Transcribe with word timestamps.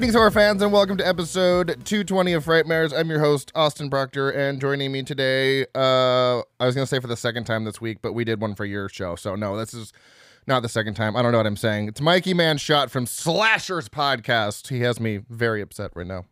Greetings, 0.00 0.14
horror 0.14 0.30
fans, 0.30 0.62
and 0.62 0.72
welcome 0.72 0.96
to 0.96 1.06
episode 1.06 1.66
220 1.84 2.32
of 2.32 2.46
Frightmares. 2.46 2.98
I'm 2.98 3.10
your 3.10 3.20
host, 3.20 3.52
Austin 3.54 3.90
Proctor, 3.90 4.30
and 4.30 4.58
joining 4.58 4.92
me 4.92 5.02
today, 5.02 5.66
uh, 5.74 6.38
I 6.58 6.64
was 6.64 6.74
going 6.74 6.86
to 6.86 6.86
say 6.86 7.00
for 7.00 7.06
the 7.06 7.18
second 7.18 7.44
time 7.44 7.64
this 7.64 7.82
week, 7.82 7.98
but 8.00 8.14
we 8.14 8.24
did 8.24 8.40
one 8.40 8.54
for 8.54 8.64
your 8.64 8.88
show, 8.88 9.14
so 9.14 9.34
no, 9.34 9.58
this 9.58 9.74
is 9.74 9.92
not 10.46 10.62
the 10.62 10.70
second 10.70 10.94
time. 10.94 11.16
I 11.16 11.20
don't 11.20 11.32
know 11.32 11.36
what 11.36 11.46
I'm 11.46 11.54
saying. 11.54 11.88
It's 11.88 12.00
Mikey 12.00 12.32
Manshot 12.32 12.88
from 12.88 13.04
Slashers 13.04 13.90
Podcast. 13.90 14.68
He 14.68 14.80
has 14.80 14.98
me 15.00 15.20
very 15.28 15.60
upset 15.60 15.90
right 15.94 16.06
now. 16.06 16.24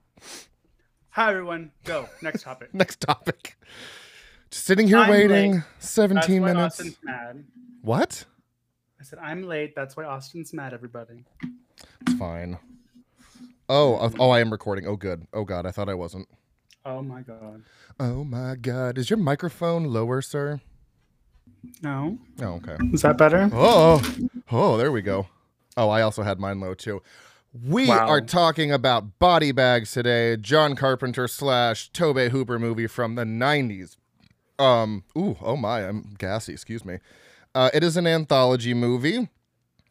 Hi, 1.11 1.29
everyone. 1.29 1.71
Go. 1.85 2.09
Next 2.23 2.45
topic. 2.45 2.71
Next 2.73 3.03
topic. 3.03 3.59
Just 4.51 4.65
sitting 4.65 4.89
here 4.89 4.97
I'm 4.97 5.11
waiting 5.11 5.53
late. 5.57 5.63
17 5.81 6.17
That's 6.17 6.55
minutes. 6.55 6.81
Austin's 6.81 6.97
mad. 7.03 7.45
What? 7.83 8.25
I 8.99 9.05
said, 9.05 9.19
I'm 9.19 9.43
late. 9.43 9.75
That's 9.77 9.95
why 9.95 10.05
Austin's 10.05 10.55
mad, 10.55 10.73
everybody. 10.73 11.27
It's 12.07 12.19
fine. 12.19 12.57
Oh, 13.69 14.11
oh, 14.19 14.31
I 14.31 14.41
am 14.41 14.51
recording. 14.51 14.87
Oh, 14.87 14.97
good. 14.97 15.27
Oh, 15.33 15.45
God, 15.45 15.67
I 15.67 15.71
thought 15.71 15.89
I 15.89 15.95
wasn't. 15.95 16.29
Oh 16.85 17.03
my 17.03 17.21
God. 17.21 17.63
Oh, 18.01 18.25
my 18.25 18.55
God. 18.55 18.97
Is 18.97 19.11
your 19.11 19.19
microphone 19.19 19.85
lower, 19.85 20.23
sir? 20.23 20.61
No. 21.83 22.19
Oh, 22.41 22.61
okay. 22.65 22.77
Is 22.93 23.03
that 23.03 23.19
better? 23.19 23.51
Oh, 23.53 24.01
oh, 24.51 24.77
there 24.79 24.91
we 24.93 25.03
go. 25.03 25.27
Oh, 25.77 25.91
I 25.91 26.03
also 26.03 26.23
had 26.23 26.39
mine 26.39 26.61
low 26.61 26.73
too. 26.75 27.03
We 27.67 27.89
Wow. 27.89 28.09
are 28.09 28.21
talking 28.21 28.71
about 28.73 29.19
body 29.19 29.53
bags 29.53 29.93
today. 29.93 30.37
John 30.37 30.77
Carpenter 30.77 31.27
slash 31.29 31.91
Tobe 31.91 32.31
Hooper 32.31 32.59
movie 32.59 32.87
from 32.87 33.17
the 33.17 33.25
'90s. 33.25 33.97
Um, 34.59 35.05
ooh, 35.17 35.37
oh 35.41 35.57
my, 35.57 35.87
I'm 35.89 36.15
gassy. 36.19 36.53
Excuse 36.53 36.85
me. 36.85 36.99
Uh, 37.55 37.71
it 37.75 37.83
is 37.83 37.97
an 37.97 38.07
anthology 38.07 38.75
movie. 38.75 39.29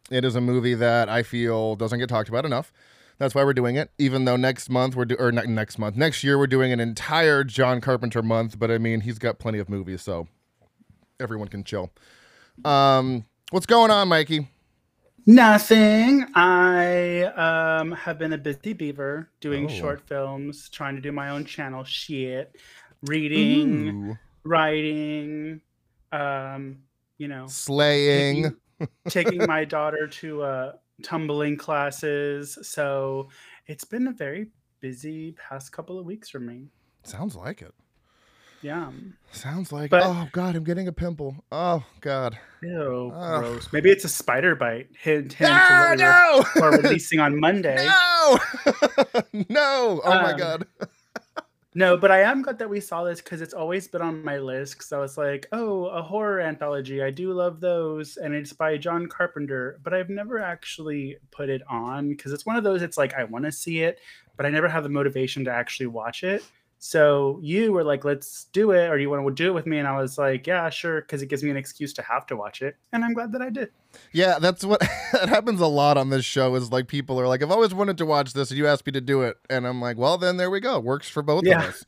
It 0.10 0.24
is 0.24 0.36
a 0.36 0.42
movie 0.42 0.76
that 0.76 1.10
I 1.10 1.24
feel 1.24 1.76
doesn't 1.76 2.00
get 2.00 2.10
talked 2.10 2.30
about 2.30 2.46
enough. 2.46 2.72
That's 3.20 3.34
why 3.34 3.44
we're 3.44 3.54
doing 3.54 3.76
it. 3.76 3.90
Even 3.98 4.26
though 4.26 4.36
next 4.36 4.70
month 4.70 4.96
we're 4.96 5.06
do 5.06 5.16
or 5.18 5.32
ne- 5.32 5.48
next 5.48 5.80
month, 5.80 5.96
next 5.96 6.24
year 6.24 6.38
we're 6.38 6.48
doing 6.48 6.72
an 6.72 6.80
entire 6.80 7.44
John 7.44 7.82
Carpenter 7.82 8.22
month. 8.22 8.60
But 8.60 8.70
I 8.72 8.78
mean, 8.78 9.02
he's 9.02 9.18
got 9.18 9.40
plenty 9.40 9.58
of 9.60 9.70
movies, 9.70 10.02
so 10.02 10.28
everyone 11.20 11.48
can 11.48 11.64
chill. 11.64 11.92
Um, 12.64 13.26
what's 13.52 13.66
going 13.66 13.90
on, 13.92 14.08
Mikey? 14.08 14.48
Nothing. 15.26 16.26
I 16.36 17.24
um 17.24 17.92
have 17.92 18.18
been 18.18 18.34
a 18.34 18.38
busy 18.38 18.74
beaver 18.74 19.30
doing 19.42 19.66
Oh. 19.66 19.68
short 19.74 20.02
films, 20.08 20.70
trying 20.70 20.96
to 20.96 21.02
do 21.02 21.12
my 21.12 21.30
own 21.30 21.44
channel 21.44 21.84
shit, 21.84 22.56
reading, 23.02 24.10
Ooh. 24.12 24.18
writing, 24.44 25.62
um, 26.12 26.78
you 27.18 27.28
know, 27.28 27.46
slaying. 27.48 28.56
taking 29.10 29.44
my 29.48 29.66
daughter 29.66 30.06
to 30.08 30.44
uh 30.44 30.72
tumbling 31.04 31.58
classes. 31.58 32.58
So 32.64 33.30
it's 33.68 33.84
been 33.84 34.08
a 34.08 34.12
very 34.14 34.48
busy 34.80 35.34
past 35.34 35.72
couple 35.72 36.00
of 36.00 36.06
weeks 36.06 36.30
for 36.30 36.40
me. 36.40 36.68
Sounds 37.04 37.36
like 37.36 37.62
it. 37.62 37.74
Yeah. 38.64 38.90
Sounds 39.32 39.72
like. 39.72 39.92
But- 39.92 40.04
oh 40.04 40.28
God, 40.32 40.56
I'm 40.56 40.64
getting 40.64 40.88
a 40.88 40.92
pimple. 40.92 41.36
Oh 41.52 41.84
God. 42.02 42.38
Ew, 42.64 43.12
Ugh. 43.14 43.40
gross. 43.44 43.68
Maybe 43.72 43.92
it's 43.92 44.04
a 44.04 44.10
spider 44.10 44.56
bite. 44.56 44.88
Hint, 45.00 45.34
hint. 45.34 45.52
Ah, 45.54 45.94
to 45.96 46.04
what 46.04 46.46
no! 46.56 46.62
we're, 46.62 46.78
releasing 46.82 47.20
on 47.20 47.40
Monday. 47.40 47.76
no, 47.88 48.40
no. 49.50 50.02
Oh 50.04 50.10
my 50.10 50.32
Um, 50.34 50.38
God. 50.40 50.68
No, 51.78 51.96
but 51.96 52.10
I 52.10 52.22
am 52.22 52.42
glad 52.42 52.58
that 52.58 52.72
we 52.72 52.80
saw 52.80 53.04
this 53.04 53.22
because 53.22 53.40
it's 53.40 53.54
always 53.54 53.88
been 53.88 54.02
on 54.02 54.26
my 54.26 54.40
list. 54.40 54.74
Because 54.74 54.92
I 54.92 54.98
was 54.98 55.16
like, 55.16 55.46
oh, 55.52 55.86
a 55.86 56.02
horror 56.02 56.42
anthology. 56.42 57.04
I 57.04 57.12
do 57.12 57.32
love 57.32 57.60
those. 57.60 58.18
And 58.18 58.34
it's 58.34 58.52
by 58.52 58.78
John 58.78 59.06
Carpenter. 59.06 59.80
But 59.84 59.94
I've 59.94 60.10
never 60.10 60.40
actually 60.40 61.18
put 61.30 61.50
it 61.50 61.62
on 61.70 62.10
because 62.10 62.34
it's 62.34 62.48
one 62.48 62.56
of 62.56 62.64
those, 62.64 62.82
it's 62.82 62.98
like, 62.98 63.14
I 63.14 63.26
want 63.26 63.46
to 63.46 63.52
see 63.52 63.82
it, 63.82 64.00
but 64.38 64.48
I 64.48 64.50
never 64.50 64.68
have 64.68 64.82
the 64.82 64.90
motivation 64.90 65.46
to 65.46 65.52
actually 65.52 65.86
watch 65.86 66.24
it. 66.24 66.44
So 66.80 67.40
you 67.42 67.72
were 67.72 67.84
like, 67.84 68.06
let's 68.06 68.46
do 68.54 68.72
it. 68.72 68.88
Or 68.90 68.98
you 68.98 69.10
want 69.10 69.26
to 69.28 69.34
do 69.34 69.50
it 69.50 69.54
with 69.54 69.66
me? 69.66 69.80
And 69.80 69.88
I 69.88 70.00
was 70.00 70.18
like, 70.18 70.46
yeah, 70.46 70.70
sure. 70.70 71.02
Because 71.02 71.22
it 71.22 71.26
gives 71.28 71.44
me 71.44 71.50
an 71.50 71.58
excuse 71.58 71.92
to 71.94 72.02
have 72.04 72.26
to 72.28 72.36
watch 72.36 72.62
it. 72.62 72.78
And 72.94 73.04
I'm 73.04 73.14
glad 73.14 73.32
that 73.32 73.42
I 73.42 73.50
did. 73.50 73.70
Yeah, 74.12 74.38
that's 74.40 74.64
what 74.64 74.80
that 75.12 75.28
happens 75.30 75.60
a 75.60 75.68
lot 75.68 75.98
on 75.98 76.10
this 76.12 76.24
show. 76.26 76.54
Is 76.56 76.72
like 76.72 76.88
people 76.88 77.20
are 77.20 77.28
like, 77.28 77.42
I've 77.42 77.52
always 77.52 77.74
wanted 77.74 77.98
to 77.98 78.06
watch 78.06 78.34
this, 78.34 78.52
and 78.52 78.58
you 78.58 78.68
asked 78.68 78.86
me 78.86 78.92
to 78.92 79.02
do 79.02 79.24
it, 79.24 79.38
and 79.50 79.66
I'm 79.66 79.82
like, 79.82 79.98
well, 79.98 80.18
then 80.18 80.38
there 80.38 80.52
we 80.52 80.60
go. 80.60 80.80
Works 80.80 81.10
for 81.10 81.24
both 81.24 81.46
Yeah. 81.46 81.64
of 81.64 81.70
us. 81.70 81.86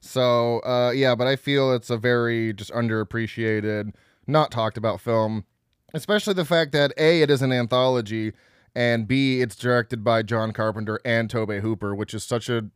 So 0.00 0.60
uh, 0.60 0.92
yeah, 0.94 1.14
but 1.14 1.26
I 1.26 1.36
feel 1.36 1.72
it's 1.72 1.88
a 1.90 1.96
very 1.96 2.52
just 2.52 2.70
underappreciated, 2.72 3.94
not 4.26 4.50
talked 4.50 4.76
about 4.76 5.00
film, 5.00 5.44
especially 5.94 6.34
the 6.34 6.44
fact 6.44 6.72
that 6.72 6.92
a 6.98 7.22
it 7.22 7.30
is 7.30 7.40
an 7.42 7.52
anthology, 7.52 8.32
and 8.74 9.08
b 9.08 9.40
it's 9.40 9.56
directed 9.56 10.04
by 10.04 10.22
John 10.22 10.52
Carpenter 10.52 11.00
and 11.04 11.30
Tobe 11.30 11.60
Hooper, 11.62 11.94
which 11.94 12.12
is 12.12 12.22
such 12.22 12.48
a 12.50 12.66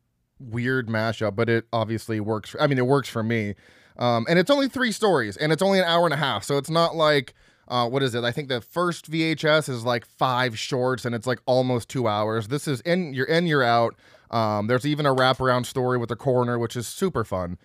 weird 0.40 0.88
mashup, 0.88 1.36
but 1.36 1.48
it 1.48 1.66
obviously 1.72 2.18
works. 2.20 2.50
For, 2.50 2.60
I 2.60 2.66
mean, 2.66 2.78
it 2.78 2.86
works 2.86 3.08
for 3.08 3.22
me. 3.22 3.54
Um, 3.98 4.26
and 4.28 4.38
it's 4.38 4.50
only 4.50 4.68
three 4.68 4.92
stories, 4.92 5.36
and 5.36 5.52
it's 5.52 5.62
only 5.62 5.78
an 5.78 5.84
hour 5.84 6.06
and 6.06 6.14
a 6.14 6.16
half, 6.16 6.42
so 6.42 6.56
it's 6.56 6.70
not 6.70 6.96
like 6.96 7.34
uh, 7.70 7.88
what 7.88 8.02
is 8.02 8.16
it? 8.16 8.24
I 8.24 8.32
think 8.32 8.48
the 8.48 8.60
first 8.60 9.10
VHS 9.10 9.68
is 9.68 9.84
like 9.84 10.04
five 10.04 10.58
shorts, 10.58 11.04
and 11.04 11.14
it's 11.14 11.26
like 11.26 11.40
almost 11.46 11.88
two 11.88 12.08
hours. 12.08 12.48
This 12.48 12.66
is 12.66 12.80
in 12.80 13.14
you're 13.14 13.26
in, 13.26 13.46
you're 13.46 13.62
out. 13.62 13.94
Um, 14.30 14.66
there's 14.66 14.86
even 14.86 15.06
a 15.06 15.14
wraparound 15.14 15.66
story 15.66 15.96
with 15.96 16.08
the 16.08 16.16
coroner, 16.16 16.58
which 16.58 16.74
is 16.74 16.88
super 16.88 17.24
fun, 17.24 17.58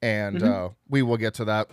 and 0.00 0.42
uh, 0.42 0.68
we 0.88 1.02
will 1.02 1.16
get 1.16 1.34
to 1.34 1.44
that 1.46 1.68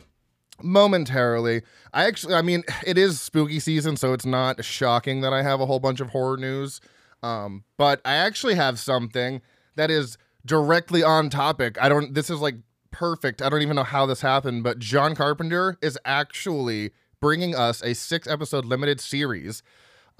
momentarily. 0.63 1.61
I 1.93 2.05
actually, 2.05 2.33
I 2.33 2.41
mean, 2.41 2.63
it 2.85 2.97
is 2.97 3.21
spooky 3.21 3.59
season, 3.59 3.97
so 3.97 4.13
it's 4.13 4.25
not 4.25 4.65
shocking 4.65 5.21
that 5.21 5.33
I 5.33 5.43
have 5.43 5.61
a 5.61 5.67
whole 5.67 5.79
bunch 5.79 5.99
of 5.99 6.09
horror 6.09 6.37
news. 6.37 6.81
Um, 7.21 7.63
but 7.77 8.01
I 8.03 8.15
actually 8.15 8.55
have 8.55 8.79
something 8.79 9.41
that 9.75 9.91
is 9.91 10.17
directly 10.45 11.03
on 11.03 11.29
topic. 11.29 11.81
I 11.81 11.89
don't. 11.89 12.13
This 12.13 12.29
is 12.29 12.39
like 12.39 12.55
perfect. 12.91 13.41
I 13.41 13.49
don't 13.49 13.61
even 13.61 13.75
know 13.75 13.83
how 13.83 14.05
this 14.05 14.21
happened, 14.21 14.63
but 14.63 14.79
John 14.79 15.15
Carpenter 15.15 15.77
is 15.81 15.97
actually 16.05 16.91
bringing 17.19 17.55
us 17.55 17.81
a 17.81 17.95
six 17.95 18.27
episode 18.27 18.65
limited 18.65 19.01
series, 19.01 19.63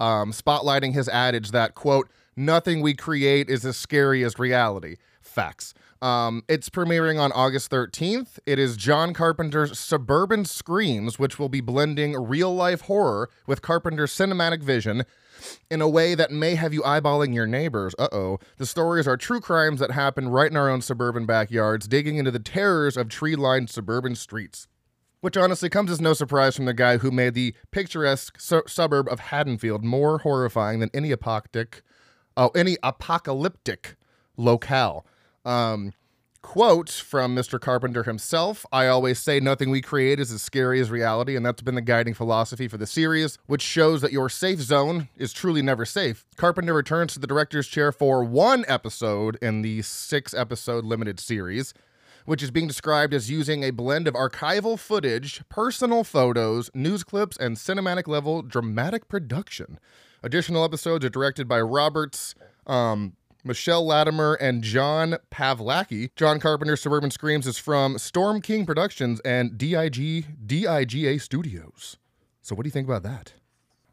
um, 0.00 0.32
spotlighting 0.32 0.92
his 0.92 1.08
adage 1.08 1.52
that 1.52 1.74
quote 1.74 2.10
nothing 2.36 2.82
we 2.82 2.94
create 2.94 3.48
is 3.48 3.64
as 3.64 3.76
scary 3.76 4.22
as 4.24 4.38
reality. 4.38 4.96
Facts. 5.26 5.74
Um, 6.00 6.42
it's 6.48 6.70
premiering 6.70 7.18
on 7.18 7.32
August 7.32 7.70
13th. 7.70 8.38
It 8.46 8.58
is 8.58 8.76
John 8.76 9.12
Carpenter's 9.12 9.78
Suburban 9.78 10.44
Screams, 10.44 11.18
which 11.18 11.38
will 11.38 11.48
be 11.48 11.60
blending 11.60 12.14
real 12.14 12.54
life 12.54 12.82
horror 12.82 13.28
with 13.46 13.60
Carpenter's 13.60 14.12
cinematic 14.12 14.62
vision 14.62 15.04
in 15.70 15.82
a 15.82 15.88
way 15.88 16.14
that 16.14 16.30
may 16.30 16.54
have 16.54 16.72
you 16.72 16.80
eyeballing 16.82 17.34
your 17.34 17.46
neighbors. 17.46 17.94
Uh 17.98 18.08
oh. 18.12 18.38
The 18.56 18.66
stories 18.66 19.06
are 19.06 19.16
true 19.16 19.40
crimes 19.40 19.80
that 19.80 19.90
happen 19.90 20.28
right 20.28 20.50
in 20.50 20.56
our 20.56 20.70
own 20.70 20.80
suburban 20.80 21.26
backyards, 21.26 21.88
digging 21.88 22.16
into 22.16 22.30
the 22.30 22.38
terrors 22.38 22.96
of 22.96 23.08
tree 23.08 23.36
lined 23.36 23.68
suburban 23.68 24.14
streets. 24.14 24.68
Which 25.20 25.36
honestly 25.36 25.68
comes 25.68 25.90
as 25.90 26.00
no 26.00 26.12
surprise 26.12 26.56
from 26.56 26.66
the 26.66 26.74
guy 26.74 26.98
who 26.98 27.10
made 27.10 27.34
the 27.34 27.54
picturesque 27.72 28.40
su- 28.40 28.62
suburb 28.66 29.08
of 29.08 29.20
Haddonfield 29.20 29.84
more 29.84 30.18
horrifying 30.18 30.78
than 30.78 30.90
any 30.94 31.10
apocalyptic, 31.10 31.82
oh, 32.36 32.50
any 32.54 32.76
apocalyptic 32.82 33.96
locale. 34.36 35.04
Um, 35.46 35.92
quote 36.42 36.90
from 36.90 37.34
Mr. 37.34 37.60
Carpenter 37.60 38.02
himself 38.02 38.66
I 38.72 38.86
always 38.88 39.18
say 39.18 39.40
nothing 39.40 39.70
we 39.70 39.80
create 39.80 40.20
is 40.20 40.32
as 40.32 40.42
scary 40.42 40.80
as 40.80 40.90
reality, 40.90 41.36
and 41.36 41.46
that's 41.46 41.62
been 41.62 41.76
the 41.76 41.80
guiding 41.80 42.14
philosophy 42.14 42.68
for 42.68 42.76
the 42.76 42.86
series, 42.86 43.38
which 43.46 43.62
shows 43.62 44.02
that 44.02 44.12
your 44.12 44.28
safe 44.28 44.60
zone 44.60 45.08
is 45.16 45.32
truly 45.32 45.62
never 45.62 45.84
safe. 45.84 46.26
Carpenter 46.36 46.74
returns 46.74 47.14
to 47.14 47.20
the 47.20 47.26
director's 47.28 47.68
chair 47.68 47.92
for 47.92 48.24
one 48.24 48.64
episode 48.66 49.38
in 49.40 49.62
the 49.62 49.82
six 49.82 50.34
episode 50.34 50.84
limited 50.84 51.20
series. 51.20 51.72
Which 52.24 52.42
is 52.42 52.50
being 52.50 52.66
described 52.66 53.14
as 53.14 53.30
using 53.30 53.62
a 53.62 53.70
blend 53.70 54.08
of 54.08 54.14
archival 54.14 54.76
footage, 54.76 55.44
personal 55.48 56.02
photos, 56.02 56.68
news 56.74 57.04
clips, 57.04 57.36
and 57.36 57.56
cinematic 57.56 58.08
level 58.08 58.42
dramatic 58.42 59.06
production. 59.06 59.78
Additional 60.24 60.64
episodes 60.64 61.04
are 61.04 61.08
directed 61.08 61.46
by 61.46 61.60
Roberts, 61.60 62.34
um, 62.66 63.12
Michelle 63.46 63.86
Latimer, 63.86 64.34
and 64.34 64.62
John 64.62 65.16
Pavlaki. 65.30 66.10
John 66.16 66.40
Carpenter's 66.40 66.80
Suburban 66.80 67.10
Screams 67.10 67.46
is 67.46 67.58
from 67.58 67.98
Storm 67.98 68.40
King 68.40 68.66
Productions 68.66 69.20
and 69.20 69.56
DIG 69.56 70.46
DIGA 70.46 71.20
Studios. 71.20 71.96
So, 72.42 72.54
what 72.54 72.64
do 72.64 72.68
you 72.68 72.72
think 72.72 72.86
about 72.86 73.02
that? 73.04 73.32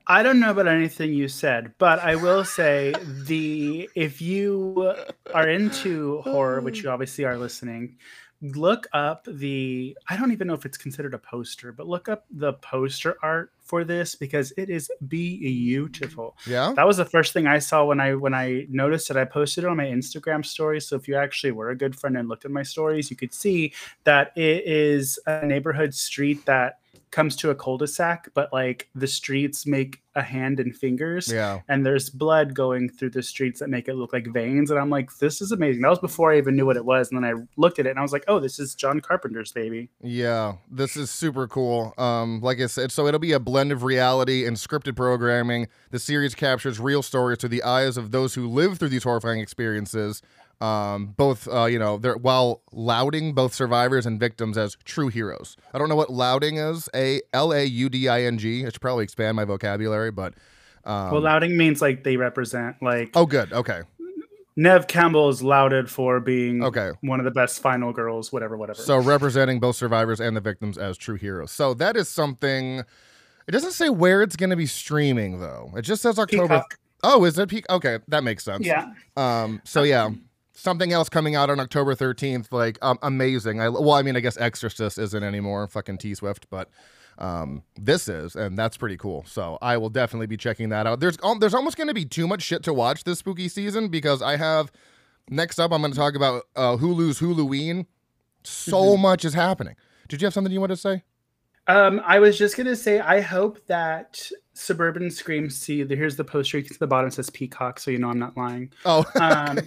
I 0.06 0.22
don't 0.22 0.40
know 0.42 0.52
about 0.52 0.68
anything 0.68 1.14
you 1.14 1.30
said, 1.30 1.74
but 1.78 2.00
I 2.00 2.16
will 2.16 2.44
say 2.44 2.94
the 3.26 3.90
if 3.96 4.22
you 4.22 4.94
are 5.34 5.48
into 5.48 6.22
horror, 6.24 6.60
which 6.60 6.84
you 6.84 6.90
obviously 6.90 7.24
are 7.24 7.38
listening, 7.38 7.96
look 8.44 8.88
up 8.92 9.26
the 9.26 9.98
I 10.10 10.18
don't 10.18 10.34
even 10.34 10.48
know 10.48 10.54
if 10.54 10.66
it's 10.66 10.78
considered 10.78 11.14
a 11.14 11.18
poster, 11.18 11.72
but 11.72 11.88
look 11.88 12.10
up 12.10 12.26
the 12.30 12.54
poster 12.54 13.16
art 13.24 13.52
for 13.62 13.86
this 13.86 14.16
because 14.16 14.52
it 14.58 14.70
is 14.70 14.92
beautiful. 15.08 16.36
Yeah. 16.46 16.74
That 16.76 16.86
was 16.86 16.98
the 16.98 17.06
first 17.06 17.32
thing 17.32 17.48
I 17.48 17.60
saw 17.60 17.86
when 17.86 18.02
I 18.02 18.16
when 18.16 18.34
I 18.34 18.68
noticed 18.70 19.10
it. 19.10 19.16
I 19.16 19.24
posted 19.24 19.64
it 19.64 19.68
on 19.68 19.78
my 19.78 19.86
Instagram 19.86 20.46
story. 20.46 20.82
So 20.82 20.98
if 20.98 21.08
you 21.08 21.16
actually 21.16 21.52
were 21.52 21.70
a 21.70 21.76
good 21.76 21.96
friend 21.96 22.18
and 22.18 22.28
looked 22.28 22.44
at 22.44 22.52
my 22.52 22.64
stories, 22.64 23.10
you 23.10 23.16
could 23.16 23.34
see 23.34 23.74
that 24.04 24.38
it 24.38 24.68
is 24.68 25.18
a 25.26 25.46
neighborhood 25.46 25.94
street 25.94 26.46
that 26.46 26.80
comes 27.12 27.36
to 27.36 27.50
a 27.52 27.56
cul-de-sac, 27.56 28.30
but 28.34 28.52
like 28.52 28.90
the 28.96 29.08
streets 29.08 29.66
make 29.68 30.02
a 30.16 30.22
hand 30.22 30.60
and 30.60 30.76
fingers, 30.76 31.32
Yeah. 31.32 31.62
and 31.68 31.86
there's 31.86 32.10
blood 32.10 32.54
going 32.54 32.90
through 32.90 33.12
the 33.12 33.24
streets 33.24 33.60
that 33.60 33.70
make 33.70 33.88
it 33.88 33.96
look 33.96 34.14
like 34.14 34.28
veins. 34.28 34.70
And 34.72 34.80
I'm 34.80 34.90
like, 34.90 35.16
this 35.18 35.42
is 35.42 35.52
amazing. 35.52 35.82
That 35.84 35.90
was 35.90 36.00
before 36.00 36.32
I 36.32 36.38
even 36.38 36.56
knew 36.56 36.66
what 36.66 36.76
it 36.78 36.86
was, 36.86 37.12
and 37.12 37.24
then 37.24 37.30
I 37.30 37.40
looked 37.56 37.80
at 37.80 37.86
it 37.86 37.92
and 37.92 38.00
I 38.00 38.02
was 38.04 38.14
like, 38.14 38.24
oh, 38.28 38.40
this 38.40 38.60
is 38.60 38.74
John 38.76 39.00
Carpenter's 39.00 39.52
baby. 39.52 39.90
Yeah, 40.02 40.54
this 40.72 40.96
is 40.98 41.10
super 41.12 41.48
cool. 41.48 41.94
Um, 41.98 42.42
like 42.42 42.60
I 42.60 42.68
said, 42.68 42.92
so 42.92 43.08
it'll 43.08 43.20
be 43.20 43.32
a 43.32 43.40
blend 43.40 43.72
of 43.72 43.84
reality 43.84 44.46
and 44.46 44.58
scripted 44.58 44.96
programming. 44.96 45.68
The 45.92 46.00
series 46.00 46.36
captures 46.36 46.80
real 46.80 47.02
stories 47.04 47.40
through 47.40 47.50
the 47.50 47.64
eyes 47.64 47.98
of 47.98 48.12
those 48.12 48.36
who 48.36 48.48
live 48.48 48.78
through 48.80 48.90
these 48.90 49.04
horrifying 49.04 49.40
experiences. 49.40 50.22
Um, 50.62 51.08
both, 51.18 51.48
uh, 51.48 51.66
you 51.66 51.78
know, 51.78 51.98
they're 51.98 52.16
while 52.16 52.62
lauding 52.72 53.34
both 53.34 53.54
survivors 53.54 54.06
and 54.06 54.20
victims 54.20 54.58
as 54.58 54.78
true 54.86 55.10
heroes. 55.10 55.58
I 55.74 55.78
don't 55.78 55.90
know 55.90 55.96
what 55.96 56.10
lauding 56.10 56.58
is. 56.58 56.88
A 56.96 57.22
L 57.34 57.52
A 57.52 57.64
U 57.64 57.90
D 57.90 58.08
I 58.08 58.22
N 58.22 58.38
G. 58.38 58.66
I 58.66 58.70
should 58.70 58.82
probably 58.82 59.04
expand 59.04 59.36
my 59.36 59.46
vocabulary, 59.46 60.12
but. 60.12 60.36
Um, 60.86 61.12
well, 61.12 61.22
lauding 61.22 61.58
means 61.58 61.82
like 61.82 62.04
they 62.04 62.18
represent 62.18 62.76
like 62.82 63.12
oh, 63.16 63.26
good. 63.26 63.52
Okay. 63.54 63.82
Neve 64.56 64.88
Campbell 64.88 65.30
is 65.30 65.42
lauded 65.42 65.90
for 65.90 66.20
being 66.20 66.64
Okay. 66.64 66.92
one 67.02 67.20
of 67.20 67.24
the 67.24 67.32
best 67.32 67.60
final 67.60 67.92
girls, 67.92 68.32
whatever, 68.32 68.56
whatever. 68.56 68.80
So 68.80 69.00
representing 69.00 69.60
both 69.60 69.76
survivors 69.76 70.20
and 70.20 70.38
the 70.38 70.42
victims 70.42 70.78
as 70.78 70.98
true 70.98 71.16
heroes. 71.16 71.52
So 71.52 71.74
that 71.76 71.96
is 71.96 72.08
something. 72.08 72.84
It 73.48 73.52
doesn't 73.52 73.72
say 73.72 73.90
where 73.90 74.22
it's 74.22 74.36
going 74.36 74.52
to 74.52 74.56
be 74.56 74.68
streaming 74.68 75.40
though. 75.40 75.72
It 75.76 75.82
just 75.82 76.02
says 76.02 76.20
October. 76.20 76.48
Peacock. 76.48 76.78
Oh, 77.04 77.26
is 77.26 77.38
it 77.38 77.50
peak? 77.50 77.66
Okay, 77.70 78.00
that 78.08 78.24
makes 78.24 78.44
sense. 78.44 78.66
Yeah. 78.66 78.94
Um. 79.18 79.62
So 79.66 79.84
yeah, 79.84 80.12
something 80.54 80.94
else 80.94 81.10
coming 81.10 81.36
out 81.36 81.50
on 81.50 81.60
October 81.60 81.96
thirteenth. 81.96 82.52
Like 82.52 82.78
um, 82.82 82.98
amazing. 83.02 83.60
I 83.60 83.70
well, 83.70 83.94
I 83.94 84.02
mean, 84.02 84.16
I 84.16 84.20
guess 84.20 84.38
Exorcist 84.38 84.98
isn't 84.98 85.24
anymore. 85.24 85.68
Fucking 85.68 85.98
T 85.98 86.16
Swift, 86.16 86.48
but 86.50 86.70
um, 87.18 87.64
this 87.76 88.08
is, 88.08 88.36
and 88.36 88.58
that's 88.58 88.78
pretty 88.78 88.98
cool. 88.98 89.24
So 89.28 89.58
I 89.62 89.78
will 89.78 89.90
definitely 89.90 90.28
be 90.28 90.38
checking 90.38 90.70
that 90.70 90.88
out. 90.88 91.00
There's 91.00 91.18
um, 91.24 91.40
there's 91.40 91.54
almost 91.54 91.78
going 91.78 91.90
to 91.90 91.94
be 91.94 92.06
too 92.06 92.28
much 92.28 92.42
shit 92.42 92.64
to 92.64 92.74
watch 92.74 93.04
this 93.04 93.20
spooky 93.20 93.50
season 93.50 93.90
because 93.90 94.22
I 94.22 94.38
have. 94.38 94.72
Next 95.30 95.58
up, 95.58 95.72
I'm 95.72 95.80
going 95.80 95.94
to 95.94 95.98
talk 95.98 96.16
about 96.16 96.44
uh, 96.56 96.76
Hulu's 96.76 97.20
Huluween. 97.20 97.86
So 98.44 98.98
much 98.98 99.24
is 99.24 99.34
happening. 99.34 99.76
Did 100.10 100.22
you 100.22 100.26
have 100.26 100.34
something 100.34 100.52
you 100.52 100.60
wanted 100.60 100.76
to 100.76 100.82
say? 100.82 101.04
Um, 101.68 102.02
I 102.06 102.20
was 102.20 102.38
just 102.38 102.58
gonna 102.58 102.76
say, 102.76 103.00
I 103.00 103.22
hope 103.22 103.66
that 103.68 104.30
Suburban 104.54 105.10
Scream 105.10 105.50
see 105.50 105.84
the 105.84 105.96
here's 105.96 106.16
the 106.16 106.24
poster 106.24 106.58
You 106.58 106.64
can 106.64 106.74
see 106.74 106.80
the 106.80 106.88
bottom 106.88 107.12
says 107.12 107.30
Peacock, 107.30 107.80
so 107.80 107.92
you 107.92 108.00
know 108.00 108.10
I'm 108.10 108.20
not 108.20 108.38
lying. 108.38 108.72
Oh, 108.86 109.06
Um, 109.20 109.60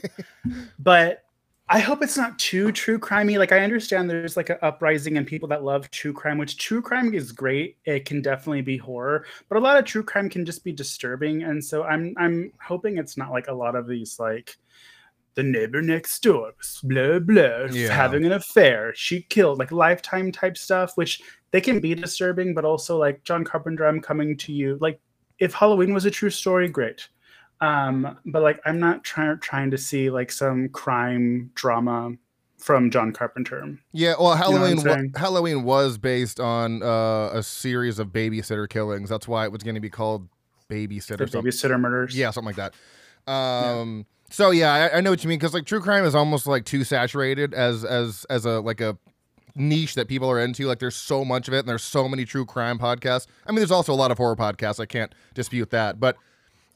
but 0.79 1.25
I 1.69 1.81
hope 1.81 2.03
it's 2.03 2.17
not 2.17 2.39
too 2.39 2.71
true 2.71 2.99
crimey. 2.99 3.39
Like 3.39 3.51
I 3.51 3.61
understand 3.61 4.09
there's 4.09 4.37
like 4.37 4.51
an 4.51 4.59
uprising 4.63 5.17
and 5.17 5.27
people 5.27 5.49
that 5.49 5.65
love 5.65 5.91
true 5.91 6.13
crime, 6.13 6.39
which 6.39 6.59
true 6.59 6.81
crime 6.81 7.13
is 7.13 7.33
great. 7.33 7.77
It 7.85 8.05
can 8.05 8.23
definitely 8.23 8.63
be 8.63 8.77
horror, 8.77 9.27
but 9.49 9.59
a 9.59 9.61
lot 9.61 9.77
of 9.77 9.85
true 9.85 10.05
crime 10.05 10.31
can 10.31 10.47
just 10.47 10.63
be 10.63 10.73
disturbing. 10.73 11.43
And 11.43 11.65
so 11.65 11.83
I'm 11.83 12.15
I'm 12.17 12.53
hoping 12.61 12.99
it's 12.99 13.17
not 13.17 13.33
like 13.33 13.49
a 13.49 13.53
lot 13.53 13.75
of 13.75 13.89
these 13.89 14.21
like 14.21 14.57
the 15.37 15.43
neighbor 15.45 15.81
next 15.81 16.23
door, 16.23 16.53
blah 16.83 17.19
blah, 17.21 17.67
Yeah. 17.71 17.93
having 17.95 18.25
an 18.25 18.33
affair. 18.33 18.93
She 18.97 19.23
killed 19.23 19.59
like 19.59 19.71
lifetime 19.71 20.33
type 20.33 20.57
stuff, 20.59 20.93
which 20.97 21.21
they 21.53 21.61
can 21.61 21.79
be 21.81 21.95
disturbing, 21.95 22.55
but 22.55 22.65
also 22.65 22.99
like 22.99 23.23
John 23.23 23.45
Carpenter, 23.45 23.87
I'm 23.87 24.01
coming 24.01 24.37
to 24.39 24.53
you. 24.53 24.77
Like 24.81 24.99
if 25.39 25.55
Halloween 25.55 25.95
was 25.95 26.05
a 26.05 26.11
true 26.11 26.31
story, 26.31 26.69
great. 26.69 27.09
Um, 27.61 28.19
but 28.27 28.43
like 28.43 28.61
I'm 28.67 28.79
not 28.81 29.05
trying 29.05 29.39
trying 29.41 29.71
to 29.71 29.79
see 29.79 30.11
like 30.11 30.31
some 30.33 30.69
crime 30.71 31.51
drama 31.55 32.13
from 32.59 32.91
John 32.91 33.13
Carpenter. 33.13 33.79
yeah. 33.93 34.15
Well, 34.19 34.29
what 34.31 34.39
I'm 34.39 34.53
Halloween. 34.79 35.13
wa- 35.13 35.21
Halloween 35.21 35.63
was 35.65 35.99
based 35.99 36.41
on 36.41 36.83
uh, 36.83 37.29
a 37.33 37.43
series 37.43 37.99
of 37.99 38.09
babysitter 38.09 38.69
killings. 38.69 39.09
That's 39.11 39.29
why 39.29 39.45
it 39.45 39.53
was 39.53 39.63
going 39.63 39.75
to 39.75 39.81
be 39.81 39.91
called 39.91 40.29
Babysitter. 40.71 41.29
Babysitter 41.29 41.79
murders. 41.79 42.17
Yeah, 42.17 42.31
something 42.31 42.55
like 42.57 42.57
that. 42.57 43.31
Um. 43.31 44.07
So 44.31 44.51
yeah, 44.51 44.73
I, 44.93 44.99
I 44.99 45.01
know 45.01 45.11
what 45.11 45.23
you 45.23 45.29
mean 45.29 45.39
because 45.39 45.55
like 45.55 45.67
true 45.67 45.81
crime 45.81 46.05
is 46.05 46.15
almost 46.15 46.47
like 46.47 46.65
too 46.65 46.85
saturated 46.85 47.55
as 47.55 47.85
as 47.85 48.25
as 48.29 48.45
a 48.45 48.61
like 48.61 48.81
a 48.81 48.99
niche 49.55 49.95
that 49.95 50.09
people 50.09 50.31
are 50.31 50.41
into. 50.41 50.67
Like 50.67 50.81
there's 50.81 50.97
so 50.97 51.25
much 51.25 51.49
of 51.49 51.55
it, 51.55 51.61
and 51.61 51.69
there's 51.69 51.83
so 51.85 52.09
many 52.09 52.25
true 52.25 52.45
crime 52.45 52.79
podcasts. 52.79 53.27
I 53.47 53.51
mean, 53.53 53.57
there's 53.59 53.71
also 53.71 53.93
a 53.93 53.95
lot 53.97 54.11
of 54.11 54.19
horror 54.19 54.37
podcasts. 54.37 54.81
I 54.81 54.87
can't 54.87 55.15
dispute 55.35 55.71
that, 55.71 56.01
but 56.01 56.17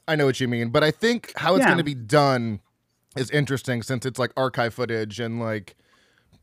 I 0.07 0.15
know 0.15 0.25
what 0.25 0.39
you 0.39 0.47
mean. 0.47 0.69
But 0.69 0.83
I 0.83 0.91
think 0.91 1.33
how 1.35 1.55
it's 1.55 1.61
Yeah. 1.61 1.67
going 1.67 1.77
to 1.77 1.83
be 1.83 1.93
done 1.95 2.61
is 3.17 3.29
interesting 3.31 3.83
since 3.83 4.05
it's 4.05 4.17
like 4.17 4.31
archive 4.37 4.73
footage 4.73 5.19
and 5.19 5.39
like 5.39 5.75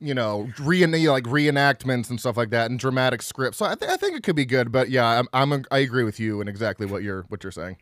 you 0.00 0.14
know 0.14 0.48
re 0.60 0.84
like 0.86 1.24
reenactments 1.24 2.10
and 2.10 2.20
stuff 2.20 2.36
like 2.36 2.50
that 2.50 2.70
and 2.70 2.78
dramatic 2.78 3.22
scripts. 3.22 3.58
So 3.58 3.64
I, 3.66 3.74
th- 3.74 3.90
I 3.90 3.96
think 3.96 4.14
it 4.14 4.22
could 4.22 4.36
be 4.36 4.44
good. 4.44 4.70
But 4.70 4.90
yeah, 4.90 5.06
I'm, 5.06 5.26
I'm 5.32 5.64
I 5.70 5.78
agree 5.78 6.04
with 6.04 6.20
you 6.20 6.40
and 6.40 6.48
exactly 6.48 6.86
what 6.86 7.02
you're 7.02 7.22
what 7.28 7.42
you're 7.42 7.50
saying. 7.50 7.78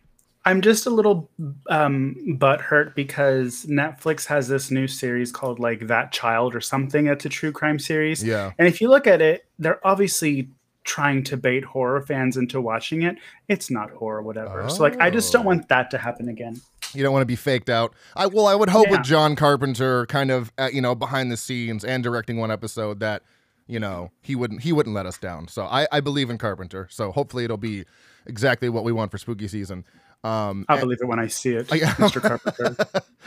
I'm 0.46 0.60
just 0.62 0.86
a 0.86 0.90
little 0.90 1.28
um 1.68 2.14
butthurt 2.40 2.94
because 2.94 3.66
Netflix 3.66 4.24
has 4.26 4.48
this 4.48 4.70
new 4.70 4.86
series 4.86 5.30
called 5.32 5.58
like 5.58 5.88
That 5.88 6.12
Child 6.12 6.54
or 6.54 6.60
something. 6.60 7.08
It's 7.08 7.24
a 7.24 7.28
true 7.28 7.52
crime 7.52 7.78
series. 7.78 8.22
Yeah. 8.24 8.52
And 8.58 8.66
if 8.68 8.80
you 8.80 8.88
look 8.88 9.06
at 9.06 9.20
it, 9.20 9.44
they're 9.58 9.84
obviously 9.86 10.48
trying 10.84 11.24
to 11.24 11.36
bait 11.36 11.64
horror 11.64 12.00
fans 12.00 12.36
into 12.36 12.60
watching 12.60 13.02
it. 13.02 13.16
It's 13.48 13.70
not 13.72 13.90
horror, 13.90 14.22
whatever. 14.22 14.68
So 14.70 14.82
like 14.82 14.98
I 15.00 15.10
just 15.10 15.32
don't 15.32 15.42
Oh. 15.44 15.48
want 15.48 15.68
that 15.68 15.90
to 15.90 15.98
happen 15.98 16.28
again. 16.28 16.60
You 16.94 17.02
don't 17.02 17.12
want 17.12 17.22
to 17.22 17.26
be 17.26 17.34
faked 17.36 17.68
out. 17.68 17.92
I 18.14 18.26
well, 18.26 18.46
I 18.46 18.54
would 18.54 18.68
hope 18.70 18.86
Yeah. 18.86 18.92
with 18.98 19.02
John 19.02 19.34
Carpenter, 19.34 20.06
kind 20.06 20.30
of, 20.30 20.52
uh, 20.56 20.70
you 20.72 20.80
know, 20.80 20.94
behind 20.94 21.32
the 21.32 21.36
scenes 21.36 21.84
and 21.84 22.02
directing 22.04 22.36
one 22.36 22.52
episode, 22.52 23.00
that 23.00 23.22
you 23.66 23.80
know 23.80 24.12
he 24.22 24.36
wouldn't 24.36 24.62
he 24.62 24.72
wouldn't 24.72 24.94
let 24.94 25.06
us 25.06 25.18
down. 25.18 25.48
So 25.48 25.64
I 25.64 25.88
I 25.90 25.98
believe 26.00 26.30
in 26.30 26.38
Carpenter. 26.38 26.86
So 26.88 27.10
hopefully 27.10 27.42
it'll 27.44 27.56
be 27.56 27.84
exactly 28.26 28.68
what 28.68 28.84
we 28.84 28.92
want 28.92 29.10
for 29.10 29.18
spooky 29.18 29.48
season. 29.48 29.84
Um, 30.26 30.64
I'll 30.68 30.80
believe 30.80 30.98
it 31.00 31.06
when 31.06 31.20
I 31.20 31.28
see 31.28 31.54
it. 31.54 31.68
Mr. 31.68 32.20
Carpenter. 32.20 32.76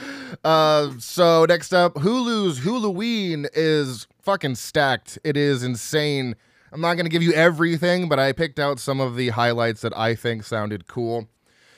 uh, 0.44 0.92
so 1.00 1.46
next 1.46 1.74
up, 1.74 1.94
Hulu's 1.96 2.60
Huluween 2.60 3.48
is 3.54 4.06
fucking 4.22 4.56
stacked. 4.56 5.18
It 5.24 5.38
is 5.38 5.64
insane. 5.64 6.36
I'm 6.74 6.82
not 6.82 6.96
gonna 6.96 7.10
give 7.10 7.24
you 7.24 7.32
everything, 7.32 8.10
but 8.10 8.20
I 8.20 8.34
picked 8.34 8.60
out 8.60 8.80
some 8.80 9.00
of 9.00 9.16
the 9.16 9.30
highlights 9.30 9.82
that 9.82 9.98
I 9.98 10.14
think 10.14 10.44
sounded 10.44 10.88
cool. 10.88 11.30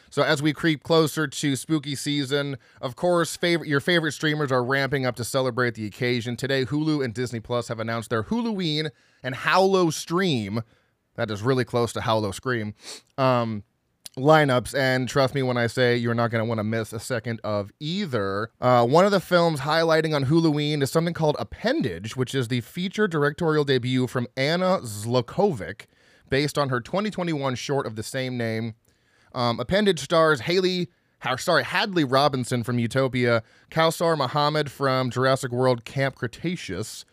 So 0.10 0.24
as 0.24 0.42
we 0.42 0.54
creep 0.54 0.84
closer 0.84 1.28
to 1.28 1.56
spooky 1.56 1.96
season, 1.96 2.58
of 2.82 2.96
course, 2.96 3.38
favorite 3.38 3.70
your 3.70 3.80
favorite 3.80 4.13
streamers 4.13 4.51
are 4.51 4.63
ramping 4.63 5.06
up 5.06 5.16
to 5.18 5.24
celebrate 5.24 5.75
the 5.75 5.86
occasion. 5.86 6.36
Today, 6.36 6.66
Hulu 6.66 7.06
and 7.06 7.13
Disney 7.13 7.40
Plus 7.40 7.68
have 7.68 7.80
announced 7.80 8.10
their 8.10 8.24
Huluween 8.24 8.90
and 9.22 9.36
Hallowstream. 9.36 10.63
That 11.16 11.30
is 11.30 11.44
really 11.44 11.66
close 11.66 11.94
to 11.94 12.01
Howl-O-Scream. 12.01 12.74
Um, 13.18 13.63
lineups 14.22 14.78
and 14.78 15.10
trust 15.10 15.34
me 15.34 15.42
when 15.42 15.58
i 15.58 15.68
say 15.68 15.96
you're 15.96 16.13
not 16.13 16.30
going 16.30 16.44
to 16.44 16.48
want 16.48 16.60
to 16.60 16.63
miss 16.63 16.94
a 16.94 17.00
second 17.00 17.40
of 17.44 17.72
either 17.80 18.51
uh, 18.62 18.86
one 18.86 19.06
of 19.06 19.12
the 19.12 19.20
films 19.20 19.62
highlighting 19.62 20.16
on 20.16 20.24
Halloween 20.24 20.82
is 20.82 20.92
something 20.92 21.13
called 21.13 21.36
appendage 21.40 22.16
which 22.16 22.36
is 22.36 22.48
the 22.48 22.62
feature 22.62 23.08
directorial 23.08 23.63
debut 23.63 24.08
from 24.08 24.28
anna 24.38 24.80
zlokovic 24.84 25.86
based 26.30 26.58
on 26.58 26.70
her 26.70 26.80
2021 26.80 27.56
short 27.56 27.86
of 27.86 27.96
the 27.96 28.04
same 28.04 28.38
name 28.38 28.75
um, 29.34 29.60
appendage 29.60 30.00
stars 30.00 30.42
haley 30.42 30.90
sorry 31.38 31.63
hadley 31.63 32.04
robinson 32.04 32.63
from 32.63 32.80
utopia 32.80 33.44
kausar 33.70 34.18
mohammed 34.18 34.70
from 34.72 35.10
jurassic 35.10 35.51
world 35.51 35.84
camp 35.86 36.16
cretaceous 36.16 37.06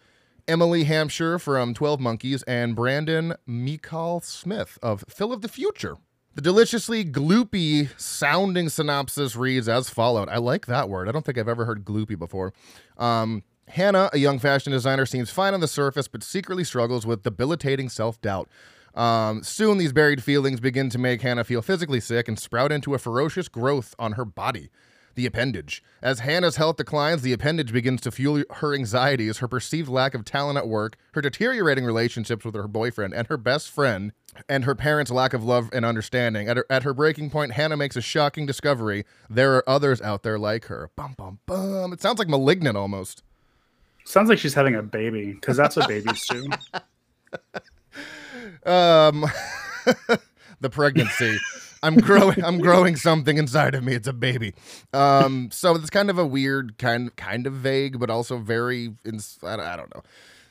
Emily 0.48 0.84
Hampshire 0.84 1.38
from 1.38 1.74
12 1.74 2.00
Monkeys, 2.00 2.42
and 2.44 2.74
Brandon 2.74 3.34
Mikal 3.46 4.24
Smith 4.24 4.78
of 4.82 5.04
Phil 5.06 5.30
of 5.30 5.42
the 5.42 5.48
Future. 5.48 5.98
The 6.38 6.42
deliciously 6.42 7.04
gloopy 7.04 7.88
sounding 8.00 8.68
synopsis 8.68 9.34
reads 9.34 9.68
as 9.68 9.90
followed. 9.90 10.28
I 10.28 10.36
like 10.36 10.66
that 10.66 10.88
word. 10.88 11.08
I 11.08 11.10
don't 11.10 11.26
think 11.26 11.36
I've 11.36 11.48
ever 11.48 11.64
heard 11.64 11.84
gloopy 11.84 12.16
before. 12.16 12.52
Um, 12.96 13.42
Hannah, 13.66 14.08
a 14.12 14.18
young 14.18 14.38
fashion 14.38 14.70
designer, 14.70 15.04
seems 15.04 15.30
fine 15.30 15.52
on 15.52 15.58
the 15.58 15.66
surface, 15.66 16.06
but 16.06 16.22
secretly 16.22 16.62
struggles 16.62 17.04
with 17.04 17.24
debilitating 17.24 17.88
self 17.88 18.20
doubt. 18.20 18.48
Um, 18.94 19.42
soon, 19.42 19.78
these 19.78 19.92
buried 19.92 20.22
feelings 20.22 20.60
begin 20.60 20.90
to 20.90 20.98
make 20.98 21.22
Hannah 21.22 21.42
feel 21.42 21.60
physically 21.60 21.98
sick 21.98 22.28
and 22.28 22.38
sprout 22.38 22.70
into 22.70 22.94
a 22.94 23.00
ferocious 23.00 23.48
growth 23.48 23.96
on 23.98 24.12
her 24.12 24.24
body 24.24 24.70
the 25.18 25.26
appendage. 25.26 25.82
As 26.00 26.20
Hannah's 26.20 26.56
health 26.56 26.76
declines, 26.76 27.22
the 27.22 27.32
appendage 27.32 27.72
begins 27.72 28.00
to 28.02 28.10
fuel 28.12 28.44
her 28.56 28.72
anxieties, 28.72 29.38
her 29.38 29.48
perceived 29.48 29.88
lack 29.88 30.14
of 30.14 30.24
talent 30.24 30.56
at 30.56 30.68
work, 30.68 30.96
her 31.12 31.20
deteriorating 31.20 31.84
relationships 31.84 32.44
with 32.44 32.54
her 32.54 32.68
boyfriend 32.68 33.12
and 33.12 33.26
her 33.26 33.36
best 33.36 33.68
friend, 33.68 34.12
and 34.48 34.64
her 34.64 34.76
parents' 34.76 35.10
lack 35.10 35.34
of 35.34 35.42
love 35.42 35.70
and 35.72 35.84
understanding. 35.84 36.48
At 36.48 36.58
her, 36.58 36.66
at 36.70 36.84
her 36.84 36.94
breaking 36.94 37.30
point, 37.30 37.52
Hannah 37.52 37.76
makes 37.76 37.96
a 37.96 38.00
shocking 38.00 38.46
discovery. 38.46 39.04
There 39.28 39.56
are 39.56 39.68
others 39.68 40.00
out 40.00 40.22
there 40.22 40.38
like 40.38 40.66
her. 40.66 40.90
Bum, 40.94 41.14
bum, 41.18 41.40
bum. 41.46 41.92
It 41.92 42.00
sounds 42.00 42.20
like 42.20 42.28
malignant 42.28 42.76
almost. 42.76 43.24
Sounds 44.04 44.28
like 44.28 44.38
she's 44.38 44.54
having 44.54 44.76
a 44.76 44.82
baby 44.82 45.32
because 45.32 45.56
that's 45.56 45.74
what 45.74 45.88
babies 45.88 46.26
do. 46.28 46.48
Um, 48.64 49.24
the 50.60 50.70
pregnancy. 50.70 51.38
I'm 51.82 51.96
growing. 51.96 52.42
I'm 52.44 52.58
growing 52.58 52.96
something 52.96 53.38
inside 53.38 53.74
of 53.74 53.84
me. 53.84 53.94
It's 53.94 54.08
a 54.08 54.12
baby. 54.12 54.54
Um, 54.92 55.50
so 55.52 55.74
it's 55.76 55.90
kind 55.90 56.10
of 56.10 56.18
a 56.18 56.26
weird, 56.26 56.78
kind 56.78 57.14
kind 57.16 57.46
of 57.46 57.52
vague, 57.54 57.98
but 58.00 58.10
also 58.10 58.38
very. 58.38 58.94
Ins- 59.04 59.38
I, 59.42 59.56
don't- 59.56 59.66
I 59.66 59.76
don't 59.76 59.94
know. 59.94 60.02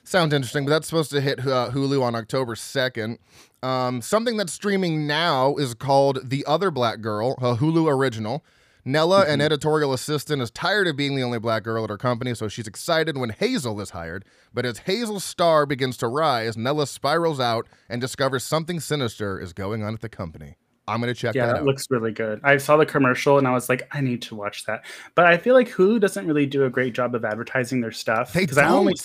Sounds 0.03 0.33
interesting, 0.33 0.63
but 0.65 0.69
that's 0.71 0.87
supposed 0.87 1.11
to 1.11 1.19
hit 1.19 1.39
uh, 1.41 1.69
Hulu 1.71 2.01
on 2.01 2.15
October 2.15 2.55
2nd. 2.55 3.17
Um, 3.61 4.01
something 4.01 4.37
that's 4.37 4.53
streaming 4.53 5.05
now 5.05 5.55
is 5.57 5.73
called 5.73 6.19
The 6.29 6.45
Other 6.45 6.71
Black 6.71 7.01
Girl, 7.01 7.33
a 7.39 7.57
Hulu 7.57 7.91
original. 7.93 8.45
Nella, 8.85 9.25
an 9.25 9.41
editorial 9.41 9.91
assistant, 9.91 10.41
is 10.41 10.49
tired 10.49 10.87
of 10.87 10.95
being 10.95 11.17
the 11.17 11.23
only 11.23 11.39
black 11.39 11.63
girl 11.63 11.83
at 11.83 11.89
her 11.89 11.97
company, 11.97 12.33
so 12.33 12.47
she's 12.47 12.67
excited 12.67 13.17
when 13.17 13.31
Hazel 13.31 13.81
is 13.81 13.89
hired. 13.89 14.23
But 14.53 14.65
as 14.65 14.77
Hazel's 14.77 15.25
star 15.25 15.65
begins 15.65 15.97
to 15.97 16.07
rise, 16.07 16.55
Nella 16.55 16.87
spirals 16.87 17.41
out 17.41 17.67
and 17.89 17.99
discovers 17.99 18.45
something 18.45 18.79
sinister 18.79 19.37
is 19.41 19.51
going 19.51 19.83
on 19.83 19.93
at 19.93 19.99
the 19.99 20.07
company. 20.07 20.55
I'm 20.87 20.99
gonna 20.99 21.13
check 21.13 21.35
Yeah, 21.35 21.47
that 21.47 21.55
that 21.55 21.65
looks 21.65 21.87
really 21.89 22.11
good. 22.11 22.39
I 22.43 22.57
saw 22.57 22.77
the 22.77 22.85
commercial 22.85 23.37
and 23.37 23.47
I 23.47 23.51
was 23.51 23.69
like, 23.69 23.87
I 23.91 24.01
need 24.01 24.21
to 24.23 24.35
watch 24.35 24.65
that. 24.65 24.85
But 25.15 25.25
I 25.25 25.37
feel 25.37 25.53
like 25.53 25.69
Hulu 25.69 25.99
doesn't 25.99 26.25
really 26.25 26.45
do 26.45 26.65
a 26.65 26.69
great 26.69 26.93
job 26.93 27.13
of 27.15 27.25
advertising 27.25 27.81
their 27.81 27.91
stuff. 27.91 28.33
They 28.33 28.47
I 28.57 28.69
only. 28.69 28.95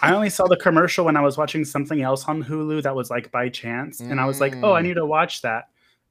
I 0.00 0.14
only 0.14 0.30
saw 0.30 0.46
the 0.46 0.56
commercial 0.56 1.04
when 1.04 1.16
I 1.16 1.20
was 1.22 1.36
watching 1.36 1.64
something 1.64 2.02
else 2.02 2.26
on 2.26 2.42
Hulu 2.44 2.84
that 2.84 2.94
was 2.94 3.10
like 3.10 3.32
by 3.32 3.48
chance, 3.48 4.00
and 4.00 4.20
I 4.20 4.26
was 4.26 4.40
like, 4.40 4.54
oh, 4.62 4.74
I 4.74 4.80
Mm. 4.80 4.84
need 4.84 4.94
to 4.94 5.04
watch 5.06 5.42
that. 5.42 5.64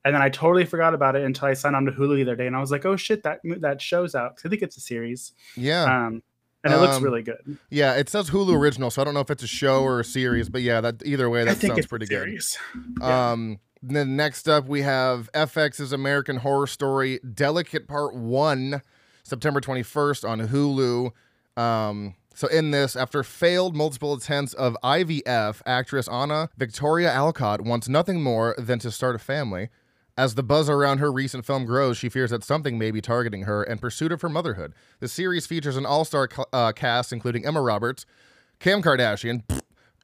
And 0.04 0.14
then 0.14 0.22
I 0.22 0.28
totally 0.30 0.66
forgot 0.66 0.94
about 0.94 1.16
it 1.16 1.24
until 1.24 1.48
I 1.48 1.54
signed 1.54 1.76
on 1.78 1.86
to 1.86 1.92
Hulu 1.94 2.16
the 2.18 2.24
other 2.24 2.36
day, 2.36 2.48
and 2.48 2.56
I 2.56 2.60
was 2.60 2.70
like, 2.70 2.86
oh 2.86 2.98
shit, 2.98 3.24
that 3.24 3.40
that 3.60 3.82
show's 3.82 4.14
out. 4.14 4.40
I 4.44 4.50
think 4.50 4.62
it's 4.62 4.76
a 4.76 4.82
series, 4.82 5.32
yeah, 5.56 5.84
um, 5.86 6.22
and 6.66 6.74
it 6.74 6.78
looks 6.80 6.98
Um, 6.98 7.04
really 7.04 7.22
good. 7.24 7.58
yeah. 7.70 7.94
It 7.94 8.10
says 8.10 8.30
Hulu 8.30 8.54
original, 8.56 8.92
so 8.92 9.02
I 9.02 9.06
don't 9.06 9.14
know 9.14 9.22
if 9.22 9.32
it's 9.32 9.44
a 9.44 9.48
show 9.48 9.84
or 9.84 10.02
a 10.02 10.04
series, 10.04 10.50
but 10.50 10.64
yeah, 10.64 10.82
that 10.82 11.02
either 11.06 11.30
way, 11.30 11.44
I 11.44 11.46
that 11.46 11.58
think 11.58 11.72
sounds 11.72 11.80
it's 11.80 11.88
pretty 11.88 12.14
a 12.14 12.26
good. 12.26 12.42
Um, 13.02 13.60
then 13.82 14.16
next 14.16 14.48
up 14.48 14.68
we 14.68 14.82
have 14.82 15.30
FX's 15.34 15.92
American 15.92 16.38
Horror 16.38 16.68
Story 16.68 17.20
Delicate 17.34 17.88
Part 17.88 18.16
One, 18.16 18.82
September 19.24 19.62
twenty 19.62 19.84
first 19.84 20.24
on 20.24 20.40
Hulu. 20.48 21.12
Um, 21.58 22.16
so 22.34 22.48
in 22.48 22.72
this, 22.72 22.96
after 22.96 23.24
failed 23.24 23.76
multiple 23.76 24.14
attempts 24.14 24.54
of 24.54 24.78
IVF, 24.84 25.62
actress 25.66 26.08
Anna 26.08 26.50
Victoria 26.58 27.12
Alcott 27.12 27.62
wants 27.62 27.90
nothing 27.90 28.22
more 28.24 28.56
than 28.58 28.80
to 28.80 28.92
start 28.92 29.16
a 29.16 29.20
family. 29.20 29.70
As 30.18 30.36
the 30.36 30.44
buzz 30.44 30.70
around 30.70 31.00
her 31.00 31.12
recent 31.12 31.46
film 31.46 31.66
grows, 31.66 31.98
she 31.98 32.10
fears 32.10 32.32
that 32.32 32.44
something 32.44 32.78
may 32.78 32.92
be 32.92 33.02
targeting 33.02 33.44
her 33.44 33.64
in 33.64 33.78
pursuit 33.80 34.12
of 34.12 34.22
her 34.22 34.30
motherhood. 34.30 34.74
The 35.00 35.08
series 35.08 35.48
features 35.48 35.78
an 35.78 35.86
all-star 35.86 36.28
ca- 36.28 36.46
uh, 36.54 36.72
cast 36.74 37.14
including 37.14 37.46
Emma 37.46 37.62
Roberts, 37.62 38.06
Kim 38.60 38.82
Kardashian, 38.82 39.44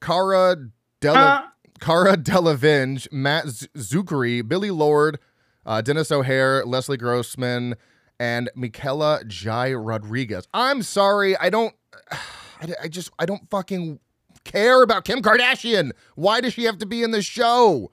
Cara 0.02 0.56
Della. 1.02 1.20
Ah, 1.20 1.54
Cara 1.80 2.18
Delevingne, 2.18 3.12
Matt 3.12 3.46
Czuchry, 3.46 4.48
Billie 4.48 4.72
Lourd, 4.72 5.20
uh, 5.66 5.82
Denis 5.82 6.12
O'Hare, 6.12 6.66
Leslie 6.66 6.98
Grossman, 6.98 7.76
and 8.20 8.50
Michaela 8.56 9.24
Jai 9.26 9.74
Rodriguez. 9.74 10.48
I'm 10.54 10.82
sorry, 10.82 11.38
I 11.38 11.50
don't, 11.50 11.74
I, 12.12 12.74
I 12.84 12.88
just, 12.88 13.12
I 13.20 13.26
don't 13.26 13.48
fucking 13.50 14.00
care 14.44 14.82
about 14.82 15.06
Kim 15.06 15.22
Kardashian. 15.22 15.92
Why 16.16 16.42
does 16.42 16.54
she 16.54 16.64
have 16.64 16.78
to 16.80 16.86
be 16.86 17.04
in 17.04 17.12
the 17.12 17.22
show? 17.22 17.92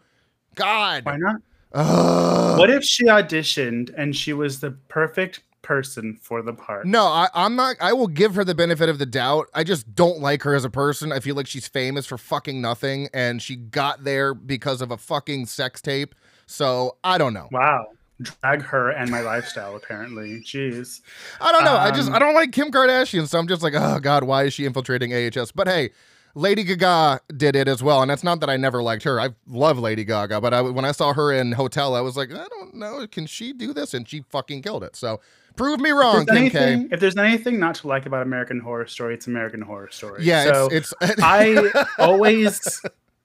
God. 0.54 1.04
why 1.04 1.16
not? 1.16 1.36
Ugh. 1.72 2.58
What 2.58 2.70
if 2.70 2.84
she 2.84 3.04
auditioned 3.04 3.92
and 3.96 4.14
she 4.14 4.32
was 4.32 4.60
the 4.60 4.70
perfect 4.70 5.40
person 5.64 6.16
for 6.22 6.42
the 6.42 6.52
part? 6.52 6.86
No, 6.86 7.06
I, 7.06 7.28
I'm 7.34 7.56
not. 7.56 7.76
I 7.80 7.92
will 7.92 8.06
give 8.06 8.36
her 8.36 8.44
the 8.44 8.54
benefit 8.54 8.88
of 8.88 8.98
the 8.98 9.06
doubt. 9.06 9.48
I 9.52 9.64
just 9.64 9.94
don't 9.94 10.20
like 10.20 10.42
her 10.42 10.54
as 10.54 10.64
a 10.64 10.70
person. 10.70 11.10
I 11.10 11.18
feel 11.18 11.34
like 11.34 11.48
she's 11.48 11.66
famous 11.66 12.06
for 12.06 12.16
fucking 12.16 12.60
nothing, 12.60 13.08
and 13.12 13.42
she 13.42 13.56
got 13.56 14.04
there 14.04 14.34
because 14.34 14.80
of 14.80 14.92
a 14.92 14.96
fucking 14.96 15.46
sex 15.46 15.80
tape. 15.80 16.14
So 16.46 16.96
I 17.02 17.18
don't 17.18 17.34
know. 17.34 17.48
Wow. 17.50 17.88
Drag 18.22 18.62
her 18.62 18.90
and 18.90 19.10
my 19.10 19.22
lifestyle, 19.22 19.74
apparently. 19.74 20.40
Jeez. 20.40 21.00
I 21.40 21.50
don't 21.50 21.64
know. 21.64 21.76
I 21.76 21.90
just 21.90 22.08
Um, 22.08 22.14
I 22.14 22.20
don't 22.20 22.34
like 22.34 22.52
Kim 22.52 22.70
Kardashian, 22.70 23.26
so 23.26 23.38
I'm 23.38 23.48
just 23.48 23.62
like, 23.62 23.74
oh 23.74 23.98
god, 23.98 24.22
why 24.22 24.44
is 24.44 24.54
she 24.54 24.66
infiltrating 24.66 25.12
AHS? 25.12 25.50
But 25.50 25.66
hey, 25.66 25.90
Lady 26.36 26.64
Gaga 26.64 27.20
did 27.36 27.54
it 27.54 27.68
as 27.68 27.82
well, 27.82 28.02
and 28.02 28.10
that's 28.10 28.24
not 28.24 28.40
that 28.40 28.50
I 28.50 28.56
never 28.56 28.82
liked 28.82 29.04
her. 29.04 29.20
I 29.20 29.30
love 29.46 29.78
Lady 29.78 30.04
Gaga, 30.04 30.40
but 30.40 30.52
I, 30.52 30.60
when 30.62 30.84
I 30.84 30.90
saw 30.90 31.12
her 31.12 31.32
in 31.32 31.52
Hotel, 31.52 31.94
I 31.94 32.00
was 32.00 32.16
like, 32.16 32.32
I 32.32 32.46
don't 32.48 32.74
know, 32.74 33.06
can 33.06 33.26
she 33.26 33.52
do 33.52 33.72
this? 33.72 33.94
And 33.94 34.08
she 34.08 34.24
fucking 34.30 34.62
killed 34.62 34.82
it. 34.82 34.96
So 34.96 35.20
prove 35.56 35.80
me 35.80 35.90
wrong, 35.90 36.20
If 36.22 36.26
there's, 36.26 36.38
Kim 36.38 36.50
K. 36.50 36.58
anything, 36.58 36.88
if 36.92 37.00
there's 37.00 37.16
anything 37.16 37.58
not 37.58 37.76
to 37.76 37.88
like 37.88 38.06
about 38.06 38.22
American 38.22 38.60
Horror 38.60 38.86
Story, 38.86 39.14
it's 39.14 39.26
American 39.26 39.60
Horror 39.60 39.90
Story. 39.90 40.24
Yeah, 40.24 40.44
So 40.44 40.68
it's 40.70 40.94
it's. 41.00 41.20
I 41.22 41.86
always 41.98 42.80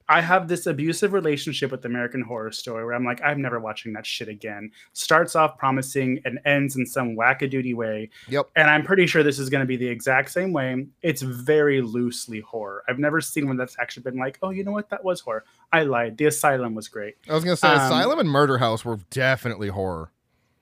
I 0.09 0.21
have 0.21 0.47
this 0.47 0.65
abusive 0.65 1.13
relationship 1.13 1.69
with 1.69 1.85
American 1.85 2.21
Horror 2.21 2.51
Story 2.51 2.83
where 2.83 2.95
I'm 2.95 3.05
like, 3.05 3.21
I'm 3.23 3.43
never 3.43 3.59
watching 3.59 3.93
that 3.93 4.07
shit 4.07 4.27
again. 4.27 4.71
Starts 4.93 5.35
off 5.35 5.55
promising 5.59 6.19
and 6.25 6.39
ends 6.45 6.75
in 6.75 6.87
some 6.87 7.15
wackadoodie 7.15 7.75
way. 7.75 8.09
Yep. 8.27 8.49
And 8.55 8.67
I'm 8.67 8.83
pretty 8.83 9.05
sure 9.05 9.21
this 9.21 9.37
is 9.37 9.51
going 9.51 9.61
to 9.61 9.67
be 9.67 9.77
the 9.77 9.87
exact 9.87 10.31
same 10.31 10.51
way. 10.51 10.87
It's 11.03 11.21
very 11.21 11.81
loosely 11.81 12.39
horror. 12.39 12.83
I've 12.89 12.97
never 12.97 13.21
seen 13.21 13.45
one 13.45 13.55
that's 13.55 13.77
actually 13.79 14.01
been 14.01 14.17
like, 14.17 14.39
oh, 14.41 14.49
you 14.49 14.63
know 14.63 14.71
what? 14.71 14.89
That 14.89 15.03
was 15.03 15.19
horror. 15.19 15.45
I 15.71 15.83
lied. 15.83 16.17
The 16.17 16.25
Asylum 16.25 16.73
was 16.73 16.87
great. 16.87 17.17
I 17.29 17.35
was 17.35 17.43
gonna 17.43 17.55
say 17.55 17.67
um, 17.67 17.79
Asylum 17.79 18.17
and 18.17 18.29
Murder 18.29 18.57
House 18.57 18.83
were 18.83 18.97
definitely 19.11 19.69
horror. 19.69 20.11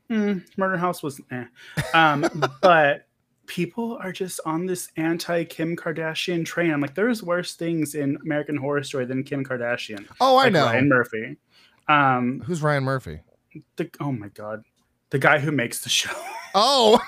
Mm, 0.10 0.46
Murder 0.58 0.78
House 0.78 1.04
was, 1.04 1.20
eh. 1.32 1.46
Um, 1.94 2.28
but 2.62 3.08
people 3.46 3.98
are 4.02 4.12
just 4.12 4.40
on 4.46 4.66
this 4.66 4.90
anti 4.98 5.44
Kim 5.46 5.76
Kardashian 5.76 6.46
train. 6.46 6.72
I'm 6.72 6.82
like, 6.82 6.96
there's 6.96 7.22
worse 7.24 7.56
things 7.56 7.96
in 7.96 8.18
American 8.24 8.58
Horror 8.58 8.84
Story 8.84 9.06
than 9.06 9.24
Kim 9.24 9.44
Kardashian. 9.46 10.06
Oh, 10.22 10.38
I 10.38 10.46
like 10.46 10.54
know. 10.54 10.66
Ryan 10.66 10.90
Murphy. 10.90 11.38
Um, 11.90 12.42
Who's 12.46 12.62
Ryan 12.62 12.84
Murphy? 12.84 13.22
the 13.78 13.90
oh 14.00 14.12
my 14.12 14.28
god, 14.30 14.64
the 15.10 15.18
guy 15.20 15.40
who 15.40 15.52
makes 15.52 15.82
the 15.82 15.90
show. 15.90 16.12
Oh, 16.56 17.00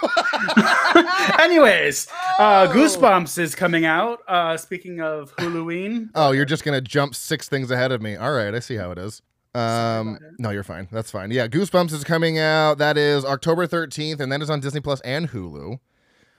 Anyways, 1.39 2.08
uh, 2.39 2.68
Oh. 2.70 2.74
Goosebumps 2.74 3.38
is 3.39 3.56
coming 3.56 3.86
out. 3.86 4.20
Uh, 4.27 4.58
speaking 4.58 5.01
of 5.01 5.34
Halloween, 5.38 6.10
Oh, 6.15 6.32
you're 6.32 6.46
just 6.46 6.63
gonna 6.63 6.82
jump 6.82 7.15
six 7.15 7.50
things 7.50 7.72
ahead 7.72 7.91
of 7.91 8.01
me. 8.01 8.15
All 8.15 8.32
right, 8.32 8.53
I 8.53 8.60
see 8.60 8.75
how 8.75 8.91
it 8.91 8.98
is. 8.98 9.22
Um, 9.56 10.20
no, 10.38 10.51
you're 10.51 10.63
fine. 10.63 10.88
That's 10.91 11.10
fine. 11.12 11.32
Yeah, 11.32 11.48
Goosebumps 11.48 11.91
is 11.94 12.03
coming 12.03 12.38
out. 12.38 12.77
That 12.77 12.98
is 12.98 13.25
October 13.25 13.65
13th, 13.68 14.20
and 14.20 14.32
that 14.32 14.41
is 14.41 14.50
on 14.50 14.60
Disney 14.60 14.79
Plus 14.82 15.01
and 15.01 15.29
Hulu. 15.29 15.79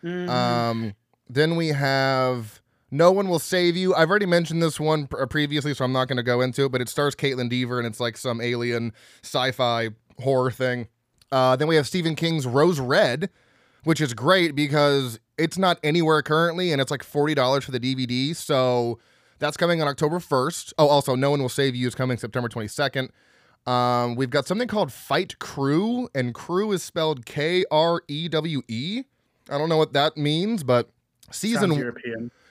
Mm, 0.05 0.29
Um, 0.31 0.95
then 1.29 1.57
we 1.57 1.69
have 1.69 2.61
No 2.90 3.11
One 3.12 3.29
Will 3.29 3.38
Save 3.40 3.76
You. 3.76 3.95
I've 3.95 4.11
already 4.11 4.26
mentioned 4.26 4.62
this 4.62 4.79
one 4.81 5.07
pr- 5.09 5.25
previously, 5.26 5.75
so 5.75 5.85
I'm 5.85 5.93
not 5.93 6.07
going 6.09 6.17
to 6.19 6.23
go 6.23 6.40
into 6.40 6.64
it. 6.67 6.73
But 6.73 6.81
it 6.81 6.88
stars 6.88 7.14
Kaitlyn 7.14 7.49
Dever, 7.50 7.79
and 7.79 7.87
it's 7.87 8.00
like 8.00 8.17
some 8.17 8.40
alien 8.40 8.93
sci-fi 9.23 9.90
horror 10.21 10.50
thing. 10.50 10.88
Uh, 11.33 11.57
then 11.57 11.69
we 11.69 11.76
have 11.76 11.87
Stephen 11.87 12.14
King's 12.17 12.47
Rose 12.47 12.81
Red, 12.81 13.29
which 13.85 14.00
is 14.00 14.14
great 14.14 14.55
because 14.55 15.21
it's 15.38 15.59
not 15.59 15.79
anywhere 15.83 16.23
currently, 16.23 16.73
and 16.73 16.81
it's 16.81 16.90
like 16.90 17.02
forty 17.02 17.35
dollars 17.35 17.64
for 17.64 17.71
the 17.73 17.81
DVD. 17.81 18.35
So 18.35 18.99
that's 19.40 19.56
coming 19.56 19.82
on 19.82 19.88
October 19.88 20.18
1st. 20.18 20.75
Oh, 20.78 20.87
also, 20.87 21.16
No 21.16 21.30
One 21.30 21.40
Will 21.40 21.49
Save 21.49 21.75
You 21.75 21.88
is 21.88 21.94
coming 21.94 22.16
September 22.16 22.49
22nd. 22.49 23.11
Um, 23.66 24.14
we've 24.14 24.30
got 24.30 24.47
something 24.47 24.68
called 24.68 24.92
Fright 24.92 25.37
Krewe, 25.38 26.09
and 26.14 26.32
Crew 26.32 26.73
is 26.73 26.82
spelled 26.82 27.26
K 27.26 27.64
R 27.70 28.02
E 28.09 28.28
W 28.28 28.62
E. 28.68 29.02
I 29.50 29.59
don't 29.59 29.68
know 29.68 29.76
what 29.76 29.92
that 29.92 30.16
means, 30.16 30.62
but 30.62 30.90
season 31.30 31.90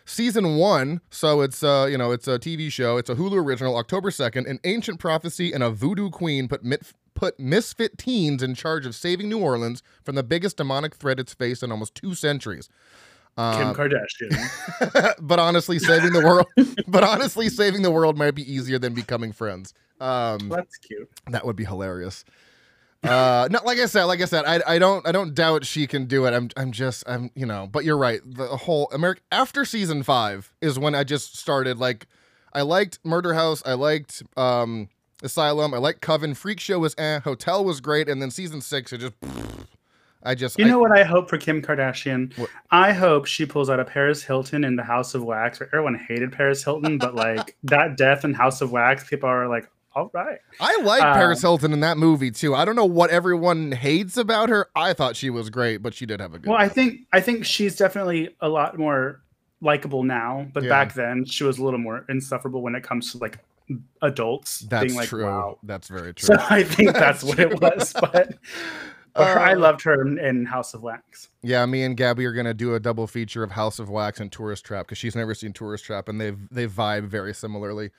season 0.05 0.57
one. 0.57 1.01
So 1.09 1.41
it's 1.41 1.63
uh 1.63 1.87
you 1.89 1.97
know 1.97 2.11
it's 2.11 2.27
a 2.27 2.37
TV 2.37 2.71
show. 2.71 2.97
It's 2.97 3.09
a 3.09 3.15
Hulu 3.15 3.43
original. 3.43 3.77
October 3.77 4.11
second. 4.11 4.47
An 4.47 4.59
ancient 4.63 4.99
prophecy 4.99 5.51
and 5.51 5.63
a 5.63 5.69
voodoo 5.69 6.09
queen 6.09 6.47
put 6.47 6.63
mit- 6.63 6.93
put 7.15 7.39
misfit 7.39 7.97
teens 7.97 8.43
in 8.43 8.53
charge 8.55 8.85
of 8.85 8.95
saving 8.95 9.29
New 9.29 9.39
Orleans 9.39 9.81
from 10.03 10.15
the 10.15 10.23
biggest 10.23 10.57
demonic 10.57 10.95
threat 10.95 11.19
it's 11.19 11.33
faced 11.33 11.63
in 11.63 11.71
almost 11.71 11.95
two 11.95 12.13
centuries. 12.13 12.69
Kim 13.57 13.67
Uh, 13.67 13.73
Kardashian. 13.73 15.15
but 15.21 15.39
honestly, 15.39 15.79
saving 15.79 16.13
the 16.13 16.21
world. 16.21 16.47
but 16.87 17.03
honestly, 17.03 17.49
saving 17.49 17.81
the 17.81 17.91
world 17.91 18.17
might 18.17 18.35
be 18.35 18.43
easier 18.51 18.77
than 18.79 18.93
becoming 18.93 19.31
friends. 19.31 19.73
Um, 20.01 20.49
That's 20.49 20.77
cute. 20.77 21.09
that 21.27 21.45
would 21.45 21.55
be 21.55 21.65
hilarious. 21.65 22.23
Uh, 23.01 23.47
no, 23.49 23.59
like 23.63 23.77
I 23.79 23.85
said, 23.85 24.05
like 24.05 24.21
I 24.21 24.25
said, 24.25 24.43
I, 24.45 24.59
I 24.75 24.77
don't 24.77 25.07
I 25.07 25.13
don't 25.13 25.33
doubt 25.33 25.65
she 25.65 25.87
can 25.87 26.05
do 26.05 26.25
it. 26.25 26.33
I'm 26.33 26.49
I'm 26.57 26.71
just 26.73 27.03
I'm 27.07 27.31
you 27.33 27.45
know, 27.45 27.67
but 27.71 27.85
you're 27.85 27.97
right. 27.97 28.19
The 28.25 28.47
whole 28.57 28.89
America 28.91 29.21
after 29.31 29.63
season 29.63 30.03
five 30.03 30.51
is 30.61 30.77
when 30.77 30.93
I 30.95 31.05
just 31.05 31.37
started 31.37 31.77
like 31.77 32.07
I 32.53 32.61
liked 32.61 32.99
Murder 33.05 33.35
House, 33.35 33.63
I 33.65 33.73
liked 33.75 34.21
um 34.35 34.89
Asylum, 35.23 35.73
I 35.73 35.77
liked 35.77 36.01
Coven, 36.01 36.33
Freak 36.33 36.59
Show 36.59 36.79
was 36.79 36.93
eh, 36.97 37.19
Hotel 37.21 37.63
was 37.63 37.79
great, 37.79 38.09
and 38.09 38.21
then 38.21 38.31
season 38.31 38.59
six 38.59 38.91
it 38.91 38.97
just 38.97 39.13
I 40.23 40.35
just 40.35 40.59
You 40.59 40.65
I- 40.65 40.69
know 40.69 40.79
what 40.79 40.91
I 40.91 41.03
hope 41.03 41.29
for 41.29 41.37
Kim 41.37 41.61
Kardashian? 41.61 42.37
What? 42.37 42.49
I 42.71 42.91
hope 42.91 43.25
she 43.25 43.45
pulls 43.45 43.69
out 43.69 43.79
a 43.79 43.85
Paris 43.85 44.21
Hilton 44.23 44.63
in 44.63 44.75
the 44.75 44.83
House 44.83 45.15
of 45.15 45.23
Wax. 45.23 45.59
Where 45.59 45.67
everyone 45.73 45.95
hated 45.95 46.31
Paris 46.31 46.63
Hilton, 46.63 46.97
but 46.97 47.15
like 47.15 47.55
that 47.63 47.95
death 47.97 48.25
in 48.25 48.33
House 48.33 48.61
of 48.61 48.71
Wax, 48.71 49.07
people 49.09 49.29
are 49.29 49.47
like, 49.47 49.69
all 49.95 50.11
right. 50.13 50.39
I 50.59 50.81
like 50.81 51.01
Uh, 51.01 51.13
Paris 51.13 51.41
Hilton 51.41 51.73
in 51.73 51.79
that 51.79 51.97
movie 51.97 52.31
too. 52.31 52.53
I 52.53 52.63
don't 52.65 52.75
know 52.75 52.85
what 52.85 53.09
everyone 53.09 53.71
hates 53.71 54.17
about 54.17 54.49
her. 54.49 54.67
I 54.75 54.93
thought 54.93 55.15
she 55.15 55.29
was 55.29 55.49
great, 55.49 55.77
but 55.77 55.93
she 55.93 56.05
did 56.05 56.19
have 56.19 56.33
a 56.33 56.39
good. 56.39 56.49
Well, 56.49 56.59
I 56.59 56.67
think 56.67 57.01
I 57.13 57.21
think 57.21 57.45
she's 57.45 57.75
definitely 57.75 58.35
a 58.41 58.49
lot 58.49 58.77
more 58.77 59.21
likable 59.61 60.03
now, 60.03 60.47
but 60.53 60.63
Yeah. 60.63 60.69
back 60.69 60.93
then 60.93 61.25
she 61.25 61.43
was 61.43 61.57
a 61.59 61.63
little 61.63 61.79
more 61.79 62.05
insufferable 62.09 62.61
when 62.61 62.75
it 62.75 62.83
comes 62.83 63.11
to 63.13 63.17
like 63.17 63.39
adults 64.01 64.59
That's 64.61 64.85
being 64.85 64.95
like, 64.95 65.09
true. 65.09 65.25
wow. 65.25 65.57
That's 65.63 65.87
very 65.87 66.13
true. 66.13 66.27
So 66.27 66.35
I 66.49 66.63
think 66.63 66.93
that's 66.93 67.23
what 67.23 67.39
it 67.39 67.59
was. 67.61 67.93
But 67.93 68.35
I 69.15 69.53
Uh, 69.53 69.57
loved 69.59 69.81
her 69.83 70.01
in, 70.01 70.17
in 70.19 70.45
House 70.45 70.73
of 70.73 70.83
Wax. 70.83 71.29
Yeah, 71.41 71.65
me 71.65 71.83
and 71.83 71.95
Gabby 71.97 72.25
are 72.25 72.33
gonna 72.33 72.53
do 72.53 72.75
a 72.75 72.79
double 72.79 73.07
feature 73.07 73.43
of 73.43 73.51
House 73.51 73.79
of 73.79 73.89
Wax 73.89 74.19
and 74.19 74.31
Tourist 74.31 74.65
Trap 74.65 74.85
because 74.85 74.97
she's 74.97 75.15
never 75.15 75.33
seen 75.33 75.53
Tourist 75.53 75.85
Trap 75.85 76.07
and 76.09 76.19
they 76.21 76.31
they 76.51 76.67
vibe 76.67 77.05
very 77.07 77.33
similarly. 77.33 77.91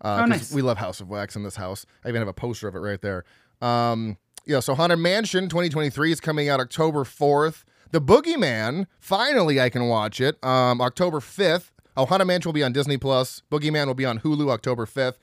Uh, 0.00 0.20
Oh, 0.22 0.26
nice. 0.26 0.52
We 0.52 0.62
love 0.62 0.78
House 0.78 1.00
of 1.00 1.08
Wax 1.08 1.36
in 1.36 1.42
this 1.42 1.56
house. 1.56 1.86
I 2.04 2.08
even 2.08 2.20
have 2.20 2.28
a 2.28 2.32
poster 2.34 2.68
of 2.68 2.74
it 2.74 2.80
right 2.80 3.00
there. 3.00 3.24
Um, 3.62 4.18
yeah, 4.46 4.60
so 4.60 4.74
Haunted 4.74 4.98
Mansion 4.98 5.48
2023 5.48 6.12
is 6.12 6.20
coming 6.20 6.48
out 6.48 6.60
October 6.60 7.04
4th. 7.04 7.64
The 7.92 8.00
Boogeyman, 8.00 8.86
finally 9.00 9.60
I 9.60 9.70
can 9.70 9.88
watch 9.88 10.20
it. 10.20 10.42
Um, 10.44 10.80
October 10.80 11.20
5th. 11.20 11.70
Oh, 11.96 12.04
Haunted 12.04 12.26
Mansion 12.28 12.48
will 12.50 12.54
be 12.54 12.62
on 12.62 12.72
Disney 12.72 12.98
Plus. 12.98 13.42
Boogeyman 13.50 13.86
will 13.86 13.94
be 13.94 14.04
on 14.04 14.20
Hulu 14.20 14.50
October 14.50 14.84
5th. 14.86 15.14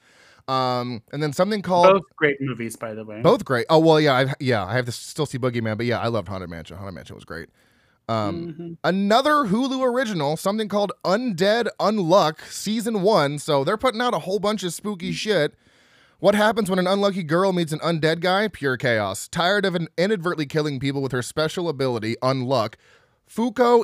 Um, 0.48 1.02
and 1.14 1.24
then 1.24 1.32
something 1.32 1.62
called 1.62 1.94
Both 1.94 2.16
great 2.18 2.42
movies, 2.42 2.76
by 2.76 2.94
the 2.94 3.06
way. 3.06 3.22
both 3.22 3.46
great. 3.46 3.66
Oh 3.70 3.80
well, 3.80 4.00
yeah, 4.00 4.14
I've, 4.16 4.34
yeah, 4.40 4.66
I 4.66 4.74
have 4.76 4.86
to 4.86 4.92
still 4.92 5.26
see 5.26 5.38
Boogeyman, 5.38 5.78
but 5.78 5.86
yeah, 5.86 6.00
I 6.00 6.08
loved 6.08 6.28
Haunted 6.28 6.50
Mansion. 6.50 6.76
Haunted 6.78 6.96
Mansion 6.96 7.16
was 7.16 7.24
great. 7.26 7.50
Um, 8.10 8.54
Mhm. 8.60 8.78
another 8.84 9.46
Hulu 9.46 9.82
original, 9.82 10.36
something 10.36 10.68
called 10.68 10.92
Undead 11.06 11.68
Unluck 11.80 12.42
season 12.52 13.02
one. 13.02 13.40
So 13.40 13.64
they're 13.64 13.78
putting 13.78 14.02
out 14.02 14.14
a 14.14 14.20
whole 14.20 14.40
bunch 14.40 14.64
of 14.64 14.74
spooky 14.74 15.14
shit. 15.14 15.54
What 16.20 16.36
happens 16.36 16.70
when 16.70 16.80
an 16.80 16.88
unlucky 16.88 17.24
girl 17.24 17.54
meets 17.54 17.72
an 17.72 17.80
undead 17.80 18.20
guy? 18.20 18.50
Pure 18.50 18.78
chaos. 18.78 19.28
Tired 19.30 19.66
of 19.66 19.76
an 19.76 19.88
inadvertently 19.98 20.46
killing 20.46 20.80
people 20.80 21.02
with 21.02 21.12
her 21.14 21.22
special 21.22 21.70
ability, 21.70 22.16
Unluck, 22.22 22.76
Fuko 23.30 23.84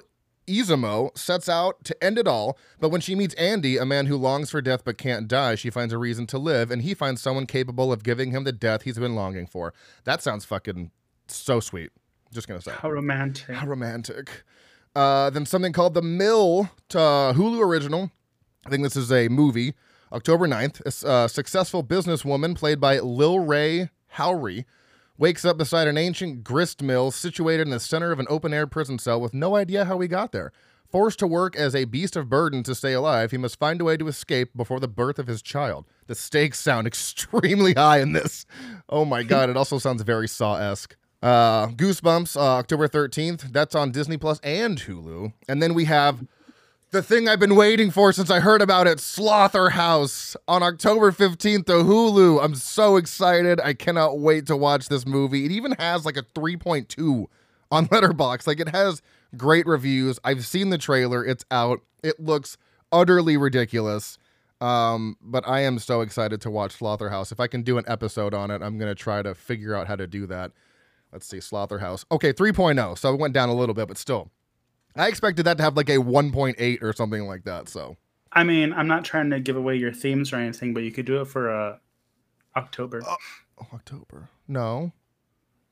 Izumo 0.50 1.16
sets 1.18 1.48
out 1.48 1.84
to 1.86 2.04
end 2.04 2.18
it 2.18 2.28
all, 2.28 2.58
but 2.80 2.90
when 2.90 3.02
she 3.02 3.16
meets 3.16 3.34
Andy, 3.36 3.78
a 3.78 3.86
man 3.86 4.08
who 4.08 4.18
longs 4.18 4.50
for 4.50 4.62
death 4.62 4.84
but 4.84 4.98
can't 4.98 5.28
die, 5.28 5.56
she 5.56 5.70
finds 5.70 5.94
a 5.94 5.98
reason 5.98 6.26
to 6.28 6.38
live, 6.38 6.72
and 6.72 6.82
he 6.82 6.94
finds 6.94 7.22
someone 7.22 7.46
capable 7.46 7.94
of 7.94 8.04
giving 8.04 8.32
him 8.32 8.44
the 8.44 8.52
death 8.52 8.82
he's 8.82 8.98
been 8.98 9.16
longing 9.16 9.48
for. 9.48 9.74
That 10.04 10.22
sounds 10.22 10.46
fucking 10.46 10.92
so 11.28 11.60
sweet. 11.60 11.92
Just 12.34 12.48
gonna 12.48 12.62
say. 12.62 12.72
How 12.72 12.90
romantic. 12.90 13.56
How 13.56 13.68
romantic. 13.68 14.44
Uh, 14.96 15.30
then 15.30 15.46
something 15.46 15.72
called 15.72 15.94
The 15.94 16.02
Mill, 16.02 16.70
to 16.90 16.98
Hulu 16.98 17.64
original. 17.64 18.12
I 18.66 18.70
think 18.70 18.84
this 18.84 18.96
is 18.96 19.12
a 19.12 19.30
movie. 19.30 19.74
October 20.12 20.48
9th, 20.48 21.04
a 21.06 21.08
uh, 21.08 21.28
successful 21.28 21.84
businesswoman 21.84 22.56
played 22.56 22.80
by 22.80 23.00
Lil 23.00 23.40
Rel 23.40 23.90
Howery 24.16 24.66
wakes 25.20 25.44
up 25.44 25.58
beside 25.58 25.88
an 25.88 25.98
ancient 25.98 26.44
grist 26.44 26.82
mill 26.82 27.12
situated 27.12 27.68
in 27.68 27.72
the 27.72 27.80
center 27.80 28.12
of 28.12 28.20
an 28.20 28.28
open 28.30 28.54
air 28.54 28.66
prison 28.66 28.98
cell 28.98 29.20
with 29.20 29.34
no 29.34 29.56
idea 29.56 29.86
how 29.86 30.00
he 30.00 30.08
got 30.08 30.32
there. 30.32 30.52
Forced 30.90 31.20
to 31.20 31.28
work 31.28 31.56
as 31.56 31.76
a 31.76 31.86
beast 31.86 32.16
of 32.16 32.30
burden 32.30 32.64
to 32.64 32.74
stay 32.74 32.94
alive, 32.94 33.30
he 33.30 33.38
must 33.38 33.60
find 33.60 33.80
a 33.80 33.84
way 33.84 33.98
to 33.98 34.08
escape 34.08 34.50
before 34.56 34.80
the 34.80 34.88
birth 34.88 35.20
of 35.20 35.28
his 35.28 35.44
child. 35.44 35.86
The 36.08 36.16
stakes 36.16 36.60
sound 36.60 36.88
extremely 36.88 37.74
high 37.74 38.00
in 38.00 38.14
this. 38.14 38.46
Oh 38.88 39.06
my 39.06 39.22
god, 39.22 39.50
it 39.50 39.58
also 39.58 39.78
sounds 39.78 40.02
very 40.02 40.28
Saw 40.28 40.56
esque. 40.56 40.96
Uh, 41.22 41.68
Goosebumps, 41.68 42.38
uh, 42.38 42.40
October 42.40 42.88
13th. 42.88 43.52
That's 43.52 43.76
on 43.76 43.92
Disney 43.92 44.18
Plus 44.18 44.40
and 44.40 44.80
Hulu. 44.80 45.34
And 45.50 45.62
then 45.62 45.74
we 45.74 45.84
have 45.86 46.26
the 46.92 47.04
thing 47.04 47.28
I've 47.28 47.40
been 47.40 47.56
waiting 47.56 47.92
for 47.92 48.12
since 48.12 48.32
I 48.32 48.40
heard 48.40 48.62
about 48.62 48.88
it, 48.88 49.00
Slaughterhouse, 49.00 50.36
on 50.48 50.64
October 50.64 51.12
15th 51.12 51.66
to 51.68 51.74
Hulu. 51.74 52.44
I'm 52.44 52.56
so 52.56 52.96
excited. 52.96 53.60
I 53.62 53.74
cannot 53.74 54.20
wait 54.20 54.48
to 54.48 54.58
watch 54.58 54.90
this 54.90 55.06
movie. 55.06 55.46
It 55.46 55.52
even 55.52 55.74
has 55.74 56.06
like 56.06 56.18
a 56.18 56.24
3.2 56.24 57.28
on 57.72 57.88
Letterboxd. 57.90 58.48
Like 58.48 58.60
it 58.60 58.70
has 58.70 59.02
great 59.38 59.68
reviews. 59.68 60.20
I've 60.24 60.46
seen 60.46 60.70
the 60.72 60.80
trailer. 60.80 61.24
It's 61.24 61.46
out. 61.52 61.82
It 62.04 62.20
looks 62.20 62.58
utterly 62.92 63.38
ridiculous. 63.38 64.18
Um, 64.60 65.16
but 65.22 65.48
I 65.48 65.62
am 65.62 65.80
so 65.80 66.02
excited 66.02 66.42
to 66.42 66.50
watch 66.50 66.74
Slaughterhouse. 66.74 67.32
If 67.32 67.40
I 67.40 67.48
can 67.48 67.62
do 67.62 67.78
an 67.78 67.86
episode 67.88 68.34
on 68.34 68.50
it, 68.52 68.62
I'm 68.62 68.78
going 68.78 68.92
to 68.92 68.96
try 68.96 69.22
to 69.22 69.36
figure 69.36 69.76
out 69.76 69.88
how 69.88 69.96
to 69.96 70.08
do 70.08 70.26
that. 70.28 70.52
Let's 71.14 71.28
see, 71.28 71.40
Slaughterhouse. 71.40 72.04
Okay, 72.12 72.34
3.0. 72.34 72.98
So 72.98 73.14
it 73.14 73.20
went 73.20 73.34
down 73.34 73.50
a 73.50 73.54
little 73.54 73.76
bit, 73.76 73.88
but 73.88 73.98
still. 73.98 74.32
I 75.00 75.08
expected 75.08 75.46
that 75.46 75.58
to 75.58 75.64
have 75.64 75.76
like 75.78 75.90
a 75.90 75.98
1.8 75.98 76.82
or 76.84 76.94
something 76.94 77.26
like 77.28 77.44
that. 77.46 77.70
So 77.70 77.98
I 78.32 78.44
mean, 78.44 78.74
I'm 78.74 78.88
not 78.88 79.04
trying 79.04 79.30
to 79.32 79.40
give 79.40 79.56
away 79.56 79.76
your 79.76 79.92
themes 79.94 80.32
or 80.34 80.36
anything, 80.38 80.74
but 80.74 80.84
you 80.84 80.92
could 80.92 81.06
do 81.06 81.22
it 81.22 81.26
for 81.26 81.50
uh, 81.52 81.78
October. 82.56 83.02
oh, 83.08 83.16
October. 83.74 84.30
No. 84.48 84.92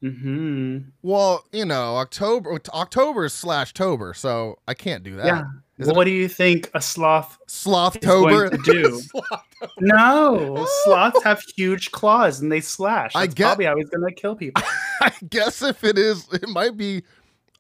hmm 0.02 0.80
Well, 1.02 1.46
you 1.52 1.66
know, 1.66 1.98
October 1.98 2.60
October 2.74 3.30
slash 3.30 3.74
Tober, 3.74 4.14
so 4.14 4.58
I 4.68 4.74
can't 4.74 5.04
do 5.04 5.16
that. 5.18 5.26
Yeah. 5.26 5.44
Well, 5.80 5.94
what 5.96 6.06
do 6.06 6.12
you 6.12 6.28
think 6.28 6.72
a 6.74 6.82
sloth? 6.82 7.38
sloth 7.48 8.00
tober 8.00 8.50
to 8.50 8.58
do? 8.58 9.00
Sloth- 9.12 9.44
No, 9.80 10.66
sloths 10.84 11.24
have 11.24 11.40
huge 11.56 11.92
claws 11.92 12.40
and 12.42 12.52
they 12.52 12.62
slash. 12.62 13.12
I 13.14 13.22
That's 13.28 13.36
get- 13.36 13.46
probably 13.46 13.66
how 13.66 13.76
he's 13.76 13.90
gonna 13.90 14.12
kill 14.12 14.36
people. 14.36 14.64
I 15.02 15.12
guess 15.30 15.62
if 15.62 15.84
it 15.84 16.00
is, 16.00 16.28
it 16.34 16.50
might 16.50 16.78
be 16.78 17.04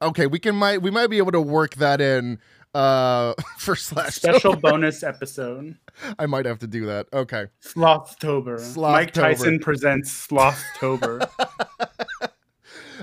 okay. 0.01 0.27
We 0.27 0.39
can 0.39 0.55
might 0.55 0.81
we 0.81 0.91
might 0.91 1.07
be 1.07 1.17
able 1.17 1.31
to 1.33 1.41
work 1.41 1.75
that 1.75 2.01
in 2.01 2.39
uh 2.73 3.33
for 3.57 3.75
slash 3.75 4.15
Special 4.15 4.55
bonus 4.55 5.03
episode. 5.03 5.77
I 6.19 6.25
might 6.25 6.45
have 6.45 6.59
to 6.59 6.67
do 6.67 6.85
that. 6.87 7.07
Okay. 7.13 7.47
Slothtober. 7.63 8.77
Mike 8.77 9.13
Tyson 9.13 9.59
presents 9.59 10.27
Slothtober. 10.27 11.29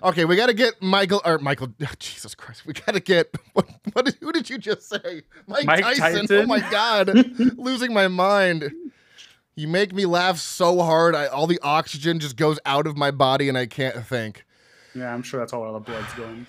Okay, 0.02 0.24
we 0.26 0.36
got 0.36 0.46
to 0.46 0.54
get 0.54 0.82
Michael 0.82 1.22
or 1.24 1.38
Michael. 1.38 1.68
Jesus 1.98 2.34
Christ, 2.34 2.66
we 2.66 2.74
got 2.74 2.92
to 2.92 3.00
get 3.00 3.34
what, 3.54 3.66
what? 3.92 4.14
Who 4.20 4.32
did 4.32 4.50
you 4.50 4.58
just 4.58 4.88
say? 4.88 5.22
Mike, 5.46 5.64
Mike 5.64 5.96
Tyson. 5.96 6.26
Oh 6.30 6.46
my 6.46 6.58
god, 6.70 7.08
losing 7.56 7.94
my 7.94 8.08
mind. 8.08 8.70
You 9.56 9.68
make 9.68 9.94
me 9.94 10.04
laugh 10.04 10.38
so 10.38 10.80
hard. 10.82 11.14
I, 11.14 11.26
all 11.26 11.46
the 11.46 11.60
oxygen 11.62 12.18
just 12.18 12.36
goes 12.36 12.58
out 12.66 12.86
of 12.86 12.96
my 12.96 13.12
body, 13.12 13.48
and 13.48 13.56
I 13.56 13.66
can't 13.66 14.04
think. 14.04 14.44
yeah, 14.94 15.14
I'm 15.14 15.22
sure 15.22 15.40
that's 15.40 15.52
all 15.52 15.72
the 15.72 15.78
blood's 15.78 16.12
going. 16.14 16.46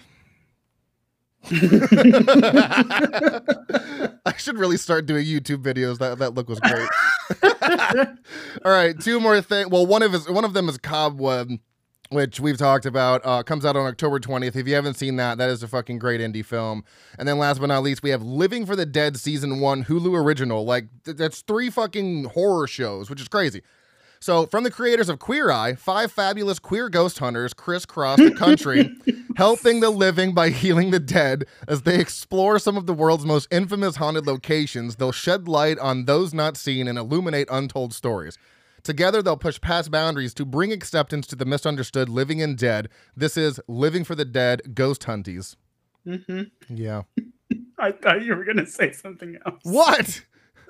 I 4.25 4.33
should 4.37 4.57
really 4.57 4.77
start 4.77 5.05
doing 5.05 5.25
YouTube 5.25 5.61
videos. 5.63 5.99
That 5.99 6.17
that 6.19 6.33
look 6.33 6.49
was 6.49 6.59
great. 6.59 6.89
All 8.65 8.71
right, 8.71 8.99
two 8.99 9.19
more 9.19 9.41
things. 9.41 9.69
Well, 9.69 9.85
one 9.85 10.01
of 10.01 10.13
his 10.13 10.27
one 10.29 10.43
of 10.43 10.53
them 10.53 10.67
is 10.69 10.77
Cobweb, 10.79 11.51
which 12.09 12.39
we've 12.39 12.57
talked 12.57 12.85
about. 12.87 13.21
Uh, 13.23 13.43
comes 13.43 13.65
out 13.65 13.75
on 13.75 13.85
October 13.85 14.19
twentieth. 14.19 14.55
If 14.55 14.67
you 14.67 14.73
haven't 14.73 14.95
seen 14.95 15.17
that, 15.17 15.37
that 15.37 15.49
is 15.49 15.61
a 15.61 15.67
fucking 15.67 15.99
great 15.99 16.19
indie 16.19 16.43
film. 16.43 16.83
And 17.19 17.27
then 17.27 17.37
last 17.37 17.59
but 17.59 17.67
not 17.67 17.83
least, 17.83 18.01
we 18.01 18.09
have 18.09 18.23
Living 18.23 18.65
for 18.65 18.75
the 18.75 18.85
Dead 18.85 19.17
season 19.17 19.59
one 19.59 19.83
Hulu 19.85 20.19
original. 20.19 20.65
Like 20.65 20.87
th- 21.03 21.17
that's 21.17 21.41
three 21.41 21.69
fucking 21.69 22.25
horror 22.25 22.65
shows, 22.67 23.09
which 23.09 23.21
is 23.21 23.27
crazy. 23.27 23.61
So, 24.19 24.45
from 24.47 24.63
the 24.63 24.71
creators 24.71 25.09
of 25.09 25.19
Queer 25.19 25.51
Eye, 25.51 25.75
five 25.75 26.11
fabulous 26.11 26.59
queer 26.59 26.89
ghost 26.89 27.19
hunters 27.19 27.53
crisscross 27.53 28.19
the 28.19 28.31
country, 28.31 28.89
helping 29.35 29.79
the 29.79 29.89
living 29.89 30.33
by 30.33 30.49
healing 30.49 30.91
the 30.91 30.99
dead. 30.99 31.45
As 31.67 31.83
they 31.83 31.99
explore 31.99 32.57
some 32.59 32.77
of 32.77 32.85
the 32.85 32.93
world's 32.93 33.25
most 33.25 33.47
infamous 33.51 33.97
haunted 33.97 34.25
locations, 34.25 34.95
they'll 34.95 35.11
shed 35.11 35.47
light 35.47 35.77
on 35.79 36.05
those 36.05 36.33
not 36.33 36.57
seen 36.57 36.87
and 36.87 36.97
illuminate 36.97 37.47
untold 37.51 37.93
stories. 37.93 38.37
Together, 38.83 39.21
they'll 39.21 39.35
push 39.37 39.59
past 39.59 39.89
boundaries 39.89 40.33
to 40.35 40.45
bring 40.45 40.71
acceptance 40.71 41.25
to 41.27 41.35
the 41.35 41.45
misunderstood 41.45 42.07
living 42.07 42.41
and 42.41 42.57
dead. 42.57 42.87
This 43.15 43.35
is 43.35 43.59
Living 43.67 44.03
for 44.03 44.13
the 44.13 44.25
Dead 44.25 44.75
Ghost 44.75 45.03
Hunties. 45.03 45.55
hmm 46.05 46.43
Yeah. 46.69 47.03
I 47.79 47.91
thought 47.91 48.23
you 48.23 48.35
were 48.35 48.45
gonna 48.45 48.65
say 48.65 48.91
something 48.91 49.37
else. 49.45 49.59
What? 49.63 50.23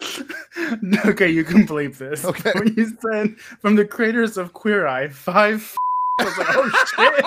okay, 1.05 1.29
you 1.29 1.43
can 1.43 1.65
believe 1.65 1.97
this. 1.97 2.23
Okay. 2.25 2.51
When 2.55 2.73
you 2.75 2.87
said 3.01 3.37
from 3.39 3.75
the 3.75 3.85
creators 3.85 4.37
of 4.37 4.53
Queer 4.53 4.87
Eye, 4.87 5.09
five. 5.09 5.75
I 6.19 6.23
was 6.23 6.37
like, 6.37 6.47
oh 6.51 6.69
shit. 6.95 7.25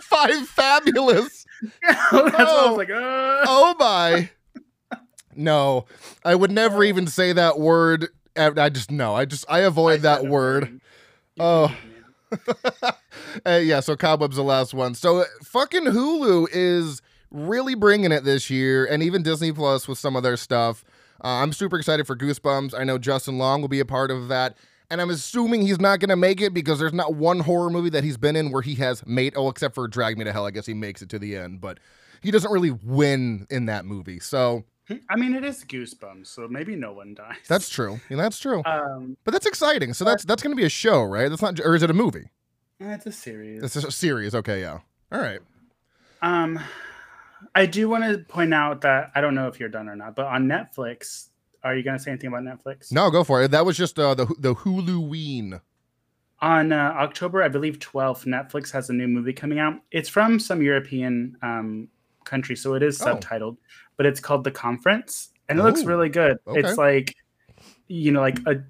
Five 0.02 0.48
fabulous. 0.48 1.46
I 1.84 2.32
Oh. 2.38 2.68
was 2.70 2.76
like, 2.78 2.90
uh. 2.90 3.44
oh 3.46 3.74
my 3.78 4.30
no 5.36 5.84
i 6.24 6.34
would 6.34 6.50
never 6.50 6.82
even 6.82 7.06
say 7.06 7.32
that 7.32 7.60
word 7.60 8.08
i 8.36 8.46
I 8.56 8.68
just 8.70 8.90
no 8.90 9.14
i 9.14 9.24
just 9.24 9.44
i 9.48 9.60
avoid 9.60 10.00
that 10.02 10.24
word 10.26 10.80
Oh. 11.38 11.72
uh, 13.46 13.60
yeah 13.62 13.78
so 13.80 13.94
cobweb's 13.96 14.34
the 14.36 14.42
last 14.42 14.74
one 14.74 14.94
so 14.96 15.18
uh, 15.18 15.24
fucking 15.44 15.84
hulu 15.84 16.48
is 16.50 17.02
really 17.30 17.74
bringing 17.74 18.12
it 18.12 18.24
this 18.24 18.50
year 18.50 18.84
and 18.86 19.02
even 19.02 19.22
disney 19.22 19.52
plus 19.52 19.86
with 19.86 19.98
some 19.98 20.16
of 20.16 20.22
their 20.22 20.36
stuff 20.36 20.84
uh, 21.24 21.28
i'm 21.28 21.52
super 21.52 21.78
excited 21.78 22.06
for 22.06 22.16
goosebumps 22.16 22.74
i 22.78 22.84
know 22.84 22.98
justin 22.98 23.38
long 23.38 23.60
will 23.60 23.68
be 23.68 23.80
a 23.80 23.84
part 23.84 24.10
of 24.10 24.28
that 24.28 24.56
and 24.90 25.00
i'm 25.00 25.10
assuming 25.10 25.62
he's 25.62 25.80
not 25.80 26.00
going 26.00 26.08
to 26.08 26.16
make 26.16 26.40
it 26.40 26.54
because 26.54 26.78
there's 26.78 26.92
not 26.92 27.14
one 27.14 27.40
horror 27.40 27.70
movie 27.70 27.90
that 27.90 28.04
he's 28.04 28.16
been 28.16 28.36
in 28.36 28.50
where 28.50 28.62
he 28.62 28.74
has 28.76 29.04
made 29.06 29.32
oh 29.36 29.48
except 29.48 29.74
for 29.74 29.86
drag 29.88 30.16
me 30.16 30.24
to 30.24 30.32
hell 30.32 30.46
i 30.46 30.50
guess 30.50 30.66
he 30.66 30.74
makes 30.74 31.02
it 31.02 31.08
to 31.08 31.18
the 31.18 31.36
end 31.36 31.60
but 31.60 31.78
he 32.22 32.30
doesn't 32.30 32.50
really 32.50 32.70
win 32.70 33.46
in 33.50 33.66
that 33.66 33.84
movie 33.84 34.20
so 34.20 34.64
I 35.10 35.16
mean, 35.16 35.34
it 35.34 35.44
is 35.44 35.66
Goosebumps, 35.66 36.28
so 36.28 36.48
maybe 36.48 36.74
no 36.74 36.94
one 36.94 37.12
dies. 37.12 37.36
that's 37.46 37.68
true 37.68 38.00
yeah, 38.08 38.16
that's 38.16 38.38
true 38.38 38.62
um, 38.64 39.18
but 39.22 39.32
that's 39.32 39.44
exciting 39.44 39.92
so 39.92 40.02
that's 40.02 40.24
that's 40.24 40.42
going 40.42 40.56
to 40.56 40.58
be 40.58 40.64
a 40.64 40.70
show 40.70 41.02
right 41.02 41.28
that's 41.28 41.42
not 41.42 41.60
or 41.60 41.74
is 41.74 41.82
it 41.82 41.90
a 41.90 41.94
movie 41.94 42.30
it's 42.80 43.06
a 43.06 43.12
series. 43.12 43.62
It's 43.62 43.76
a 43.76 43.90
series. 43.90 44.34
Okay, 44.34 44.60
yeah. 44.60 44.78
All 45.10 45.20
right. 45.20 45.40
Um, 46.22 46.60
I 47.54 47.66
do 47.66 47.88
want 47.88 48.04
to 48.04 48.18
point 48.24 48.52
out 48.54 48.80
that 48.82 49.10
I 49.14 49.20
don't 49.20 49.34
know 49.34 49.46
if 49.48 49.58
you're 49.60 49.68
done 49.68 49.88
or 49.88 49.96
not, 49.96 50.14
but 50.16 50.26
on 50.26 50.46
Netflix, 50.46 51.28
are 51.62 51.76
you 51.76 51.82
going 51.82 51.96
to 51.96 52.02
say 52.02 52.10
anything 52.10 52.28
about 52.32 52.42
Netflix? 52.42 52.90
No, 52.92 53.10
go 53.10 53.24
for 53.24 53.42
it. 53.42 53.50
That 53.50 53.64
was 53.66 53.76
just 53.76 53.98
uh, 53.98 54.14
the 54.14 54.26
the 54.38 54.54
Huluween. 54.54 55.60
on 56.40 56.72
uh, 56.72 56.94
October, 56.96 57.42
I 57.42 57.48
believe 57.48 57.78
12th, 57.80 58.24
Netflix 58.26 58.70
has 58.72 58.90
a 58.90 58.92
new 58.92 59.08
movie 59.08 59.32
coming 59.32 59.58
out. 59.58 59.74
It's 59.90 60.08
from 60.08 60.38
some 60.38 60.62
European 60.62 61.36
um, 61.42 61.88
country, 62.24 62.54
so 62.56 62.74
it 62.74 62.82
is 62.82 63.00
Oh. 63.02 63.06
subtitled, 63.06 63.56
but 63.96 64.06
it's 64.06 64.20
called 64.20 64.44
The 64.44 64.50
Conference, 64.52 65.30
and 65.48 65.58
it 65.58 65.62
looks 65.62 65.82
Oh, 65.82 65.86
really 65.86 66.08
good. 66.08 66.38
okay. 66.46 66.60
It's 66.60 66.78
like, 66.78 67.16
you 67.88 68.12
know, 68.12 68.20
like 68.20 68.38
a, 68.46 68.62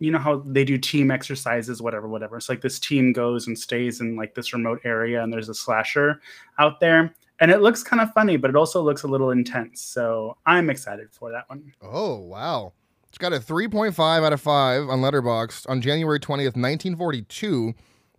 you 0.00 0.10
know 0.10 0.18
how 0.18 0.42
they 0.46 0.64
do 0.64 0.76
team 0.76 1.10
exercises, 1.10 1.80
whatever, 1.80 2.08
whatever. 2.08 2.36
It's 2.36 2.48
like 2.50 2.60
this 2.60 2.78
team 2.78 3.12
goes 3.14 3.46
and 3.46 3.58
stays 3.58 4.00
in 4.02 4.16
like 4.16 4.34
this 4.34 4.52
remote 4.52 4.80
area, 4.84 5.22
and 5.22 5.32
there's 5.32 5.48
a 5.48 5.54
slasher 5.54 6.20
out 6.58 6.78
there, 6.80 7.14
and 7.40 7.50
it 7.50 7.60
looks 7.60 7.82
kind 7.82 8.00
of 8.00 8.12
funny, 8.12 8.36
but 8.36 8.50
it 8.50 8.56
also 8.56 8.82
looks 8.82 9.02
a 9.02 9.08
little 9.08 9.30
intense. 9.30 9.80
So 9.82 10.36
I'm 10.46 10.70
excited 10.70 11.08
for 11.10 11.30
that 11.32 11.48
one. 11.48 11.72
Oh 11.82 12.16
wow. 12.16 12.72
It's 13.08 13.18
got 13.18 13.32
a 13.32 13.38
3.5 13.38 14.24
out 14.24 14.32
of 14.32 14.40
5 14.40 14.88
on 14.88 15.00
Letterboxd 15.00 15.68
on 15.70 15.80
January 15.80 16.18
20th, 16.18 16.56
1942. 16.56 17.74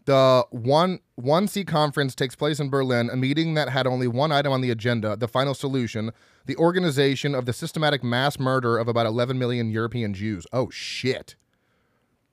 The 0.05 0.45
one 0.51 0.99
one 1.15 1.47
C 1.47 1.65
conference 1.65 2.13
takes 2.13 2.35
place 2.35 2.59
in 2.59 2.69
Berlin, 2.69 3.09
a 3.09 3.15
meeting 3.15 3.55
that 3.55 3.69
had 3.69 3.87
only 3.87 4.07
one 4.07 4.31
item 4.31 4.53
on 4.53 4.61
the 4.61 4.69
agenda, 4.69 5.15
the 5.15 5.27
final 5.27 5.55
solution, 5.55 6.11
the 6.45 6.55
organization 6.57 7.33
of 7.33 7.45
the 7.45 7.53
systematic 7.53 8.03
mass 8.03 8.37
murder 8.37 8.77
of 8.77 8.87
about 8.87 9.07
11 9.07 9.39
million 9.39 9.71
European 9.71 10.13
Jews. 10.13 10.45
Oh 10.53 10.69
shit. 10.69 11.35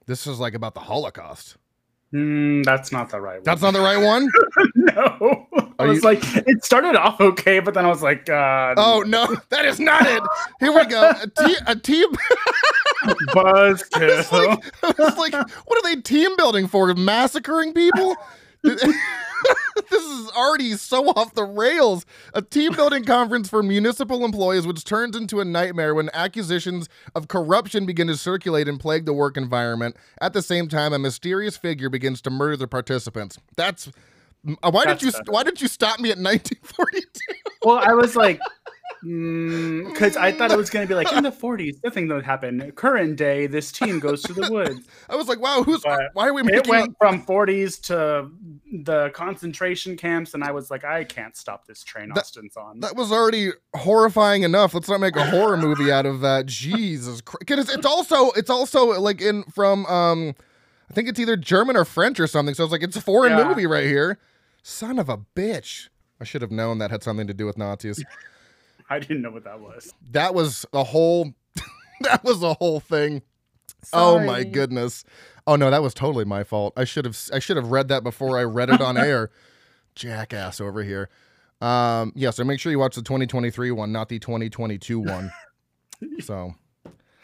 This 0.07 0.27
is 0.27 0.39
like 0.39 0.55
about 0.55 0.75
the 0.75 0.81
Holocaust. 0.81 1.57
Mm, 2.15 2.63
that's 2.65 2.93
not 2.93 3.09
the 3.09 3.21
right 3.21 3.37
one. 3.37 3.43
That's 3.45 3.63
not 3.63 3.73
the 3.73 3.81
right 3.81 3.97
one? 3.97 4.31
no. 4.75 5.47
I 5.79 5.85
Are 5.85 5.89
was 5.89 5.97
you- 5.99 6.03
like, 6.03 6.21
it 6.47 6.63
started 6.65 6.95
off 6.95 7.21
okay, 7.21 7.59
but 7.61 7.73
then 7.75 7.87
I 7.87 7.89
was 7.89 8.03
like, 8.03 8.29
uh, 8.29 8.75
Oh 8.77 9.03
no, 9.07 9.35
that 9.49 9.65
is 9.65 9.81
not 9.81 10.03
it. 10.07 10.23
Here 10.61 10.73
we 10.73 10.85
go. 10.87 11.11
A, 11.11 11.27
te- 11.27 11.57
a 11.67 11.75
team 11.77 12.09
buzz 13.35 13.83
It's 13.97 14.31
like, 14.33 14.59
it's 14.83 15.19
like, 15.19 15.33
what 15.33 15.79
are 15.79 15.95
they 15.95 16.01
team 16.03 16.37
building 16.37 16.67
for? 16.69 16.95
Massacring 16.95 17.73
people? 17.73 18.15
this 18.63 20.03
is 20.03 20.31
already 20.31 20.73
so 20.75 21.09
off 21.11 21.35
the 21.35 21.45
rails. 21.45 22.07
A 22.35 22.43
team 22.43 22.73
building 22.75 23.05
conference 23.05 23.49
for 23.49 23.63
municipal 23.63 24.25
employees, 24.25 24.67
which 24.67 24.85
turns 24.85 25.17
into 25.17 25.41
a 25.41 25.45
nightmare 25.45 25.95
when 25.95 26.11
accusations 26.15 26.89
of 27.15 27.29
corruption 27.29 27.87
begin 27.87 28.07
to 28.07 28.17
circulate 28.17 28.69
and 28.69 28.79
plague 28.79 29.05
the 29.05 29.13
work 29.13 29.37
environment. 29.37 29.97
At 30.21 30.33
the 30.33 30.43
same 30.43 30.69
time, 30.69 30.93
a 30.93 30.99
mysterious 30.99 31.57
figure 31.57 31.89
begins 31.89 32.21
to 32.23 32.31
murder 32.31 32.57
the 32.57 32.69
participants. 32.69 33.39
That's 33.57 33.89
uh, 34.47 34.71
why 34.71 34.85
That's 34.85 35.01
did 35.01 35.07
you 35.07 35.13
better. 35.13 35.33
why 35.33 35.43
did 35.45 35.61
you 35.61 35.69
stop 35.69 36.01
me 36.01 36.11
at 36.11 36.19
1942? 36.19 37.21
well, 37.65 37.79
I 37.79 37.95
was 37.95 38.17
like, 38.17 38.41
because 39.03 40.17
I 40.17 40.31
thought 40.33 40.53
it 40.53 40.57
was 40.57 40.71
going 40.71 40.87
to 40.87 40.89
be 40.89 40.95
like 40.95 41.13
in 41.13 41.25
the 41.25 41.33
40s, 41.33 41.75
nothing 41.83 42.07
that 42.09 42.15
would 42.15 42.25
happen. 42.25 42.71
Current 42.73 43.17
day, 43.17 43.47
this 43.49 43.73
team 43.73 43.99
goes 43.99 44.23
to 44.23 44.33
the 44.33 44.51
woods. 44.51 44.87
I 45.11 45.17
was 45.17 45.27
like, 45.29 45.41
wow, 45.41 45.63
who's 45.65 45.81
But 45.83 46.11
why 46.13 46.29
are 46.29 46.33
we 46.33 46.43
It 46.43 46.47
making 46.47 46.71
went 46.71 46.97
from 46.99 47.25
40s 47.27 47.81
to 47.87 48.31
the 48.85 49.11
concentration 49.11 49.97
camps, 49.97 50.35
and 50.35 50.45
I 50.45 50.53
was 50.53 50.71
like, 50.71 50.85
I 50.85 51.03
can't 51.05 51.37
stop 51.37 51.67
this 51.67 51.83
train 51.83 52.11
That- 52.11 52.21
Austin's 52.21 52.57
on. 52.57 52.81
That 52.81 52.95
was 52.95 53.11
already 53.11 53.51
horrifying 53.75 54.45
enough. 54.45 54.73
Let's 54.75 54.89
not 54.89 55.01
make 55.01 55.17
a 55.17 55.25
horror 55.27 55.57
movie 55.59 55.91
out 55.91 56.07
of 56.07 56.21
that. 56.21 56.47
Jesus 56.47 57.21
Christ. 57.21 57.51
It's, 57.51 57.75
it's 57.75 57.87
also 57.87 58.31
it's 58.33 58.51
also 58.51 59.01
like 59.01 59.21
in 59.21 59.43
from 59.45 59.85
um 59.87 60.35
I 60.91 60.95
think 60.95 61.09
it's 61.09 61.19
either 61.19 61.37
German 61.37 61.77
or 61.77 61.85
French 61.85 62.21
or 62.21 62.27
something. 62.27 62.55
So 62.55 62.65
it's 62.65 62.73
like 62.73 62.83
it's 62.83 62.97
a 62.97 63.01
foreign 63.01 63.37
Yeah. 63.37 63.49
movie 63.49 63.67
right 63.67 63.87
here. 63.87 64.19
Son 64.63 64.99
of 64.99 65.09
a 65.09 65.19
bitch. 65.19 65.89
I 66.21 66.25
should 66.25 66.43
have 66.43 66.53
known 66.53 66.79
that 66.79 66.91
had 66.93 67.03
something 67.03 67.27
to 67.27 67.35
do 67.35 67.47
with 67.47 67.59
Nazis. 67.59 68.03
I 68.91 68.99
didn't 68.99 69.23
know 69.23 69.31
what 69.31 69.45
that 69.45 69.61
was. 69.61 69.93
That 70.11 70.35
was 70.35 70.67
a 70.73 70.85
whole 70.85 71.33
that 72.01 72.23
was 72.25 72.43
a 72.43 72.55
whole 72.55 72.81
thing. 72.81 73.23
Oh 73.93 74.19
my 74.21 74.45
goodness. 74.45 75.05
Oh 75.47 75.57
no, 75.57 75.71
that 75.71 75.83
was 75.83 75.95
totally 75.95 76.25
my 76.25 76.45
fault. 76.45 76.73
I 76.77 76.85
should 76.85 77.05
have 77.05 77.19
I 77.33 77.39
should 77.39 77.57
have 77.57 77.71
read 77.71 77.89
that 77.89 78.05
before 78.05 78.39
I 78.39 78.45
read 78.45 78.71
it 78.71 78.81
on 78.81 78.97
air. 78.99 79.31
Jackass 79.95 80.61
over 80.61 80.83
here. 80.83 81.09
Um 81.61 82.13
yeah, 82.15 82.31
so 82.31 82.45
make 82.45 82.61
sure 82.61 82.71
you 82.73 82.79
watch 82.79 82.95
the 82.95 83.03
2023 83.03 83.71
one, 83.73 83.93
not 83.93 84.09
the 84.09 84.19
2022 84.19 85.01
one. 85.01 85.33
so 86.21 86.55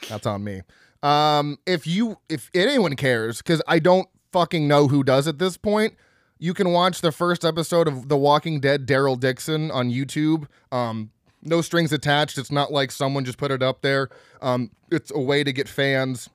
that's 0.09 0.27
on 0.27 0.42
me. 0.44 0.62
Um 1.03 1.59
if 1.66 1.87
you 1.87 2.18
if 2.29 2.51
anyone 2.55 2.97
cares 2.97 3.40
cuz 3.42 3.62
I 3.68 3.79
don't 3.79 4.09
fucking 4.33 4.66
know 4.66 4.88
who 4.88 5.05
does 5.05 5.29
at 5.29 5.38
this 5.38 5.57
point, 5.57 5.94
you 6.38 6.55
can 6.55 6.73
watch 6.73 7.01
the 7.01 7.12
first 7.12 7.44
episode 7.44 7.88
of 7.88 8.09
The 8.09 8.16
Walking 8.16 8.61
Dead 8.61 8.87
Daryl 8.87 9.18
Dixon 9.18 9.71
on 9.71 9.90
YouTube. 9.90 10.47
Um 10.73 11.11
no 11.42 11.61
strings 11.61 11.92
attached. 11.92 12.38
It's 12.38 12.51
not 12.53 12.72
like 12.72 12.90
someone 12.90 13.24
just 13.24 13.38
put 13.38 13.51
it 13.51 13.62
up 13.62 13.83
there. 13.83 14.09
Um 14.42 14.70
it's 14.90 15.11
a 15.14 15.20
way 15.20 15.44
to 15.44 15.53
get 15.53 15.68
fans 15.68 16.29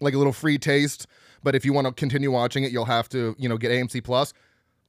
like 0.00 0.14
a 0.14 0.18
little 0.18 0.32
free 0.32 0.58
taste. 0.58 1.06
But 1.44 1.54
if 1.54 1.64
you 1.64 1.72
want 1.72 1.86
to 1.88 1.92
continue 1.92 2.30
watching 2.30 2.62
it, 2.64 2.70
you'll 2.72 2.84
have 2.84 3.08
to, 3.10 3.34
you 3.38 3.48
know, 3.48 3.56
get 3.56 3.70
AMC 3.72 4.02
Plus. 4.04 4.32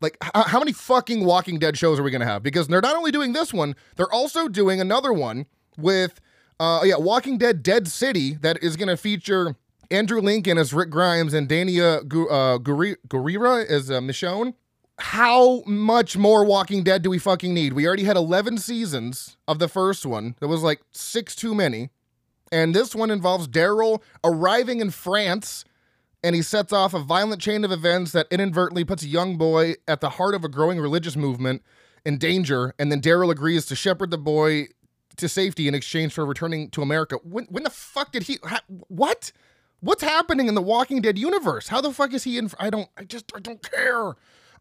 Like, 0.01 0.17
h- 0.23 0.31
how 0.47 0.59
many 0.59 0.71
fucking 0.73 1.23
Walking 1.25 1.57
Dead 1.59 1.77
shows 1.77 1.99
are 1.99 2.03
we 2.03 2.11
gonna 2.11 2.25
have? 2.25 2.43
Because 2.43 2.67
they're 2.67 2.81
not 2.81 2.95
only 2.95 3.09
doing 3.11 3.33
this 3.33 3.53
one, 3.53 3.75
they're 3.95 4.11
also 4.11 4.47
doing 4.47 4.79
another 4.81 5.13
one 5.13 5.45
with, 5.77 6.19
uh, 6.59 6.81
yeah, 6.83 6.97
Walking 6.97 7.37
Dead 7.37 7.63
Dead 7.63 7.87
City 7.87 8.33
that 8.41 8.61
is 8.61 8.75
gonna 8.75 8.97
feature 8.97 9.55
Andrew 9.89 10.19
Lincoln 10.21 10.57
as 10.57 10.73
Rick 10.73 10.89
Grimes 10.89 11.33
and 11.33 11.47
Danai 11.47 11.79
uh, 11.81 12.01
Guri- 12.59 12.97
Gurira 13.07 13.65
as 13.65 13.89
uh, 13.89 13.99
Michonne. 13.99 14.53
How 14.99 15.63
much 15.65 16.15
more 16.15 16.45
Walking 16.45 16.83
Dead 16.83 17.01
do 17.01 17.09
we 17.09 17.17
fucking 17.17 17.53
need? 17.53 17.73
We 17.73 17.87
already 17.87 18.03
had 18.03 18.15
11 18.15 18.59
seasons 18.59 19.37
of 19.47 19.59
the 19.59 19.67
first 19.67 20.05
one. 20.05 20.35
That 20.39 20.47
was 20.47 20.61
like 20.61 20.81
six 20.91 21.35
too 21.35 21.55
many. 21.55 21.89
And 22.51 22.75
this 22.75 22.93
one 22.93 23.09
involves 23.09 23.47
Daryl 23.47 24.01
arriving 24.23 24.79
in 24.79 24.91
France 24.91 25.65
and 26.23 26.35
he 26.35 26.41
sets 26.41 26.71
off 26.71 26.93
a 26.93 26.99
violent 26.99 27.41
chain 27.41 27.65
of 27.65 27.71
events 27.71 28.11
that 28.13 28.27
inadvertently 28.31 28.85
puts 28.85 29.03
a 29.03 29.07
young 29.07 29.37
boy 29.37 29.75
at 29.87 29.99
the 29.99 30.11
heart 30.11 30.35
of 30.35 30.43
a 30.43 30.49
growing 30.49 30.79
religious 30.79 31.15
movement 31.15 31.61
in 32.05 32.17
danger. 32.17 32.73
And 32.79 32.91
then 32.91 33.01
Daryl 33.01 33.31
agrees 33.31 33.65
to 33.65 33.75
shepherd 33.75 34.11
the 34.11 34.17
boy 34.17 34.67
to 35.17 35.27
safety 35.27 35.67
in 35.67 35.75
exchange 35.75 36.13
for 36.13 36.25
returning 36.25 36.69
to 36.71 36.81
America. 36.81 37.17
When, 37.23 37.45
when 37.45 37.63
the 37.63 37.69
fuck 37.69 38.11
did 38.11 38.23
he? 38.23 38.39
Ha, 38.43 38.61
what? 38.87 39.31
What's 39.81 40.03
happening 40.03 40.47
in 40.47 40.55
the 40.55 40.61
Walking 40.61 41.01
Dead 41.01 41.17
universe? 41.17 41.67
How 41.67 41.81
the 41.81 41.91
fuck 41.91 42.13
is 42.13 42.23
he 42.23 42.37
in? 42.37 42.49
I 42.57 42.69
don't. 42.69 42.87
I 42.97 43.03
just. 43.03 43.31
I 43.35 43.39
don't 43.39 43.61
care. 43.61 44.13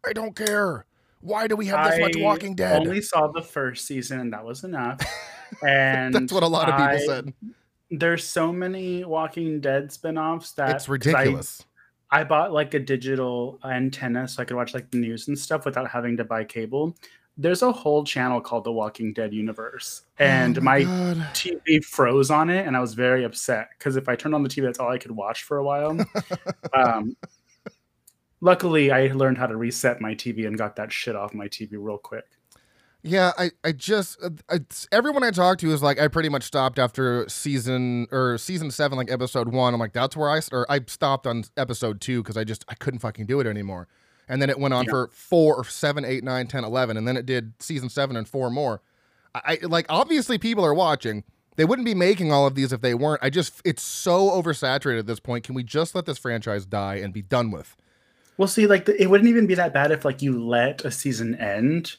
I 0.05 0.13
don't 0.13 0.35
care. 0.35 0.85
Why 1.21 1.47
do 1.47 1.55
we 1.55 1.65
have 1.67 1.89
this 1.89 1.99
much 1.99 2.15
Walking 2.17 2.53
Dead? 2.55 2.81
Only 2.81 3.01
saw 3.01 3.27
the 3.27 3.41
first 3.41 3.85
season, 3.87 4.19
and 4.19 4.33
that 4.33 4.43
was 4.43 4.63
enough. 4.63 4.99
And 5.67 6.15
That's 6.15 6.33
what 6.33 6.41
a 6.41 6.47
lot 6.47 6.67
of 6.67 6.75
people 6.75 6.95
I- 6.95 7.05
said. 7.05 7.33
There's 7.91 8.23
so 8.27 8.51
many 8.51 9.03
Walking 9.05 9.61
Dead 9.61 9.91
spin-offs 9.91 10.53
that 10.53 10.71
It's 10.77 10.85
'cause 10.85 10.89
I- 10.89 10.91
ridiculous. 11.21 11.63
I, 12.09 12.23
bought 12.23 12.51
like 12.51 12.73
a 12.73 12.79
digital 12.79 13.59
antenna 13.63 14.27
so 14.27 14.41
I 14.41 14.45
could 14.45 14.55
watch 14.57 14.73
like 14.73 14.89
the 14.89 14.97
news 14.97 15.27
and 15.27 15.37
stuff 15.37 15.63
without 15.65 15.87
having 15.91 16.17
to 16.17 16.23
buy 16.23 16.43
cable. 16.43 16.95
There's 17.37 17.61
a 17.61 17.71
whole 17.71 18.03
channel 18.03 18.41
called 18.41 18.63
the 18.63 18.71
Walking 18.71 19.13
Dead 19.13 19.31
Universe, 19.31 20.01
and 20.17 20.57
Oh 20.57 20.61
my 20.61 20.83
God. 20.83 21.17
TV 21.33 21.83
froze 21.85 22.31
on 22.31 22.49
it, 22.49 22.65
and 22.65 22.75
I 22.75 22.79
was 22.79 22.95
very 22.95 23.23
upset 23.23 23.69
because 23.77 23.95
if 23.95 24.09
I 24.09 24.15
turned 24.15 24.33
on 24.33 24.41
the 24.41 24.49
TV, 24.49 24.63
that's 24.63 24.79
all 24.79 24.89
I 24.91 24.97
could 24.97 25.11
watch 25.11 25.43
for 25.43 25.57
a 25.57 25.63
while. 25.63 25.95
um, 26.73 27.15
luckily, 28.43 28.91
I 28.91 29.07
learned 29.07 29.37
how 29.37 29.47
to 29.47 29.55
reset 29.55 30.01
my 30.01 30.13
TV 30.13 30.45
and 30.45 30.57
got 30.57 30.75
that 30.75 30.91
shit 30.91 31.15
off 31.15 31.33
my 31.33 31.47
TV 31.47 31.69
real 31.73 31.97
quick. 31.97 32.25
Yeah, 33.05 33.31
I, 33.37 33.51
I 33.65 33.71
just 33.73 34.17
uh, 34.23 34.29
it's, 34.49 34.87
everyone 34.91 35.23
I 35.23 35.31
talked 35.31 35.59
to 35.61 35.71
is 35.73 35.81
like 35.83 35.99
I 35.99 36.07
pretty 36.07 36.29
much 36.29 36.43
stopped 36.43 36.79
after 36.79 37.27
season 37.27 38.07
or 38.11 38.37
season 38.37 38.71
seven, 38.71 38.97
like 38.97 39.11
episode 39.11 39.49
one. 39.49 39.73
I'm 39.73 39.79
like 39.79 39.91
that's 39.93 40.15
where 40.15 40.29
I 40.29 40.39
or 40.51 40.65
I 40.69 40.81
stopped 40.87 41.27
on 41.27 41.43
episode 41.57 41.99
two 41.99 42.21
because 42.23 42.37
I 42.37 42.43
just 42.45 42.63
I 42.69 42.75
couldn't 42.75 42.99
fucking 42.99 43.25
do 43.25 43.39
it 43.41 43.47
anymore. 43.47 43.87
And 44.29 44.41
then 44.41 44.49
it 44.49 44.57
went 44.57 44.73
on 44.73 44.85
Yeah. 44.85 44.91
for 44.91 45.09
four 45.11 45.55
or 45.55 45.65
seven, 45.65 46.05
eight, 46.05 46.23
nine, 46.23 46.47
ten, 46.47 46.63
eleven, 46.63 46.95
and 46.95 47.05
then 47.05 47.17
it 47.17 47.25
did 47.25 47.53
season 47.59 47.89
seven 47.89 48.15
and 48.15 48.25
four 48.27 48.49
more. 48.49 48.81
I, 49.35 49.59
I 49.61 49.65
like 49.65 49.85
obviously 49.89 50.37
people 50.37 50.63
are 50.65 50.73
watching. 50.73 51.25
They 51.57 51.65
wouldn't 51.65 51.85
be 51.85 51.93
making 51.93 52.31
all 52.31 52.47
of 52.47 52.55
these 52.55 52.71
if 52.71 52.79
they 52.79 52.93
weren't. 52.93 53.21
I 53.21 53.29
just 53.29 53.61
it's 53.65 53.83
so 53.83 54.29
oversaturated 54.29 54.99
at 54.99 55.07
this 55.07 55.19
point. 55.19 55.43
Can 55.43 55.55
we 55.55 55.63
just 55.63 55.93
let 55.93 56.05
this 56.05 56.17
franchise 56.17 56.65
die 56.65 56.95
and 56.95 57.13
be 57.13 57.21
done 57.21 57.51
with? 57.51 57.75
Well, 58.37 58.47
see, 58.47 58.67
like 58.67 58.85
the, 58.85 59.01
it 59.01 59.07
wouldn't 59.09 59.29
even 59.29 59.45
be 59.47 59.55
that 59.55 59.73
bad 59.73 59.91
if 59.91 60.05
like 60.05 60.21
you 60.21 60.43
let 60.43 60.83
a 60.85 60.91
season 60.91 61.35
end, 61.35 61.95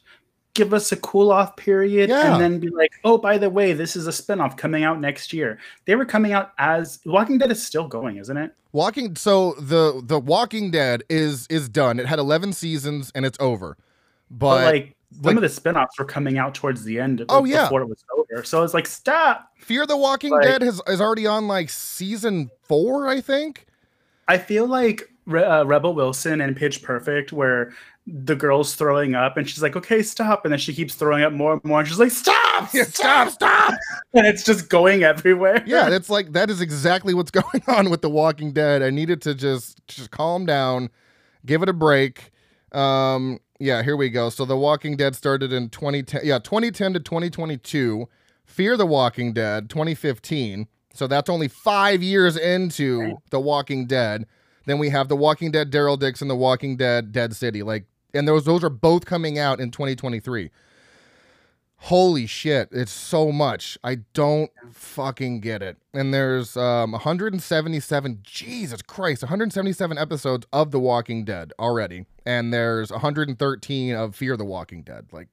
give 0.55 0.73
us 0.75 0.90
a 0.92 0.97
cool 0.97 1.31
off 1.33 1.57
period, 1.57 2.11
Yeah. 2.11 2.33
and 2.33 2.40
then 2.42 2.59
be 2.61 2.68
like, 2.68 2.92
oh, 3.05 3.18
by 3.18 3.38
the 3.38 3.51
way, 3.51 3.73
this 3.73 3.97
is 3.97 4.07
a 4.07 4.11
spinoff 4.11 4.57
coming 4.57 4.85
out 4.85 5.01
next 5.01 5.33
year. 5.33 5.59
They 5.85 5.94
were 5.97 6.05
coming 6.05 6.33
out 6.33 6.53
as 6.59 7.01
Walking 7.05 7.38
Dead 7.38 7.51
is 7.51 7.64
still 7.64 7.87
going, 7.88 8.16
isn't 8.16 8.37
it? 8.37 8.53
Walking 8.73 9.14
so 9.14 9.53
the 9.61 10.03
the 10.05 10.18
Walking 10.18 10.70
Dead 10.73 11.05
is 11.09 11.47
is 11.49 11.68
done. 11.68 12.01
It 12.01 12.07
had 12.07 12.18
11 12.18 12.53
seasons 12.53 13.12
and 13.14 13.25
it's 13.25 13.38
over. 13.40 13.77
But, 14.31 14.64
But, 14.64 14.64
like 14.64 14.97
some 15.12 15.23
like- 15.23 15.37
of 15.37 15.42
the 15.42 15.49
spinoffs 15.61 15.97
were 15.99 16.05
coming 16.05 16.38
out 16.38 16.55
towards 16.57 16.83
the 16.83 16.99
end. 16.99 17.25
Oh, 17.29 17.44
yeah. 17.44 17.62
before 17.64 17.83
it 17.83 17.88
was 17.88 18.05
over. 18.18 18.42
So 18.42 18.64
it's 18.64 18.75
like, 18.75 18.88
stop. 18.88 19.49
Fear 19.61 19.87
the 19.87 19.97
Walking 19.97 20.33
like- 20.33 20.42
Dead 20.42 20.62
has 20.62 20.81
is 20.88 21.01
already 21.01 21.25
on 21.29 21.47
like 21.47 21.70
season 21.70 22.51
4, 22.64 23.07
I 23.07 23.20
think. 23.20 23.66
I 24.27 24.38
feel 24.38 24.66
like 24.66 25.09
Re- 25.27 25.45
uh, 25.45 25.65
Rebel 25.65 25.95
Wilson 25.95 26.41
and 26.41 26.57
Pitch 26.57 26.83
Perfect, 26.83 27.33
where 27.33 27.73
the 28.07 28.37
girl's 28.37 28.75
throwing 28.75 29.15
up 29.15 29.39
and 29.39 29.49
she's 29.49 29.63
like, 29.63 29.77
okay, 29.77 30.03
stop. 30.03 30.45
And 30.45 30.53
then 30.53 30.59
she 30.59 30.75
keeps 30.75 30.95
throwing 30.95 31.23
up 31.23 31.33
more 31.33 31.55
and 31.55 31.65
more. 31.65 31.81
And 31.81 31.89
she's 31.89 31.99
like, 31.99 32.11
stop, 32.11 32.69
stop, 32.69 33.31
stop. 33.31 33.75
And 34.17 34.29
it's 34.29 34.45
just 34.45 34.69
going 34.69 35.03
everywhere. 35.03 35.65
Yeah, 35.67 35.91
it's 35.91 36.09
like 36.09 36.33
that 36.35 36.49
is 36.49 36.61
exactly 36.61 37.15
what's 37.15 37.31
going 37.33 37.63
on 37.67 37.91
with 37.91 38.01
the 38.01 38.11
Walking 38.11 38.53
Dead. 38.53 38.81
I 38.81 38.91
needed 38.91 39.21
to 39.23 39.35
just 39.35 39.85
just 39.89 40.13
calm 40.13 40.47
down 40.47 40.91
Give 41.47 41.63
it 41.63 41.69
a 41.69 41.75
break. 41.75 42.31
Um, 42.73 43.39
yeah, 43.59 43.83
here 43.83 43.97
we 43.97 44.11
go. 44.11 44.31
So 44.31 44.45
The 44.45 44.57
Walking 44.57 44.97
Dead 44.97 45.15
started 45.15 45.53
in 45.53 45.69
2010. 45.69 46.23
Yeah, 46.25 46.39
2010 46.39 46.95
to 46.95 47.01
2022. 47.01 48.09
Fear 48.47 48.77
the 48.77 48.87
Walking 48.87 49.33
Dead, 49.33 49.71
2015. 49.71 50.67
So 50.93 51.07
that's 51.07 51.29
only 51.29 51.49
five 51.49 52.03
years 52.03 52.37
into. 52.37 53.17
The 53.31 53.41
Walking 53.41 53.87
Dead. 53.87 54.27
Then 54.66 54.79
we 54.79 54.88
have 54.90 55.09
The 55.09 55.16
Walking 55.16 55.50
Dead, 55.50 55.70
Daryl 55.70 55.98
Dixon, 55.98 56.29
The 56.29 56.37
Walking 56.37 56.77
Dead, 56.77 57.12
Dead 57.12 57.35
City. 57.37 57.62
Like, 57.62 57.85
and 58.12 58.27
those 58.29 58.44
those 58.44 58.62
are 58.64 58.70
both 58.70 59.05
coming 59.05 59.38
out 59.38 59.61
in 59.61 59.70
2023. 59.70 60.50
Holy 61.79 62.27
shit, 62.27 62.68
it's 62.72 62.92
so 62.92 63.31
much. 63.31 63.77
I 63.85 63.96
don't 64.14 64.50
fucking 64.72 65.40
get 65.40 65.62
it. 65.62 65.77
And 65.92 66.14
there's 66.14 66.57
um 66.57 66.92
177 66.92 68.20
Jesus 68.22 68.81
Christ, 68.81 69.22
177 69.22 69.98
episodes 69.98 70.46
of 70.53 70.70
The 70.70 70.81
Walking 70.81 71.24
Dead 71.24 71.53
already. 71.59 72.07
And 72.24 72.55
there's 72.55 72.90
113 72.90 73.94
of 73.94 74.16
Fear 74.16 74.38
the 74.38 74.46
Walking 74.46 74.83
Dead. 74.83 75.09
Like 75.12 75.29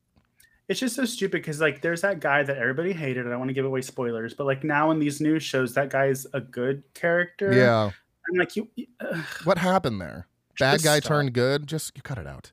It's 0.67 0.81
just 0.81 0.95
so 0.97 1.05
stupid 1.05 1.41
because 1.41 1.61
like 1.61 1.81
there's 1.81 2.01
that 2.01 2.19
guy 2.19 2.43
that 2.43 2.57
everybody 2.57 2.91
hated. 2.91 3.25
I 3.27 3.29
don't 3.29 3.39
want 3.39 3.49
to 3.49 3.53
give 3.53 3.65
away 3.65 3.81
spoilers, 3.81 4.33
but 4.33 4.45
like 4.45 4.63
now 4.65 4.91
in 4.91 4.99
these 4.99 5.21
news 5.21 5.43
shows, 5.43 5.73
that 5.75 5.89
guy's 5.89 6.27
a 6.33 6.41
good 6.41 6.83
character. 6.93 7.53
yeah, 7.53 7.91
I'm 8.29 8.37
like 8.37 8.55
you. 8.55 8.67
ugh, 8.99 9.25
what 9.43 9.57
happened 9.57 9.99
there? 9.99 10.27
Bad 10.59 10.73
just 10.73 10.85
guy 10.85 10.99
stop. 10.99 11.07
turned 11.07 11.33
good. 11.33 11.67
Just 11.67 11.91
you 11.95 12.01
cut 12.01 12.17
it 12.17 12.27
out. 12.27 12.51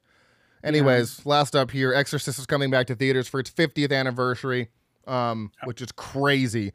Anyways, 0.64 1.24
last 1.24 1.54
up 1.54 1.70
here, 1.70 1.94
Exorcist 1.94 2.38
is 2.38 2.46
coming 2.46 2.70
back 2.70 2.86
to 2.88 2.94
theaters 2.94 3.28
for 3.28 3.38
its 3.38 3.50
50th 3.50 3.92
anniversary, 3.92 4.68
um, 5.06 5.52
which 5.64 5.80
is 5.80 5.92
crazy. 5.92 6.72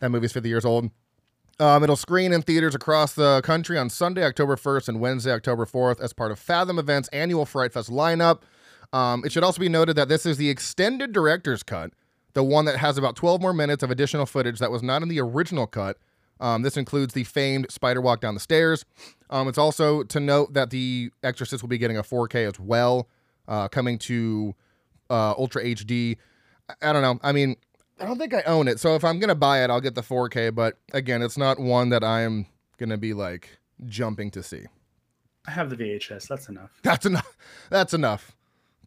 That 0.00 0.10
movie's 0.10 0.32
50 0.32 0.48
years 0.48 0.64
old. 0.64 0.90
Um, 1.60 1.82
it'll 1.82 1.96
screen 1.96 2.32
in 2.32 2.42
theaters 2.42 2.74
across 2.74 3.14
the 3.14 3.42
country 3.42 3.76
on 3.76 3.90
Sunday, 3.90 4.24
October 4.24 4.56
1st, 4.56 4.88
and 4.88 5.00
Wednesday, 5.00 5.32
October 5.32 5.66
4th, 5.66 6.00
as 6.00 6.12
part 6.12 6.30
of 6.30 6.38
Fathom 6.38 6.78
Events' 6.78 7.08
annual 7.08 7.44
Fright 7.44 7.72
Fest 7.72 7.90
lineup. 7.90 8.42
Um, 8.92 9.24
it 9.24 9.32
should 9.32 9.42
also 9.44 9.60
be 9.60 9.68
noted 9.68 9.96
that 9.96 10.08
this 10.08 10.24
is 10.24 10.36
the 10.36 10.48
extended 10.48 11.12
director's 11.12 11.62
cut, 11.62 11.92
the 12.34 12.44
one 12.44 12.64
that 12.66 12.76
has 12.76 12.96
about 12.96 13.16
12 13.16 13.40
more 13.42 13.52
minutes 13.52 13.82
of 13.82 13.90
additional 13.90 14.24
footage 14.24 14.60
that 14.60 14.70
was 14.70 14.82
not 14.82 15.02
in 15.02 15.08
the 15.08 15.20
original 15.20 15.66
cut. 15.66 15.98
Um, 16.40 16.62
this 16.62 16.76
includes 16.76 17.14
the 17.14 17.24
famed 17.24 17.70
spider 17.70 18.00
walk 18.00 18.20
down 18.20 18.34
the 18.34 18.40
stairs. 18.40 18.84
Um, 19.30 19.48
it's 19.48 19.58
also 19.58 20.02
to 20.04 20.20
note 20.20 20.54
that 20.54 20.70
the 20.70 21.10
Exorcist 21.22 21.62
will 21.62 21.68
be 21.68 21.78
getting 21.78 21.96
a 21.96 22.02
4K 22.02 22.46
as 22.46 22.60
well, 22.60 23.08
uh, 23.46 23.68
coming 23.68 23.98
to 23.98 24.54
uh, 25.10 25.32
Ultra 25.32 25.64
HD. 25.64 26.16
I, 26.68 26.90
I 26.90 26.92
don't 26.92 27.02
know. 27.02 27.18
I 27.22 27.32
mean, 27.32 27.56
I 28.00 28.06
don't 28.06 28.18
think 28.18 28.32
I 28.34 28.42
own 28.42 28.68
it, 28.68 28.78
so 28.78 28.94
if 28.94 29.04
I'm 29.04 29.18
gonna 29.18 29.34
buy 29.34 29.64
it, 29.64 29.70
I'll 29.70 29.80
get 29.80 29.94
the 29.94 30.02
4K. 30.02 30.54
But 30.54 30.78
again, 30.92 31.22
it's 31.22 31.36
not 31.36 31.58
one 31.58 31.88
that 31.88 32.04
I'm 32.04 32.46
gonna 32.78 32.98
be 32.98 33.12
like 33.12 33.58
jumping 33.86 34.30
to 34.32 34.42
see. 34.42 34.66
I 35.46 35.50
have 35.52 35.70
the 35.70 35.76
VHS. 35.76 36.28
That's 36.28 36.48
enough. 36.48 36.78
That's 36.82 37.06
enough. 37.06 37.36
That's 37.70 37.94
enough. 37.94 38.36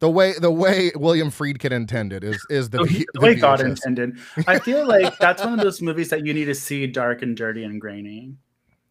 The 0.02 0.10
way 0.10 0.32
the 0.32 0.50
way 0.50 0.90
William 0.96 1.30
Friedkin 1.30 1.70
intended 1.70 2.24
is 2.24 2.44
is 2.50 2.70
the, 2.70 2.78
The, 2.78 3.06
the 3.14 3.20
way 3.20 3.36
God 3.36 3.60
intended. 3.60 4.18
I 4.48 4.58
feel 4.58 4.84
like 4.84 5.16
that's 5.18 5.44
one 5.44 5.52
of 5.52 5.60
those 5.60 5.80
movies 5.80 6.08
that 6.10 6.26
you 6.26 6.34
need 6.34 6.46
to 6.46 6.56
see 6.56 6.88
dark 6.88 7.22
and 7.22 7.36
dirty 7.36 7.62
and 7.62 7.80
grainy. 7.80 8.34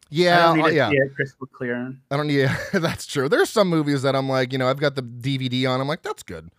Yeah, 0.10 0.52
uh, 0.52 0.68
to 0.70 0.74
yeah. 0.74 0.90
see 0.90 0.96
it 0.96 1.14
crystal 1.14 1.48
clear. 1.48 1.94
I 2.12 2.16
don't 2.16 2.28
need. 2.28 2.50
that's 2.72 3.06
true. 3.06 3.28
There's 3.28 3.50
some 3.50 3.68
movies 3.68 4.04
that 4.04 4.16
I'm 4.16 4.30
like, 4.30 4.54
you 4.54 4.58
know, 4.58 4.70
I've 4.70 4.80
got 4.80 4.96
the 4.96 5.04
DVD 5.04 5.70
on. 5.70 5.82
I'm 5.82 5.88
like, 5.90 6.02
that's 6.02 6.24
good. 6.24 6.50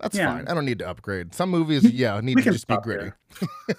That's 0.00 0.16
Yeah. 0.16 0.34
fine. 0.34 0.48
I 0.48 0.54
don't 0.54 0.64
need 0.64 0.80
to 0.80 0.88
upgrade. 0.88 1.32
Some 1.32 1.50
movies, 1.50 1.84
yeah, 1.92 2.20
need 2.20 2.38
to 2.38 2.42
just 2.42 2.66
be 2.66 2.78
gritty. 2.82 3.12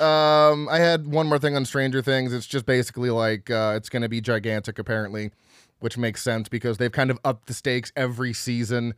um, 0.00 0.68
I 0.68 0.78
had 0.78 1.08
one 1.08 1.26
more 1.26 1.40
thing 1.40 1.56
on 1.56 1.64
Stranger 1.64 2.00
Things. 2.00 2.32
It's 2.32 2.46
just 2.46 2.64
basically 2.64 3.10
like 3.10 3.50
uh, 3.50 3.74
it's 3.76 3.88
going 3.88 4.02
to 4.02 4.08
be 4.08 4.20
gigantic, 4.20 4.78
apparently, 4.78 5.32
which 5.80 5.98
makes 5.98 6.22
sense 6.22 6.48
because 6.48 6.78
they've 6.78 6.92
kind 6.92 7.10
of 7.10 7.18
upped 7.24 7.48
the 7.48 7.54
stakes 7.54 7.90
every 7.96 8.32
season. 8.32 8.94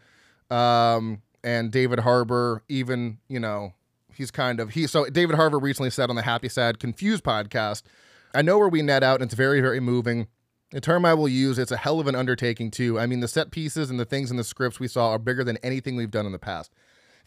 Um, 0.51 1.23
and 1.45 1.71
David 1.71 2.01
Harbour, 2.01 2.63
even 2.69 3.19
you 3.29 3.41
know, 3.41 3.75
he's 4.15 4.31
kind 4.31 4.61
of 4.61 4.71
he. 4.71 4.87
So 4.87 5.07
David 5.07 5.37
Harbour 5.37 5.59
recently 5.59 5.91
said 5.91 6.11
on 6.11 6.17
the 6.17 6.23
Happy 6.23 6.49
Sad 6.49 6.79
Confused 6.79 7.25
podcast, 7.25 7.83
"I 8.35 8.43
know 8.43 8.59
where 8.59 8.69
we 8.69 8.83
net 8.83 9.03
out, 9.03 9.21
and 9.21 9.25
it's 9.29 9.35
very 9.35 9.61
very 9.61 9.81
moving." 9.81 10.29
The 10.71 10.83
term 10.83 11.07
I 11.07 11.15
will 11.15 11.29
use, 11.29 11.59
it's 11.59 11.73
a 11.73 11.79
hell 11.79 11.99
of 11.99 12.07
an 12.09 12.15
undertaking 12.15 12.71
too. 12.71 12.99
I 12.99 13.07
mean, 13.07 13.21
the 13.21 13.29
set 13.29 13.51
pieces 13.51 13.89
and 13.89 13.99
the 13.99 14.05
things 14.05 14.31
in 14.31 14.37
the 14.37 14.45
scripts 14.45 14.79
we 14.79 14.87
saw 14.87 15.13
are 15.13 15.19
bigger 15.19 15.43
than 15.43 15.57
anything 15.63 15.97
we've 15.97 16.11
done 16.11 16.27
in 16.27 16.33
the 16.33 16.39
past 16.39 16.71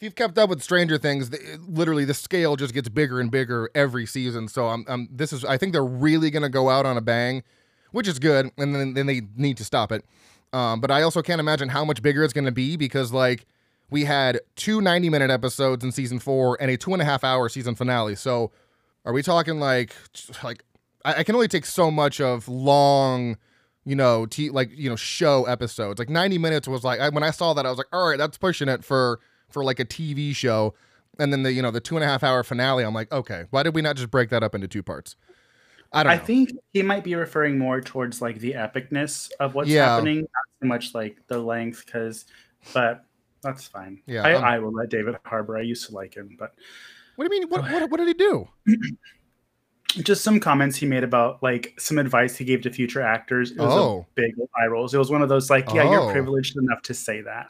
if 0.02 0.06
you've 0.06 0.16
kept 0.16 0.40
up 0.40 0.50
with 0.50 0.64
Stranger 0.64 0.98
Things, 0.98 1.30
the, 1.30 1.60
literally 1.60 2.06
the 2.06 2.16
scale 2.16 2.56
just 2.56 2.74
gets 2.74 2.90
bigger 2.90 3.20
and 3.20 3.30
bigger 3.30 3.70
every 3.76 4.08
season. 4.08 4.48
So 4.48 4.66
I'm, 4.66 4.84
I'm 4.88 5.08
this 5.12 5.32
is 5.32 5.46
I 5.46 5.60
think 5.60 5.74
they're 5.74 5.86
really 5.86 6.32
gonna 6.32 6.50
go 6.50 6.70
out 6.72 6.88
on 6.88 6.98
a 6.98 7.02
bang, 7.02 7.44
which 7.92 8.08
is 8.08 8.18
good, 8.18 8.50
and 8.58 8.74
then 8.74 8.96
then 8.96 9.06
they 9.06 9.22
need 9.36 9.58
to 9.58 9.64
stop 9.64 9.92
it. 9.92 10.04
Um, 10.54 10.82
but 10.82 10.92
I 10.92 11.02
also 11.02 11.22
can't 11.22 11.40
imagine 11.40 11.70
how 11.70 11.86
much 11.86 12.02
bigger 12.02 12.24
it's 12.24 12.34
gonna 12.34 12.52
be 12.52 12.76
because 12.76 13.14
like 13.14 13.46
we 13.90 14.06
had 14.06 14.40
two 14.56 14.82
90 14.82 15.10
minute 15.10 15.30
episodes 15.30 15.84
in 15.84 15.92
season 15.92 16.20
four 16.20 16.58
and 16.60 16.72
a 16.72 16.78
two 16.78 16.94
and 16.94 17.02
a 17.02 17.06
half 17.06 17.24
hour 17.24 17.50
season 17.50 17.76
finale. 17.76 18.16
So 18.16 18.52
are 19.06 19.14
we 19.14 19.24
talking 19.24 19.60
like 19.60 19.96
like 20.44 20.64
I, 21.06 21.16
I 21.16 21.24
can 21.24 21.36
only 21.36 21.48
take 21.48 21.66
so 21.66 21.92
much 21.92 22.20
of 22.20 22.48
long 22.48 23.38
you 23.84 23.96
know, 23.96 24.26
t- 24.26 24.50
like 24.50 24.70
you 24.76 24.90
know, 24.90 24.96
show 24.96 25.46
episodes. 25.46 26.00
Like 26.00 26.10
90 26.10 26.38
minutes 26.38 26.68
was 26.68 26.84
like 26.84 27.00
I, 27.00 27.10
when 27.10 27.24
I 27.24 27.32
saw 27.32 27.54
that, 27.54 27.66
I 27.66 27.70
was 27.70 27.78
like, 27.78 27.88
all 27.92 28.10
right, 28.10 28.18
that's 28.18 28.38
pushing 28.38 28.68
it 28.70 28.84
for 28.84 29.20
for 29.50 29.64
like 29.64 29.80
a 29.80 29.86
TV 29.86 30.36
show. 30.36 30.74
And 31.20 31.32
then 31.34 31.44
the 31.44 31.52
you 31.52 31.62
know 31.62 31.72
the 31.72 31.80
two 31.80 31.96
and 31.98 32.04
a 32.04 32.08
half 32.08 32.24
hour 32.24 32.44
finale, 32.44 32.84
I'm 32.84 32.94
like, 32.94 33.12
okay, 33.12 33.46
why 33.50 33.64
did 33.64 33.76
we 33.76 33.82
not 33.82 33.96
just 33.96 34.12
break 34.12 34.30
that 34.30 34.44
up 34.44 34.56
into 34.56 34.68
two 34.68 34.84
parts? 34.84 35.16
I 35.94 36.04
don't 36.04 36.12
I 36.14 36.16
know. 36.18 36.24
think 36.24 36.52
he 36.74 36.82
might 36.84 37.04
be 37.04 37.16
referring 37.16 37.58
more 37.58 37.82
towards 37.82 38.22
like 38.22 38.40
the 38.40 38.54
epicness 38.54 39.30
of 39.40 39.56
what's 39.56 39.70
Yeah. 39.70 39.96
happening, 39.96 40.20
not 40.22 40.30
so 40.62 40.68
much 40.68 40.94
like 40.96 41.18
the 41.28 41.38
length. 41.40 41.86
Because, 41.86 42.26
but 42.74 43.04
that's 43.42 43.68
fine. 43.68 44.02
Yeah, 44.06 44.24
I, 44.26 44.34
I'm- 44.54 44.64
will 44.64 44.72
let 44.74 44.90
David 44.90 45.16
Harbour. 45.26 45.58
I 45.58 45.62
used 45.62 45.88
to 45.90 45.96
like 45.96 46.14
him, 46.16 46.36
but 46.40 46.54
what 47.18 47.28
do 47.30 47.36
you 47.36 47.42
mean? 47.42 47.50
What, 47.50 47.64
what 47.64 47.90
what 47.92 47.98
did 47.98 48.08
he 48.08 48.14
do? 48.14 48.48
just 50.04 50.24
some 50.24 50.40
comments 50.40 50.78
he 50.78 50.86
made 50.86 51.04
about 51.04 51.44
like 51.44 51.74
some 51.78 51.98
advice 51.98 52.38
he 52.38 52.46
gave 52.46 52.62
to 52.62 52.72
future 52.72 53.02
actors. 53.02 53.52
It 53.52 53.58
was 53.58 53.74
Oh. 53.74 54.00
a 54.10 54.22
big 54.22 54.34
eye 54.58 54.68
rolls. 54.68 54.94
It 54.94 54.98
was 54.98 55.12
one 55.12 55.22
of 55.22 55.28
those 55.28 55.50
like, 55.50 55.72
yeah, 55.74 55.84
Oh. 55.84 55.92
you're 55.92 56.12
privileged 56.14 56.56
enough 56.58 56.82
to 56.84 56.94
say 56.94 57.22
that. 57.22 57.50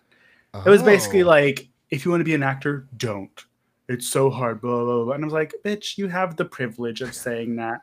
It 0.65 0.69
was 0.69 0.81
basically 0.81 1.21
Oh. 1.23 1.27
like, 1.27 1.67
if 1.91 2.03
you 2.03 2.09
want 2.11 2.21
to 2.21 2.25
be 2.25 2.33
an 2.33 2.41
actor, 2.43 2.87
don't. 2.97 3.45
It's 3.87 4.07
so 4.07 4.29
hard, 4.29 4.59
blah, 4.61 4.83
blah, 4.83 5.03
blah. 5.03 5.13
And 5.13 5.23
I 5.23 5.25
was 5.25 5.33
like, 5.33 5.53
bitch, 5.63 5.97
you 5.97 6.07
have 6.07 6.35
the 6.35 6.45
privilege 6.45 7.01
of 7.01 7.13
saying 7.13 7.57
that. 7.57 7.81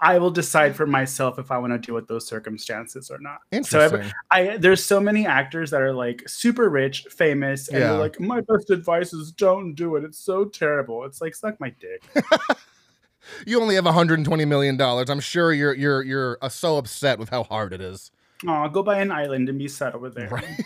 I 0.00 0.18
will 0.18 0.30
decide 0.30 0.76
for 0.76 0.86
myself 0.86 1.38
if 1.40 1.50
I 1.50 1.58
want 1.58 1.72
to 1.72 1.78
deal 1.78 1.94
with 1.94 2.06
those 2.06 2.26
circumstances 2.26 3.10
or 3.10 3.18
not. 3.18 3.38
So 3.66 3.80
every- 3.80 3.98
interesting. 4.00 4.20
I 4.30 4.56
there's 4.56 4.84
so 4.84 5.00
many 5.00 5.26
actors 5.26 5.70
that 5.72 5.80
are 5.82 5.92
like 5.92 6.22
super 6.28 6.68
rich, 6.68 7.06
famous, 7.10 7.68
and 7.68 7.78
Yeah. 7.78 7.88
they're 7.88 7.98
like, 7.98 8.20
my 8.20 8.40
best 8.42 8.70
advice 8.70 9.12
is 9.12 9.32
don't 9.32 9.74
do 9.74 9.96
it. 9.96 10.04
It's 10.04 10.18
so 10.18 10.44
terrible. 10.44 11.04
It's 11.04 11.20
like 11.20 11.34
suck 11.34 11.58
my 11.60 11.74
dick. 11.80 12.02
you 13.46 13.60
only 13.60 13.74
have 13.74 13.84
120 13.86 14.44
million 14.44 14.76
dollars. 14.76 15.10
I'm 15.10 15.20
sure 15.20 15.52
you're 15.52 15.74
you're 15.74 16.02
you're 16.02 16.38
uh, 16.42 16.48
so 16.48 16.76
upset 16.78 17.18
with 17.18 17.28
how 17.30 17.42
hard 17.42 17.72
it 17.72 17.80
is. 17.80 18.10
Aw, 18.46 18.68
go 18.68 18.84
buy 18.84 19.00
an 19.00 19.10
island 19.10 19.48
and 19.48 19.58
be 19.58 19.66
sad 19.66 19.94
over 19.96 20.10
there. 20.10 20.28
Right. 20.28 20.62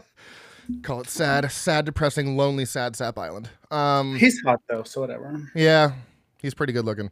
Call 0.82 1.00
it 1.00 1.10
sad, 1.10 1.50
sad, 1.52 1.84
depressing, 1.84 2.36
lonely, 2.38 2.64
sad 2.64 2.96
sap 2.96 3.18
island. 3.18 3.50
Um, 3.70 4.16
He's 4.16 4.40
hot 4.46 4.60
though, 4.68 4.82
so 4.84 5.00
whatever. 5.00 5.50
Yeah, 5.54 5.92
he's 6.40 6.54
pretty 6.54 6.72
good 6.72 6.86
looking. 6.86 7.10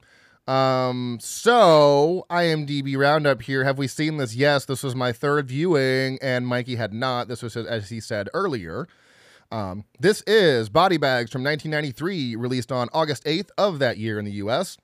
Um, 0.49 1.19
so 1.21 2.27
IMDb 2.31 2.97
roundup 2.97 3.43
here. 3.43 3.65
Have 3.65 3.79
we 3.79 3.87
seen 3.87 4.17
this? 4.17 4.35
Yes, 4.35 4.65
this 4.65 4.83
was 4.83 4.95
my 4.95 5.13
third 5.13 5.49
viewing, 5.49 6.19
and 6.21 6.47
Mikey 6.47 6.77
had 6.77 6.93
not. 6.93 7.29
This 7.29 7.43
was 7.43 7.57
as 7.57 7.89
he 7.91 8.01
said 8.01 8.29
earlier. 8.35 8.89
Um, 9.53 9.85
this 10.01 10.23
is 10.27 10.69
Body 10.69 10.97
Bags 10.97 11.31
from 11.31 11.45
1993, 11.45 12.37
released 12.37 12.73
on 12.73 12.89
August 12.93 13.25
8th 13.25 13.51
of 13.59 13.79
that 13.81 13.99
year 13.99 14.19
in 14.19 14.25
the 14.25 14.33
U.S. 14.33 14.79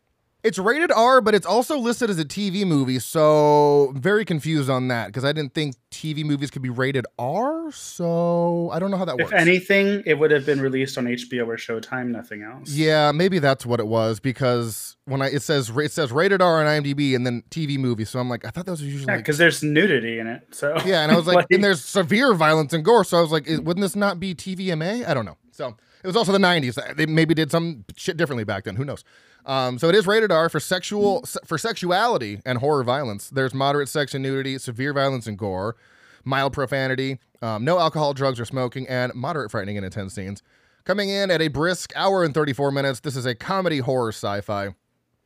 It's 0.44 0.57
rated 0.57 0.92
R, 0.92 1.20
but 1.20 1.35
it's 1.35 1.46
also 1.46 1.77
listed 1.77 2.11
as 2.11 2.18
a 2.20 2.24
TV 2.24 2.64
movie, 2.64 3.01
so 3.01 3.88
I'm 3.88 4.01
very 4.01 4.24
confused 4.24 4.70
on 4.70 4.87
that 4.87 5.09
because 5.09 5.24
I 5.24 5.33
didn't 5.33 5.53
think 5.53 5.74
TV 5.90 6.24
movies 6.24 6.53
could 6.53 6.62
be 6.62 6.70
rated 6.70 7.07
R. 7.18 7.72
So 7.72 8.70
I 8.72 8.79
don't 8.79 8.92
know 8.92 8.96
how 8.96 9.05
that 9.07 9.16
If 9.18 9.24
works. 9.24 9.33
If 9.33 9.38
anything, 9.38 10.05
it 10.07 10.14
would 10.14 10.31
have 10.31 10.46
been 10.46 10.61
released 10.61 10.96
on 10.96 11.07
HBO 11.07 11.48
or 11.48 11.57
Showtime, 11.57 12.11
nothing 12.11 12.42
else. 12.42 12.70
Yeah, 12.70 13.11
maybe 13.11 13.40
that's 13.40 13.66
what 13.66 13.81
it 13.81 13.88
was 13.88 14.20
because 14.20 14.96
when 15.07 15.22
I 15.22 15.27
it 15.27 15.42
says 15.42 15.70
it 15.77 15.90
says 15.90 16.12
rated 16.12 16.40
R 16.40 16.64
on 16.64 16.66
IMDb 16.66 17.16
and 17.16 17.27
then 17.27 17.42
TV 17.51 17.77
movie, 17.77 18.05
so 18.05 18.20
I'm 18.20 18.29
like 18.29 18.44
I 18.44 18.51
thought 18.51 18.64
those 18.66 18.81
were 18.81 18.87
usually 18.87 19.07
Yeah, 19.07 19.16
like, 19.16 19.24
because 19.24 19.38
there's 19.38 19.64
nudity 19.64 20.20
in 20.20 20.29
it. 20.29 20.46
So 20.53 20.77
yeah, 20.87 21.03
and 21.03 21.11
I 21.11 21.16
was 21.16 21.27
like, 21.33 21.46
and 21.51 21.64
there's 21.64 21.85
severe 21.85 22.33
violence 22.33 22.72
and 22.72 22.85
gore, 22.85 23.03
so 23.03 23.18
I 23.18 23.22
was 23.22 23.33
like, 23.33 23.48
wouldn't 23.48 23.81
this 23.81 23.96
not 23.96 24.20
be 24.20 24.37
TVMA? 24.37 25.05
I 25.05 25.14
don't 25.14 25.24
know. 25.24 25.37
So 25.51 25.77
it 26.03 26.07
was 26.07 26.17
also 26.17 26.33
the 26.33 26.39
'90s. 26.39 26.97
They 26.97 27.07
maybe 27.07 27.35
did 27.35 27.51
some 27.51 27.85
shit 27.97 28.17
differently 28.17 28.45
back 28.45 28.65
then. 28.65 28.77
Who 28.77 28.85
knows? 28.85 29.05
Um, 29.47 29.79
so 29.79 29.89
it 29.89 29.95
is 29.95 30.07
rated 30.07 30.31
R 30.31 30.49
for 30.49 30.61
sexual 30.61 31.25
for 31.45 31.59
sexuality 31.59 32.41
and 32.45 32.59
horror 32.59 32.85
violence. 32.85 33.31
There's 33.31 33.55
moderate 33.55 33.89
sex 33.89 34.15
and 34.15 34.23
nudity, 34.23 34.59
severe 34.59 34.93
violence 34.93 35.27
and 35.27 35.39
gore, 35.39 35.77
mild 36.25 36.53
profanity, 36.53 37.19
um, 37.41 37.65
no 37.65 37.79
alcohol, 37.79 38.13
drugs, 38.15 38.39
or 38.39 38.45
smoking, 38.45 38.87
and 38.89 39.15
moderate 39.15 39.51
frightening 39.51 39.77
and 39.77 39.87
intense 39.87 40.15
scenes. 40.15 40.43
Coming 40.85 41.11
in 41.11 41.31
at 41.31 41.43
a 41.43 41.49
brisk 41.49 41.93
hour 41.97 42.25
and 42.25 42.33
34 42.33 42.71
minutes, 42.73 43.01
this 43.01 43.17
is 43.17 43.27
a 43.27 43.35
comedy 43.35 43.79
horror 43.79 44.09
sci-fi. 44.13 44.75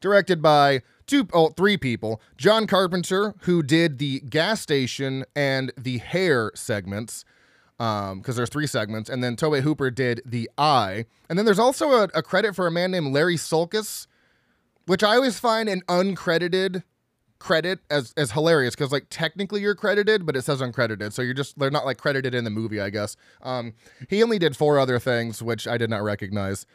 directed 0.01 0.43
by 0.43 0.83
two, 1.07 1.29
oh, 1.33 1.51
three 1.51 1.77
people 1.77 2.21
John 2.37 2.67
Carpenter, 2.67 3.35
who 3.43 3.63
did 3.63 3.99
the 3.99 4.21
gas 4.21 4.61
station 4.61 5.25
and 5.37 5.73
the 5.77 5.99
hair 5.99 6.51
segments. 6.55 7.25
Because 7.79 8.13
um, 8.13 8.23
there's 8.37 8.49
three 8.49 8.67
segments, 8.67 9.11
and 9.11 9.25
then 9.25 9.35
Tobe 9.35 9.63
Hooper 9.63 9.91
did 9.91 10.23
the 10.25 10.49
eye, 10.57 11.07
and 11.29 11.39
then 11.39 11.47
there's 11.47 11.59
also 11.59 11.91
a, 11.91 12.03
a 12.15 12.23
credit 12.23 12.55
for 12.55 12.67
a 12.67 12.71
man 12.71 12.93
named 12.93 13.13
Larry 13.13 13.37
Sulkis, 13.37 14.07
which 14.87 15.03
I 15.03 15.17
always 15.17 15.41
find 15.41 15.69
an 15.69 15.83
uncredited 15.89 16.85
credit 17.43 17.81
as 17.91 18.15
as 18.17 18.31
hilarious 18.31 18.77
because 18.77 18.93
like 18.93 19.07
technically 19.11 19.61
you're 19.61 19.75
credited, 19.75 20.25
but 20.25 20.37
it 20.37 20.43
says 20.43 20.61
uncredited, 20.61 21.13
so 21.13 21.23
you're 21.23 21.35
just 21.35 21.59
they're 21.59 21.71
not 21.73 21.85
like 21.85 21.99
credited 21.99 22.35
in 22.35 22.45
the 22.45 22.51
movie, 22.51 22.81
I 22.81 22.89
guess. 22.91 23.17
Um, 23.43 23.75
he 24.09 24.23
only 24.23 24.39
did 24.39 24.57
four 24.57 24.79
other 24.79 25.01
things 25.01 25.43
which 25.43 25.67
I 25.67 25.77
did 25.77 25.91
not 25.91 26.03
recognize. 26.03 26.67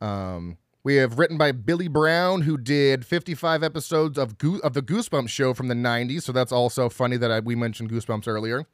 Um, 0.00 0.58
we 0.82 0.96
have 0.96 1.18
written 1.18 1.36
by 1.36 1.50
Billy 1.52 1.88
Brown, 1.88 2.42
who 2.42 2.56
did 2.56 3.04
55 3.04 3.62
episodes 3.62 4.18
of 4.18 4.38
Go- 4.38 4.60
of 4.62 4.72
the 4.72 4.82
Goosebumps 4.82 5.28
show 5.28 5.52
from 5.54 5.68
the 5.68 5.74
90s. 5.74 6.22
So 6.22 6.32
that's 6.32 6.52
also 6.52 6.88
funny 6.88 7.16
that 7.16 7.30
I, 7.30 7.40
we 7.40 7.56
mentioned 7.56 7.90
Goosebumps 7.90 8.28
earlier. 8.28 8.66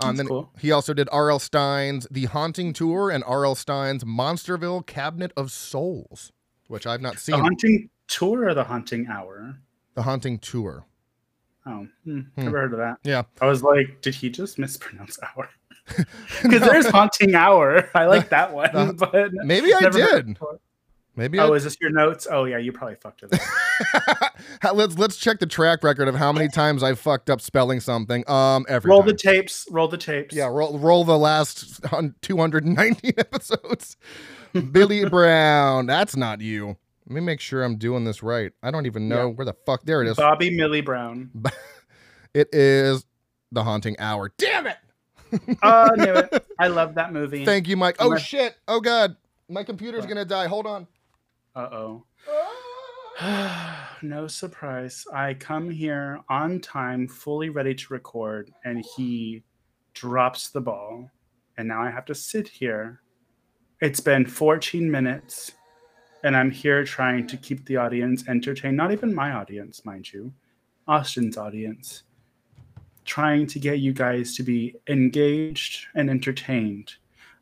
Um, 0.00 0.16
then 0.16 0.26
cool. 0.26 0.50
he 0.58 0.70
also 0.70 0.94
did 0.94 1.08
R.L. 1.10 1.38
Stine's 1.38 2.06
The 2.10 2.26
Haunting 2.26 2.72
Tour 2.72 3.10
and 3.10 3.24
R.L. 3.24 3.54
Stine's 3.54 4.04
Monsterville 4.04 4.86
Cabinet 4.86 5.32
of 5.36 5.50
Souls, 5.50 6.32
which 6.68 6.86
I've 6.86 7.00
not 7.00 7.18
seen. 7.18 7.36
The 7.36 7.42
Haunting 7.42 7.90
Tour 8.06 8.48
or 8.48 8.54
The 8.54 8.64
Haunting 8.64 9.08
Hour? 9.08 9.58
The 9.94 10.02
Haunting 10.02 10.38
Tour. 10.38 10.86
Oh, 11.66 11.86
hmm, 12.04 12.20
hmm. 12.20 12.42
never 12.42 12.60
heard 12.60 12.72
of 12.72 12.78
that. 12.78 12.98
Yeah. 13.02 13.24
I 13.40 13.46
was 13.46 13.62
like, 13.62 14.00
did 14.00 14.14
he 14.14 14.30
just 14.30 14.58
mispronounce 14.58 15.18
hour? 15.36 15.48
Because 16.42 16.60
there's 16.60 16.86
Haunting 16.86 17.34
Hour. 17.34 17.88
I 17.94 18.06
like 18.06 18.28
that 18.28 18.52
one, 18.52 18.76
uh, 18.76 18.92
but 18.96 19.32
maybe 19.32 19.72
I 19.72 19.88
did. 19.88 20.38
Maybe. 21.18 21.40
Oh, 21.40 21.52
I... 21.52 21.56
is 21.56 21.64
this 21.64 21.76
your 21.80 21.90
notes? 21.90 22.28
Oh 22.30 22.44
yeah, 22.44 22.58
you 22.58 22.70
probably 22.70 22.94
fucked 22.94 23.24
it 23.24 23.34
up. 23.34 24.36
let's 24.76 24.96
let's 24.96 25.16
check 25.16 25.40
the 25.40 25.46
track 25.46 25.82
record 25.82 26.06
of 26.06 26.14
how 26.14 26.32
many 26.32 26.46
times 26.46 26.84
I 26.84 26.94
fucked 26.94 27.28
up 27.28 27.40
spelling 27.40 27.80
something. 27.80 28.22
Um, 28.30 28.64
every 28.68 28.88
roll 28.88 29.00
time. 29.00 29.08
the 29.08 29.14
tapes. 29.14 29.66
Roll 29.68 29.88
the 29.88 29.98
tapes. 29.98 30.32
Yeah, 30.32 30.46
roll 30.46 30.78
roll 30.78 31.02
the 31.02 31.18
last 31.18 31.82
219 32.22 33.12
episodes. 33.18 33.96
Billy 34.70 35.04
Brown. 35.10 35.86
That's 35.86 36.14
not 36.16 36.40
you. 36.40 36.76
Let 37.08 37.14
me 37.14 37.20
make 37.20 37.40
sure 37.40 37.64
I'm 37.64 37.78
doing 37.78 38.04
this 38.04 38.22
right. 38.22 38.52
I 38.62 38.70
don't 38.70 38.86
even 38.86 39.08
know 39.08 39.26
yeah. 39.26 39.34
where 39.34 39.44
the 39.44 39.56
fuck. 39.66 39.82
There 39.82 40.00
it 40.02 40.08
is. 40.08 40.16
Bobby 40.16 40.50
Millie 40.50 40.82
Brown. 40.82 41.32
it 42.32 42.48
is 42.52 43.04
the 43.50 43.64
haunting 43.64 43.98
hour. 43.98 44.30
Damn 44.38 44.68
it. 44.68 44.76
oh, 45.64 45.90
I 45.92 45.96
knew 45.96 46.14
it. 46.14 46.46
I 46.60 46.68
love 46.68 46.94
that 46.94 47.12
movie. 47.12 47.44
Thank 47.44 47.66
you, 47.66 47.76
Mike. 47.76 47.96
Oh 47.98 48.16
shit. 48.16 48.54
Oh 48.68 48.78
god. 48.78 49.16
My 49.48 49.64
computer's 49.64 50.02
what? 50.02 50.10
gonna 50.10 50.24
die. 50.24 50.46
Hold 50.46 50.66
on. 50.66 50.86
Uh 51.54 51.68
oh. 51.72 52.04
no 54.02 54.26
surprise. 54.26 55.04
I 55.12 55.34
come 55.34 55.70
here 55.70 56.20
on 56.28 56.60
time, 56.60 57.08
fully 57.08 57.48
ready 57.48 57.74
to 57.74 57.92
record, 57.92 58.52
and 58.64 58.84
he 58.96 59.42
drops 59.94 60.50
the 60.50 60.60
ball. 60.60 61.10
And 61.56 61.68
now 61.68 61.82
I 61.82 61.90
have 61.90 62.04
to 62.06 62.14
sit 62.14 62.48
here. 62.48 63.00
It's 63.80 64.00
been 64.00 64.26
14 64.26 64.90
minutes 64.90 65.52
and 66.24 66.36
I'm 66.36 66.50
here 66.50 66.84
trying 66.84 67.26
to 67.28 67.36
keep 67.36 67.64
the 67.66 67.76
audience 67.76 68.26
entertained. 68.28 68.76
Not 68.76 68.92
even 68.92 69.14
my 69.14 69.32
audience, 69.32 69.84
mind 69.84 70.12
you, 70.12 70.32
Austin's 70.86 71.36
audience. 71.36 72.04
Trying 73.04 73.46
to 73.48 73.58
get 73.58 73.78
you 73.78 73.92
guys 73.92 74.36
to 74.36 74.42
be 74.42 74.74
engaged 74.88 75.86
and 75.94 76.10
entertained 76.10 76.94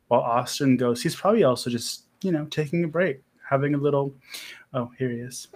while 0.07 0.21
Austin 0.21 0.77
goes. 0.77 1.01
He's 1.03 1.15
probably 1.15 1.43
also 1.43 1.69
just, 1.69 2.05
you 2.21 2.31
know, 2.31 2.45
taking 2.45 2.83
a 2.83 2.87
break, 2.87 3.21
having 3.49 3.73
a 3.73 3.77
little. 3.77 4.13
Oh, 4.73 4.91
here 4.97 5.09
he 5.09 5.17
is. 5.17 5.47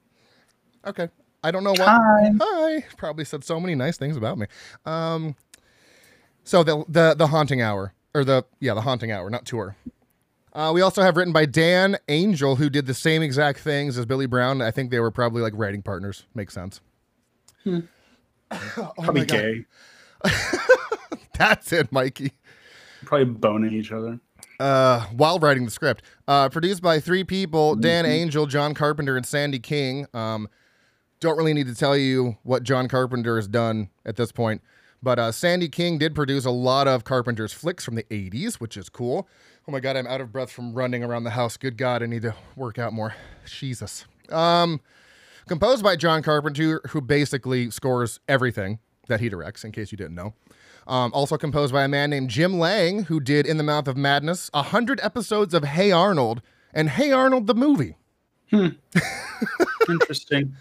okay. 0.86 1.08
I 1.42 1.50
don't 1.50 1.64
know 1.64 1.74
why. 1.74 1.84
Hi. 1.84 2.30
Hi. 2.40 2.84
Probably 2.96 3.24
said 3.24 3.44
so 3.44 3.60
many 3.60 3.74
nice 3.74 3.96
things 3.96 4.16
about 4.16 4.38
me. 4.38 4.46
Um, 4.84 5.36
so 6.44 6.62
the 6.62 6.84
the 6.88 7.14
the 7.14 7.28
haunting 7.28 7.60
hour 7.60 7.92
or 8.14 8.24
the 8.24 8.44
yeah 8.60 8.74
the 8.74 8.80
haunting 8.80 9.12
hour, 9.12 9.30
not 9.30 9.46
tour. 9.46 9.76
Uh, 10.52 10.72
we 10.72 10.80
also 10.80 11.02
have 11.02 11.18
written 11.18 11.34
by 11.34 11.44
Dan 11.44 11.98
Angel, 12.08 12.56
who 12.56 12.70
did 12.70 12.86
the 12.86 12.94
same 12.94 13.20
exact 13.20 13.60
things 13.60 13.98
as 13.98 14.06
Billy 14.06 14.24
Brown. 14.24 14.62
I 14.62 14.70
think 14.70 14.90
they 14.90 15.00
were 15.00 15.10
probably 15.10 15.42
like 15.42 15.52
writing 15.54 15.82
partners. 15.82 16.24
Makes 16.34 16.54
sense. 16.54 16.80
Hmm. 17.62 17.80
oh 18.50 18.92
probably 19.02 19.26
gay. 19.26 19.66
That's 21.38 21.72
it, 21.72 21.92
Mikey. 21.92 22.32
Probably 23.04 23.26
boning 23.26 23.74
each 23.74 23.92
other. 23.92 24.18
Uh, 24.58 25.04
while 25.08 25.38
writing 25.38 25.64
the 25.66 25.70
script. 25.70 26.02
Uh, 26.26 26.48
produced 26.48 26.82
by 26.82 26.98
three 26.98 27.24
people 27.24 27.72
mm-hmm. 27.72 27.82
Dan 27.82 28.06
Angel, 28.06 28.46
John 28.46 28.72
Carpenter, 28.72 29.16
and 29.16 29.26
Sandy 29.26 29.58
King. 29.58 30.06
Um, 30.14 30.48
don't 31.20 31.36
really 31.36 31.52
need 31.52 31.66
to 31.66 31.74
tell 31.74 31.96
you 31.96 32.36
what 32.42 32.62
John 32.62 32.88
Carpenter 32.88 33.36
has 33.36 33.48
done 33.48 33.90
at 34.04 34.16
this 34.16 34.32
point. 34.32 34.62
But 35.02 35.18
uh, 35.18 35.32
Sandy 35.32 35.68
King 35.68 35.98
did 35.98 36.14
produce 36.14 36.44
a 36.44 36.50
lot 36.50 36.88
of 36.88 37.04
Carpenter's 37.04 37.52
flicks 37.52 37.84
from 37.84 37.94
the 37.94 38.02
80s, 38.04 38.54
which 38.54 38.76
is 38.76 38.88
cool. 38.88 39.28
Oh 39.68 39.72
my 39.72 39.80
god, 39.80 39.96
I'm 39.96 40.06
out 40.06 40.20
of 40.20 40.32
breath 40.32 40.50
from 40.50 40.74
running 40.74 41.04
around 41.04 41.24
the 41.24 41.30
house. 41.30 41.56
Good 41.56 41.76
god, 41.76 42.02
I 42.02 42.06
need 42.06 42.22
to 42.22 42.34
work 42.54 42.78
out 42.78 42.92
more. 42.92 43.14
Jesus. 43.44 44.04
Um, 44.30 44.80
composed 45.48 45.82
by 45.82 45.96
John 45.96 46.22
Carpenter, 46.22 46.80
who 46.90 47.00
basically 47.00 47.70
scores 47.70 48.20
everything 48.28 48.78
that 49.06 49.20
he 49.20 49.28
directs, 49.28 49.64
in 49.64 49.72
case 49.72 49.92
you 49.92 49.98
didn't 49.98 50.14
know. 50.14 50.34
Um, 50.86 51.10
also 51.12 51.36
composed 51.36 51.72
by 51.72 51.84
a 51.84 51.88
man 51.88 52.10
named 52.10 52.30
Jim 52.30 52.58
Lang, 52.58 53.04
who 53.04 53.18
did 53.20 53.46
In 53.46 53.56
the 53.56 53.64
Mouth 53.64 53.88
of 53.88 53.96
Madness, 53.96 54.50
100 54.54 55.00
episodes 55.02 55.52
of 55.52 55.64
Hey 55.64 55.90
Arnold, 55.90 56.42
and 56.72 56.90
Hey 56.90 57.10
Arnold 57.10 57.46
the 57.46 57.54
movie. 57.54 57.96
Hmm. 58.50 58.68
Interesting. 59.88 60.54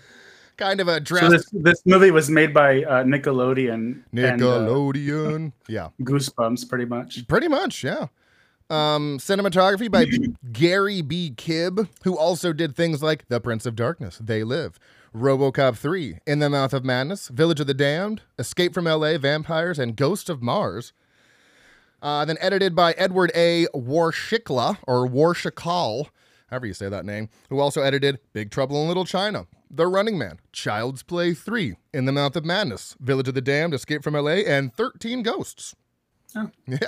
kind 0.57 0.79
of 0.79 0.87
a 0.87 0.99
drastic. 0.99 1.29
So 1.29 1.37
this, 1.37 1.63
this 1.63 1.81
movie 1.85 2.11
was 2.11 2.29
made 2.29 2.53
by 2.53 2.83
uh, 2.83 3.03
Nickelodeon. 3.03 4.01
Nickelodeon. 4.13 5.35
And, 5.35 5.51
uh, 5.51 5.55
yeah. 5.67 5.89
Goosebumps, 6.01 6.67
pretty 6.67 6.85
much. 6.85 7.27
Pretty 7.27 7.47
much, 7.47 7.83
yeah. 7.83 8.07
Um, 8.69 9.19
cinematography 9.19 9.91
by 9.91 10.05
Gary 10.51 11.01
B. 11.01 11.33
Kibbe, 11.35 11.87
who 12.03 12.17
also 12.17 12.51
did 12.51 12.75
things 12.75 13.03
like 13.03 13.27
The 13.27 13.39
Prince 13.39 13.67
of 13.67 13.75
Darkness, 13.75 14.17
They 14.17 14.43
Live, 14.43 14.79
Robocop 15.15 15.77
3, 15.77 16.19
In 16.27 16.39
the 16.39 16.49
Mouth 16.49 16.73
of 16.73 16.83
Madness, 16.83 17.29
Village 17.29 17.61
of 17.61 17.67
the 17.67 17.73
Damned, 17.73 18.23
Escape 18.37 18.73
from 18.73 18.83
LA, 18.83 19.17
Vampires, 19.17 19.79
and 19.79 19.95
Ghost 19.95 20.29
of 20.29 20.41
Mars. 20.41 20.91
Uh, 22.01 22.25
then 22.25 22.37
edited 22.41 22.75
by 22.75 22.91
Edward 22.93 23.31
A. 23.33 23.65
Warshikla, 23.73 24.77
or 24.85 25.07
Warshikal, 25.07 26.09
however 26.49 26.67
you 26.67 26.73
say 26.73 26.89
that 26.89 27.05
name, 27.05 27.29
who 27.49 27.61
also 27.61 27.81
edited 27.81 28.19
Big 28.33 28.51
Trouble 28.51 28.81
in 28.81 28.89
Little 28.89 29.05
China, 29.05 29.47
The 29.71 29.87
Running 29.87 30.17
Man, 30.17 30.39
Child's 30.51 31.01
Play 31.01 31.33
3, 31.33 31.75
In 31.93 32.03
the 32.03 32.11
Mouth 32.11 32.35
of 32.35 32.43
Madness, 32.43 32.97
Village 32.99 33.29
of 33.29 33.35
the 33.35 33.41
Damned, 33.41 33.73
Escape 33.73 34.03
from 34.03 34.15
LA, 34.15 34.41
and 34.45 34.73
13 34.73 35.23
Ghosts. 35.23 35.75
Oh. 36.35 36.51
Yeah. 36.67 36.79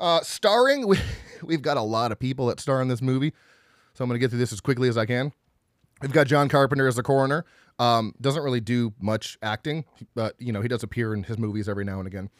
Uh, 0.00 0.22
starring, 0.22 0.86
we, 0.88 0.98
we've 1.42 1.62
got 1.62 1.76
a 1.76 1.82
lot 1.82 2.10
of 2.10 2.18
people 2.18 2.46
that 2.46 2.58
star 2.58 2.80
in 2.80 2.88
this 2.88 3.02
movie, 3.02 3.34
so 3.92 4.02
I'm 4.02 4.08
going 4.08 4.18
to 4.18 4.24
get 4.24 4.30
through 4.30 4.38
this 4.38 4.52
as 4.54 4.62
quickly 4.62 4.88
as 4.88 4.96
I 4.96 5.04
can. 5.04 5.34
We've 6.00 6.12
got 6.12 6.26
John 6.26 6.48
Carpenter 6.48 6.86
as 6.86 6.96
the 6.96 7.02
coroner. 7.02 7.44
Um, 7.78 8.14
doesn't 8.20 8.42
really 8.42 8.60
do 8.60 8.92
much 9.00 9.38
acting, 9.42 9.84
but 10.14 10.34
you 10.38 10.52
know 10.52 10.60
he 10.60 10.68
does 10.68 10.82
appear 10.82 11.14
in 11.14 11.24
his 11.24 11.38
movies 11.38 11.68
every 11.68 11.84
now 11.84 11.98
and 11.98 12.06
again. 12.06 12.30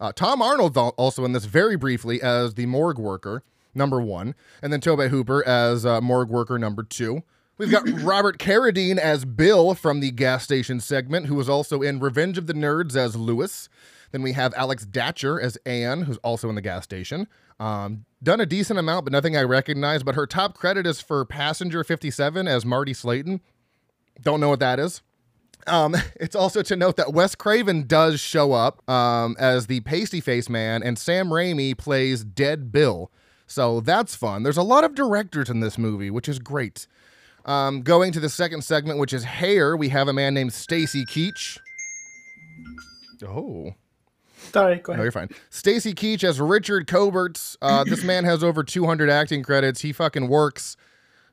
Uh, 0.00 0.12
Tom 0.12 0.42
Arnold 0.42 0.76
also 0.76 1.24
in 1.24 1.32
this 1.32 1.44
very 1.44 1.76
briefly 1.76 2.22
as 2.22 2.54
the 2.54 2.66
morgue 2.66 2.98
worker 2.98 3.42
number 3.74 4.00
one, 4.00 4.34
and 4.62 4.72
then 4.72 4.80
Tobe 4.80 5.10
Hooper 5.10 5.46
as 5.46 5.84
uh, 5.84 6.00
morgue 6.00 6.30
worker 6.30 6.58
number 6.58 6.82
two. 6.82 7.22
We've 7.58 7.70
got 7.70 7.88
Robert 8.02 8.38
Carradine 8.38 8.98
as 8.98 9.24
Bill 9.24 9.74
from 9.74 10.00
the 10.00 10.10
gas 10.10 10.44
station 10.44 10.80
segment, 10.80 11.26
who 11.26 11.34
was 11.34 11.48
also 11.48 11.82
in 11.82 11.98
Revenge 11.98 12.38
of 12.38 12.46
the 12.46 12.54
Nerds 12.54 12.96
as 12.96 13.16
Lewis. 13.16 13.68
Then 14.12 14.22
we 14.22 14.32
have 14.32 14.54
Alex 14.54 14.86
Datcher 14.86 15.40
as 15.40 15.56
Anne, 15.66 16.02
who's 16.02 16.16
also 16.18 16.48
in 16.48 16.54
the 16.54 16.62
gas 16.62 16.84
station. 16.84 17.26
Um, 17.60 18.04
done 18.22 18.40
a 18.40 18.46
decent 18.46 18.78
amount, 18.78 19.04
but 19.04 19.12
nothing 19.12 19.36
I 19.36 19.42
recognize. 19.42 20.02
But 20.02 20.14
her 20.14 20.26
top 20.26 20.54
credit 20.54 20.86
is 20.86 21.00
for 21.00 21.24
Passenger 21.24 21.84
57 21.84 22.46
as 22.46 22.64
Marty 22.64 22.94
Slayton. 22.94 23.40
Don't 24.20 24.40
know 24.40 24.48
what 24.48 24.60
that 24.60 24.78
is. 24.78 25.02
Um, 25.66 25.94
it's 26.16 26.36
also 26.36 26.62
to 26.62 26.76
note 26.76 26.96
that 26.96 27.12
Wes 27.12 27.34
Craven 27.34 27.86
does 27.86 28.20
show 28.20 28.52
up 28.52 28.88
um, 28.88 29.36
as 29.38 29.66
the 29.66 29.80
pasty 29.80 30.20
face 30.20 30.48
man, 30.48 30.82
and 30.82 30.98
Sam 30.98 31.28
Raimi 31.28 31.76
plays 31.76 32.24
Dead 32.24 32.72
Bill. 32.72 33.10
So 33.46 33.80
that's 33.80 34.14
fun. 34.14 34.42
There's 34.42 34.58
a 34.58 34.62
lot 34.62 34.84
of 34.84 34.94
directors 34.94 35.48
in 35.48 35.60
this 35.60 35.78
movie, 35.78 36.10
which 36.10 36.28
is 36.28 36.38
great. 36.38 36.86
Um, 37.46 37.80
going 37.80 38.12
to 38.12 38.20
the 38.20 38.28
second 38.28 38.62
segment, 38.62 38.98
which 38.98 39.14
is 39.14 39.24
hair, 39.24 39.74
we 39.74 39.88
have 39.88 40.06
a 40.06 40.12
man 40.12 40.34
named 40.34 40.52
Stacy 40.52 41.06
Keach. 41.06 41.58
Oh, 43.26 43.74
Sorry, 44.38 44.76
go 44.76 44.92
ahead. 44.92 44.98
No, 44.98 45.02
you're 45.04 45.12
fine. 45.12 45.28
Stacy 45.50 45.94
Keach 45.94 46.24
as 46.24 46.40
Richard 46.40 46.86
Coberts. 46.86 47.56
Uh, 47.60 47.84
this 47.88 48.04
man 48.04 48.24
has 48.24 48.42
over 48.42 48.62
200 48.62 49.10
acting 49.10 49.42
credits. 49.42 49.80
He 49.80 49.92
fucking 49.92 50.28
works. 50.28 50.76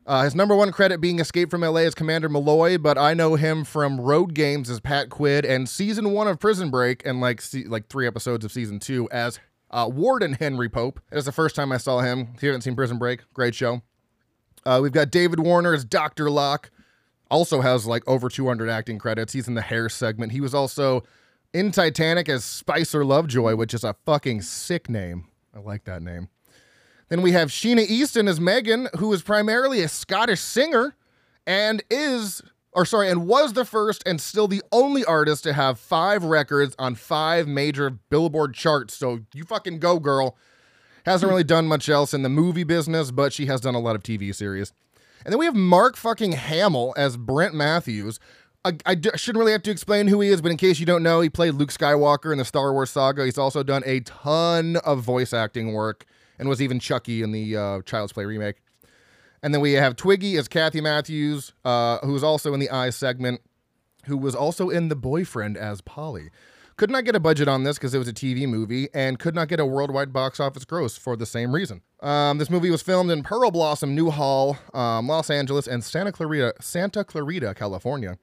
Uh, 0.07 0.23
his 0.23 0.35
number 0.35 0.55
one 0.55 0.71
credit 0.71 1.01
being 1.01 1.19
Escape 1.19 1.49
from 1.49 1.61
LA 1.61 1.81
as 1.81 1.95
Commander 1.95 2.29
Malloy, 2.29 2.77
but 2.77 2.95
I 2.95 3.15
know 3.15 3.35
him 3.35 3.63
from 3.63 3.99
Road 3.99 4.35
Games 4.35 4.69
as 4.69 4.79
Pat 4.79 5.09
Quid 5.09 5.45
and 5.45 5.67
season 5.67 6.11
one 6.11 6.27
of 6.27 6.39
Prison 6.39 6.69
Break 6.69 7.03
and 7.05 7.19
like 7.19 7.41
se- 7.41 7.65
like 7.65 7.87
three 7.87 8.05
episodes 8.05 8.45
of 8.45 8.51
season 8.51 8.79
two 8.79 9.09
as 9.11 9.39
uh, 9.71 9.89
Warden 9.91 10.33
Henry 10.33 10.69
Pope. 10.69 10.99
It 11.11 11.15
was 11.15 11.25
the 11.25 11.31
first 11.31 11.55
time 11.55 11.71
I 11.71 11.77
saw 11.77 12.01
him. 12.01 12.33
If 12.35 12.43
you 12.43 12.49
haven't 12.49 12.61
seen 12.61 12.75
Prison 12.75 12.99
Break, 12.99 13.21
great 13.33 13.55
show. 13.55 13.81
Uh, 14.63 14.79
we've 14.81 14.91
got 14.91 15.09
David 15.09 15.39
Warner 15.39 15.73
as 15.73 15.83
Dr. 15.83 16.29
Locke. 16.29 16.69
Also 17.31 17.61
has 17.61 17.87
like 17.87 18.07
over 18.07 18.29
200 18.29 18.69
acting 18.69 18.99
credits. 18.99 19.33
He's 19.33 19.47
in 19.47 19.55
the 19.55 19.61
hair 19.61 19.89
segment. 19.89 20.31
He 20.31 20.41
was 20.41 20.53
also 20.53 21.03
in 21.55 21.71
Titanic 21.71 22.27
as 22.27 22.43
Spicer 22.43 23.05
Lovejoy, 23.05 23.55
which 23.55 23.73
is 23.73 23.85
a 23.85 23.95
fucking 24.05 24.41
sick 24.41 24.89
name. 24.89 25.29
I 25.55 25.59
like 25.59 25.85
that 25.85 26.03
name. 26.03 26.27
Then 27.07 27.21
we 27.21 27.31
have 27.31 27.47
Sheena 27.47 27.85
Easton 27.87 28.27
as 28.27 28.41
Megan, 28.41 28.89
who 28.97 29.13
is 29.13 29.21
primarily 29.21 29.81
a 29.81 29.87
Scottish 29.87 30.41
singer 30.41 30.97
and 31.47 31.81
is, 31.89 32.41
or 32.73 32.85
sorry, 32.85 33.09
and 33.09 33.25
was 33.25 33.53
the 33.53 33.63
first 33.63 34.03
and 34.05 34.19
still 34.19 34.49
the 34.49 34.63
only 34.73 35.05
artist 35.05 35.43
to 35.43 35.53
have 35.53 35.79
five 35.79 36.25
records 36.25 36.75
on 36.77 36.95
five 36.95 37.47
major 37.47 37.89
Billboard 37.89 38.53
charts. 38.53 38.93
So 38.93 39.21
you 39.33 39.45
fucking 39.45 39.79
go, 39.79 39.97
girl. 39.97 40.35
Hasn't 41.05 41.29
really 41.29 41.45
done 41.45 41.67
much 41.67 41.87
else 41.87 42.13
in 42.13 42.23
the 42.23 42.29
movie 42.29 42.65
business, 42.65 43.11
but 43.11 43.31
she 43.31 43.45
has 43.45 43.61
done 43.61 43.75
a 43.75 43.79
lot 43.79 43.95
of 43.95 44.03
TV 44.03 44.35
series. 44.35 44.73
And 45.23 45.31
then 45.31 45.39
we 45.39 45.45
have 45.45 45.55
Mark 45.55 45.95
fucking 45.95 46.33
Hamill 46.33 46.93
as 46.97 47.15
Brent 47.15 47.53
Matthews. 47.53 48.19
I, 48.65 48.77
I 48.85 48.95
shouldn't 49.15 49.37
really 49.37 49.51
have 49.51 49.61
to 49.63 49.71
explain 49.71 50.07
who 50.07 50.21
he 50.21 50.29
is, 50.29 50.41
but 50.41 50.49
in 50.49 50.57
case 50.57 50.79
you 50.79 50.87
don't 50.87 51.03
know, 51.03 51.21
he 51.21 51.29
played 51.29 51.53
Luke 51.53 51.69
Skywalker 51.69 52.31
in 52.31 52.39
the 52.39 52.45
Star 52.45 52.73
Wars 52.73 52.89
saga. 52.89 53.23
He's 53.23 53.37
also 53.37 53.61
done 53.61 53.83
a 53.85 53.99
ton 53.99 54.77
of 54.77 55.01
voice 55.01 55.33
acting 55.33 55.73
work 55.73 56.05
and 56.39 56.49
was 56.49 56.61
even 56.61 56.79
Chucky 56.79 57.21
in 57.21 57.31
the 57.31 57.55
uh, 57.55 57.81
Child's 57.83 58.11
Play 58.11 58.25
remake. 58.25 58.55
And 59.43 59.53
then 59.53 59.61
we 59.61 59.73
have 59.73 59.95
Twiggy 59.95 60.35
as 60.37 60.47
Kathy 60.47 60.81
Matthews, 60.81 61.53
uh, 61.63 61.99
who 61.99 62.13
was 62.13 62.23
also 62.23 62.55
in 62.55 62.59
the 62.59 62.69
I 62.71 62.89
segment, 62.89 63.41
who 64.05 64.17
was 64.17 64.33
also 64.33 64.69
in 64.69 64.89
The 64.89 64.95
Boyfriend 64.95 65.57
as 65.57 65.81
Polly. 65.81 66.31
Could 66.77 66.89
not 66.89 67.05
get 67.05 67.15
a 67.15 67.19
budget 67.19 67.47
on 67.47 67.63
this 67.63 67.77
because 67.77 67.93
it 67.93 67.99
was 67.99 68.07
a 68.07 68.13
TV 68.13 68.47
movie 68.47 68.89
and 68.93 69.19
could 69.19 69.35
not 69.35 69.47
get 69.47 69.59
a 69.59 69.65
worldwide 69.65 70.11
box 70.11 70.39
office 70.39 70.65
gross 70.65 70.97
for 70.97 71.15
the 71.15 71.25
same 71.27 71.53
reason. 71.53 71.81
Um, 72.01 72.39
this 72.39 72.49
movie 72.49 72.71
was 72.71 72.81
filmed 72.81 73.11
in 73.11 73.21
Pearl 73.21 73.51
Blossom, 73.51 73.95
Newhall, 73.95 74.57
um, 74.73 75.07
Los 75.07 75.29
Angeles, 75.29 75.67
and 75.67 75.83
Santa 75.83 76.11
Clarita, 76.11 76.55
Santa 76.59 77.03
Clarita, 77.03 77.53
California. 77.53 78.17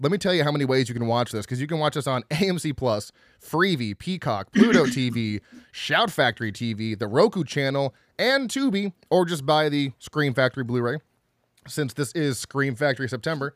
Let 0.00 0.12
me 0.12 0.18
tell 0.18 0.32
you 0.32 0.44
how 0.44 0.52
many 0.52 0.64
ways 0.64 0.88
you 0.88 0.94
can 0.94 1.06
watch 1.06 1.32
this 1.32 1.44
because 1.44 1.60
you 1.60 1.66
can 1.66 1.78
watch 1.78 1.94
this 1.94 2.06
on 2.06 2.22
AMC 2.30 2.76
Plus, 2.76 3.10
Freevee, 3.42 3.98
Peacock, 3.98 4.52
Pluto 4.52 4.84
TV, 4.86 5.40
Shout 5.72 6.10
Factory 6.10 6.52
TV, 6.52 6.96
the 6.98 7.08
Roku 7.08 7.42
channel, 7.44 7.94
and 8.18 8.48
Tubi, 8.48 8.92
or 9.10 9.24
just 9.24 9.44
buy 9.44 9.68
the 9.68 9.92
Scream 9.98 10.34
Factory 10.34 10.64
Blu-ray. 10.64 10.98
Since 11.66 11.94
this 11.94 12.12
is 12.12 12.38
Scream 12.38 12.76
Factory 12.76 13.08
September, 13.08 13.54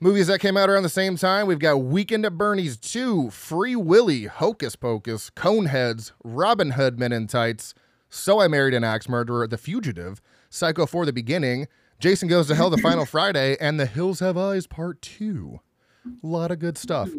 Movies 0.00 0.26
that 0.26 0.40
came 0.40 0.56
out 0.56 0.68
around 0.68 0.82
the 0.82 0.88
same 0.88 1.16
time 1.16 1.46
we've 1.46 1.60
got 1.60 1.76
Weekend 1.76 2.26
at 2.26 2.36
Bernie's 2.36 2.76
2, 2.76 3.30
Free 3.30 3.76
Willy, 3.76 4.24
Hocus 4.24 4.74
Pocus, 4.74 5.30
Coneheads, 5.30 6.10
Robin 6.24 6.72
Hood 6.72 6.98
Men 6.98 7.12
in 7.12 7.28
Tights, 7.28 7.74
So 8.10 8.40
I 8.40 8.48
Married 8.48 8.74
an 8.74 8.82
Axe 8.82 9.08
Murderer, 9.08 9.46
The 9.46 9.56
Fugitive, 9.56 10.20
Psycho 10.50 10.84
for 10.84 11.06
the 11.06 11.12
Beginning, 11.12 11.68
Jason 11.98 12.28
Goes 12.28 12.48
to 12.48 12.54
Hell 12.54 12.70
the 12.70 12.78
Final 12.78 13.04
Friday, 13.06 13.56
and 13.60 13.78
The 13.78 13.86
Hills 13.86 14.20
Have 14.20 14.36
Eyes 14.36 14.66
Part 14.66 15.00
2. 15.02 15.60
A 16.22 16.26
lot 16.26 16.50
of 16.50 16.58
good 16.58 16.76
stuff. 16.76 17.10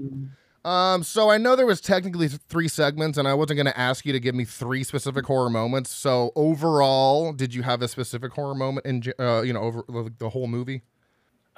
Um, 0.64 1.04
so 1.04 1.30
I 1.30 1.38
know 1.38 1.56
there 1.56 1.66
was 1.66 1.80
technically 1.82 2.28
three 2.28 2.68
segments, 2.68 3.18
and 3.18 3.28
I 3.28 3.34
wasn't 3.34 3.58
going 3.58 3.68
to 3.68 3.80
ask 3.80 4.06
you 4.06 4.14
to 4.14 4.20
give 4.20 4.34
me 4.34 4.46
three 4.46 4.84
specific 4.84 5.26
horror 5.26 5.50
moments. 5.50 5.92
So 5.92 6.32
overall, 6.36 7.34
did 7.34 7.54
you 7.54 7.64
have 7.64 7.82
a 7.82 7.88
specific 7.88 8.32
horror 8.34 8.56
moment 8.56 8.86
in, 8.86 9.04
uh, 9.20 9.42
you 9.42 9.54
know, 9.54 9.62
over 9.62 10.10
the 10.18 10.30
whole 10.30 10.48
movie? 10.48 10.82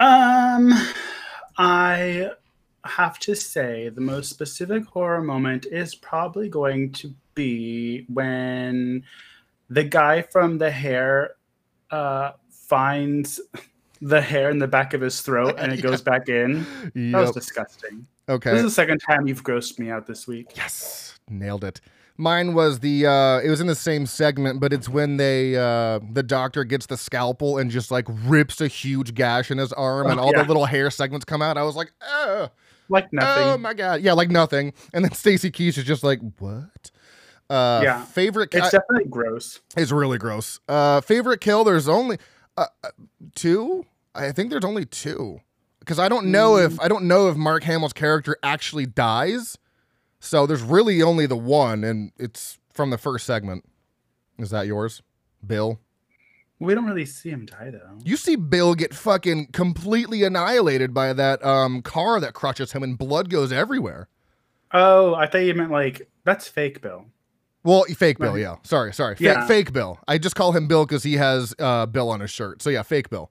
Um, 0.00 0.72
I 1.56 2.30
have 2.84 3.18
to 3.20 3.34
say 3.34 3.88
the 3.88 4.00
most 4.00 4.30
specific 4.30 4.84
horror 4.84 5.22
moment 5.22 5.66
is 5.66 5.94
probably 5.94 6.48
going 6.48 6.92
to 6.92 7.14
be 7.34 8.04
when 8.12 9.04
the 9.70 9.84
guy 9.84 10.22
from 10.22 10.58
the 10.58 10.70
hair 10.70 11.32
uh, 11.90 12.32
finds 12.68 13.40
the 14.00 14.20
hair 14.20 14.50
in 14.50 14.58
the 14.58 14.68
back 14.68 14.94
of 14.94 15.00
his 15.00 15.20
throat 15.20 15.56
and 15.58 15.72
it 15.72 15.82
goes 15.82 16.02
back 16.02 16.28
in. 16.28 16.66
Yep. 16.94 17.12
That 17.12 17.20
was 17.20 17.30
disgusting. 17.32 18.06
Okay. 18.28 18.50
This 18.50 18.58
is 18.58 18.64
the 18.64 18.70
second 18.70 18.98
time 18.98 19.26
you've 19.26 19.42
grossed 19.42 19.78
me 19.78 19.90
out 19.90 20.06
this 20.06 20.26
week. 20.26 20.52
Yes. 20.54 21.18
Nailed 21.28 21.64
it. 21.64 21.80
Mine 22.20 22.52
was 22.52 22.80
the 22.80 23.06
uh 23.06 23.38
it 23.38 23.48
was 23.48 23.60
in 23.60 23.68
the 23.68 23.76
same 23.76 24.04
segment, 24.04 24.58
but 24.58 24.72
it's 24.72 24.88
when 24.88 25.18
they 25.18 25.56
uh 25.56 26.00
the 26.12 26.24
doctor 26.24 26.64
gets 26.64 26.86
the 26.86 26.96
scalpel 26.96 27.58
and 27.58 27.70
just 27.70 27.92
like 27.92 28.06
rips 28.08 28.60
a 28.60 28.66
huge 28.66 29.14
gash 29.14 29.52
in 29.52 29.58
his 29.58 29.72
arm 29.72 30.08
and 30.08 30.18
oh, 30.18 30.24
all 30.24 30.32
yeah. 30.32 30.42
the 30.42 30.48
little 30.48 30.64
hair 30.64 30.90
segments 30.90 31.24
come 31.24 31.42
out. 31.42 31.56
I 31.56 31.62
was 31.62 31.76
like, 31.76 31.92
oh 32.02 32.50
like 32.88 33.12
nothing. 33.12 33.44
Oh 33.44 33.58
my 33.58 33.72
god. 33.72 34.00
Yeah, 34.02 34.14
like 34.14 34.30
nothing. 34.30 34.72
And 34.92 35.04
then 35.04 35.12
Stacy 35.12 35.50
Keach 35.50 35.78
is 35.78 35.84
just 35.84 36.02
like, 36.02 36.20
what? 36.38 36.90
Uh 37.48 37.82
yeah. 37.84 38.04
favorite 38.04 38.52
It's 38.52 38.70
definitely 38.70 39.08
gross. 39.08 39.60
It's 39.76 39.92
really 39.92 40.18
gross. 40.18 40.58
Uh 40.68 41.00
favorite 41.00 41.40
kill, 41.40 41.62
there's 41.62 41.88
only 41.88 42.18
uh, 42.62 42.66
uh 42.84 42.90
two? 43.34 43.86
I 44.14 44.32
think 44.32 44.50
there's 44.50 44.64
only 44.64 44.84
two. 44.84 45.40
Because 45.80 45.98
I 45.98 46.08
don't 46.08 46.26
know 46.26 46.52
mm. 46.52 46.66
if 46.66 46.80
I 46.80 46.88
don't 46.88 47.04
know 47.04 47.28
if 47.28 47.36
Mark 47.36 47.64
Hamill's 47.64 47.92
character 47.92 48.36
actually 48.42 48.86
dies 48.86 49.56
so 50.20 50.46
there's 50.46 50.62
really 50.62 51.02
only 51.02 51.26
the 51.26 51.36
one, 51.36 51.84
and 51.84 52.12
it's 52.18 52.58
from 52.72 52.90
the 52.90 52.98
first 52.98 53.24
segment. 53.24 53.64
Is 54.38 54.50
that 54.50 54.66
yours, 54.66 55.02
Bill? 55.46 55.78
We 56.60 56.74
don't 56.74 56.86
really 56.86 57.06
see 57.06 57.30
him 57.30 57.46
die 57.46 57.70
though. 57.70 57.98
You 58.02 58.16
see 58.16 58.34
Bill 58.34 58.74
get 58.74 58.92
fucking 58.92 59.48
completely 59.52 60.24
annihilated 60.24 60.92
by 60.92 61.12
that 61.12 61.44
um 61.44 61.82
car 61.82 62.18
that 62.20 62.34
crushes 62.34 62.72
him, 62.72 62.82
and 62.82 62.98
blood 62.98 63.30
goes 63.30 63.52
everywhere. 63.52 64.08
Oh, 64.72 65.14
I 65.14 65.26
thought 65.26 65.38
you 65.38 65.54
meant 65.54 65.70
like 65.70 66.10
that's 66.24 66.48
fake 66.48 66.80
Bill. 66.82 67.06
Well, 67.64 67.84
fake 67.84 68.18
Bill, 68.18 68.38
yeah. 68.38 68.56
Sorry, 68.62 68.92
sorry. 68.92 69.16
Yeah. 69.18 69.40
Fake, 69.40 69.66
fake 69.66 69.72
Bill. 69.72 69.98
I 70.06 70.18
just 70.18 70.36
call 70.36 70.52
him 70.52 70.68
Bill 70.68 70.86
because 70.86 71.02
he 71.02 71.14
has 71.14 71.54
uh, 71.58 71.86
Bill 71.86 72.10
on 72.10 72.20
his 72.20 72.30
shirt. 72.30 72.62
So 72.62 72.70
yeah, 72.70 72.82
fake 72.82 73.10
Bill. 73.10 73.30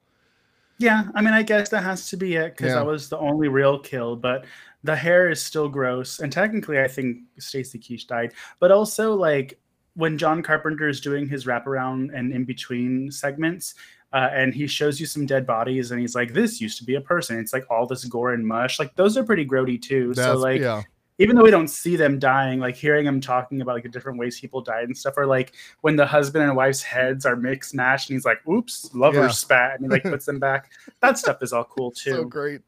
Yeah, 0.80 1.06
I 1.16 1.22
mean, 1.22 1.34
I 1.34 1.42
guess 1.42 1.70
that 1.70 1.84
has 1.84 2.10
to 2.10 2.18
be 2.18 2.36
it 2.36 2.56
because 2.56 2.70
yeah. 2.70 2.76
that 2.76 2.86
was 2.86 3.10
the 3.10 3.18
only 3.18 3.48
real 3.48 3.80
kill. 3.80 4.16
But 4.16 4.46
the 4.84 4.96
hair 4.96 5.30
is 5.30 5.42
still 5.42 5.70
gross, 5.70 6.20
and 6.20 6.32
technically, 6.32 6.80
I 6.80 6.88
think 6.88 7.20
Stacy 7.40 7.80
Keach 7.80 8.06
died. 8.06 8.34
But 8.60 8.72
also, 8.72 9.16
like 9.16 9.60
when 9.96 10.18
John 10.18 10.44
Carpenter 10.44 10.88
is 10.88 11.02
doing 11.02 11.28
his 11.28 11.46
wraparound 11.46 12.16
and 12.16 12.32
in 12.32 12.46
between 12.46 13.10
segments, 13.10 13.74
uh, 14.14 14.30
and 14.32 14.54
he 14.54 14.68
shows 14.68 15.00
you 15.00 15.08
some 15.08 15.26
dead 15.26 15.48
bodies, 15.48 15.90
and 15.90 16.00
he's 16.00 16.14
like, 16.14 16.34
"This 16.34 16.62
used 16.62 16.78
to 16.78 16.84
be 16.84 16.94
a 16.94 17.02
person." 17.02 17.40
It's 17.40 17.54
like 17.54 17.66
all 17.72 17.88
this 17.88 18.06
gore 18.06 18.34
and 18.34 18.46
mush. 18.46 18.78
Like 18.78 18.96
those 18.96 19.18
are 19.18 19.24
pretty 19.24 19.48
grody 19.48 19.82
too. 19.82 20.14
That's, 20.14 20.28
so 20.28 20.36
like, 20.36 20.62
yeah 20.62 20.84
even 21.20 21.36
though 21.36 21.44
we 21.44 21.52
don't 21.52 21.68
see 21.68 21.96
them 21.96 22.20
dying, 22.20 22.60
like 22.60 22.76
hearing 22.76 23.06
them 23.06 23.20
talking 23.20 23.62
about 23.62 23.76
like 23.76 23.84
the 23.84 23.90
different 23.90 24.20
ways 24.20 24.40
people 24.40 24.62
died 24.62 24.86
and 24.86 24.98
stuff, 24.98 25.16
or 25.18 25.26
like 25.26 25.54
when 25.82 25.96
the 25.96 26.06
husband 26.06 26.44
and 26.44 26.56
wife's 26.56 26.84
heads 26.84 27.26
are 27.26 27.36
mixed 27.36 27.74
matched 27.74 28.10
and 28.10 28.16
he's 28.16 28.26
like, 28.26 28.46
oops, 28.48 28.94
lover 28.94 29.22
yeah. 29.22 29.28
spat, 29.30 29.80
and 29.80 29.86
he 29.86 29.90
like 29.90 30.04
puts 30.04 30.26
them 30.26 30.40
back. 30.40 30.72
That 31.00 31.18
stuff 31.18 31.44
is 31.44 31.54
all 31.54 31.64
cool 31.64 31.92
too. 31.92 32.12
So 32.12 32.26
great. 32.26 32.62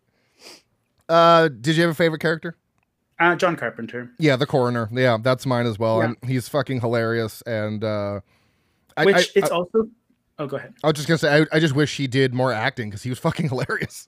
Uh, 1.08 1.48
did 1.48 1.76
you 1.76 1.82
have 1.82 1.92
a 1.92 1.96
favorite 1.96 2.20
character? 2.22 2.56
Uh, 3.20 3.36
John 3.36 3.56
Carpenter. 3.56 4.12
Yeah, 4.18 4.36
the 4.36 4.46
coroner. 4.46 4.88
Yeah, 4.92 5.18
that's 5.22 5.46
mine 5.46 5.66
as 5.66 5.78
well. 5.78 6.00
Yeah. 6.00 6.06
And 6.06 6.18
he's 6.24 6.48
fucking 6.48 6.80
hilarious. 6.80 7.42
And 7.42 7.84
uh, 7.84 8.22
which 9.04 9.16
I, 9.16 9.20
I, 9.20 9.24
it's 9.36 9.52
I, 9.52 9.56
also. 9.56 9.90
Oh, 10.38 10.48
go 10.48 10.58
ahead. 10.58 10.74
I 10.84 10.88
was 10.88 10.96
just 10.96 11.08
gonna 11.08 11.18
say, 11.18 11.42
I, 11.42 11.58
I 11.58 11.60
just 11.60 11.76
wish 11.76 11.98
he 11.98 12.08
did 12.08 12.34
more 12.34 12.54
acting 12.54 12.90
because 12.90 13.04
he 13.04 13.10
was 13.10 13.20
fucking 13.20 13.50
hilarious. 13.50 14.08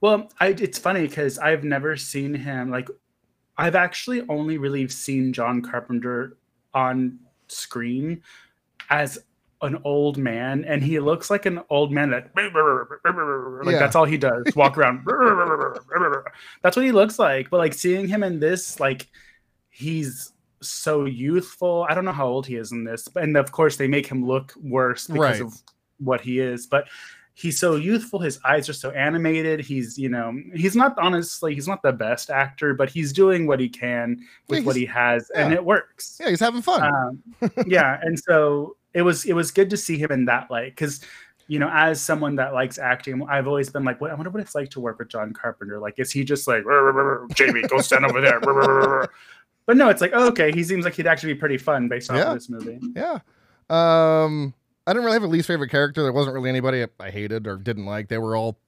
Well, 0.00 0.30
I, 0.38 0.48
it's 0.48 0.78
funny 0.78 1.06
because 1.06 1.38
I've 1.38 1.64
never 1.64 1.96
seen 1.96 2.34
him 2.34 2.70
like 2.70 2.88
I've 3.58 3.74
actually 3.74 4.22
only 4.28 4.56
really 4.56 4.86
seen 4.88 5.32
John 5.32 5.60
Carpenter 5.60 6.36
on 6.74 7.18
screen 7.48 8.22
as 8.88 9.18
an 9.60 9.80
old 9.84 10.16
man, 10.16 10.64
and 10.64 10.82
he 10.82 11.00
looks 11.00 11.30
like 11.30 11.44
an 11.44 11.60
old 11.68 11.90
man 11.90 12.10
that 12.10 12.30
like 12.36 13.72
yeah. 13.72 13.78
that's 13.78 13.96
all 13.96 14.04
he 14.04 14.16
does, 14.16 14.44
walk 14.54 14.78
around. 14.78 15.04
that's 16.62 16.76
what 16.76 16.84
he 16.86 16.92
looks 16.92 17.18
like. 17.18 17.50
But 17.50 17.58
like 17.58 17.74
seeing 17.74 18.06
him 18.06 18.22
in 18.22 18.38
this, 18.38 18.78
like 18.78 19.08
he's 19.70 20.32
so 20.62 21.04
youthful. 21.04 21.84
I 21.88 21.94
don't 21.94 22.04
know 22.04 22.12
how 22.12 22.28
old 22.28 22.46
he 22.46 22.54
is 22.54 22.70
in 22.70 22.84
this, 22.84 23.08
and 23.16 23.36
of 23.36 23.50
course 23.50 23.76
they 23.76 23.88
make 23.88 24.06
him 24.06 24.24
look 24.24 24.54
worse 24.62 25.08
because 25.08 25.40
right. 25.40 25.40
of 25.40 25.60
what 25.98 26.20
he 26.20 26.38
is. 26.38 26.68
But 26.68 26.86
he's 27.38 27.58
so 27.58 27.76
youthful 27.76 28.18
his 28.18 28.40
eyes 28.44 28.68
are 28.68 28.72
so 28.72 28.90
animated 28.90 29.60
he's 29.60 29.96
you 29.96 30.08
know 30.08 30.36
he's 30.54 30.74
not 30.74 30.98
honestly 30.98 31.54
he's 31.54 31.68
not 31.68 31.80
the 31.82 31.92
best 31.92 32.30
actor 32.30 32.74
but 32.74 32.90
he's 32.90 33.12
doing 33.12 33.46
what 33.46 33.60
he 33.60 33.68
can 33.68 34.18
with 34.48 34.60
yeah, 34.60 34.64
what 34.64 34.74
he 34.74 34.84
has 34.84 35.30
yeah. 35.32 35.44
and 35.44 35.54
it 35.54 35.64
works. 35.64 36.18
Yeah 36.20 36.30
he's 36.30 36.40
having 36.40 36.62
fun. 36.62 36.82
Um, 36.82 37.52
yeah 37.66 38.00
and 38.02 38.18
so 38.18 38.76
it 38.92 39.02
was 39.02 39.24
it 39.24 39.34
was 39.34 39.52
good 39.52 39.70
to 39.70 39.76
see 39.76 39.96
him 39.96 40.10
in 40.10 40.24
that 40.24 40.50
light 40.50 40.72
because 40.72 41.00
you 41.46 41.60
know 41.60 41.70
as 41.72 42.00
someone 42.00 42.34
that 42.36 42.52
likes 42.52 42.76
acting 42.78 43.24
i've 43.28 43.46
always 43.46 43.70
been 43.70 43.84
like 43.84 44.00
what, 44.00 44.10
i 44.10 44.14
wonder 44.14 44.30
what 44.30 44.40
it's 44.40 44.54
like 44.54 44.68
to 44.70 44.80
work 44.80 44.98
with 44.98 45.08
john 45.08 45.32
carpenter. 45.32 45.78
Like 45.78 45.98
is 45.98 46.10
he 46.10 46.24
just 46.24 46.48
like 46.48 46.64
jamie 47.34 47.62
go 47.62 47.78
stand 47.80 48.04
over 48.04 48.20
there 48.20 48.40
but 48.40 49.76
no 49.76 49.88
it's 49.88 50.00
like 50.00 50.12
oh, 50.12 50.28
okay 50.28 50.50
he 50.50 50.64
seems 50.64 50.84
like 50.84 50.94
he'd 50.94 51.06
actually 51.06 51.34
be 51.34 51.38
pretty 51.38 51.58
fun 51.58 51.88
based 51.88 52.10
on 52.10 52.16
yeah. 52.16 52.34
this 52.34 52.48
movie. 52.48 52.80
Yeah. 52.96 53.20
Um 53.70 54.54
I 54.88 54.92
didn't 54.92 55.04
really 55.04 55.16
have 55.16 55.22
a 55.24 55.26
least 55.26 55.46
favorite 55.46 55.68
character. 55.68 56.02
There 56.02 56.12
wasn't 56.12 56.34
really 56.34 56.48
anybody 56.48 56.86
I 56.98 57.10
hated 57.10 57.46
or 57.46 57.56
didn't 57.56 57.84
like. 57.84 58.08
They 58.08 58.16
were 58.16 58.34
all 58.34 58.58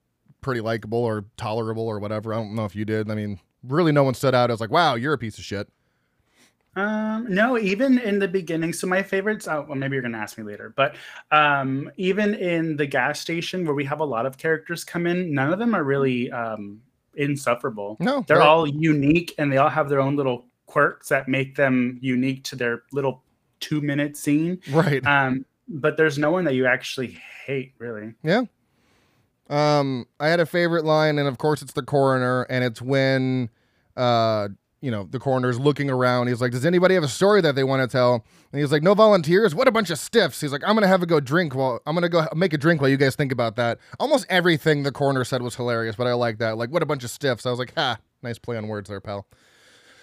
pretty 0.42 0.60
likable 0.60 0.98
or 0.98 1.24
tolerable 1.38 1.88
or 1.88 1.98
whatever. 1.98 2.34
I 2.34 2.36
don't 2.36 2.54
know 2.54 2.66
if 2.66 2.76
you 2.76 2.84
did. 2.84 3.10
I 3.10 3.14
mean, 3.14 3.40
really, 3.62 3.90
no 3.90 4.04
one 4.04 4.12
stood 4.12 4.34
out 4.34 4.50
I 4.50 4.52
was 4.52 4.60
like, 4.60 4.70
"Wow, 4.70 4.96
you're 4.96 5.14
a 5.14 5.18
piece 5.18 5.38
of 5.38 5.44
shit." 5.44 5.68
Um, 6.76 7.26
no, 7.28 7.58
even 7.58 7.98
in 7.98 8.18
the 8.18 8.28
beginning. 8.28 8.74
So 8.74 8.86
my 8.86 9.02
favorites. 9.02 9.48
Oh, 9.48 9.64
well, 9.66 9.78
maybe 9.78 9.94
you're 9.94 10.02
gonna 10.02 10.18
ask 10.18 10.36
me 10.36 10.44
later. 10.44 10.74
But 10.76 10.94
um, 11.30 11.90
even 11.96 12.34
in 12.34 12.76
the 12.76 12.86
gas 12.86 13.18
station 13.18 13.64
where 13.64 13.74
we 13.74 13.86
have 13.86 14.00
a 14.00 14.04
lot 14.04 14.26
of 14.26 14.36
characters 14.36 14.84
come 14.84 15.06
in, 15.06 15.32
none 15.32 15.54
of 15.54 15.58
them 15.58 15.74
are 15.74 15.84
really 15.84 16.30
um, 16.30 16.82
insufferable. 17.16 17.96
No, 17.98 18.26
they're 18.28 18.42
all 18.42 18.66
unique 18.66 19.34
and 19.38 19.50
they 19.50 19.56
all 19.56 19.70
have 19.70 19.88
their 19.88 20.00
own 20.00 20.16
little 20.16 20.44
quirks 20.66 21.08
that 21.08 21.28
make 21.28 21.56
them 21.56 21.98
unique 22.02 22.44
to 22.44 22.56
their 22.56 22.82
little 22.92 23.22
two 23.58 23.80
minute 23.80 24.16
scene. 24.16 24.60
right. 24.70 25.04
Um, 25.06 25.46
but 25.70 25.96
there's 25.96 26.18
no 26.18 26.30
one 26.30 26.44
that 26.44 26.54
you 26.54 26.66
actually 26.66 27.16
hate, 27.46 27.72
really. 27.78 28.14
Yeah. 28.22 28.42
Um, 29.48 30.06
I 30.18 30.28
had 30.28 30.40
a 30.40 30.46
favorite 30.46 30.84
line, 30.84 31.18
and 31.18 31.26
of 31.26 31.38
course 31.38 31.62
it's 31.62 31.72
the 31.72 31.82
coroner, 31.82 32.42
and 32.42 32.62
it's 32.62 32.82
when 32.82 33.48
uh 33.96 34.48
you 34.82 34.90
know, 34.90 35.06
the 35.10 35.18
coroner's 35.18 35.60
looking 35.60 35.90
around. 35.90 36.28
He's 36.28 36.40
like, 36.40 36.52
Does 36.52 36.64
anybody 36.64 36.94
have 36.94 37.04
a 37.04 37.08
story 37.08 37.40
that 37.42 37.54
they 37.54 37.64
want 37.64 37.82
to 37.82 37.92
tell? 37.92 38.24
And 38.52 38.60
he's 38.60 38.72
like, 38.72 38.82
No 38.82 38.94
volunteers? 38.94 39.54
What 39.54 39.68
a 39.68 39.70
bunch 39.70 39.90
of 39.90 39.98
stiffs. 39.98 40.40
He's 40.40 40.52
like, 40.52 40.62
I'm 40.66 40.74
gonna 40.74 40.86
have 40.86 41.02
a 41.02 41.06
go 41.06 41.20
drink 41.20 41.54
while 41.54 41.80
I'm 41.86 41.94
gonna 41.94 42.08
go 42.08 42.26
make 42.34 42.52
a 42.52 42.58
drink 42.58 42.80
while 42.80 42.90
you 42.90 42.96
guys 42.96 43.14
think 43.14 43.32
about 43.32 43.56
that. 43.56 43.78
Almost 43.98 44.26
everything 44.28 44.82
the 44.82 44.92
coroner 44.92 45.24
said 45.24 45.42
was 45.42 45.54
hilarious, 45.54 45.96
but 45.96 46.06
I 46.06 46.14
like 46.14 46.38
that. 46.38 46.56
Like, 46.56 46.70
what 46.70 46.82
a 46.82 46.86
bunch 46.86 47.04
of 47.04 47.10
stiffs. 47.10 47.44
I 47.44 47.50
was 47.50 47.58
like, 47.58 47.74
ha, 47.74 47.98
nice 48.22 48.38
play 48.38 48.56
on 48.56 48.68
words 48.68 48.88
there, 48.88 49.00
pal. 49.00 49.26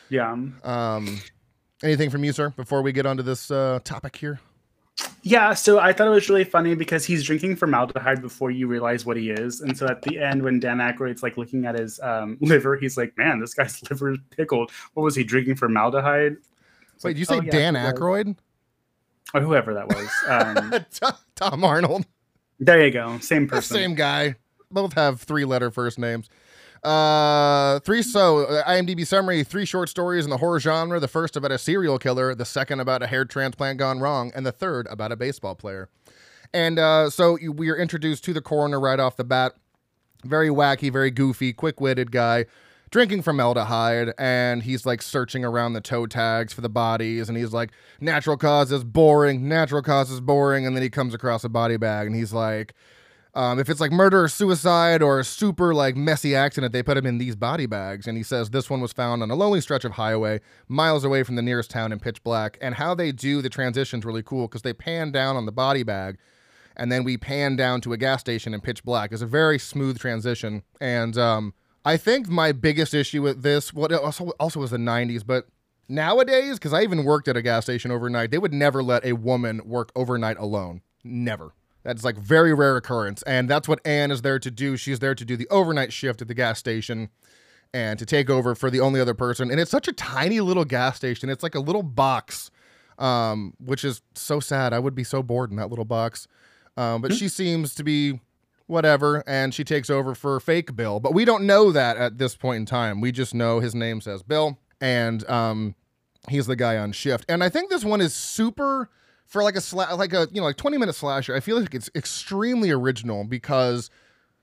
Yeah. 0.10 0.32
Um 0.64 1.20
anything 1.82 2.10
from 2.10 2.24
you, 2.24 2.32
sir, 2.32 2.52
before 2.52 2.82
we 2.82 2.92
get 2.92 3.06
onto 3.06 3.24
this 3.24 3.50
uh 3.50 3.80
topic 3.84 4.16
here? 4.16 4.40
Yeah, 5.22 5.54
so 5.54 5.80
I 5.80 5.94
thought 5.94 6.08
it 6.08 6.12
was 6.12 6.30
really 6.30 6.44
funny 6.44 6.74
because 6.74 7.06
he's 7.06 7.24
drinking 7.24 7.58
formaldehyde 7.58 8.22
before 8.22 8.50
you 8.50 8.68
realize 8.68 9.06
what 9.06 9.18
he 9.18 9.30
is, 9.30 9.62
and 9.62 9.78
so 9.78 9.86
at 9.86 10.02
the 10.02 10.20
end, 10.20 10.42
when 10.42 10.60
Dan 10.60 10.78
Aykroyd's 10.78 11.22
like 11.22 11.38
looking 11.38 11.66
at 11.66 11.78
his 11.78 12.00
um, 12.02 12.38
liver, 12.42 12.78
he's 12.78 12.98
like, 12.98 13.16
"Man, 13.18 13.40
this 13.40 13.54
guy's 13.54 13.82
liver 13.90 14.14
is 14.14 14.20
pickled. 14.36 14.72
What 14.94 15.04
was 15.04 15.16
he 15.16 15.24
drinking 15.24 15.56
formaldehyde?" 15.56 16.38
It's 16.96 17.04
Wait, 17.04 17.12
like, 17.12 17.18
you 17.18 17.26
say 17.26 17.38
oh, 17.38 17.42
yeah, 17.42 17.52
Dan 17.52 17.74
Aykroyd? 17.76 18.38
Or 19.34 19.42
whoever 19.42 19.74
that 19.74 19.88
was. 19.90 20.10
Um, 20.28 21.14
Tom 21.36 21.64
Arnold. 21.64 22.06
There 22.60 22.84
you 22.84 22.92
go. 22.92 23.20
Same 23.20 23.48
person. 23.48 23.76
Same 23.76 23.94
guy. 23.94 24.36
Both 24.72 24.94
have 24.94 25.22
three 25.22 25.46
letter 25.46 25.70
first 25.70 26.00
names. 26.00 26.30
Uh, 26.84 27.80
three 27.80 28.02
so 28.02 28.46
uh, 28.46 28.64
IMDb 28.70 29.06
summary: 29.06 29.44
three 29.44 29.66
short 29.66 29.90
stories 29.90 30.26
in 30.26 30.30
the 30.30 30.38
horror 30.38 30.60
genre. 30.60 31.00
The 31.00 31.08
first 31.08 31.36
about 31.36 31.52
a 31.52 31.58
serial 31.58 31.98
killer, 31.98 32.36
the 32.36 32.46
second 32.46 32.80
about 32.80 33.02
a 33.02 33.08
hair 33.08 33.26
transplant 33.26 33.80
gone 33.80 34.00
wrong, 34.00 34.32
and 34.36 34.46
the 34.46 34.52
third 34.52 34.88
about 34.88 35.12
a 35.12 35.16
baseball 35.16 35.56
player. 35.56 35.90
And 36.54 36.80
uh, 36.80 37.10
so 37.10 37.38
we 37.52 37.70
are 37.70 37.76
introduced 37.76 38.24
to 38.26 38.34
the 38.34 38.42
coroner 38.42 38.80
right 38.80 39.00
off 39.00 39.18
the 39.18 39.24
bat. 39.24 39.54
Very 40.24 40.50
wacky, 40.50 40.92
very 40.92 41.12
goofy, 41.12 41.54
quick-witted 41.54 42.12
guy, 42.12 42.46
drinking 42.90 43.22
formaldehyde, 43.22 44.14
and 44.18 44.64
he's 44.64 44.86
like 44.86 45.02
searching 45.02 45.46
around 45.46 45.74
the 45.74 45.82
toe 45.82 46.06
tags 46.08 46.54
for 46.54 46.62
the 46.62 46.70
bodies, 46.70 47.30
and 47.30 47.38
he's 47.38 47.54
like, 47.54 47.72
"Natural 48.00 48.38
causes 48.38 48.84
boring, 48.84 49.48
natural 49.48 49.82
causes 49.82 50.20
boring," 50.20 50.66
and 50.66 50.76
then 50.76 50.84
he 50.84 50.90
comes 50.90 51.14
across 51.14 51.44
a 51.44 51.50
body 51.50 51.78
bag, 51.78 52.08
and 52.08 52.16
he's 52.16 52.34
like 52.34 52.74
um, 53.38 53.60
if 53.60 53.70
it's 53.70 53.80
like 53.80 53.92
murder 53.92 54.24
or 54.24 54.28
suicide 54.28 55.04
or 55.04 55.20
a 55.20 55.24
super 55.24 55.72
like 55.72 55.96
messy 55.96 56.36
accident, 56.36 56.74
they 56.74 56.82
put 56.82 56.98
him 56.98 57.06
in 57.06 57.20
these 57.20 57.36
body 57.36 57.68
bags. 57.68 58.08
And 58.08 58.18
he 58.18 58.24
says 58.24 58.50
this 58.50 58.68
one 58.68 58.82
was 58.82 58.92
found 58.92 59.22
on 59.22 59.30
a 59.30 59.36
lonely 59.36 59.62
stretch 59.62 59.86
of 59.86 59.92
highway, 59.92 60.42
miles 60.68 61.04
away 61.04 61.22
from 61.22 61.36
the 61.36 61.44
nearest 61.44 61.70
town 61.70 61.92
in 61.92 62.00
pitch 62.00 62.24
black. 62.24 62.58
And 62.62 62.74
how 62.74 62.96
they 62.96 63.12
do 63.12 63.44
the 63.44 63.50
transition's 63.50 64.06
really 64.06 64.24
cool 64.24 64.48
because 64.48 64.64
they 64.64 64.74
pan 64.74 65.12
down 65.12 65.36
on 65.36 65.46
the 65.46 65.52
body 65.52 65.84
bag, 65.84 66.18
and 66.76 66.92
then 66.92 67.04
we 67.04 67.16
pan 67.16 67.56
down 67.56 67.80
to 67.82 67.94
a 67.94 67.98
gas 67.98 68.22
station 68.22 68.56
in 68.56 68.60
pitch 68.60 68.84
black. 68.84 69.12
It's 69.12 69.22
a 69.22 69.28
very 69.28 69.60
smooth 69.60 70.00
transition. 70.00 70.64
And 70.82 71.16
um, 71.16 71.54
I 71.86 71.96
think 71.96 72.28
my 72.30 72.52
biggest 72.54 72.96
issue 72.96 73.22
with 73.22 73.44
this, 73.44 73.72
what 73.72 73.94
also 73.94 74.32
also 74.40 74.62
was 74.62 74.72
the 74.72 74.78
'90s, 74.78 75.24
but 75.24 75.46
nowadays, 75.88 76.56
because 76.56 76.74
I 76.74 76.82
even 76.82 77.04
worked 77.04 77.28
at 77.28 77.38
a 77.38 77.44
gas 77.44 77.66
station 77.66 77.92
overnight, 77.92 78.32
they 78.32 78.40
would 78.40 78.54
never 78.54 78.82
let 78.82 79.06
a 79.06 79.14
woman 79.14 79.62
work 79.64 79.92
overnight 79.96 80.40
alone. 80.40 80.82
Never. 81.04 81.54
That's 81.88 82.04
like 82.04 82.18
very 82.18 82.54
rare 82.54 82.76
occurrence. 82.76 83.22
And 83.22 83.50
that's 83.50 83.66
what 83.66 83.80
Anne 83.86 84.12
is 84.12 84.22
there 84.22 84.40
to 84.40 84.52
do. 84.52 84.76
She's 84.76 85.00
there 85.00 85.16
to 85.16 85.24
do 85.24 85.38
the 85.38 85.48
overnight 85.48 85.94
shift 85.94 86.22
at 86.22 86.28
the 86.28 86.34
gas 86.34 86.60
station 86.60 87.08
and 87.74 87.98
to 87.98 88.06
take 88.06 88.30
over 88.30 88.56
for 88.56 88.70
the 88.70 88.82
only 88.82 89.00
other 89.00 89.14
person. 89.14 89.50
And 89.50 89.58
it's 89.58 89.72
such 89.72 89.88
a 89.88 89.94
tiny 89.94 90.42
little 90.42 90.66
gas 90.66 90.98
station. 90.98 91.30
It's 91.30 91.44
like 91.44 91.56
a 91.56 91.62
little 91.62 91.84
box, 91.84 92.52
um, 93.00 93.54
which 93.64 93.86
is 93.86 94.02
so 94.16 94.42
sad. 94.42 94.74
I 94.74 94.80
would 94.80 94.96
be 94.96 95.06
so 95.06 95.24
bored 95.24 95.50
in 95.50 95.56
that 95.56 95.70
little 95.70 95.86
box. 95.86 96.28
Um, 96.76 97.02
but 97.02 97.12
hmm. 97.12 97.18
she 97.18 97.30
seems 97.30 97.74
to 97.76 97.86
be 97.86 98.20
whatever, 98.66 99.24
and 99.26 99.54
she 99.54 99.64
takes 99.64 99.90
over 99.90 100.14
for 100.14 100.42
fake 100.42 100.76
Bill. 100.76 101.00
But 101.00 101.14
we 101.14 101.24
don't 101.24 101.46
know 101.46 101.72
that 101.72 101.96
at 101.96 102.18
this 102.18 102.36
point 102.36 102.58
in 102.58 102.66
time. 102.66 103.00
We 103.00 103.14
just 103.14 103.34
know 103.34 103.62
his 103.62 103.74
name 103.74 104.02
says 104.02 104.24
Bill, 104.24 104.60
and 104.82 105.28
um, 105.30 105.74
he's 106.28 106.48
the 106.48 106.58
guy 106.58 106.76
on 106.76 106.92
shift. 106.92 107.24
And 107.30 107.46
I 107.46 107.48
think 107.48 107.70
this 107.70 107.86
one 107.86 108.02
is 108.02 108.14
super 108.14 108.90
for 109.28 109.44
like 109.44 109.56
a 109.56 109.60
sla- 109.60 109.98
like 109.98 110.14
a 110.14 110.28
you 110.32 110.42
know 110.42 110.48
like 110.48 110.58
20 110.58 110.78
minute 110.78 110.94
slasher 110.94 111.36
i 111.36 111.40
feel 111.40 111.60
like 111.60 111.74
it's 111.76 111.90
extremely 111.96 112.72
original 112.72 113.24
because 113.24 113.90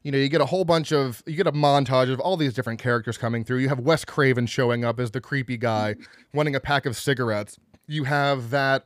you 0.04 0.12
know 0.12 0.18
you 0.18 0.28
get 0.28 0.40
a 0.40 0.46
whole 0.46 0.64
bunch 0.64 0.92
of 0.92 1.22
you 1.26 1.34
get 1.34 1.46
a 1.46 1.52
montage 1.52 2.12
of 2.12 2.20
all 2.20 2.36
these 2.36 2.54
different 2.54 2.78
characters 2.78 3.18
coming 3.18 3.42
through. 3.42 3.58
You 3.58 3.70
have 3.70 3.80
wes 3.80 4.04
craven 4.04 4.46
showing 4.46 4.84
up 4.84 5.00
as 5.00 5.10
the 5.10 5.20
creepy 5.20 5.56
guy 5.56 5.96
wanting 6.34 6.54
a 6.54 6.60
pack 6.60 6.86
of 6.86 6.96
cigarettes. 6.96 7.58
You 7.88 8.04
have 8.04 8.50
that 8.50 8.84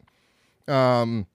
um, 0.68 1.26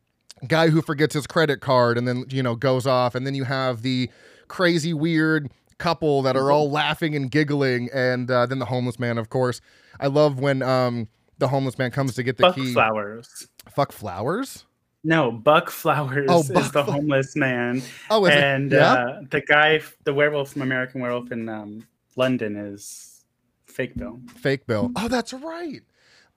guy 0.47 0.70
who 0.70 0.82
forgets 0.82 1.14
his 1.14 1.28
credit 1.28 1.59
card 1.59 1.97
and 1.97 2.07
then 2.07 2.26
you 2.30 2.41
know 2.41 2.55
goes 2.55 2.88
off. 2.88 3.14
And 3.14 3.28
then 3.28 3.36
you 3.36 3.43
have 3.43 3.82
the 3.82 4.09
crazy 4.47 4.93
weird 4.93 5.51
couple 5.78 6.22
that 6.22 6.38
are 6.38 6.49
all 6.49 6.72
laughing 6.72 7.14
and 7.14 7.30
giggling 7.30 7.89
and 7.93 8.32
uh, 8.32 8.45
then 8.45 8.59
the 8.59 8.66
homeless 8.66 8.97
man 8.97 9.18
of 9.18 9.30
course. 9.30 9.59
I 9.99 10.07
love 10.07 10.39
when 10.39 10.61
um, 10.61 11.09
the 11.43 11.49
homeless 11.49 11.77
man 11.77 11.91
comes 11.91 12.15
to 12.15 12.23
get 12.23 12.37
the 12.37 12.43
Buck 12.43 12.55
key. 12.55 12.71
Flowers. 12.71 13.47
Fuck 13.75 13.91
flowers. 13.91 14.65
No, 15.03 15.29
Buck 15.29 15.69
Flowers 15.69 16.29
oh, 16.29 16.41
Buck 16.53 16.63
is 16.63 16.71
the 16.71 16.83
homeless 16.83 17.35
man. 17.35 17.81
Oh, 18.09 18.25
and 18.25 18.71
yeah? 18.71 18.93
uh, 18.93 19.21
the 19.29 19.41
guy, 19.41 19.81
the 20.05 20.13
werewolf 20.13 20.53
from 20.53 20.61
American 20.61 21.01
Werewolf 21.01 21.33
in 21.33 21.49
um, 21.49 21.85
London, 22.15 22.55
is 22.55 23.25
Fake 23.65 23.97
Bill. 23.97 24.21
Fake 24.35 24.65
Bill. 24.65 24.89
Oh, 24.95 25.09
that's 25.09 25.33
right. 25.33 25.81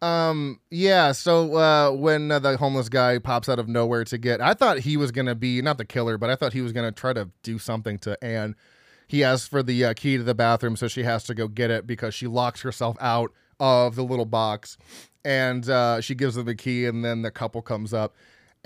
Um, 0.03 0.59
yeah. 0.73 1.13
So 1.13 1.57
uh, 1.57 1.93
when 1.93 2.33
uh, 2.33 2.41
the 2.41 2.57
homeless 2.57 2.89
guy 2.89 3.21
pops 3.21 3.49
out 3.49 3.61
of 3.61 3.69
nowhere 3.69 4.03
to 4.03 4.19
get, 4.19 4.41
I 4.41 4.55
thought 4.55 4.81
he 4.81 4.97
was 4.97 5.13
gonna 5.13 5.37
be 5.37 5.63
not 5.63 5.79
the 5.79 5.85
killer, 5.85 6.19
but 6.19 6.31
I 6.31 6.35
thought 6.35 6.53
he 6.53 6.63
was 6.63 6.73
gonna 6.73 6.91
try 6.91 7.13
to 7.13 7.31
do 7.45 7.61
something 7.61 7.99
to 8.01 8.23
Anne. 8.25 8.57
He 9.07 9.23
asks 9.23 9.47
for 9.47 9.63
the 9.63 9.85
uh, 9.85 9.95
key 9.95 10.17
to 10.17 10.25
the 10.25 10.35
bathroom, 10.35 10.75
so 10.75 10.89
she 10.89 11.05
has 11.05 11.23
to 11.25 11.35
go 11.35 11.47
get 11.47 11.71
it 11.71 11.87
because 11.87 12.13
she 12.13 12.27
locks 12.27 12.63
herself 12.63 12.97
out 13.01 13.33
of 13.61 13.95
the 13.95 14.03
little 14.03 14.27
box 14.27 14.77
and 15.25 15.69
uh, 15.69 16.01
she 16.01 16.15
gives 16.15 16.37
them 16.37 16.47
the 16.47 16.55
key 16.55 16.87
and 16.87 17.05
then 17.05 17.23
the 17.23 17.31
couple 17.31 17.61
comes 17.63 17.93
up 17.93 18.15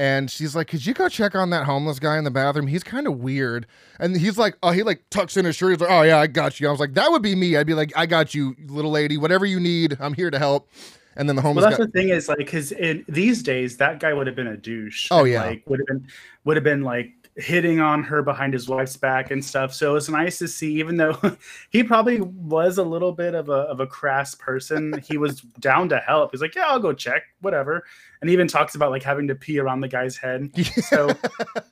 and 0.00 0.30
she's 0.30 0.56
like 0.56 0.66
could 0.68 0.84
you 0.86 0.94
go 0.94 1.08
check 1.10 1.34
on 1.34 1.50
that 1.50 1.66
homeless 1.66 1.98
guy 1.98 2.16
in 2.16 2.24
the 2.24 2.30
bathroom? 2.30 2.66
He's 2.66 2.82
kind 2.82 3.06
of 3.06 3.18
weird. 3.18 3.66
And 3.98 4.16
he's 4.16 4.38
like 4.38 4.56
oh 4.62 4.70
he 4.70 4.82
like 4.82 5.02
tucks 5.10 5.36
in 5.36 5.44
his 5.44 5.56
shirt. 5.56 5.72
He's 5.72 5.80
like 5.80 5.90
oh 5.90 6.02
yeah 6.02 6.18
i 6.18 6.26
got 6.26 6.58
you. 6.58 6.68
I 6.68 6.70
was 6.70 6.80
like 6.80 6.94
that 6.94 7.10
would 7.10 7.20
be 7.20 7.34
me. 7.34 7.56
I'd 7.56 7.66
be 7.66 7.74
like 7.74 7.92
i 7.94 8.06
got 8.06 8.34
you 8.34 8.56
little 8.66 8.90
lady. 8.90 9.18
Whatever 9.18 9.44
you 9.44 9.60
need 9.60 9.98
i'm 10.00 10.14
here 10.14 10.30
to 10.30 10.38
help. 10.38 10.70
And 11.16 11.28
then 11.28 11.36
the 11.36 11.42
homeless 11.42 11.64
well 11.64 11.70
that's 11.70 11.80
guy- 11.80 11.86
the 11.86 11.92
thing 11.92 12.08
is 12.08 12.28
like 12.28 12.38
because 12.38 12.72
in 12.72 13.04
these 13.08 13.42
days 13.42 13.76
that 13.76 14.00
guy 14.00 14.14
would 14.14 14.26
have 14.26 14.36
been 14.36 14.46
a 14.46 14.56
douche 14.56 15.08
oh 15.10 15.24
yeah. 15.24 15.44
like 15.44 15.68
would 15.68 15.80
have 15.80 15.86
been 15.86 16.08
would 16.44 16.56
have 16.56 16.64
been 16.64 16.82
like 16.82 17.12
hitting 17.40 17.80
on 17.80 18.02
her 18.04 18.22
behind 18.22 18.52
his 18.52 18.68
wife's 18.68 18.96
back 18.96 19.30
and 19.30 19.44
stuff. 19.44 19.72
So 19.74 19.96
it's 19.96 20.08
nice 20.08 20.38
to 20.38 20.48
see, 20.48 20.74
even 20.74 20.96
though 20.96 21.18
he 21.70 21.82
probably 21.82 22.20
was 22.20 22.78
a 22.78 22.82
little 22.82 23.12
bit 23.12 23.34
of 23.34 23.48
a 23.48 23.52
of 23.52 23.80
a 23.80 23.86
crass 23.86 24.34
person, 24.34 25.02
he 25.08 25.16
was 25.16 25.40
down 25.58 25.88
to 25.88 25.98
help. 25.98 26.30
He's 26.32 26.40
like, 26.40 26.54
Yeah, 26.54 26.66
I'll 26.68 26.80
go 26.80 26.92
check, 26.92 27.22
whatever. 27.40 27.84
And 28.20 28.28
he 28.28 28.34
even 28.34 28.48
talks 28.48 28.74
about 28.74 28.90
like 28.90 29.02
having 29.02 29.28
to 29.28 29.34
pee 29.34 29.58
around 29.58 29.80
the 29.80 29.88
guy's 29.88 30.16
head. 30.16 30.50
So 30.82 31.12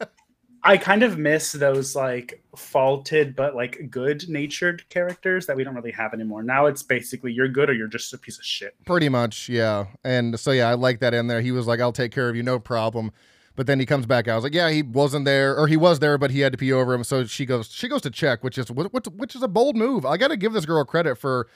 I 0.63 0.77
kind 0.77 1.03
of 1.03 1.19
miss 1.19 1.53
those 1.53 1.95
like 1.95 2.43
faulted 2.57 3.37
but 3.37 3.55
like 3.55 3.91
good 3.91 4.29
natured 4.29 4.89
characters 4.89 5.47
that 5.47 5.57
we 5.57 5.65
don't 5.65 5.75
really 5.75 5.93
have 5.93 6.13
anymore. 6.13 6.43
Now 6.43 6.67
it's 6.67 6.83
basically 6.83 7.33
you're 7.33 7.49
good 7.49 7.71
or 7.71 7.75
you're 7.75 7.87
just 7.89 8.13
a 8.13 8.19
piece 8.19 8.39
of 8.39 8.45
shit. 8.45 8.75
Pretty 8.85 9.09
much, 9.09 9.49
yeah. 9.49 9.87
And 10.05 10.39
so 10.39 10.51
yeah, 10.51 10.69
I 10.69 10.75
like 10.75 11.01
that 11.01 11.15
in 11.15 11.27
there. 11.27 11.41
He 11.41 11.53
was 11.53 11.67
like, 11.67 11.81
I'll 11.81 11.93
take 11.93 12.13
care 12.13 12.29
of 12.29 12.37
you, 12.37 12.43
no 12.43 12.59
problem. 12.59 13.13
But 13.59 13.67
then 13.67 13.81
he 13.81 13.87
comes 13.87 14.07
back. 14.07 14.29
Out. 14.29 14.35
I 14.35 14.35
was 14.37 14.45
like, 14.45 14.55
yeah, 14.55 14.71
he 14.71 14.83
wasn't 14.83 15.25
there, 15.25 15.59
or 15.59 15.67
he 15.67 15.77
was 15.77 15.99
there, 15.99 16.17
but 16.17 16.31
he 16.31 16.39
had 16.39 16.53
to 16.53 16.59
pee 16.59 16.73
over 16.73 16.95
him. 16.95 17.03
So 17.03 17.25
she 17.25 17.45
goes, 17.45 17.69
she 17.69 17.89
goes 17.89 18.01
to 18.03 18.11
check, 18.11 18.45
which 18.45 18.57
is 18.57 18.71
what, 18.71 18.93
which 19.17 19.35
is 19.35 19.43
a 19.43 19.49
bold 19.49 19.75
move. 19.75 20.07
I 20.07 20.17
got 20.17 20.29
to 20.29 20.37
give 20.37 20.53
this 20.53 20.65
girl 20.65 20.85
credit 20.85 21.17
for 21.17 21.49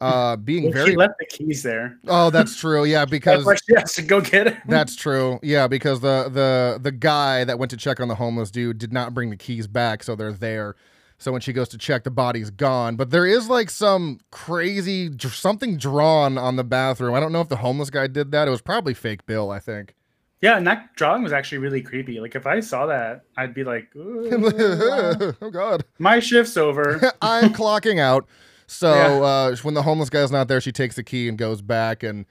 uh 0.00 0.36
being 0.36 0.64
well, 0.64 0.72
very. 0.72 0.92
She 0.92 0.96
left 0.96 1.18
the 1.18 1.26
keys 1.26 1.62
there. 1.62 1.98
Oh, 2.08 2.30
that's 2.30 2.58
true. 2.58 2.86
Yeah, 2.86 3.04
because 3.10 3.44
she 3.68 3.74
has 3.74 3.92
to 3.92 4.00
go 4.00 4.22
get 4.22 4.46
it. 4.46 4.56
that's 4.68 4.96
true. 4.96 5.38
Yeah, 5.42 5.68
because 5.68 6.00
the 6.00 6.30
the 6.32 6.78
the 6.80 6.92
guy 6.92 7.44
that 7.44 7.58
went 7.58 7.70
to 7.72 7.76
check 7.76 8.00
on 8.00 8.08
the 8.08 8.14
homeless 8.14 8.50
dude 8.50 8.78
did 8.78 8.94
not 8.94 9.12
bring 9.12 9.28
the 9.28 9.36
keys 9.36 9.66
back, 9.66 10.02
so 10.02 10.16
they're 10.16 10.32
there. 10.32 10.76
So 11.18 11.30
when 11.30 11.42
she 11.42 11.52
goes 11.52 11.68
to 11.68 11.76
check, 11.76 12.04
the 12.04 12.10
body's 12.10 12.48
gone. 12.48 12.96
But 12.96 13.10
there 13.10 13.26
is 13.26 13.50
like 13.50 13.68
some 13.68 14.20
crazy 14.30 15.10
something 15.18 15.76
drawn 15.76 16.38
on 16.38 16.56
the 16.56 16.64
bathroom. 16.64 17.14
I 17.14 17.20
don't 17.20 17.32
know 17.32 17.42
if 17.42 17.50
the 17.50 17.56
homeless 17.56 17.90
guy 17.90 18.06
did 18.06 18.30
that. 18.30 18.48
It 18.48 18.50
was 18.50 18.62
probably 18.62 18.94
fake 18.94 19.26
Bill, 19.26 19.50
I 19.50 19.58
think. 19.58 19.94
Yeah, 20.40 20.56
and 20.56 20.66
that 20.66 20.94
drawing 20.96 21.22
was 21.22 21.32
actually 21.32 21.58
really 21.58 21.82
creepy. 21.82 22.18
Like 22.18 22.34
if 22.34 22.46
I 22.46 22.60
saw 22.60 22.86
that, 22.86 23.24
I'd 23.36 23.52
be 23.52 23.62
like, 23.62 23.88
"Oh 23.96 25.50
God, 25.50 25.84
my 25.98 26.18
shift's 26.18 26.56
over. 26.56 27.12
I'm 27.22 27.52
clocking 27.52 27.98
out." 27.98 28.26
So 28.66 28.94
yeah. 28.94 29.26
uh, 29.26 29.56
when 29.62 29.74
the 29.74 29.82
homeless 29.82 30.08
guy's 30.08 30.30
not 30.30 30.48
there, 30.48 30.60
she 30.60 30.72
takes 30.72 30.96
the 30.96 31.02
key 31.02 31.28
and 31.28 31.36
goes 31.36 31.60
back, 31.60 32.02
and 32.02 32.24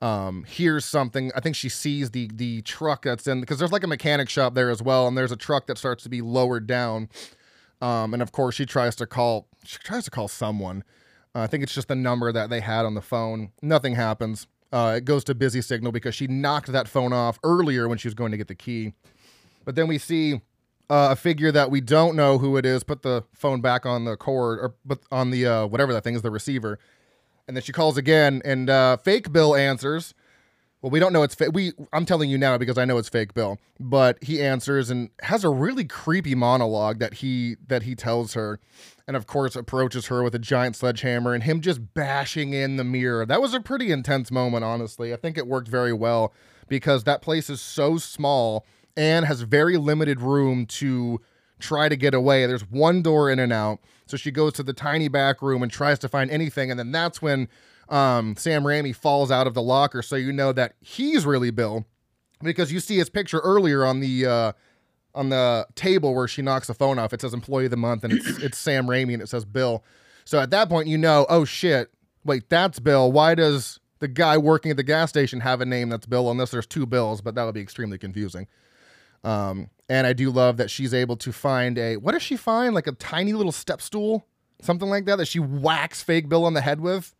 um, 0.00 0.42
hears 0.44 0.84
something. 0.84 1.30
I 1.36 1.40
think 1.40 1.54
she 1.54 1.68
sees 1.68 2.10
the 2.10 2.28
the 2.34 2.62
truck 2.62 3.04
that's 3.04 3.28
in 3.28 3.40
because 3.40 3.60
there's 3.60 3.72
like 3.72 3.84
a 3.84 3.88
mechanic 3.88 4.28
shop 4.28 4.54
there 4.54 4.70
as 4.70 4.82
well, 4.82 5.06
and 5.06 5.16
there's 5.16 5.32
a 5.32 5.36
truck 5.36 5.68
that 5.68 5.78
starts 5.78 6.02
to 6.02 6.08
be 6.08 6.20
lowered 6.20 6.66
down. 6.66 7.08
Um, 7.80 8.12
and 8.12 8.22
of 8.22 8.32
course, 8.32 8.56
she 8.56 8.66
tries 8.66 8.96
to 8.96 9.06
call. 9.06 9.46
She 9.64 9.78
tries 9.78 10.04
to 10.04 10.10
call 10.10 10.26
someone. 10.26 10.82
Uh, 11.34 11.40
I 11.40 11.46
think 11.46 11.62
it's 11.62 11.74
just 11.74 11.88
the 11.88 11.94
number 11.94 12.32
that 12.32 12.50
they 12.50 12.60
had 12.60 12.84
on 12.84 12.94
the 12.94 13.00
phone. 13.00 13.52
Nothing 13.62 13.94
happens. 13.94 14.48
Uh, 14.72 14.94
it 14.96 15.04
goes 15.04 15.22
to 15.24 15.34
busy 15.34 15.60
signal 15.60 15.92
because 15.92 16.14
she 16.14 16.26
knocked 16.26 16.72
that 16.72 16.88
phone 16.88 17.12
off 17.12 17.38
earlier 17.44 17.88
when 17.88 17.98
she 17.98 18.08
was 18.08 18.14
going 18.14 18.30
to 18.30 18.38
get 18.38 18.48
the 18.48 18.54
key. 18.54 18.94
But 19.64 19.74
then 19.74 19.86
we 19.86 19.98
see 19.98 20.40
uh, 20.88 21.08
a 21.10 21.16
figure 21.16 21.52
that 21.52 21.70
we 21.70 21.80
don't 21.80 22.16
know 22.16 22.38
who 22.38 22.56
it 22.56 22.64
is 22.64 22.82
put 22.82 23.02
the 23.02 23.24
phone 23.34 23.60
back 23.60 23.84
on 23.84 24.04
the 24.04 24.16
cord 24.16 24.58
or 24.58 24.74
but 24.84 25.00
on 25.10 25.30
the 25.30 25.46
uh, 25.46 25.66
whatever 25.66 25.92
that 25.92 26.04
thing 26.04 26.14
is, 26.14 26.22
the 26.22 26.30
receiver 26.30 26.78
and 27.46 27.56
then 27.56 27.62
she 27.62 27.72
calls 27.72 27.96
again, 27.96 28.40
and 28.44 28.70
uh, 28.70 28.96
fake 28.96 29.32
Bill 29.32 29.54
answers. 29.54 30.14
Well, 30.80 30.90
we 30.90 30.98
don't 30.98 31.12
know 31.12 31.22
it's 31.22 31.34
fake. 31.34 31.50
We 31.52 31.72
I'm 31.92 32.04
telling 32.04 32.28
you 32.28 32.38
now 32.38 32.58
because 32.58 32.76
I 32.76 32.84
know 32.84 32.98
it's 32.98 33.08
fake 33.08 33.34
Bill, 33.34 33.58
but 33.78 34.22
he 34.22 34.42
answers 34.42 34.90
and 34.90 35.10
has 35.22 35.44
a 35.44 35.50
really 35.50 35.84
creepy 35.84 36.34
monologue 36.34 36.98
that 36.98 37.14
he 37.14 37.56
that 37.68 37.84
he 37.84 37.94
tells 37.94 38.34
her, 38.34 38.58
and 39.12 39.16
of 39.18 39.26
course 39.26 39.54
approaches 39.54 40.06
her 40.06 40.22
with 40.22 40.34
a 40.34 40.38
giant 40.38 40.74
sledgehammer 40.74 41.34
and 41.34 41.42
him 41.42 41.60
just 41.60 41.92
bashing 41.92 42.54
in 42.54 42.76
the 42.78 42.84
mirror. 42.84 43.26
That 43.26 43.42
was 43.42 43.52
a 43.52 43.60
pretty 43.60 43.92
intense 43.92 44.30
moment, 44.30 44.64
honestly. 44.64 45.12
I 45.12 45.16
think 45.16 45.36
it 45.36 45.46
worked 45.46 45.68
very 45.68 45.92
well 45.92 46.32
because 46.66 47.04
that 47.04 47.20
place 47.20 47.50
is 47.50 47.60
so 47.60 47.98
small 47.98 48.64
and 48.96 49.26
has 49.26 49.42
very 49.42 49.76
limited 49.76 50.22
room 50.22 50.64
to 50.64 51.20
try 51.60 51.90
to 51.90 51.96
get 51.96 52.14
away. 52.14 52.46
There's 52.46 52.66
one 52.70 53.02
door 53.02 53.30
in 53.30 53.38
and 53.38 53.52
out. 53.52 53.80
So 54.06 54.16
she 54.16 54.30
goes 54.30 54.54
to 54.54 54.62
the 54.62 54.72
tiny 54.72 55.08
back 55.08 55.42
room 55.42 55.62
and 55.62 55.70
tries 55.70 55.98
to 55.98 56.08
find 56.08 56.30
anything. 56.30 56.70
And 56.70 56.80
then 56.80 56.90
that's 56.90 57.20
when 57.20 57.50
um, 57.90 58.34
Sam 58.38 58.64
Raimi 58.64 58.96
falls 58.96 59.30
out 59.30 59.46
of 59.46 59.52
the 59.52 59.60
locker. 59.60 60.00
So 60.00 60.16
you 60.16 60.32
know 60.32 60.52
that 60.52 60.72
he's 60.80 61.26
really 61.26 61.50
Bill 61.50 61.84
because 62.42 62.72
you 62.72 62.80
see 62.80 62.96
his 62.96 63.10
picture 63.10 63.40
earlier 63.40 63.84
on 63.84 64.00
the. 64.00 64.24
Uh, 64.24 64.52
on 65.14 65.28
the 65.28 65.66
table 65.74 66.14
where 66.14 66.28
she 66.28 66.42
knocks 66.42 66.66
the 66.66 66.74
phone 66.74 66.98
off, 66.98 67.12
it 67.12 67.20
says 67.20 67.34
employee 67.34 67.66
of 67.66 67.70
the 67.70 67.76
month 67.76 68.04
and 68.04 68.12
it's 68.12 68.26
it's 68.42 68.58
Sam 68.58 68.86
Raimi 68.86 69.12
and 69.12 69.22
it 69.22 69.28
says 69.28 69.44
Bill. 69.44 69.84
So 70.24 70.40
at 70.40 70.50
that 70.50 70.68
point, 70.68 70.88
you 70.88 70.98
know, 70.98 71.26
oh 71.28 71.44
shit, 71.44 71.90
wait, 72.24 72.48
that's 72.48 72.78
Bill. 72.78 73.10
Why 73.10 73.34
does 73.34 73.80
the 73.98 74.08
guy 74.08 74.38
working 74.38 74.70
at 74.70 74.76
the 74.76 74.82
gas 74.82 75.10
station 75.10 75.40
have 75.40 75.60
a 75.60 75.66
name 75.66 75.88
that's 75.88 76.06
Bill 76.06 76.30
unless 76.30 76.50
there's 76.50 76.66
two 76.66 76.86
Bills? 76.86 77.20
But 77.20 77.34
that 77.34 77.44
would 77.44 77.54
be 77.54 77.60
extremely 77.60 77.98
confusing. 77.98 78.46
Um, 79.24 79.70
and 79.88 80.06
I 80.06 80.12
do 80.12 80.30
love 80.30 80.56
that 80.56 80.70
she's 80.70 80.94
able 80.94 81.16
to 81.18 81.32
find 81.32 81.78
a 81.78 81.96
what 81.96 82.12
does 82.12 82.22
she 82.22 82.36
find? 82.36 82.74
Like 82.74 82.86
a 82.86 82.92
tiny 82.92 83.32
little 83.32 83.52
step 83.52 83.80
stool, 83.80 84.26
something 84.60 84.88
like 84.88 85.04
that 85.06 85.16
that 85.16 85.28
she 85.28 85.38
whacks 85.38 86.02
fake 86.02 86.28
Bill 86.28 86.44
on 86.44 86.54
the 86.54 86.60
head 86.60 86.80
with. 86.80 87.14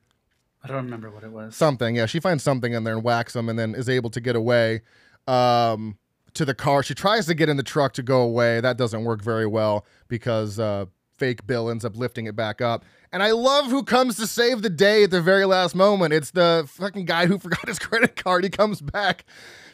I 0.64 0.68
don't 0.68 0.84
remember 0.84 1.10
what 1.10 1.24
it 1.24 1.32
was. 1.32 1.56
Something, 1.56 1.96
yeah. 1.96 2.06
She 2.06 2.20
finds 2.20 2.44
something 2.44 2.72
in 2.72 2.84
there 2.84 2.94
and 2.94 3.02
whacks 3.02 3.34
him, 3.34 3.48
and 3.48 3.58
then 3.58 3.74
is 3.74 3.88
able 3.88 4.10
to 4.10 4.20
get 4.20 4.36
away 4.36 4.82
um, 5.26 5.98
to 6.34 6.44
the 6.44 6.54
car. 6.54 6.82
She 6.82 6.94
tries 6.94 7.26
to 7.26 7.34
get 7.34 7.48
in 7.48 7.56
the 7.56 7.62
truck 7.62 7.92
to 7.94 8.02
go 8.02 8.22
away. 8.22 8.60
That 8.60 8.76
doesn't 8.76 9.04
work 9.04 9.22
very 9.22 9.46
well 9.46 9.86
because 10.08 10.58
uh, 10.58 10.86
fake 11.16 11.46
Bill 11.46 11.70
ends 11.70 11.84
up 11.84 11.96
lifting 11.96 12.26
it 12.26 12.34
back 12.34 12.60
up. 12.60 12.84
And 13.12 13.22
I 13.22 13.32
love 13.32 13.66
who 13.66 13.82
comes 13.82 14.16
to 14.16 14.26
save 14.26 14.62
the 14.62 14.70
day 14.70 15.04
at 15.04 15.10
the 15.10 15.20
very 15.20 15.44
last 15.44 15.74
moment. 15.74 16.14
It's 16.14 16.30
the 16.30 16.64
fucking 16.68 17.04
guy 17.04 17.26
who 17.26 17.38
forgot 17.40 17.66
his 17.66 17.78
credit 17.78 18.16
card. 18.16 18.44
He 18.44 18.50
comes 18.50 18.80
back 18.80 19.24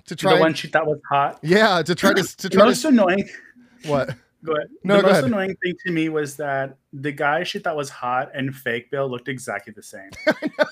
to 0.06 0.16
try 0.16 0.34
the 0.34 0.40
one 0.40 0.54
she 0.54 0.68
thought 0.68 0.86
was 0.86 1.00
hot. 1.08 1.38
Yeah, 1.42 1.82
to 1.82 1.94
try 1.94 2.12
to 2.12 2.22
to 2.22 2.48
try 2.50 2.64
most 2.64 2.82
to 2.82 2.88
annoying. 2.88 3.28
What? 3.86 4.10
Go 4.44 4.52
ahead. 4.52 4.68
No, 4.84 4.98
the 4.98 5.02
most 5.02 5.10
ahead. 5.10 5.24
annoying 5.24 5.56
thing 5.64 5.74
to 5.84 5.92
me 5.92 6.08
was 6.08 6.36
that 6.36 6.76
the 6.92 7.10
guy 7.10 7.42
she 7.42 7.58
thought 7.58 7.76
was 7.76 7.90
hot 7.90 8.30
and 8.34 8.54
fake 8.54 8.88
Bill 8.88 9.08
looked 9.08 9.26
exactly 9.26 9.72
the 9.74 9.82
same. 9.82 10.10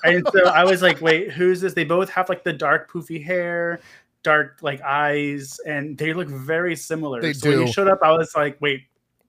and 0.05 0.25
so 0.31 0.47
I 0.47 0.63
was 0.63 0.81
like, 0.81 1.01
wait, 1.01 1.31
who's 1.31 1.59
this? 1.59 1.73
They 1.73 1.83
both 1.83 2.09
have 2.11 2.29
like 2.29 2.45
the 2.45 2.53
dark 2.53 2.89
poofy 2.89 3.21
hair, 3.21 3.81
dark 4.27 4.59
like 4.61 4.81
eyes, 4.81 5.57
and 5.65 5.97
they 5.97 6.13
look 6.13 6.27
very 6.27 6.75
similar. 6.75 7.21
They 7.21 7.31
so 7.31 7.49
when 7.49 7.59
do. 7.59 7.65
he 7.65 7.71
showed 7.71 7.87
up, 7.87 7.99
I 8.03 8.11
was 8.11 8.35
like, 8.35 8.57
wait, 8.59 8.83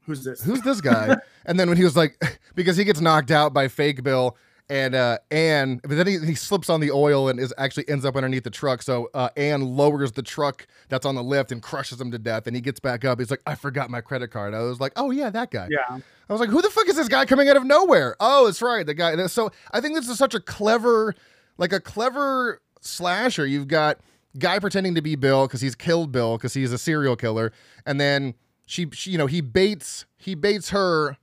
who's 0.05 0.25
this? 0.25 0.43
who's 0.43 0.61
this 0.63 0.81
guy? 0.81 1.17
and 1.47 1.59
then 1.59 1.69
when 1.69 1.77
he 1.77 1.85
was 1.85 1.97
like, 1.97 2.21
because 2.57 2.77
he 2.77 2.83
gets 2.85 3.01
knocked 3.01 3.31
out 3.31 3.55
by 3.55 3.69
fake 3.69 4.03
Bill 4.03 4.37
and 4.69 4.97
uh 4.97 5.19
Anne, 5.31 5.81
but 5.85 5.95
then 5.95 6.07
he, 6.09 6.19
he 6.19 6.35
slips 6.35 6.69
on 6.69 6.81
the 6.81 6.91
oil 6.91 7.29
and 7.29 7.39
is 7.39 7.55
actually 7.59 7.89
ends 7.89 8.05
up 8.05 8.17
underneath 8.17 8.43
the 8.43 8.51
truck. 8.51 8.83
So 8.83 9.09
uh 9.15 9.29
Anne 9.37 9.63
lowers 9.63 10.13
the 10.13 10.23
truck 10.23 10.67
that's 10.89 11.07
on 11.07 11.15
the 11.15 11.23
lift 11.23 11.53
and 11.53 11.63
crushes 11.63 12.01
him 12.01 12.11
to 12.11 12.19
death. 12.19 12.49
And 12.49 12.57
he 12.57 12.61
gets 12.61 12.81
back 12.81 13.05
up. 13.05 13.21
He's 13.21 13.31
like, 13.31 13.43
I 13.47 13.55
forgot 13.55 13.89
my 13.89 14.01
credit 14.01 14.29
card. 14.29 14.53
I 14.53 14.63
was 14.63 14.81
like, 14.81 14.93
oh 14.97 15.13
yeah, 15.13 15.31
that 15.31 15.53
guy. 15.53 15.69
yeah. 15.71 16.01
I 16.29 16.33
was 16.33 16.41
like, 16.41 16.51
who 16.51 16.61
the 16.61 16.71
fuck 16.71 16.89
is 16.89 16.97
this 16.97 17.09
guy 17.09 17.25
coming 17.25 17.49
out 17.49 17.57
of 17.57 17.65
nowhere? 17.65 18.17
Oh, 18.21 18.49
it's 18.49 18.61
right, 18.61 18.85
the 18.85 18.95
guy. 18.95 19.27
So 19.29 19.51
I 19.71 19.81
think 19.81 19.95
this 19.95 20.09
is 20.09 20.19
such 20.19 20.35
a 20.35 20.41
clever, 20.41 21.15
like 21.57 21.73
a 21.73 21.81
clever 21.81 22.61
slasher. 22.83 23.47
You've 23.47 23.69
got 23.69 24.01
guy 24.39 24.59
pretending 24.59 24.95
to 24.95 25.03
be 25.03 25.15
Bill 25.17 25.47
because 25.47 25.61
he's 25.61 25.75
killed 25.75 26.13
Bill 26.13 26.37
because 26.37 26.55
he's 26.55 26.73
a 26.73 26.79
serial 26.79 27.17
killer, 27.17 27.53
and 27.87 28.01
then 28.01 28.35
she, 28.67 28.89
she, 28.93 29.13
you 29.13 29.19
know, 29.19 29.27
he 29.27 29.41
baits 29.41 30.05
he 30.17 30.35
baits 30.35 30.71
her 30.71 31.17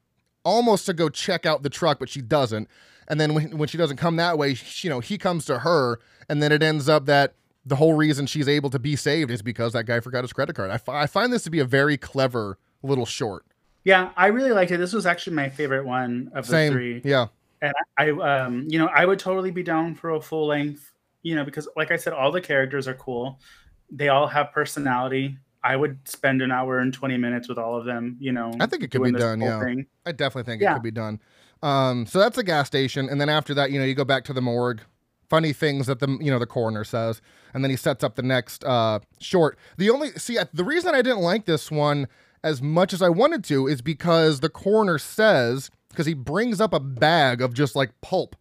almost 0.43 0.85
to 0.85 0.93
go 0.93 1.09
check 1.09 1.45
out 1.45 1.63
the 1.63 1.69
truck, 1.69 1.99
but 1.99 2.09
she 2.09 2.21
doesn't. 2.21 2.67
And 3.07 3.19
then 3.19 3.33
when, 3.33 3.57
when 3.57 3.67
she 3.67 3.77
doesn't 3.77 3.97
come 3.97 4.15
that 4.15 4.37
way, 4.37 4.53
she, 4.55 4.87
you 4.87 4.93
know, 4.93 4.99
he 4.99 5.17
comes 5.17 5.45
to 5.45 5.59
her, 5.59 5.99
and 6.29 6.41
then 6.41 6.51
it 6.51 6.63
ends 6.63 6.89
up 6.89 7.05
that 7.05 7.33
the 7.65 7.75
whole 7.75 7.93
reason 7.93 8.25
she's 8.27 8.47
able 8.47 8.69
to 8.69 8.79
be 8.79 8.95
saved 8.95 9.31
is 9.31 9.41
because 9.41 9.73
that 9.73 9.85
guy 9.85 9.99
forgot 9.99 10.23
his 10.23 10.33
credit 10.33 10.55
card. 10.55 10.69
I, 10.71 10.79
I 10.87 11.07
find 11.07 11.33
this 11.33 11.43
to 11.43 11.49
be 11.49 11.59
a 11.59 11.65
very 11.65 11.97
clever 11.97 12.57
little 12.83 13.05
short. 13.05 13.45
Yeah, 13.83 14.11
I 14.15 14.27
really 14.27 14.51
liked 14.51 14.71
it. 14.71 14.77
This 14.77 14.93
was 14.93 15.05
actually 15.05 15.35
my 15.35 15.49
favorite 15.49 15.85
one 15.85 16.31
of 16.33 16.45
the 16.45 16.51
Same, 16.51 16.71
three. 16.73 17.01
yeah. 17.03 17.27
and 17.61 17.73
I, 17.97 18.09
um, 18.09 18.65
you 18.67 18.79
know, 18.79 18.87
I 18.87 19.05
would 19.05 19.19
totally 19.19 19.51
be 19.51 19.61
down 19.63 19.93
for 19.95 20.11
a 20.11 20.21
full 20.21 20.47
length, 20.47 20.91
you 21.25 21.35
know, 21.35 21.43
because 21.43 21.67
like 21.75 21.89
I 21.91 21.97
said, 21.97 22.13
all 22.13 22.31
the 22.31 22.39
characters 22.39 22.87
are 22.87 22.93
cool. 22.93 23.39
They 23.89 24.09
all 24.09 24.27
have 24.27 24.51
personality. 24.51 25.37
I 25.63 25.75
would 25.75 26.07
spend 26.07 26.43
an 26.43 26.51
hour 26.51 26.77
and 26.77 26.93
twenty 26.93 27.17
minutes 27.17 27.49
with 27.49 27.57
all 27.57 27.75
of 27.75 27.85
them. 27.85 28.15
You 28.19 28.31
know, 28.31 28.53
I 28.59 28.67
think 28.67 28.83
it 28.83 28.91
could 28.91 29.01
be 29.01 29.11
done, 29.11 29.41
yeah. 29.41 29.59
thing. 29.59 29.87
I 30.05 30.11
definitely 30.11 30.51
think 30.51 30.61
it 30.61 30.71
could 30.71 30.83
be 30.83 30.91
done. 30.91 31.19
Um, 31.63 32.05
so 32.05 32.19
that's 32.19 32.35
the 32.35 32.43
gas 32.43 32.67
station, 32.67 33.09
and 33.09 33.19
then 33.19 33.27
after 33.27 33.55
that, 33.55 33.71
you 33.71 33.79
know, 33.79 33.85
you 33.85 33.95
go 33.95 34.05
back 34.05 34.23
to 34.25 34.33
the 34.33 34.41
morgue. 34.41 34.81
Funny 35.27 35.53
things 35.53 35.87
that 35.87 35.99
the 35.99 36.15
you 36.21 36.29
know 36.29 36.37
the 36.37 36.45
coroner 36.45 36.83
says, 36.83 37.19
and 37.55 37.63
then 37.63 37.71
he 37.71 37.75
sets 37.75 38.03
up 38.03 38.13
the 38.13 38.21
next 38.21 38.63
uh, 38.63 38.99
short. 39.19 39.57
The 39.77 39.89
only 39.89 40.11
see 40.11 40.37
the 40.53 40.63
reason 40.63 40.93
I 40.93 41.01
didn't 41.01 41.21
like 41.21 41.45
this 41.45 41.71
one 41.71 42.07
as 42.43 42.61
much 42.61 42.93
as 42.93 43.01
I 43.01 43.09
wanted 43.09 43.43
to 43.45 43.65
is 43.65 43.81
because 43.81 44.41
the 44.41 44.49
coroner 44.49 44.99
says 44.99 45.71
because 45.89 46.05
he 46.05 46.13
brings 46.13 46.61
up 46.61 46.71
a 46.71 46.79
bag 46.79 47.41
of 47.41 47.55
just 47.55 47.75
like 47.75 47.99
pulp. 48.01 48.35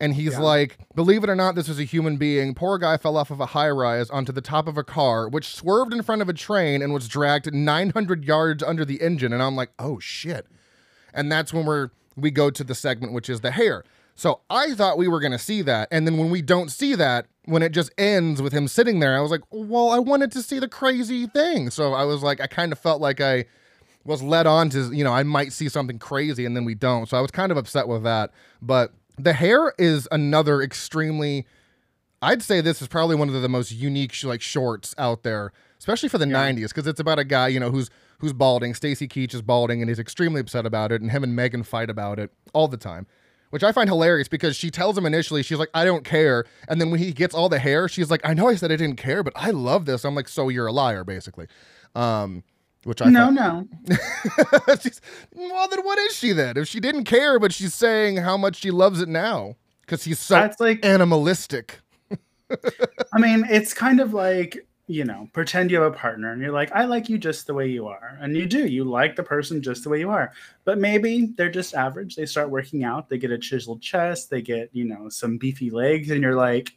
And 0.00 0.14
he's 0.14 0.34
Yeah. 0.34 0.40
like, 0.40 0.78
believe 0.94 1.24
it 1.24 1.30
or 1.30 1.34
not, 1.34 1.54
this 1.56 1.68
is 1.68 1.78
a 1.80 1.84
human 1.84 2.16
being. 2.18 2.54
Poor 2.54 2.78
guy 2.78 2.96
fell 2.96 3.16
off 3.16 3.30
of 3.32 3.40
a 3.40 3.46
high 3.46 3.70
rise 3.70 4.10
onto 4.10 4.30
the 4.30 4.40
top 4.40 4.68
of 4.68 4.78
a 4.78 4.84
car, 4.84 5.28
which 5.28 5.54
swerved 5.54 5.92
in 5.92 6.02
front 6.02 6.22
of 6.22 6.28
a 6.28 6.32
train 6.32 6.82
and 6.82 6.92
was 6.92 7.08
dragged 7.08 7.52
900 7.52 8.24
yards 8.24 8.62
under 8.62 8.84
the 8.84 9.00
engine. 9.02 9.32
And 9.32 9.42
I'm 9.42 9.56
like, 9.56 9.70
oh 9.78 9.98
shit 9.98 10.46
and 11.14 11.32
that's 11.32 11.52
when 11.54 11.64
we're 11.64 11.88
we 12.16 12.30
go 12.30 12.50
to 12.50 12.62
the 12.62 12.74
segment 12.74 13.14
which 13.14 13.30
is 13.30 13.40
the 13.40 13.50
hair 13.50 13.82
so 14.14 14.40
i 14.50 14.74
thought 14.74 14.98
we 14.98 15.08
were 15.08 15.20
going 15.20 15.32
to 15.32 15.38
see 15.38 15.62
that 15.62 15.88
and 15.90 16.06
then 16.06 16.18
when 16.18 16.28
we 16.30 16.42
don't 16.42 16.70
see 16.70 16.94
that 16.94 17.24
when 17.46 17.62
it 17.62 17.72
just 17.72 17.90
ends 17.96 18.42
with 18.42 18.52
him 18.52 18.68
sitting 18.68 19.00
there 19.00 19.16
i 19.16 19.20
was 19.20 19.30
like 19.30 19.40
well 19.50 19.88
i 19.88 19.98
wanted 19.98 20.30
to 20.30 20.42
see 20.42 20.58
the 20.58 20.68
crazy 20.68 21.26
thing 21.26 21.70
so 21.70 21.94
i 21.94 22.04
was 22.04 22.22
like 22.22 22.42
i 22.42 22.46
kind 22.46 22.72
of 22.72 22.78
felt 22.78 23.00
like 23.00 23.22
i 23.22 23.42
was 24.04 24.22
led 24.22 24.46
on 24.46 24.68
to 24.68 24.92
you 24.94 25.02
know 25.02 25.12
i 25.12 25.22
might 25.22 25.50
see 25.50 25.66
something 25.68 25.98
crazy 25.98 26.44
and 26.44 26.54
then 26.54 26.66
we 26.66 26.74
don't 26.74 27.08
so 27.08 27.16
i 27.16 27.22
was 27.22 27.30
kind 27.30 27.50
of 27.50 27.56
upset 27.56 27.88
with 27.88 28.02
that 28.02 28.30
but 28.60 28.92
the 29.18 29.32
hair 29.32 29.74
is 29.78 30.06
another 30.12 30.62
extremely 30.62 31.46
I'd 32.20 32.42
say 32.42 32.60
this 32.60 32.82
is 32.82 32.88
probably 32.88 33.14
one 33.14 33.28
of 33.28 33.40
the 33.40 33.48
most 33.48 33.70
unique 33.70 34.12
sh- 34.12 34.24
like 34.24 34.40
shorts 34.40 34.92
out 34.98 35.22
there, 35.22 35.52
especially 35.78 36.08
for 36.08 36.18
the 36.18 36.26
Yeah. 36.26 36.34
'90s, 36.50 36.68
because 36.70 36.86
it's 36.88 36.98
about 36.98 37.18
a 37.20 37.24
guy 37.24 37.46
you 37.48 37.60
know 37.60 37.70
who's 37.70 37.90
who's 38.18 38.32
balding. 38.32 38.74
Stacy 38.74 39.06
Keach 39.06 39.32
is 39.34 39.42
balding, 39.42 39.80
and 39.80 39.88
he's 39.88 40.00
extremely 40.00 40.40
upset 40.40 40.66
about 40.66 40.90
it, 40.90 41.00
and 41.00 41.12
him 41.12 41.22
and 41.22 41.36
Megan 41.36 41.62
fight 41.62 41.88
about 41.88 42.18
it 42.18 42.32
all 42.52 42.66
the 42.66 42.76
time, 42.76 43.06
which 43.50 43.62
I 43.62 43.70
find 43.70 43.88
hilarious 43.88 44.26
because 44.26 44.56
she 44.56 44.68
tells 44.70 44.98
him 44.98 45.06
initially 45.06 45.44
she's 45.44 45.58
like, 45.58 45.70
"I 45.72 45.84
don't 45.84 46.02
care," 46.04 46.44
and 46.68 46.80
then 46.80 46.90
when 46.90 46.98
he 46.98 47.12
gets 47.12 47.36
all 47.36 47.48
the 47.48 47.60
hair, 47.60 47.86
she's 47.88 48.10
like, 48.10 48.20
"I 48.24 48.34
know 48.34 48.48
I 48.48 48.56
said 48.56 48.72
I 48.72 48.76
didn't 48.76 48.96
care, 48.96 49.22
but 49.22 49.32
I 49.36 49.50
love 49.50 49.84
this." 49.84 50.04
I'm 50.04 50.16
like, 50.16 50.26
"So 50.28 50.48
you're 50.48 50.66
a 50.66 50.72
liar, 50.72 51.04
basically," 51.04 51.46
um, 51.94 52.42
which 52.88 53.00
I 53.02 53.10
No, 53.10 53.26
find- 53.26 53.70
no. 53.88 54.74
she's, 54.82 55.00
well, 55.34 55.68
then 55.68 55.84
what 55.84 55.98
is 55.98 56.16
she 56.16 56.32
then? 56.32 56.56
If 56.56 56.66
she 56.68 56.80
didn't 56.80 57.04
care, 57.04 57.38
but 57.38 57.52
she's 57.52 57.74
saying 57.74 58.16
how 58.16 58.36
much 58.36 58.56
she 58.56 58.70
loves 58.70 59.00
it 59.00 59.08
now 59.08 59.54
because 59.82 60.02
he's 60.04 60.18
so 60.18 60.34
That's 60.34 60.58
like 60.58 60.84
animalistic. 60.84 61.78
I 63.12 63.18
mean, 63.18 63.44
it's 63.48 63.74
kind 63.74 64.00
of 64.00 64.14
like, 64.14 64.66
you 64.86 65.04
know, 65.04 65.28
pretend 65.34 65.70
you 65.70 65.80
have 65.82 65.92
a 65.92 65.96
partner 65.96 66.32
and 66.32 66.40
you're 66.40 66.50
like, 66.52 66.72
I 66.72 66.84
like 66.86 67.10
you 67.10 67.18
just 67.18 67.46
the 67.46 67.52
way 67.52 67.68
you 67.68 67.86
are. 67.86 68.16
And 68.22 68.34
you 68.34 68.46
do. 68.46 68.66
You 68.66 68.84
like 68.84 69.16
the 69.16 69.22
person 69.22 69.60
just 69.62 69.84
the 69.84 69.90
way 69.90 70.00
you 70.00 70.08
are. 70.10 70.32
But 70.64 70.78
maybe 70.78 71.34
they're 71.36 71.50
just 71.50 71.74
average. 71.74 72.16
They 72.16 72.24
start 72.24 72.48
working 72.48 72.84
out, 72.84 73.08
they 73.10 73.18
get 73.18 73.30
a 73.30 73.38
chiseled 73.38 73.82
chest, 73.82 74.30
they 74.30 74.40
get, 74.40 74.70
you 74.72 74.84
know, 74.86 75.10
some 75.10 75.36
beefy 75.36 75.68
legs, 75.70 76.10
and 76.10 76.22
you're 76.22 76.34
like, 76.34 76.72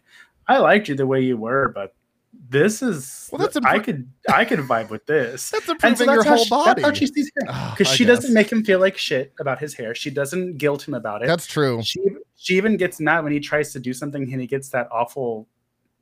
I 0.47 0.57
liked 0.57 0.89
you 0.89 0.95
the 0.95 1.07
way 1.07 1.22
you 1.22 1.38
were, 1.38 1.70
but 1.74 1.95
this 2.34 2.82
is 2.82 3.30
Well, 3.32 3.40
that's 3.40 3.58
I 3.58 3.80
impro- 3.80 3.84
could 3.84 4.12
I 4.30 4.46
could 4.46 4.60
vibe 4.60 4.90
with 4.90 5.06
this. 5.06 5.50
That's 5.52 5.68
improving 5.70 5.98
so 5.98 6.04
your 6.06 6.16
that's 6.24 6.28
how 6.28 6.36
whole 6.36 6.44
she, 6.46 6.50
body. 6.50 6.82
That's 6.82 6.88
how 6.88 6.94
she 6.94 7.08
sees. 7.08 7.32
Ah, 7.48 7.74
Because 7.78 7.92
I 7.92 7.96
she 7.96 8.06
guess. 8.06 8.18
doesn't 8.18 8.34
make 8.34 8.52
him 8.52 8.64
feel 8.64 8.80
like 8.80 8.98
shit 8.98 9.34
about 9.40 9.60
his 9.60 9.74
hair. 9.74 9.94
She 9.96 10.10
doesn't 10.10 10.58
guilt 10.58 10.88
him 10.88 10.94
about 10.94 11.24
it. 11.24 11.28
That's 11.28 11.48
true. 11.48 11.82
she 11.84 12.00
she 12.36 12.56
even 12.58 12.78
gets 12.78 13.00
mad 13.00 13.24
when 13.24 13.34
he 13.34 13.40
tries 13.40 13.72
to 13.74 13.80
do 13.80 13.94
something 13.94 14.24
and 14.32 14.42
he 14.42 14.48
gets 14.48 14.70
that 14.70 14.88
awful 14.92 15.48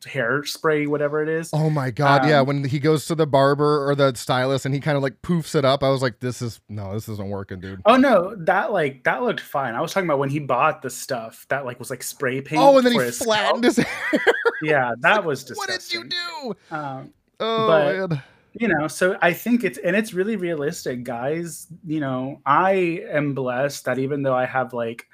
hairspray, 0.02 0.88
whatever 0.88 1.22
it 1.22 1.30
is. 1.30 1.50
Oh 1.54 1.70
my 1.70 1.92
god, 1.92 2.28
yeah. 2.28 2.40
Um, 2.40 2.48
When 2.48 2.64
he 2.64 2.80
goes 2.80 3.06
to 3.08 3.16
the 3.16 3.26
barber 3.28 3.88
or 3.90 3.96
the 3.96 4.14
stylist 4.16 4.66
and 4.66 4.74
he 4.74 4.80
kind 4.82 4.98
of 4.98 5.04
like 5.04 5.22
poofs 5.22 5.56
it 5.56 5.66
up, 5.66 5.84
I 5.84 5.90
was 5.90 6.02
like, 6.02 6.20
this 6.20 6.42
is 6.42 6.62
no, 6.70 6.94
this 6.94 7.08
isn't 7.10 7.30
working, 7.30 7.60
dude. 7.60 7.82
Oh 7.86 7.96
no, 7.98 8.36
that 8.40 8.72
like 8.72 9.04
that 9.04 9.24
looked 9.24 9.42
fine. 9.42 9.76
I 9.76 9.82
was 9.82 9.94
talking 9.94 10.08
about 10.10 10.20
when 10.20 10.30
he 10.30 10.40
bought 10.40 10.82
the 10.82 10.90
stuff 10.90 11.46
that 11.50 11.66
like 11.66 11.80
was 11.80 11.90
like 11.90 12.04
spray 12.04 12.42
paint. 12.42 12.62
Oh, 12.62 12.78
and 12.78 12.86
then 12.86 12.94
he 12.94 13.00
his 13.00 13.20
flattened 13.20 13.66
scalp. 13.72 13.88
his 13.88 14.22
hair. 14.26 14.34
Yeah, 14.62 14.94
that 15.00 15.24
was 15.24 15.44
just 15.44 15.58
what 15.58 15.70
did 15.70 15.94
you 15.94 16.06
do? 16.06 16.56
Um, 16.76 17.14
Oh 17.42 17.68
But- 17.68 18.10
man. 18.10 18.24
you 18.54 18.68
know 18.68 18.88
so 18.88 19.16
i 19.22 19.32
think 19.32 19.64
it's 19.64 19.78
and 19.78 19.96
it's 19.96 20.12
really 20.14 20.36
realistic 20.36 21.04
guys 21.04 21.68
you 21.86 22.00
know 22.00 22.42
i 22.48 22.72
am 23.12 23.34
blessed 23.36 23.86
that 23.86 24.00
even 24.00 24.24
though 24.24 24.34
i 24.36 24.44
have 24.46 24.74
like 24.74 25.06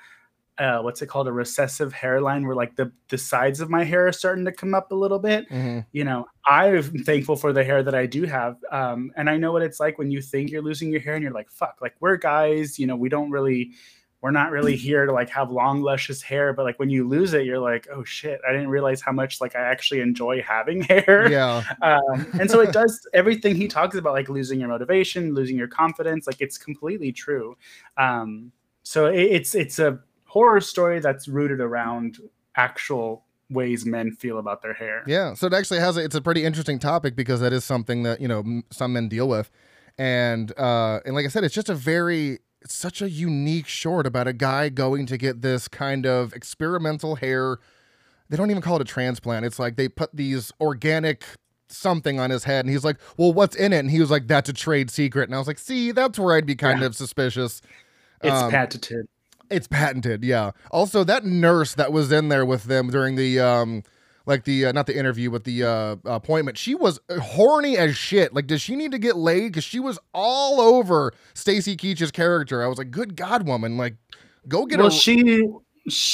uh 0.58 0.80
what's 0.80 1.01
it 1.01 1.08
called? 1.08 1.28
A 1.28 1.32
recessive 1.32 1.91
hairline 1.93 2.45
where 2.45 2.56
like 2.56 2.76
the 2.76 2.91
the 3.10 3.18
sides 3.18 3.60
of 3.60 3.70
my 3.70 3.84
hair 3.84 4.08
are 4.08 4.12
starting 4.14 4.45
to 4.45 4.51
come 4.51 4.74
up 4.74 4.91
a 4.91 4.95
little 4.95 5.20
bit. 5.20 5.49
Mhm. 5.49 5.86
you 5.91 6.03
know 6.03 6.26
i'm 6.47 6.84
thankful 7.03 7.36
for 7.36 7.51
the 7.51 7.64
hair 7.64 7.82
that 7.84 7.95
i 7.95 8.06
do 8.06 8.24
have 8.24 8.58
um 8.72 9.12
and 9.18 9.30
i 9.30 9.36
know 9.38 9.51
what 9.51 9.62
it's 9.64 9.80
like 9.80 9.97
when 9.97 10.12
you 10.12 10.22
think 10.22 10.51
you're 10.51 10.62
losing 10.62 10.91
your 10.91 11.01
hair 11.01 11.16
and 11.16 11.24
you're 11.24 11.34
like 11.34 11.49
fuck 11.49 11.78
like 11.82 11.95
we're 11.99 12.18
guys 12.18 12.78
you 12.80 12.86
know 12.88 12.95
we 12.95 13.10
don't 13.10 13.32
really 13.32 13.72
we're 14.22 14.32
not 14.32 14.49
really 14.51 14.76
here 14.88 15.06
to 15.06 15.12
like 15.12 15.30
have 15.30 15.51
long 15.51 15.82
luscious 15.84 16.22
hair. 16.22 16.51
But 16.53 16.64
like 16.66 16.80
when 16.80 16.89
you 16.89 17.08
lose 17.08 17.34
it 17.34 17.45
you're 17.45 17.60
like 17.60 17.88
oh 17.91 18.03
shit 18.03 18.39
i 18.47 18.51
didn't 18.51 18.70
realize 18.70 19.01
how 19.01 19.12
much 19.12 19.41
like 19.41 19.56
i 19.56 19.60
actually 19.62 19.99
enjoy 20.01 20.41
having 20.41 20.82
hair. 20.91 21.30
Yeah. 21.30 21.64
um, 21.82 22.26
and 22.39 22.49
so 22.49 22.62
it 22.62 22.72
does 22.72 23.08
everything 23.14 23.56
he 23.56 23.68
talks 23.68 23.95
about 23.97 24.14
like 24.14 24.30
losing 24.30 24.60
your 24.60 24.70
motivation 24.70 25.34
losing 25.36 25.58
your 25.58 25.68
confidence 25.68 26.28
like 26.28 26.41
it's 26.41 26.58
completely 26.58 27.12
true. 27.12 27.58
Um, 27.97 28.51
so 28.84 29.08
it, 29.08 29.20
it's 29.20 29.56
it's 29.56 29.80
a 29.80 29.99
horror 30.36 30.59
story 30.59 30.99
that's 30.99 31.29
rooted 31.29 31.61
around 31.61 32.17
actual 32.57 33.23
ways 33.49 33.86
men 33.86 34.11
feel 34.11 34.38
about 34.38 34.61
their 34.61 34.73
hair 34.73 35.01
Yeah. 35.07 35.33
So 35.33 35.47
it 35.47 35.53
actually 35.53 35.79
has 35.79 35.95
a, 35.97 36.01
it's 36.03 36.15
a 36.15 36.21
pretty 36.21 36.43
interesting 36.43 36.77
topic 36.77 37.15
because 37.15 37.39
that 37.39 37.53
is 37.53 37.63
something 37.63 38.03
that, 38.03 38.19
you 38.19 38.27
know, 38.27 38.39
m- 38.39 38.63
some 38.69 38.91
men 38.93 39.07
deal 39.07 39.29
with. 39.29 39.49
And 39.97 40.51
uh 40.59 40.99
and 41.05 41.15
like 41.15 41.25
I 41.25 41.29
said, 41.29 41.43
it's 41.45 41.55
just 41.55 41.69
a 41.69 41.75
very 41.75 42.39
it's 42.61 42.73
such 42.75 43.01
a 43.01 43.09
unique 43.09 43.67
short 43.67 44.05
about 44.05 44.27
a 44.27 44.33
guy 44.33 44.69
going 44.69 45.05
to 45.05 45.17
get 45.17 45.41
this 45.41 45.67
kind 45.67 46.05
of 46.05 46.33
experimental 46.33 47.15
hair. 47.15 47.59
They 48.29 48.36
don't 48.38 48.49
even 48.51 48.61
call 48.63 48.75
it 48.77 48.81
a 48.81 48.86
transplant. 48.86 49.45
It's 49.45 49.59
like 49.59 49.75
they 49.77 49.88
put 49.88 50.09
these 50.13 50.51
organic 50.59 51.23
something 51.69 52.19
on 52.19 52.29
his 52.31 52.43
head 52.43 52.65
and 52.65 52.71
he's 52.73 52.83
like, 52.83 52.97
"Well, 53.17 53.31
what's 53.31 53.55
in 53.55 53.71
it?" 53.71 53.79
And 53.79 53.91
he 53.91 53.99
was 53.99 54.09
like, 54.11 54.27
"That's 54.27 54.49
a 54.49 54.53
trade 54.53 54.89
secret." 54.91 55.29
And 55.29 55.36
I 55.36 55.38
was 55.38 55.47
like, 55.47 55.59
"See, 55.59 55.91
that's 55.91 56.17
where 56.19 56.36
I'd 56.36 56.45
be 56.47 56.55
kind 56.55 56.79
Yeah. 56.81 56.88
of 56.88 56.95
suspicious." 56.95 57.61
it's 58.23 58.41
Um, 58.41 58.49
patented 58.51 59.07
It's 59.49 59.67
patented, 59.67 60.23
yeah. 60.23 60.51
Also, 60.71 61.03
that 61.03 61.25
nurse 61.25 61.75
that 61.75 61.91
was 61.91 62.11
in 62.11 62.29
there 62.29 62.45
with 62.45 62.65
them 62.65 62.89
during 62.89 63.15
the 63.15 63.39
um, 63.39 63.83
like 64.25 64.43
the 64.45 64.65
uh, 64.65 64.71
not 64.71 64.87
the 64.87 64.97
interview, 64.97 65.29
but 65.31 65.43
the 65.43 65.63
uh, 65.63 65.95
appointment, 66.05 66.57
she 66.57 66.73
was 66.75 66.99
horny 67.21 67.77
as 67.77 67.95
shit. 67.95 68.33
Like, 68.33 68.47
does 68.47 68.61
she 68.61 68.75
need 68.75 68.91
to 68.91 68.97
get 68.99 69.15
laid? 69.15 69.49
Because 69.49 69.63
she 69.63 69.79
was 69.79 69.99
all 70.13 70.59
over 70.59 71.13
Stacy 71.33 71.75
Keach's 71.77 72.11
character. 72.11 72.63
I 72.63 72.67
was 72.67 72.77
like, 72.77 72.91
good 72.91 73.15
God, 73.15 73.47
woman, 73.47 73.77
like, 73.77 73.95
go 74.47 74.65
get 74.65 74.77
her. 74.77 74.83
well 74.83 74.91
a. 74.91 74.95
she 74.95 75.43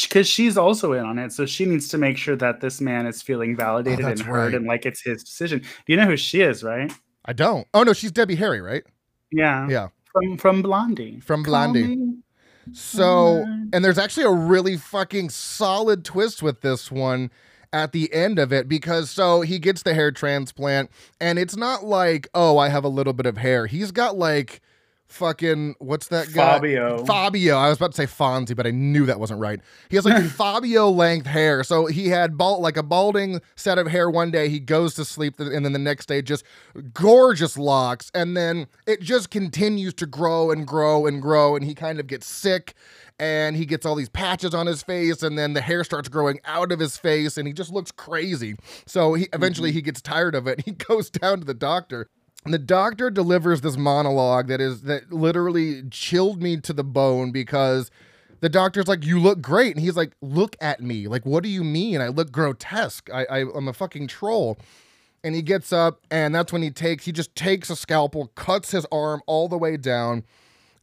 because 0.04 0.28
she's 0.28 0.58
also 0.58 0.92
in 0.92 1.06
on 1.06 1.18
it 1.18 1.32
so 1.32 1.46
she 1.46 1.66
needs 1.66 1.88
to 1.88 1.98
make 1.98 2.18
sure 2.18 2.36
that 2.36 2.60
this 2.60 2.82
man 2.82 3.06
is 3.06 3.22
feeling 3.22 3.56
validated 3.56 4.00
and 4.00 4.06
Oh, 4.06 4.10
that's 4.10 4.22
heard 4.22 4.46
right. 4.48 4.54
and 4.56 4.66
like 4.66 4.86
it's 4.86 5.02
his 5.02 5.24
decision 5.24 5.60
do 5.60 5.68
you 5.88 5.96
know 5.96 6.06
who 6.08 6.18
she 6.18 6.42
is 6.42 6.62
right 6.62 6.92
I 7.24 7.32
don't. 7.32 7.66
Oh 7.74 7.84
no, 7.84 7.94
she's 7.94 8.12
Debbie 8.12 8.36
Harry, 8.36 8.60
right? 8.60 8.84
yeah 9.32 9.70
Yeah. 9.70 9.88
from 10.12 10.38
from 10.38 10.62
blondie 10.62 11.22
From 11.22 11.42
Blondie. 11.42 11.98
So, 12.74 13.44
mm-hmm. 13.46 13.70
and 13.74 13.84
there's 13.84 13.98
actually 13.98 14.26
a 14.26 14.32
really 14.32 14.78
fucking 14.78 15.30
solid 15.30 16.06
twist 16.06 16.42
with 16.44 16.62
this 16.62 16.92
one 16.92 17.32
at 17.74 17.92
the 17.92 18.14
end 18.14 18.38
of 18.38 18.52
it 18.52 18.68
because 18.68 19.10
so 19.10 19.42
he 19.42 19.58
gets 19.58 19.84
the 19.84 19.94
hair 19.94 20.12
transplant 20.12 20.90
and 21.20 21.40
it's 21.40 21.56
not 21.56 21.86
like, 21.86 22.28
oh, 22.34 22.58
I 22.58 22.70
have 22.70 22.84
a 22.84 22.90
little 22.90 23.14
bit 23.14 23.26
of 23.26 23.38
hair. 23.38 23.66
He's 23.68 23.92
got 23.92 24.18
like 24.18 24.62
fucking 25.12 25.76
what's 25.80 26.08
that 26.08 26.34
guy? 26.34 26.54
Fabio. 26.54 27.06
Fabio. 27.06 27.58
I 27.58 27.70
was 27.70 27.78
about 27.78 27.92
to 27.92 27.98
say 27.98 28.06
Fonzie, 28.06 28.56
but 28.56 28.66
I 28.66 28.72
knew 28.72 29.06
that 29.06 29.20
wasn't 29.20 29.40
right. 29.40 29.60
He 29.90 29.96
has 29.98 30.06
like 30.06 30.24
Fabio 30.32 30.90
length 30.90 31.28
hair. 31.28 31.64
So 31.64 31.86
he 31.86 32.08
had 32.08 32.38
bald, 32.38 32.62
like 32.62 32.78
a 32.78 32.84
balding 32.84 33.42
set 33.56 33.78
of 33.78 33.88
hair 33.88 34.10
one 34.10 34.32
day. 34.32 34.50
He 34.50 34.60
goes 34.60 34.94
to 34.96 35.06
sleep, 35.06 35.40
and 35.40 35.66
then 35.66 35.74
the 35.74 35.80
next 35.80 36.08
day, 36.08 36.22
just 36.22 36.44
gorgeous 36.94 37.58
locks. 37.58 38.12
And 38.14 38.36
then 38.36 38.68
it 38.88 39.02
just 39.02 39.30
continues 39.30 39.94
to 39.96 40.06
grow 40.06 40.52
and 40.52 40.66
grow 40.66 41.06
and 41.06 41.22
grow. 41.22 41.56
And 41.56 41.66
he 41.66 41.76
kind 41.76 42.00
of 42.00 42.08
gets 42.08 42.28
sick 42.28 42.74
and 43.20 43.56
he 43.56 43.68
gets 43.68 43.86
all 43.86 43.94
these 43.94 44.10
patches 44.10 44.54
on 44.54 44.66
his 44.66 44.82
face. 44.82 45.22
And 45.22 45.38
then 45.38 45.54
the 45.54 45.62
hair 45.62 45.84
starts 45.84 46.10
growing 46.10 46.40
out 46.46 46.72
of 46.72 46.80
his 46.80 46.98
face 46.98 47.38
and 47.38 47.48
he 47.48 47.54
just 47.54 47.72
looks 47.72 47.92
crazy. 47.92 48.56
So 48.88 49.14
he 49.14 49.28
eventually 49.32 49.70
mm-hmm. 49.70 49.76
he 49.76 49.82
gets 49.84 50.02
tired 50.02 50.36
of 50.36 50.48
it. 50.48 50.62
He 50.62 50.72
goes 50.88 51.10
down 51.10 51.40
to 51.40 51.46
the 51.46 51.54
doctor. 51.54 52.08
The 52.46 52.58
doctor 52.58 53.12
delivers 53.12 53.62
this 53.62 53.78
monologue 53.78 54.48
that 54.48 54.60
is 54.60 54.82
that 54.84 55.14
literally 55.14 55.84
chilled 55.92 56.42
me 56.42 56.58
to 56.58 56.74
the 56.74 56.84
bone 56.84 57.32
because 57.32 57.92
the 58.40 58.50
doctor's 58.50 58.88
like, 58.88 59.06
"You 59.06 59.20
look 59.20 59.42
great," 59.42 59.76
and 59.76 59.86
he's 59.86 59.96
like, 59.96 60.14
"Look 60.22 60.56
at 60.60 60.82
me. 60.82 61.08
Like, 61.08 61.24
what 61.24 61.44
do 61.44 61.50
you 61.50 61.64
mean? 61.64 62.02
I 62.02 62.08
look 62.08 62.32
grotesque. 62.32 63.10
I, 63.14 63.26
I 63.26 63.40
I'm 63.56 63.68
a 63.68 63.74
fucking 63.74 64.08
troll." 64.08 64.58
And 65.24 65.36
he 65.36 65.44
gets 65.44 65.72
up, 65.72 66.02
and 66.10 66.34
that's 66.34 66.52
when 66.52 66.64
he 66.64 66.72
takes 66.72 67.06
he 67.06 67.12
just 67.12 67.36
takes 67.36 67.70
a 67.70 67.76
scalpel, 67.76 68.32
cuts 68.34 68.72
his 68.72 68.88
arm 68.92 69.22
all 69.28 69.48
the 69.48 69.58
way 69.58 69.78
down, 69.78 70.24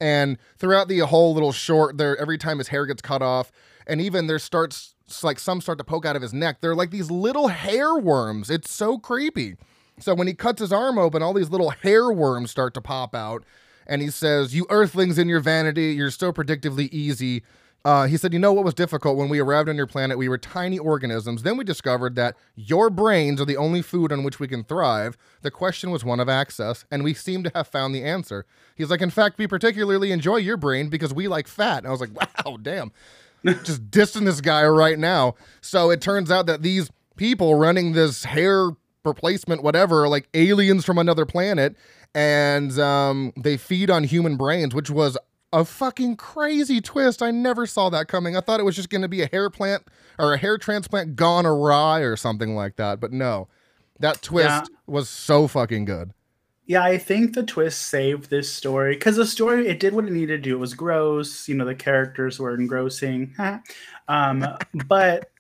and 0.01 0.39
throughout 0.59 0.87
the 0.87 1.01
whole 1.01 1.35
little 1.35 1.51
short 1.51 1.99
there, 1.99 2.17
every 2.19 2.39
time 2.39 2.59
his 2.59 2.69
hair 2.69 2.87
gets 2.87 3.03
cut 3.03 3.21
off, 3.21 3.51
and 3.85 4.01
even 4.01 4.29
there 4.29 4.39
starts 4.39 4.95
like 5.25 5.41
some 5.41 5.61
start 5.61 5.79
to 5.79 5.85
poke 5.85 6.07
out 6.07 6.15
of 6.15 6.23
his 6.23 6.33
neck. 6.33 6.61
They're 6.61 6.77
like 6.77 6.91
these 6.91 7.11
little 7.11 7.49
hair 7.49 7.97
worms. 7.97 8.49
It's 8.49 8.71
so 8.71 8.99
creepy. 8.99 9.57
So 10.01 10.15
when 10.15 10.27
he 10.27 10.35
cuts 10.35 10.61
his 10.61 10.73
arm 10.73 10.99
open, 10.99 11.23
all 11.23 11.35
these 11.35 11.51
little 11.51 11.71
hair 11.71 12.11
worms 12.11 12.51
start 12.51 12.75
to 12.75 12.81
pop 12.81 13.15
out. 13.15 13.45
And 13.87 14.03
he 14.03 14.11
says, 14.11 14.55
You 14.55 14.67
earthlings 14.71 15.19
in 15.19 15.29
your 15.29 15.41
vanity, 15.41 15.93
you're 15.93 16.11
so 16.11 16.33
predictively 16.33 16.89
easy. 16.91 17.43
Uh, 17.85 18.07
he 18.07 18.17
said, 18.17 18.33
You 18.33 18.39
know 18.39 18.53
what 18.53 18.65
was 18.65 18.75
difficult? 18.75 19.17
When 19.17 19.29
we 19.29 19.39
arrived 19.39 19.69
on 19.69 19.77
your 19.77 19.87
planet, 19.87 20.19
we 20.19 20.29
were 20.29 20.39
tiny 20.39 20.79
organisms. 20.79 21.43
Then 21.43 21.57
we 21.57 21.65
discovered 21.65 22.17
that 22.17 22.37
your 22.55 22.91
brains 22.91 23.41
are 23.41 23.47
the 23.47 23.57
only 23.57 23.83
food 23.83 24.13
on 24.13 24.25
which 24.25 24.39
we 24.39 24.49
can 24.49 24.65
thrive. 24.65 25.17
The 25.43 25.51
question 25.51 25.91
was 25.91 26.05
one 26.05 26.21
of 26.21 26.29
access, 26.29 26.85
and 26.91 27.03
we 27.03 27.15
seem 27.15 27.43
to 27.45 27.53
have 27.55 27.69
found 27.69 27.95
the 27.95 28.05
answer. 28.05 28.45
He's 28.75 28.91
like, 28.91 29.01
In 29.01 29.11
fact, 29.11 29.39
we 29.39 29.47
particularly 29.47 30.13
enjoy 30.13 30.37
your 30.37 30.57
brain 30.57 30.89
because 30.89 31.15
we 31.15 31.29
like 31.29 31.49
fat. 31.49 31.79
And 31.79 31.87
I 31.87 31.91
was 31.91 32.01
like, 32.01 32.11
Wow, 32.45 32.59
damn. 32.61 32.93
Just 33.45 33.91
dissing 33.91 34.25
this 34.25 34.41
guy 34.41 34.67
right 34.67 34.99
now. 34.99 35.35
So 35.61 35.91
it 35.91 36.01
turns 36.01 36.31
out 36.31 36.47
that 36.47 36.63
these 36.63 36.91
people 37.17 37.55
running 37.55 37.93
this 37.93 38.25
hair 38.25 38.71
replacement, 39.09 39.63
whatever, 39.63 40.09
like 40.09 40.29
aliens 40.35 40.85
from 40.85 40.99
another 40.99 41.27
planet, 41.27 41.75
and 42.15 42.79
um, 42.79 43.33
they 43.37 43.57
feed 43.57 43.91
on 43.91 44.05
human 44.05 44.37
brains, 44.37 44.75
which 44.75 44.91
was 44.91 45.19
a 45.53 45.65
fucking 45.65 46.17
crazy 46.17 46.81
twist. 46.81 47.23
I 47.23 47.31
never 47.31 47.67
saw 47.67 47.89
that 47.91 48.07
coming. 48.07 48.37
I 48.37 48.41
thought 48.41 48.61
it 48.61 48.65
was 48.65 48.77
just 48.77 48.91
going 48.91 49.03
to 49.03 49.09
be 49.09 49.23
a 49.23 49.27
hair 49.27 49.51
plant 49.51 49.83
or 50.19 50.35
a 50.35 50.39
hair 50.39 50.59
transplant 50.59 51.17
gone 51.17 51.47
awry 51.47 52.01
or 52.01 52.17
something 52.17 52.55
like 52.55 52.77
that, 52.77 53.01
but 53.01 53.13
no, 53.13 53.49
that 53.99 54.23
twist 54.23 54.47
Yeah. 54.71 54.77
was 54.87 55.09
so 55.09 55.49
fucking 55.49 55.87
good. 55.87 56.13
Yeah, 56.67 56.85
I 56.85 56.99
think 56.99 57.35
the 57.35 57.45
twist 57.45 57.81
saved 57.89 58.29
this 58.29 58.53
story 58.53 58.93
because 58.95 59.17
the 59.17 59.25
story 59.25 59.69
it 59.69 59.81
did 59.81 59.95
what 59.95 60.05
it 60.05 60.13
needed 60.13 60.43
to 60.43 60.51
do. 60.51 60.57
It 60.57 60.59
was 60.61 60.75
gross, 60.75 61.49
you 61.49 61.55
know, 61.55 61.65
the 61.65 61.75
characters 61.75 62.39
were 62.39 62.55
engrossing. 62.55 63.35
um, 64.09 64.45
but 64.87 65.31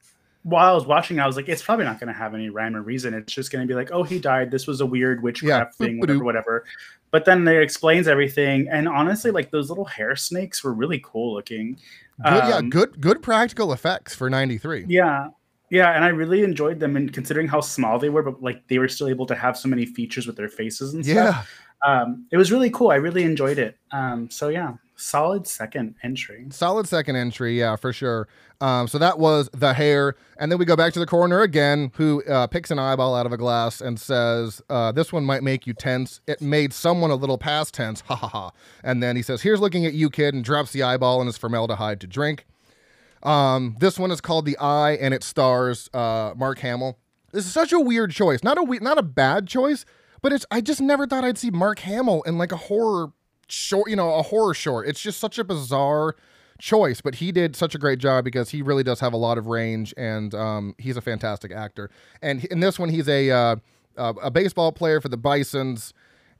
while 0.42 0.70
I 0.70 0.74
was 0.74 0.86
watching, 0.86 1.20
I 1.20 1.26
was 1.26 1.36
like, 1.36 1.48
it's 1.48 1.62
probably 1.62 1.84
not 1.84 2.00
going 2.00 2.08
to 2.08 2.18
have 2.18 2.34
any 2.34 2.48
rhyme 2.48 2.76
or 2.76 2.82
reason. 2.82 3.12
It's 3.14 3.32
just 3.32 3.50
going 3.50 3.66
to 3.66 3.68
be 3.68 3.74
like, 3.74 3.90
oh, 3.92 4.02
he 4.02 4.18
died. 4.18 4.50
This 4.50 4.66
was 4.66 4.80
a 4.80 4.86
weird 4.86 5.22
witchcraft 5.22 5.74
thing, 5.74 5.98
whatever, 5.98 6.24
whatever. 6.24 6.64
But 7.10 7.24
then 7.24 7.46
it 7.48 7.62
explains 7.62 8.06
everything, 8.06 8.68
and 8.70 8.88
honestly, 8.88 9.30
like 9.30 9.50
those 9.50 9.68
little 9.68 9.84
hair 9.84 10.14
snakes 10.16 10.62
were 10.62 10.74
really 10.74 11.00
cool 11.04 11.34
looking. 11.34 11.78
Good, 12.22 12.34
yeah, 12.34 12.56
Um, 12.56 12.70
good, 12.70 13.00
good 13.00 13.22
practical 13.22 13.72
effects 13.72 14.14
for 14.14 14.28
'93. 14.28 14.86
Yeah. 14.88 15.28
Yeah, 15.70 15.90
and 15.90 16.02
I 16.02 16.08
really 16.08 16.44
enjoyed 16.44 16.80
them 16.80 16.96
and 16.96 17.12
considering 17.12 17.46
how 17.46 17.60
small 17.60 17.98
they 17.98 18.08
were, 18.08 18.22
but 18.22 18.42
like 18.42 18.66
they 18.68 18.78
were 18.78 18.88
still 18.88 19.08
able 19.08 19.26
to 19.26 19.34
have 19.34 19.54
so 19.56 19.68
many 19.68 19.84
features 19.84 20.26
with 20.26 20.34
their 20.34 20.48
faces 20.48 20.94
and 20.94 21.04
stuff. 21.04 21.46
Yeah, 21.84 22.02
um, 22.02 22.26
it 22.32 22.38
was 22.38 22.50
really 22.50 22.70
cool. 22.70 22.90
I 22.90 22.94
really 22.94 23.22
enjoyed 23.22 23.58
it. 23.58 23.76
Um, 23.92 24.30
so 24.30 24.48
yeah, 24.48 24.72
solid 24.98 25.46
second 25.46 25.94
entry. 26.02 26.46
solid 26.50 26.86
second 26.88 27.16
entry, 27.16 27.58
yeah, 27.58 27.76
for 27.76 27.92
sure. 27.92 28.28
Um, 28.60 28.88
so 28.88 28.98
that 28.98 29.18
was 29.20 29.48
the 29.52 29.72
hair, 29.72 30.16
and 30.38 30.50
then 30.50 30.58
we 30.58 30.64
go 30.64 30.74
back 30.74 30.92
to 30.94 30.98
the 30.98 31.06
coroner 31.06 31.42
again, 31.42 31.92
who 31.94 32.24
uh, 32.24 32.48
picks 32.48 32.70
an 32.72 32.78
eyeball 32.80 33.14
out 33.14 33.24
of 33.24 33.32
a 33.32 33.36
glass 33.36 33.80
and 33.80 33.98
says, 34.00 34.60
uh, 34.68 34.90
"This 34.92 35.12
one 35.12 35.24
might 35.24 35.42
make 35.44 35.66
you 35.66 35.72
tense. 35.74 36.20
It 36.26 36.42
made 36.42 36.72
someone 36.72 37.10
a 37.12 37.14
little 37.14 37.38
past 37.38 37.72
tense, 37.74 38.00
ha 38.06 38.16
ha 38.16 38.26
ha." 38.28 38.50
And 38.82 39.00
then 39.02 39.14
he 39.14 39.22
says, 39.22 39.42
"Here's 39.42 39.60
looking 39.60 39.86
at 39.86 39.94
you, 39.94 40.10
kid," 40.10 40.34
and 40.34 40.44
drops 40.44 40.72
the 40.72 40.82
eyeball 40.82 41.20
in 41.20 41.26
his 41.28 41.38
formaldehyde 41.38 42.00
to 42.00 42.06
drink. 42.08 42.46
Um, 43.22 43.76
this 43.80 43.98
one 43.98 44.10
is 44.10 44.20
called 44.20 44.44
The 44.44 44.58
Eye, 44.58 44.92
and 44.92 45.12
it 45.14 45.22
stars 45.22 45.88
uh, 45.94 46.32
Mark 46.36 46.58
Hamill. 46.60 46.98
This 47.32 47.46
is 47.46 47.52
such 47.52 47.72
a 47.72 47.80
weird 47.80 48.10
choice. 48.10 48.42
Not 48.42 48.58
a 48.58 48.62
we- 48.62 48.78
not 48.78 48.98
a 48.98 49.02
bad 49.02 49.46
choice, 49.46 49.84
but 50.22 50.32
it's 50.32 50.46
I 50.50 50.60
just 50.60 50.80
never 50.80 51.06
thought 51.06 51.24
I'd 51.24 51.38
see 51.38 51.50
Mark 51.50 51.80
Hamill 51.80 52.22
in 52.22 52.38
like 52.38 52.52
a 52.52 52.56
horror 52.56 53.12
short, 53.48 53.90
you 53.90 53.96
know, 53.96 54.14
a 54.14 54.22
horror 54.22 54.54
short. 54.54 54.88
It's 54.88 55.00
just 55.00 55.18
such 55.18 55.38
a 55.38 55.44
bizarre 55.44 56.16
choice, 56.58 57.00
but 57.00 57.16
he 57.16 57.32
did 57.32 57.56
such 57.56 57.74
a 57.74 57.78
great 57.78 57.98
job 57.98 58.24
because 58.24 58.50
he 58.50 58.62
really 58.62 58.82
does 58.82 59.00
have 59.00 59.12
a 59.12 59.16
lot 59.16 59.38
of 59.38 59.46
range 59.46 59.94
and 59.96 60.34
um, 60.34 60.74
he's 60.78 60.96
a 60.96 61.00
fantastic 61.00 61.52
actor. 61.52 61.90
And 62.20 62.44
in 62.46 62.60
this 62.60 62.78
one, 62.78 62.88
he's 62.88 63.08
a 63.08 63.30
uh, 63.30 63.56
a 63.96 64.30
baseball 64.30 64.72
player 64.72 65.00
for 65.00 65.08
the 65.08 65.16
Bisons, 65.16 65.92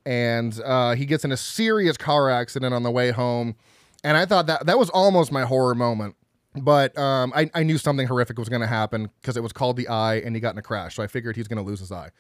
and 0.07 0.61
uh, 0.65 0.95
he 0.95 1.07
gets 1.07 1.25
in 1.25 1.33
a 1.33 1.37
serious 1.37 1.97
car 1.97 2.31
accident 2.31 2.73
on 2.73 2.85
the 2.85 2.91
way 2.91 3.11
home. 3.11 3.57
And 4.05 4.17
I 4.17 4.27
thought 4.27 4.47
that 4.47 4.67
that 4.67 4.79
was 4.79 4.91
almost 4.91 5.33
my 5.33 5.45
horror 5.45 5.75
moment. 5.75 6.15
But 6.55 6.97
um, 6.97 7.33
I, 7.37 7.51
I 7.55 7.63
knew 7.63 7.79
something 7.79 8.07
horrific 8.07 8.39
was 8.39 8.49
going 8.49 8.63
to 8.63 8.69
happen 8.69 9.11
because 9.21 9.37
it 9.37 9.43
was 9.43 9.53
called 9.53 9.77
the 9.77 9.89
eye 9.89 10.17
and 10.17 10.35
he 10.35 10.41
got 10.41 10.55
in 10.55 10.59
a 10.59 10.63
crash. 10.63 10.97
So 10.97 11.03
I 11.03 11.07
figured 11.07 11.37
he's 11.37 11.47
going 11.47 11.59
to 11.59 11.63
lose 11.63 11.81
his 11.81 11.93
eye. 11.93 12.11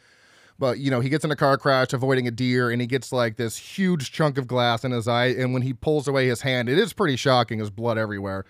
But, 0.58 0.78
you 0.78 0.90
know, 0.90 1.00
he 1.00 1.08
gets 1.08 1.24
in 1.24 1.30
a 1.30 1.36
car 1.36 1.56
crash 1.56 1.92
avoiding 1.92 2.26
a 2.26 2.32
deer 2.32 2.70
and 2.70 2.80
he 2.80 2.86
gets 2.86 3.12
like 3.12 3.36
this 3.36 3.56
huge 3.56 4.10
chunk 4.10 4.38
of 4.38 4.46
glass 4.46 4.84
in 4.84 4.90
his 4.90 5.06
eye. 5.06 5.26
And 5.26 5.52
when 5.52 5.62
he 5.62 5.72
pulls 5.72 6.08
away 6.08 6.26
his 6.26 6.40
hand, 6.40 6.68
it 6.68 6.78
is 6.78 6.92
pretty 6.92 7.16
shocking. 7.16 7.58
There's 7.58 7.70
blood 7.70 7.96
everywhere. 7.96 8.44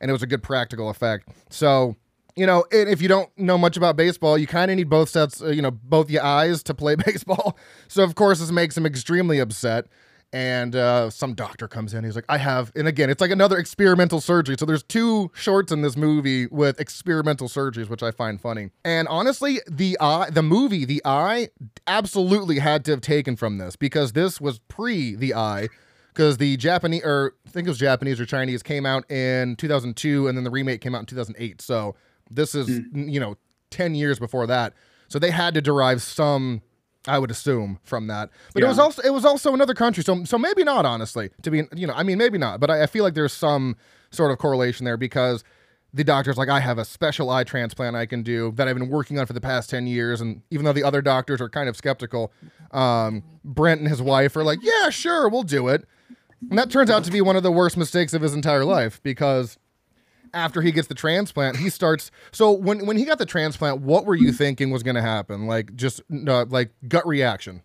And 0.00 0.10
it 0.10 0.12
was 0.12 0.22
a 0.22 0.26
good 0.26 0.42
practical 0.42 0.90
effect. 0.90 1.28
So 1.48 1.96
you 2.36 2.44
know, 2.44 2.64
if 2.70 3.00
you 3.00 3.08
don't 3.08 3.30
know 3.38 3.56
much 3.56 3.78
about 3.78 3.96
baseball, 3.96 4.36
you 4.36 4.46
kind 4.46 4.70
of 4.70 4.76
need 4.76 4.90
both 4.90 5.08
sets, 5.08 5.40
uh, 5.40 5.48
you 5.48 5.62
know, 5.62 5.70
both 5.70 6.10
your 6.10 6.22
eyes 6.22 6.62
to 6.64 6.74
play 6.74 6.94
baseball. 7.06 7.58
So 7.88 8.04
of 8.04 8.14
course, 8.14 8.40
this 8.40 8.52
makes 8.52 8.76
him 8.76 8.84
extremely 8.84 9.38
upset 9.38 9.86
and 10.32 10.74
uh, 10.74 11.10
some 11.10 11.34
doctor 11.34 11.68
comes 11.68 11.94
in. 11.94 12.04
He's 12.04 12.16
like, 12.16 12.24
I 12.28 12.38
have, 12.38 12.72
and 12.74 12.88
again, 12.88 13.10
it's 13.10 13.20
like 13.20 13.30
another 13.30 13.56
experimental 13.58 14.20
surgery. 14.20 14.56
So 14.58 14.66
there's 14.66 14.82
two 14.82 15.30
shorts 15.34 15.72
in 15.72 15.82
this 15.82 15.96
movie 15.96 16.46
with 16.46 16.80
experimental 16.80 17.48
surgeries, 17.48 17.88
which 17.88 18.02
I 18.02 18.10
find 18.10 18.40
funny. 18.40 18.70
And 18.84 19.08
honestly, 19.08 19.60
the 19.70 19.96
eye, 20.00 20.30
the 20.30 20.42
movie, 20.42 20.84
the 20.84 21.00
eye, 21.04 21.48
absolutely 21.86 22.58
had 22.58 22.84
to 22.86 22.90
have 22.92 23.00
taken 23.00 23.36
from 23.36 23.58
this 23.58 23.76
because 23.76 24.12
this 24.12 24.40
was 24.40 24.58
pre 24.60 25.14
the 25.14 25.34
eye. 25.34 25.68
Because 26.12 26.38
the 26.38 26.56
Japanese, 26.56 27.04
or 27.04 27.34
I 27.46 27.50
think 27.50 27.66
it 27.66 27.70
was 27.70 27.78
Japanese 27.78 28.18
or 28.18 28.24
Chinese, 28.24 28.62
came 28.62 28.86
out 28.86 29.10
in 29.10 29.54
2002, 29.56 30.28
and 30.28 30.36
then 30.36 30.44
the 30.44 30.50
remake 30.50 30.80
came 30.80 30.94
out 30.94 31.00
in 31.00 31.06
2008. 31.06 31.60
So 31.60 31.94
this 32.30 32.54
is, 32.54 32.70
mm. 32.70 33.12
you 33.12 33.20
know, 33.20 33.36
10 33.70 33.94
years 33.94 34.18
before 34.18 34.46
that. 34.46 34.72
So 35.08 35.18
they 35.18 35.30
had 35.30 35.52
to 35.54 35.60
derive 35.60 36.00
some 36.00 36.62
I 37.06 37.18
would 37.18 37.30
assume 37.30 37.78
from 37.84 38.06
that. 38.08 38.30
But 38.52 38.62
yeah. 38.62 38.66
it 38.66 38.68
was 38.68 38.78
also 38.78 39.02
it 39.02 39.10
was 39.10 39.24
also 39.24 39.54
another 39.54 39.74
country, 39.74 40.02
so 40.02 40.24
so 40.24 40.38
maybe 40.38 40.64
not 40.64 40.84
honestly. 40.84 41.30
To 41.42 41.50
be 41.50 41.62
you 41.74 41.86
know, 41.86 41.94
I 41.94 42.02
mean 42.02 42.18
maybe 42.18 42.38
not, 42.38 42.60
but 42.60 42.70
I, 42.70 42.82
I 42.82 42.86
feel 42.86 43.04
like 43.04 43.14
there's 43.14 43.32
some 43.32 43.76
sort 44.10 44.30
of 44.30 44.38
correlation 44.38 44.84
there 44.84 44.96
because 44.96 45.44
the 45.96 46.04
doctor's 46.04 46.36
like, 46.36 46.50
I 46.50 46.60
have 46.60 46.78
a 46.78 46.84
special 46.84 47.30
eye 47.30 47.44
transplant 47.44 47.96
I 47.96 48.04
can 48.04 48.22
do 48.22 48.52
that 48.56 48.68
I've 48.68 48.76
been 48.76 48.90
working 48.90 49.18
on 49.18 49.24
for 49.24 49.32
the 49.32 49.40
past 49.40 49.70
10 49.70 49.86
years. 49.86 50.20
And 50.20 50.42
even 50.50 50.66
though 50.66 50.74
the 50.74 50.84
other 50.84 51.00
doctors 51.00 51.40
are 51.40 51.48
kind 51.48 51.70
of 51.70 51.76
skeptical, 51.76 52.32
um, 52.72 53.22
Brent 53.44 53.80
and 53.80 53.88
his 53.88 54.02
wife 54.02 54.36
are 54.36 54.44
like, 54.44 54.58
yeah, 54.62 54.90
sure, 54.90 55.28
we'll 55.28 55.42
do 55.42 55.68
it. 55.68 55.86
And 56.50 56.58
that 56.58 56.70
turns 56.70 56.90
out 56.90 57.04
to 57.04 57.10
be 57.10 57.22
one 57.22 57.34
of 57.34 57.42
the 57.42 57.50
worst 57.50 57.78
mistakes 57.78 58.12
of 58.12 58.20
his 58.20 58.34
entire 58.34 58.64
life 58.64 59.02
because 59.02 59.58
after 60.36 60.60
he 60.60 60.70
gets 60.70 60.86
the 60.86 60.94
transplant, 60.94 61.56
he 61.56 61.70
starts. 61.70 62.10
So 62.30 62.52
when 62.52 62.86
when 62.86 62.96
he 62.96 63.04
got 63.04 63.18
the 63.18 63.26
transplant, 63.26 63.80
what 63.80 64.04
were 64.04 64.14
you 64.14 64.32
thinking 64.32 64.70
was 64.70 64.82
going 64.82 64.94
to 64.94 65.02
happen? 65.02 65.46
Like 65.46 65.74
just 65.74 66.02
uh, 66.28 66.44
like 66.48 66.70
gut 66.86 67.06
reaction. 67.06 67.62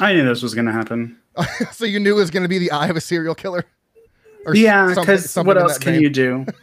I 0.00 0.12
knew 0.12 0.24
this 0.24 0.42
was 0.42 0.54
going 0.54 0.66
to 0.66 0.72
happen. 0.72 1.18
so 1.72 1.84
you 1.84 2.00
knew 2.00 2.12
it 2.12 2.20
was 2.20 2.30
going 2.30 2.42
to 2.42 2.48
be 2.48 2.58
the 2.58 2.70
eye 2.70 2.88
of 2.88 2.96
a 2.96 3.00
serial 3.00 3.34
killer. 3.34 3.64
Or 4.46 4.54
yeah, 4.56 4.88
because 4.88 5.34
what 5.36 5.56
else 5.56 5.78
can 5.78 6.00
you 6.00 6.10
do? 6.10 6.46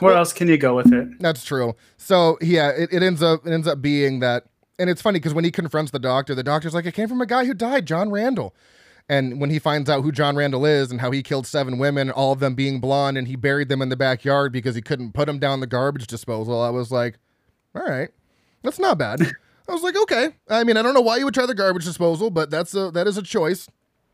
Where 0.00 0.12
well, 0.12 0.18
else 0.18 0.32
can 0.32 0.48
you 0.48 0.58
go 0.58 0.74
with 0.74 0.92
it? 0.92 1.20
That's 1.20 1.44
true. 1.44 1.76
So 1.96 2.36
yeah, 2.40 2.70
it, 2.70 2.92
it 2.92 3.02
ends 3.02 3.22
up 3.22 3.46
it 3.46 3.52
ends 3.52 3.66
up 3.66 3.80
being 3.80 4.20
that, 4.20 4.44
and 4.78 4.90
it's 4.90 5.00
funny 5.00 5.18
because 5.18 5.34
when 5.34 5.44
he 5.44 5.50
confronts 5.50 5.92
the 5.92 5.98
doctor, 5.98 6.34
the 6.34 6.42
doctor's 6.42 6.74
like, 6.74 6.84
"It 6.84 6.92
came 6.92 7.08
from 7.08 7.20
a 7.20 7.26
guy 7.26 7.44
who 7.44 7.54
died, 7.54 7.86
John 7.86 8.10
Randall." 8.10 8.54
And 9.08 9.40
when 9.40 9.50
he 9.50 9.58
finds 9.58 9.90
out 9.90 10.02
who 10.02 10.12
John 10.12 10.34
Randall 10.34 10.64
is 10.64 10.90
and 10.90 11.00
how 11.00 11.10
he 11.10 11.22
killed 11.22 11.46
seven 11.46 11.78
women, 11.78 12.10
all 12.10 12.32
of 12.32 12.40
them 12.40 12.54
being 12.54 12.80
blonde, 12.80 13.18
and 13.18 13.28
he 13.28 13.36
buried 13.36 13.68
them 13.68 13.82
in 13.82 13.90
the 13.90 13.96
backyard 13.96 14.52
because 14.52 14.74
he 14.74 14.80
couldn't 14.80 15.12
put 15.12 15.26
them 15.26 15.38
down 15.38 15.60
the 15.60 15.66
garbage 15.66 16.06
disposal, 16.06 16.60
I 16.60 16.70
was 16.70 16.90
like, 16.90 17.18
all 17.74 17.84
right, 17.84 18.08
that's 18.62 18.78
not 18.78 18.96
bad. 18.96 19.20
I 19.68 19.72
was 19.72 19.82
like, 19.82 19.96
okay. 20.02 20.30
I 20.48 20.64
mean, 20.64 20.76
I 20.76 20.82
don't 20.82 20.94
know 20.94 21.00
why 21.00 21.16
you 21.16 21.24
would 21.24 21.34
try 21.34 21.46
the 21.46 21.54
garbage 21.54 21.84
disposal, 21.84 22.30
but 22.30 22.50
that's 22.50 22.74
a 22.74 22.90
that 22.92 23.06
is 23.06 23.16
a 23.16 23.22
choice. 23.22 23.66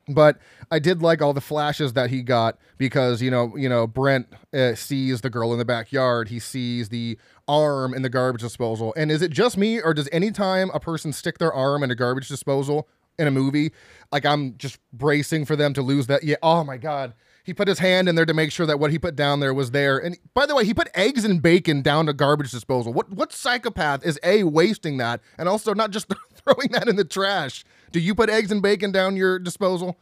But 0.09 0.39
I 0.71 0.79
did 0.79 1.03
like 1.03 1.23
all 1.23 1.33
the 1.33 1.41
flashes 1.41 1.93
that 1.93 2.11
he 2.11 2.23
got 2.23 2.59
because 2.79 3.21
you 3.21 3.31
know, 3.31 3.57
you 3.57 3.69
know, 3.69 3.87
Brent 3.87 4.29
uh, 4.53 4.75
sees 4.75 5.21
the 5.21 5.31
girl 5.31 5.53
in 5.53 5.59
the 5.59 5.65
backyard. 5.65 6.29
He 6.29 6.39
sees 6.39 6.89
the 6.89 7.19
arm 7.47 7.95
in 7.95 8.03
the 8.03 8.09
garbage 8.09 8.43
disposal. 8.43 8.95
And 8.97 9.11
is 9.11 9.23
it 9.23 9.31
just 9.31 9.57
me, 9.57 9.81
or 9.81 9.93
does 9.93 10.09
any 10.11 10.31
time 10.31 10.71
a 10.73 10.81
person 10.81 11.13
stick 11.13 11.39
their 11.39 11.53
arm 11.53 11.83
in 11.83 11.91
a 11.91 11.97
garbage 11.97 12.29
disposal, 12.29 12.89
in 13.21 13.27
a 13.27 13.31
movie, 13.31 13.73
like 14.11 14.27
I'm 14.27 14.57
just 14.59 14.79
bracing 14.93 15.45
for 15.45 15.57
them 15.57 15.75
to 15.75 15.83
lose 15.83 16.07
that. 16.09 16.25
Yeah. 16.25 16.37
Oh 16.43 16.65
my 16.65 16.77
God. 16.77 17.15
He 17.45 17.55
put 17.55 17.69
his 17.69 17.79
hand 17.79 18.09
in 18.09 18.15
there 18.15 18.27
to 18.27 18.35
make 18.35 18.53
sure 18.53 18.67
that 18.67 18.79
what 18.79 18.91
he 18.91 18.99
put 18.99 19.17
down 19.17 19.41
there 19.41 19.55
was 19.55 19.71
there. 19.71 19.99
And 19.99 20.17
by 20.35 20.47
the 20.47 20.55
way, 20.55 20.65
he 20.65 20.75
put 20.75 20.89
eggs 20.95 21.25
and 21.25 21.41
bacon 21.41 21.83
down 21.83 22.07
to 22.07 22.13
garbage 22.13 22.51
disposal. 22.51 22.93
What 22.93 23.11
what 23.11 23.33
psychopath 23.33 24.05
is 24.05 24.19
a 24.23 24.45
wasting 24.45 24.99
that 24.99 25.21
and 25.39 25.49
also 25.49 25.75
not 25.75 25.91
just 25.91 26.13
throwing 26.35 26.69
that 26.73 26.89
in 26.89 26.97
the 26.97 27.05
trash? 27.05 27.65
Do 27.93 28.01
you 28.01 28.15
put 28.15 28.31
eggs 28.31 28.53
and 28.53 28.63
bacon 28.63 28.93
down 28.93 29.17
your 29.17 29.39
disposal? 29.39 29.99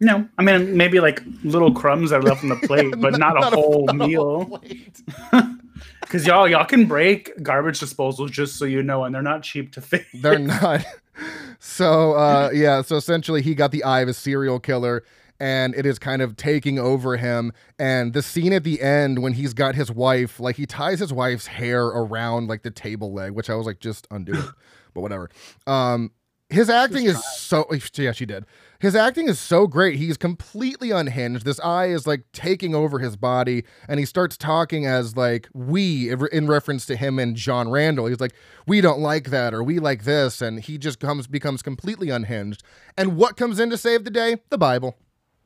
No, 0.00 0.28
I 0.38 0.42
mean 0.42 0.76
maybe 0.76 0.98
like 1.00 1.22
little 1.44 1.72
crumbs 1.72 2.10
that 2.10 2.16
are 2.16 2.22
left 2.22 2.42
on 2.42 2.48
the 2.48 2.56
plate, 2.56 2.94
but 2.98 3.18
not, 3.18 3.34
not, 3.34 3.52
a 3.52 3.56
whole 3.56 3.88
a, 3.88 3.94
meal. 3.94 4.62
Because 6.00 6.26
y'all 6.26 6.48
y'all 6.48 6.64
can 6.64 6.86
break 6.86 7.42
garbage 7.42 7.80
disposals 7.80 8.30
just 8.30 8.56
so 8.56 8.64
you 8.64 8.82
know, 8.82 9.04
and 9.04 9.14
they're 9.14 9.22
not 9.22 9.42
cheap 9.42 9.72
to 9.74 9.80
fix. 9.80 10.04
They're 10.12 10.38
not 10.38 10.84
so 11.58 12.12
uh, 12.12 12.50
yeah, 12.52 12.82
so 12.82 12.96
essentially 12.96 13.42
he 13.42 13.54
got 13.54 13.70
the 13.72 13.84
eye 13.84 14.00
of 14.00 14.08
a 14.08 14.14
serial 14.14 14.60
killer 14.60 15.02
and 15.40 15.74
it 15.74 15.86
is 15.86 15.98
kind 15.98 16.20
of 16.20 16.36
taking 16.36 16.78
over 16.78 17.16
him. 17.16 17.52
And 17.78 18.12
the 18.12 18.22
scene 18.22 18.52
at 18.52 18.62
the 18.62 18.80
end 18.82 19.22
when 19.22 19.32
he's 19.32 19.54
got 19.54 19.74
his 19.74 19.90
wife, 19.90 20.38
like 20.38 20.56
he 20.56 20.66
ties 20.66 21.00
his 21.00 21.12
wife's 21.12 21.46
hair 21.46 21.86
around 21.86 22.48
like 22.48 22.62
the 22.62 22.70
table 22.70 23.12
leg, 23.12 23.32
which 23.32 23.48
I 23.48 23.54
was 23.54 23.66
like, 23.66 23.80
just 23.80 24.06
undo 24.10 24.32
it, 24.32 24.50
but 24.94 25.00
whatever. 25.00 25.30
Um, 25.66 26.12
his 26.50 26.68
acting 26.68 27.04
is 27.04 27.24
so 27.24 27.66
yeah, 27.96 28.12
she 28.12 28.26
did. 28.26 28.44
His 28.80 28.96
acting 28.96 29.28
is 29.28 29.38
so 29.38 29.66
great. 29.66 29.96
He's 29.96 30.16
completely 30.16 30.90
unhinged. 30.90 31.44
This 31.44 31.60
eye 31.60 31.86
is 31.86 32.06
like 32.06 32.22
taking 32.32 32.74
over 32.74 32.98
his 32.98 33.14
body, 33.14 33.64
and 33.88 34.00
he 34.00 34.06
starts 34.06 34.36
talking 34.36 34.86
as 34.86 35.16
like 35.16 35.48
we 35.52 36.10
in 36.32 36.46
reference 36.46 36.86
to 36.86 36.96
him 36.96 37.18
and 37.18 37.36
John 37.36 37.70
Randall. 37.70 38.06
He's 38.06 38.20
like, 38.20 38.34
we 38.66 38.80
don't 38.80 39.00
like 39.00 39.30
that, 39.30 39.54
or 39.54 39.62
we 39.62 39.78
like 39.78 40.04
this, 40.04 40.40
and 40.40 40.60
he 40.60 40.78
just 40.78 40.98
comes 40.98 41.26
becomes 41.26 41.62
completely 41.62 42.10
unhinged. 42.10 42.62
And 42.96 43.16
what 43.16 43.36
comes 43.36 43.60
in 43.60 43.70
to 43.70 43.78
save 43.78 44.04
the 44.04 44.10
day? 44.10 44.36
The 44.48 44.58
Bible. 44.58 44.96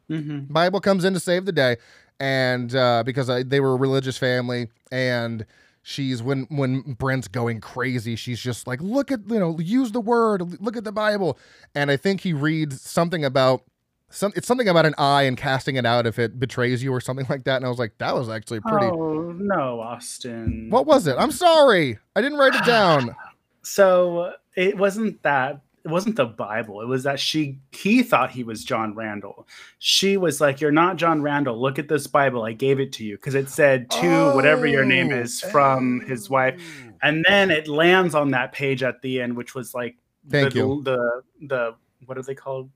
Mm-hmm. 0.09 0.53
Bible 0.53 0.81
comes 0.81 1.05
in 1.05 1.13
to 1.15 1.21
save 1.21 1.45
the 1.45 1.53
day, 1.53 1.77
and 2.21 2.75
uh, 2.75 3.03
because 3.05 3.29
I, 3.29 3.43
they 3.43 3.61
were 3.61 3.73
a 3.73 3.77
religious 3.77 4.17
family, 4.17 4.69
and 4.91 5.45
she's 5.85 6.23
when 6.23 6.47
when 6.51 6.81
Brent's 6.95 7.29
going 7.29 7.61
crazy, 7.61 8.17
she's 8.17 8.41
just 8.41 8.67
like, 8.67 8.81
look 8.81 9.13
at 9.13 9.21
you 9.29 9.39
know, 9.39 9.61
use 9.61 9.93
the 9.93 10.01
word, 10.01 10.61
look 10.61 10.77
at 10.77 10.83
the 10.83 10.91
Bible, 10.91 11.39
and 11.77 11.91
I 11.91 11.97
think 11.97 12.23
he 12.23 12.33
reads 12.33 12.81
something 12.81 13.25
about 13.25 13.63
some 14.11 14.33
it's 14.35 14.49
something 14.49 14.69
about 14.69 14.87
an 14.87 14.95
eye 14.99 15.23
and 15.23 15.37
casting 15.37 15.77
it 15.77 15.87
out 15.87 16.07
if 16.07 16.19
it 16.19 16.41
betrays 16.41 16.83
you 16.83 16.93
or 16.93 17.01
something 17.01 17.27
like 17.29 17.45
that. 17.45 17.57
And 17.57 17.67
I 17.67 17.69
was 17.69 17.79
like, 17.79 17.97
that 17.99 18.15
was 18.15 18.29
actually 18.29 18.61
pretty. 18.61 18.87
Oh 18.87 19.33
no, 19.37 19.81
Austin. 19.81 20.69
What 20.71 20.87
was 20.87 21.07
it? 21.07 21.17
I'm 21.19 21.31
sorry, 21.31 21.99
I 22.17 22.21
didn't 22.21 22.39
write 22.39 22.55
it 22.55 22.65
down. 22.65 23.15
so 23.63 24.33
it 24.57 24.77
wasn't 24.77 25.23
that 25.23 25.61
it 25.85 25.91
wasn't 25.91 26.17
the 26.17 26.25
Bible. 26.25 26.81
It 26.81 26.87
was 26.87 27.03
that 27.03 27.21
she 27.21 27.59
he 27.71 28.03
thought 28.03 28.31
he 28.31 28.43
was 28.43 28.65
John 28.65 28.95
Randall. 28.95 29.47
She 29.79 30.17
was 30.17 30.41
like, 30.41 30.61
"You're 30.61 30.73
not 30.73 30.97
John 30.97 31.21
Randall. 31.21 31.61
Look 31.61 31.79
at 31.79 31.89
this 31.89 32.07
Bible. 32.07 32.43
I 32.43 32.53
gave 32.53 32.81
it 32.81 32.93
to 32.95 33.05
you 33.05 33.17
because 33.17 33.35
it 33.35 33.51
said 33.51 33.91
to 33.91 34.07
oh, 34.07 34.35
whatever 34.35 34.67
your 34.67 34.85
name 34.85 35.11
oh, 35.13 35.19
is 35.19 35.41
from 35.41 36.01
oh. 36.03 36.09
his 36.09 36.31
wife." 36.31 36.61
And 37.03 37.23
then 37.29 37.51
it 37.51 37.69
lands 37.69 38.15
on 38.15 38.31
that 38.31 38.53
page 38.53 38.83
at 38.83 39.03
the 39.03 39.21
end, 39.21 39.37
which 39.37 39.55
was 39.55 39.75
like 39.75 39.97
Thank 40.31 40.55
the, 40.55 40.59
you. 40.59 40.83
the 40.85 41.23
the 41.43 41.75
what 42.07 42.17
are 42.17 42.23
they 42.23 42.35
called? 42.35 42.71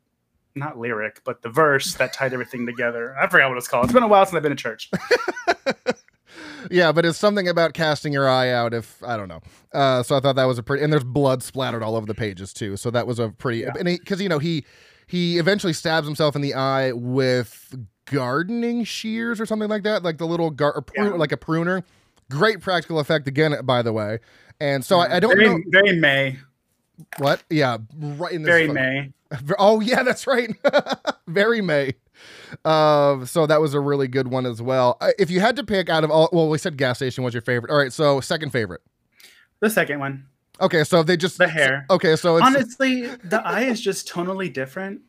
Not 0.54 0.76
lyric, 0.76 1.22
but 1.24 1.40
the 1.40 1.48
verse 1.48 1.94
that 1.94 2.12
tied 2.12 2.32
everything 2.32 2.66
together. 2.66 3.16
I 3.16 3.28
forgot 3.28 3.48
what 3.48 3.58
it's 3.58 3.68
called. 3.68 3.84
It's 3.84 3.92
been 3.94 4.02
a 4.02 4.08
while 4.08 4.26
since 4.26 4.36
I've 4.36 4.42
been 4.42 4.56
to 4.56 4.56
church. 4.56 4.90
yeah, 6.70 6.92
but 6.92 7.04
it's 7.04 7.18
something 7.18 7.48
about 7.48 7.74
casting 7.74 8.12
your 8.12 8.28
eye 8.28 8.50
out. 8.50 8.74
If 8.74 9.02
I 9.02 9.16
don't 9.16 9.28
know, 9.28 9.40
uh, 9.72 10.02
so 10.02 10.16
I 10.16 10.20
thought 10.20 10.36
that 10.36 10.44
was 10.44 10.58
a 10.58 10.62
pretty. 10.62 10.84
And 10.84 10.92
there's 10.92 11.04
blood 11.04 11.42
splattered 11.42 11.82
all 11.82 11.96
over 11.96 12.06
the 12.06 12.14
pages 12.14 12.52
too. 12.52 12.76
So 12.76 12.90
that 12.90 13.06
was 13.06 13.18
a 13.18 13.30
pretty. 13.30 13.60
Yeah. 13.60 13.72
And 13.78 13.86
because 13.86 14.20
you 14.20 14.28
know 14.28 14.38
he 14.38 14.64
he 15.06 15.38
eventually 15.38 15.72
stabs 15.72 16.06
himself 16.06 16.36
in 16.36 16.42
the 16.42 16.54
eye 16.54 16.92
with 16.92 17.74
gardening 18.04 18.84
shears 18.84 19.40
or 19.40 19.46
something 19.46 19.68
like 19.68 19.82
that, 19.82 20.02
like 20.02 20.18
the 20.18 20.26
little 20.26 20.50
gar- 20.50 20.80
prune, 20.82 21.12
yeah. 21.12 21.16
like 21.16 21.32
a 21.32 21.36
pruner. 21.36 21.82
Great 22.30 22.60
practical 22.60 22.98
effect 23.00 23.26
again, 23.26 23.56
by 23.64 23.80
the 23.80 23.92
way. 23.92 24.18
And 24.60 24.84
so 24.84 24.98
I, 24.98 25.16
I, 25.16 25.20
don't 25.20 25.36
very, 25.36 25.48
know. 25.48 25.58
Very 25.68 25.96
May. 25.96 26.38
What? 27.18 27.42
Yeah, 27.48 27.78
right 27.96 28.32
in 28.32 28.42
this. 28.42 28.50
Very 28.50 28.68
May. 28.68 29.12
Oh 29.58 29.80
yeah, 29.80 30.02
that's 30.02 30.26
right. 30.26 30.50
very 31.26 31.60
May. 31.60 31.92
Uh, 32.64 33.24
so 33.24 33.46
that 33.46 33.60
was 33.60 33.74
a 33.74 33.80
really 33.80 34.08
good 34.08 34.28
one 34.28 34.46
as 34.46 34.62
well. 34.62 34.96
Uh, 35.00 35.10
if 35.18 35.30
you 35.30 35.40
had 35.40 35.56
to 35.56 35.64
pick 35.64 35.88
out 35.88 36.04
of 36.04 36.10
all, 36.10 36.28
well, 36.32 36.48
we 36.48 36.58
said 36.58 36.76
gas 36.76 36.98
station 36.98 37.24
was 37.24 37.34
your 37.34 37.42
favorite. 37.42 37.70
All 37.70 37.78
right, 37.78 37.92
so 37.92 38.20
second 38.20 38.50
favorite. 38.50 38.80
The 39.60 39.70
second 39.70 40.00
one. 40.00 40.26
Okay, 40.60 40.84
so 40.84 41.02
they 41.02 41.16
just 41.16 41.38
the 41.38 41.48
hair. 41.48 41.86
Okay, 41.90 42.16
so 42.16 42.42
honestly, 42.42 43.06
the 43.06 43.40
eye 43.44 43.62
is 43.62 43.80
just 43.80 44.08
tonally 44.08 44.52
different. 44.52 45.02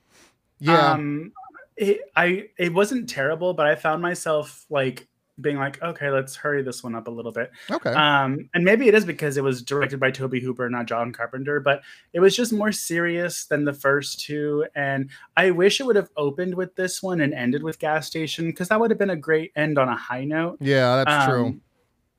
Yeah. 0.59 0.91
Um, 0.91 1.31
it, 1.75 2.01
I 2.15 2.49
it 2.57 2.73
wasn't 2.73 3.09
terrible, 3.09 3.53
but 3.53 3.65
I 3.65 3.75
found 3.75 4.01
myself 4.01 4.65
like 4.69 5.07
being 5.41 5.57
like, 5.57 5.81
okay, 5.81 6.09
let's 6.09 6.35
hurry 6.35 6.61
this 6.61 6.83
one 6.83 6.95
up 6.95 7.07
a 7.07 7.11
little 7.11 7.31
bit. 7.31 7.51
Okay. 7.69 7.91
Um, 7.91 8.49
and 8.53 8.63
maybe 8.63 8.87
it 8.87 8.93
is 8.93 9.05
because 9.05 9.37
it 9.37 9.43
was 9.43 9.61
directed 9.61 9.99
by 9.99 10.11
Tobe 10.11 10.35
Hooper, 10.41 10.69
not 10.69 10.85
John 10.85 11.11
Carpenter, 11.11 11.59
but 11.59 11.81
it 12.13 12.19
was 12.19 12.35
just 12.35 12.51
more 12.53 12.71
serious 12.71 13.45
than 13.45 13.65
the 13.65 13.73
first 13.73 14.21
two. 14.21 14.65
And 14.75 15.09
I 15.37 15.51
wish 15.51 15.79
it 15.79 15.85
would 15.85 15.95
have 15.95 16.09
opened 16.17 16.55
with 16.55 16.75
this 16.75 17.01
one 17.01 17.21
and 17.21 17.33
ended 17.33 17.63
with 17.63 17.79
Gas 17.79 18.07
Station 18.07 18.47
because 18.47 18.69
that 18.69 18.79
would 18.79 18.91
have 18.91 18.99
been 18.99 19.09
a 19.09 19.15
great 19.15 19.51
end 19.55 19.77
on 19.77 19.87
a 19.87 19.95
high 19.95 20.25
note. 20.25 20.57
yeah, 20.59 21.03
that's 21.03 21.25
true. 21.25 21.45
Um, 21.45 21.61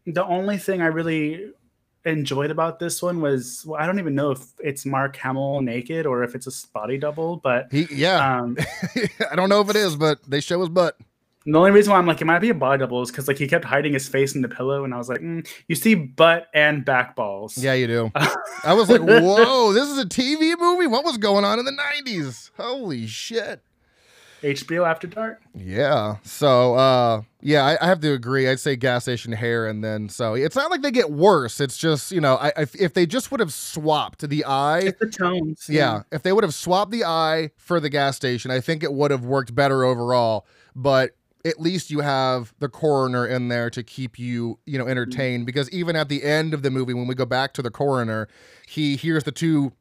The 0.07 0.25
only 0.25 0.59
thing 0.59 0.81
I 0.81 0.87
really 0.87 1.53
enjoyed 2.07 2.51
about 2.51 2.79
this 2.79 3.03
one 3.03 3.21
was 3.21 3.63
well, 3.67 3.79
I 3.79 3.85
don't 3.85 3.99
even 3.99 4.15
know 4.15 4.31
if 4.31 4.41
it's 4.59 4.87
Mark 4.87 5.17
Hamill 5.17 5.61
naked 5.61 6.07
or 6.07 6.23
if 6.25 6.35
it's 6.35 6.47
a 6.47 6.51
spotty 6.51 6.97
double, 6.97 7.37
but 7.37 7.69
He, 7.71 7.87
yeah, 7.93 8.39
um, 8.39 8.57
I 9.31 9.37
don't 9.37 9.51
know 9.51 9.61
if 9.61 9.69
it 9.69 9.77
is, 9.77 9.97
but 9.97 10.19
they 10.27 10.41
show 10.41 10.61
his 10.61 10.71
butt. 10.71 10.97
The 11.47 11.57
only 11.59 11.71
reason 11.71 11.93
why 11.93 11.99
I'm 11.99 12.07
like 12.07 12.21
it 12.21 12.25
might 12.27 12.41
be 12.41 12.51
a 12.51 12.55
body 12.55 12.81
double 12.81 13.01
is 13.03 13.11
because 13.11 13.27
like 13.29 13.39
he 13.39 13.49
kept 13.49 13.65
hiding 13.65 13.93
his 13.95 14.09
face 14.09 14.35
in 14.35 14.43
the 14.43 14.49
pillow, 14.49 14.85
and 14.85 14.93
I 14.93 14.99
was 14.99 15.09
like, 15.09 15.21
mm, 15.21 15.47
you 15.69 15.75
see 15.75 15.95
butt 15.95 16.49
and 16.55 16.85
back 16.85 17.17
balls. 17.17 17.57
Yeah, 17.57 17.75
you 17.75 17.87
do. 17.87 18.13
I 18.65 18.75
was 18.75 18.91
like, 18.91 19.01
whoa, 19.01 19.73
this 19.73 19.89
is 19.89 19.99
a 19.99 20.05
TV 20.05 20.59
movie? 20.59 20.87
What 20.87 21.05
was 21.05 21.17
going 21.19 21.45
on 21.45 21.59
in 21.59 21.65
the 21.65 21.73
90s? 22.05 22.51
Holy 22.59 23.07
shit. 23.07 23.63
HBO 24.43 24.89
After 24.89 25.07
Dark. 25.07 25.43
Yeah. 25.55 26.17
So, 26.23 26.75
uh, 26.75 27.23
yeah, 27.43 27.63
I, 27.65 27.79
I 27.85 27.87
have 27.89 28.01
to 28.01 28.13
agree. 28.15 28.49
I'd 28.49 28.59
say 28.59 28.75
gas 28.75 29.03
station 29.03 29.33
hair, 29.33 29.67
and 29.67 29.85
then 29.85 30.09
so 30.09 30.33
it's 30.35 30.57
not 30.57 30.71
like 30.71 30.81
they 30.81 30.91
get 30.91 31.11
worse. 31.11 31.61
It's 31.61 31.77
just 31.77 32.11
you 32.11 32.23
know, 32.23 32.37
I, 32.37 32.49
I 32.57 32.67
if 32.79 32.95
they 32.95 33.05
just 33.05 33.31
would 33.31 33.41
have 33.41 33.53
swapped 33.53 34.27
the 34.27 34.45
eye, 34.47 34.81
It's 34.81 34.99
the 34.99 35.11
tones. 35.11 35.67
yeah, 35.69 36.03
if 36.11 36.23
they 36.23 36.33
would 36.33 36.45
have 36.45 36.55
swapped 36.55 36.91
the 36.91 37.05
eye 37.05 37.51
for 37.59 37.81
the 37.81 37.91
gas 37.91 38.17
station, 38.17 38.51
I 38.51 38.61
think 38.61 38.83
it 38.83 38.93
would 38.95 39.11
have 39.11 39.25
worked 39.27 39.55
better 39.55 39.85
overall. 39.85 40.47
But 40.75 41.11
at 41.45 41.61
least 41.61 41.91
you 41.91 42.01
have 42.01 42.53
the 42.59 42.69
coroner 42.69 43.27
in 43.27 43.49
there 43.49 43.71
to 43.71 43.83
keep 43.83 44.19
you, 44.19 44.59
you 44.67 44.79
know, 44.79 44.87
entertained. 44.87 45.47
Because 45.47 45.71
even 45.71 45.97
at 45.97 46.09
the 46.09 46.23
end 46.23 46.53
of 46.55 46.63
the 46.63 46.71
movie, 46.71 46.95
when 46.95 47.07
we 47.07 47.15
go 47.15 47.25
back 47.25 47.53
to 47.55 47.63
the 47.63 47.71
coroner, 47.71 48.29
he 48.69 48.97
hears 48.97 49.25
the 49.25 49.33
two 49.33 49.73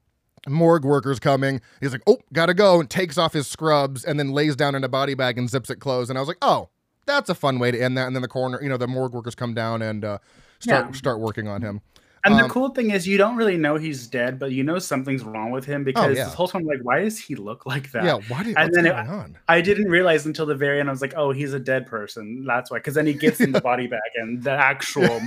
morgue 0.48 0.86
workers 0.86 1.20
coming. 1.20 1.60
He's 1.82 1.92
like, 1.92 2.04
"Oh, 2.08 2.20
gotta 2.32 2.54
go," 2.54 2.80
and 2.80 2.90
takes 2.90 3.18
off 3.18 3.34
his 3.34 3.48
scrubs 3.48 4.06
and 4.06 4.18
then 4.20 4.32
lays 4.32 4.56
down 4.56 4.74
in 4.76 4.84
a 4.84 4.90
body 4.90 5.14
bag 5.14 5.38
and 5.38 5.50
zips 5.50 5.70
it 5.70 5.80
closed. 5.82 6.10
And 6.10 6.18
I 6.18 6.22
was 6.22 6.28
like, 6.30 6.38
"Oh, 6.42 6.70
that's 7.06 7.30
a 7.30 7.36
fun 7.36 7.60
way 7.60 7.72
to 7.72 7.82
end 7.82 7.98
that." 7.98 8.08
And 8.08 8.16
then 8.16 8.22
the 8.22 8.28
coroner, 8.30 8.62
you 8.62 8.70
know, 8.70 8.78
the 8.78 8.88
morgue 8.88 9.14
workers 9.14 9.36
come 9.36 9.54
down 9.54 9.82
and 9.82 10.06
uh, 10.06 10.18
start 10.60 10.86
Yeah. 10.88 10.92
start 10.94 11.20
working 11.20 11.48
on 11.48 11.62
him. 11.62 11.82
And 12.26 12.34
Um, 12.34 12.42
the 12.42 12.50
cool 12.50 12.70
thing 12.70 12.92
is, 12.92 13.08
you 13.08 13.18
don't 13.18 13.38
really 13.38 13.56
know 13.58 13.76
he's 13.78 14.06
dead, 14.08 14.40
but 14.40 14.52
you 14.52 14.64
know 14.64 14.78
something's 14.80 15.24
wrong 15.24 15.52
with 15.52 15.64
him 15.66 15.84
because 15.84 16.06
Oh, 16.06 16.10
yeah. 16.10 16.26
this 16.26 16.34
whole 16.34 16.48
time, 16.48 16.66
like, 16.66 16.80
why 16.84 17.02
does 17.02 17.18
he 17.18 17.36
look 17.36 17.66
like 17.66 17.92
that? 17.92 18.04
Yeah, 18.04 18.20
why 18.28 18.44
did 18.44 18.58
And 18.58 18.74
then 18.74 18.86
it-? 18.88 19.36
I 19.48 19.62
didn't 19.62 19.90
realize 19.90 20.26
until 20.26 20.46
the 20.46 20.56
very 20.56 20.80
end. 20.80 20.90
I 20.90 20.92
was 20.92 21.02
like, 21.02 21.14
oh, 21.16 21.32
he's 21.32 21.54
a 21.54 21.60
dead 21.60 21.88
person. 21.88 22.44
That's 22.46 22.70
why. 22.72 22.78
Because 22.80 22.96
then 22.96 23.06
he 23.08 23.14
gets 23.14 23.40
in 23.40 23.52
the 23.52 23.62
body 23.62 23.88
bag, 23.88 24.02
and 24.16 24.44
the 24.44 24.52
actual 24.52 25.22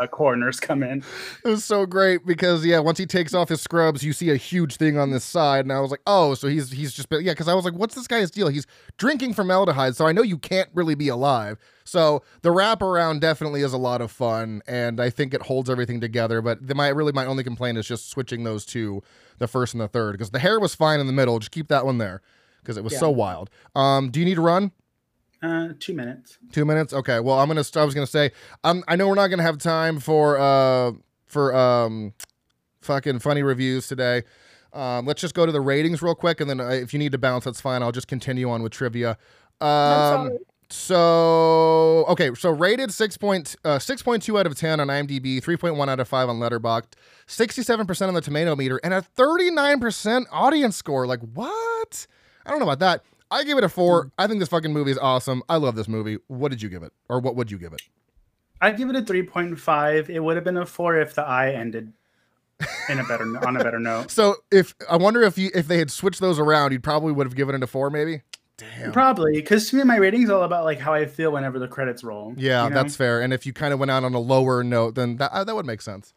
uh, 0.00 0.06
coroners 0.06 0.60
come 0.60 0.82
in. 0.82 1.02
It 1.44 1.48
was 1.48 1.64
so 1.64 1.86
great 1.86 2.24
because 2.26 2.64
yeah, 2.64 2.78
once 2.78 2.98
he 2.98 3.06
takes 3.06 3.34
off 3.34 3.48
his 3.48 3.60
scrubs, 3.60 4.02
you 4.02 4.12
see 4.12 4.30
a 4.30 4.36
huge 4.36 4.76
thing 4.76 4.98
on 4.98 5.10
this 5.10 5.24
side, 5.24 5.64
and 5.64 5.72
I 5.72 5.80
was 5.80 5.90
like, 5.90 6.00
oh, 6.06 6.34
so 6.34 6.48
he's 6.48 6.70
he's 6.72 6.92
just 6.92 7.08
been 7.08 7.24
yeah, 7.24 7.32
because 7.32 7.48
I 7.48 7.54
was 7.54 7.64
like, 7.64 7.74
what's 7.74 7.94
this 7.94 8.06
guy's 8.06 8.30
deal? 8.30 8.48
He's 8.48 8.66
drinking 8.96 9.34
formaldehyde, 9.34 9.96
so 9.96 10.06
I 10.06 10.12
know 10.12 10.22
you 10.22 10.38
can't 10.38 10.68
really 10.74 10.94
be 10.94 11.08
alive. 11.08 11.58
So 11.84 12.22
the 12.42 12.50
wraparound 12.50 13.20
definitely 13.20 13.62
is 13.62 13.72
a 13.72 13.78
lot 13.78 14.00
of 14.00 14.10
fun, 14.10 14.62
and 14.66 15.00
I 15.00 15.10
think 15.10 15.34
it 15.34 15.42
holds 15.42 15.68
everything 15.68 16.00
together. 16.00 16.40
But 16.40 16.66
the, 16.66 16.74
my 16.74 16.88
really 16.88 17.12
my 17.12 17.26
only 17.26 17.44
complaint 17.44 17.78
is 17.78 17.86
just 17.86 18.08
switching 18.10 18.44
those 18.44 18.64
two, 18.64 19.02
the 19.38 19.48
first 19.48 19.74
and 19.74 19.80
the 19.80 19.88
third, 19.88 20.12
because 20.12 20.30
the 20.30 20.38
hair 20.38 20.60
was 20.60 20.74
fine 20.74 21.00
in 21.00 21.06
the 21.06 21.12
middle. 21.12 21.38
Just 21.38 21.50
keep 21.52 21.68
that 21.68 21.84
one 21.84 21.98
there 21.98 22.22
because 22.62 22.76
it 22.76 22.84
was 22.84 22.92
Yeah. 22.92 23.00
so 23.00 23.10
wild. 23.10 23.50
Um, 23.74 24.10
do 24.10 24.20
you 24.20 24.26
need 24.26 24.36
to 24.36 24.40
run? 24.42 24.70
Uh, 25.42 25.70
two 25.80 25.92
minutes. 25.92 26.38
Two 26.52 26.64
minutes. 26.64 26.92
Okay. 26.92 27.18
Well, 27.18 27.38
I'm 27.38 27.48
gonna. 27.48 27.64
I 27.74 27.84
was 27.84 27.94
gonna 27.94 28.06
say. 28.06 28.30
Um, 28.62 28.84
I 28.86 28.94
know 28.94 29.08
we're 29.08 29.16
not 29.16 29.26
gonna 29.28 29.42
have 29.42 29.58
time 29.58 29.98
for 29.98 30.38
uh 30.38 30.92
for 31.26 31.54
um, 31.54 32.12
fucking 32.82 33.18
funny 33.18 33.42
reviews 33.42 33.88
today. 33.88 34.22
Um, 34.72 35.04
let's 35.04 35.20
just 35.20 35.34
go 35.34 35.44
to 35.44 35.52
the 35.52 35.60
ratings 35.60 36.00
real 36.00 36.14
quick, 36.14 36.40
and 36.40 36.48
then 36.48 36.60
uh, 36.60 36.68
if 36.68 36.92
you 36.92 36.98
need 36.98 37.12
to 37.12 37.18
bounce, 37.18 37.44
that's 37.44 37.60
fine. 37.60 37.82
I'll 37.82 37.92
just 37.92 38.06
continue 38.08 38.50
on 38.50 38.62
with 38.62 38.72
trivia. 38.72 39.18
Um, 39.60 39.68
sorry. 39.68 40.38
so 40.70 42.04
okay, 42.08 42.30
so 42.34 42.50
rated 42.50 42.92
six 42.92 43.16
point 43.16 43.56
uh 43.64 43.78
six 43.78 44.02
point 44.02 44.22
two 44.22 44.38
out 44.38 44.46
of 44.46 44.54
ten 44.54 44.78
on 44.78 44.88
IMDb, 44.88 45.42
three 45.42 45.56
point 45.56 45.76
one 45.76 45.88
out 45.88 45.98
of 46.00 46.06
five 46.06 46.28
on 46.28 46.36
Letterboxd, 46.38 46.92
sixty 47.26 47.62
seven 47.62 47.86
percent 47.86 48.08
on 48.08 48.14
the 48.14 48.20
Tomato 48.20 48.54
Meter, 48.54 48.80
and 48.84 48.94
a 48.94 49.02
thirty 49.02 49.50
nine 49.50 49.80
percent 49.80 50.28
audience 50.30 50.76
score. 50.76 51.06
Like 51.06 51.20
what? 51.34 52.06
I 52.46 52.50
don't 52.50 52.58
know 52.58 52.66
about 52.66 52.78
that. 52.80 53.04
I 53.32 53.44
give 53.44 53.56
it 53.56 53.64
a 53.64 53.68
four. 53.68 54.12
I 54.18 54.26
think 54.26 54.40
this 54.40 54.50
fucking 54.50 54.72
movie 54.72 54.90
is 54.90 54.98
awesome. 54.98 55.42
I 55.48 55.56
love 55.56 55.74
this 55.74 55.88
movie. 55.88 56.18
What 56.28 56.50
did 56.50 56.60
you 56.60 56.68
give 56.68 56.82
it, 56.82 56.92
or 57.08 57.18
what 57.18 57.34
would 57.34 57.50
you 57.50 57.58
give 57.58 57.72
it? 57.72 57.80
I'd 58.60 58.76
give 58.76 58.90
it 58.90 58.96
a 58.96 59.02
three 59.02 59.22
point 59.22 59.58
five. 59.58 60.10
It 60.10 60.22
would 60.22 60.36
have 60.36 60.44
been 60.44 60.58
a 60.58 60.66
four 60.66 60.96
if 61.00 61.14
the 61.14 61.22
eye 61.22 61.52
ended 61.52 61.92
in 62.88 63.00
a 63.00 63.04
better 63.04 63.24
on 63.46 63.56
a 63.56 63.64
better 63.64 63.78
note. 63.80 64.10
So 64.10 64.36
if 64.50 64.74
I 64.88 64.96
wonder 64.96 65.22
if 65.22 65.38
you 65.38 65.50
if 65.54 65.66
they 65.66 65.78
had 65.78 65.90
switched 65.90 66.20
those 66.20 66.38
around, 66.38 66.72
you'd 66.72 66.84
probably 66.84 67.12
would 67.12 67.26
have 67.26 67.34
given 67.34 67.54
it 67.54 67.62
a 67.62 67.66
four, 67.66 67.90
maybe. 67.90 68.22
Damn. 68.58 68.92
Probably 68.92 69.32
because 69.32 69.70
to 69.70 69.76
me, 69.76 69.84
my 69.84 69.96
rating's 69.96 70.30
all 70.30 70.42
about 70.42 70.64
like 70.64 70.78
how 70.78 70.92
I 70.92 71.06
feel 71.06 71.32
whenever 71.32 71.58
the 71.58 71.68
credits 71.68 72.04
roll. 72.04 72.34
Yeah, 72.36 72.64
you 72.64 72.70
know? 72.70 72.76
that's 72.76 72.94
fair. 72.94 73.20
And 73.20 73.32
if 73.32 73.46
you 73.46 73.52
kind 73.52 73.72
of 73.72 73.80
went 73.80 73.90
out 73.90 74.04
on 74.04 74.14
a 74.14 74.20
lower 74.20 74.62
note, 74.62 74.94
then 74.94 75.16
that 75.16 75.32
uh, 75.32 75.42
that 75.42 75.56
would 75.56 75.66
make 75.66 75.80
sense. 75.82 76.12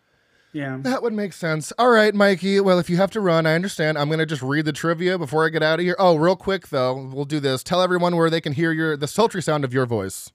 Yeah. 0.55 0.77
That 0.83 1.03
would 1.03 1.11
make 1.11 1.33
sense. 1.33 1.73
All 1.77 1.89
right, 1.89 2.15
Mikey. 2.15 2.61
Well, 2.61 2.79
if 2.79 2.89
you 2.89 2.95
have 2.95 3.11
to 3.11 3.19
run, 3.19 3.45
I 3.45 3.55
understand. 3.55 3.97
I'm 3.97 4.09
gonna 4.09 4.25
just 4.25 4.41
read 4.41 4.63
the 4.63 4.71
trivia 4.71 5.17
before 5.17 5.45
I 5.45 5.49
get 5.49 5.61
out 5.61 5.79
of 5.79 5.83
here. 5.83 5.97
Oh, 5.99 6.15
real 6.15 6.37
quick 6.37 6.69
though, 6.69 6.93
we'll 7.11 7.25
do 7.25 7.41
this. 7.41 7.61
Tell 7.61 7.81
everyone 7.81 8.15
where 8.15 8.29
they 8.29 8.39
can 8.39 8.53
hear 8.53 8.71
your 8.71 8.95
the 8.95 9.05
sultry 9.05 9.41
sound 9.41 9.65
of 9.65 9.73
your 9.73 9.85
voice 9.85 10.31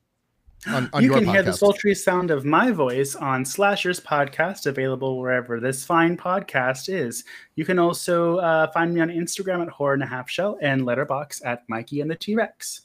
on, 0.66 0.90
on 0.92 1.02
you 1.02 1.10
can 1.10 1.24
podcast. 1.24 1.32
hear 1.32 1.42
the 1.42 1.54
sultry 1.54 1.94
sound 1.94 2.30
of 2.30 2.44
my 2.44 2.70
voice 2.70 3.16
on 3.16 3.46
Slashers 3.46 3.98
Podcast, 3.98 4.66
available 4.66 5.18
wherever 5.18 5.58
this 5.58 5.86
fine 5.86 6.18
podcast 6.18 6.92
is. 6.92 7.24
You 7.56 7.64
can 7.64 7.78
also 7.78 8.36
uh, 8.40 8.70
find 8.72 8.92
me 8.92 9.00
on 9.00 9.08
Instagram 9.08 9.62
at 9.62 9.68
Horror 9.68 9.94
and 9.94 10.02
a 10.02 10.06
Half 10.06 10.28
Shell 10.28 10.58
and 10.60 10.82
Letterboxd 10.82 11.46
at 11.46 11.62
Mikey 11.70 12.02
and 12.02 12.10
the 12.10 12.16
T 12.16 12.34
Rex. 12.34 12.82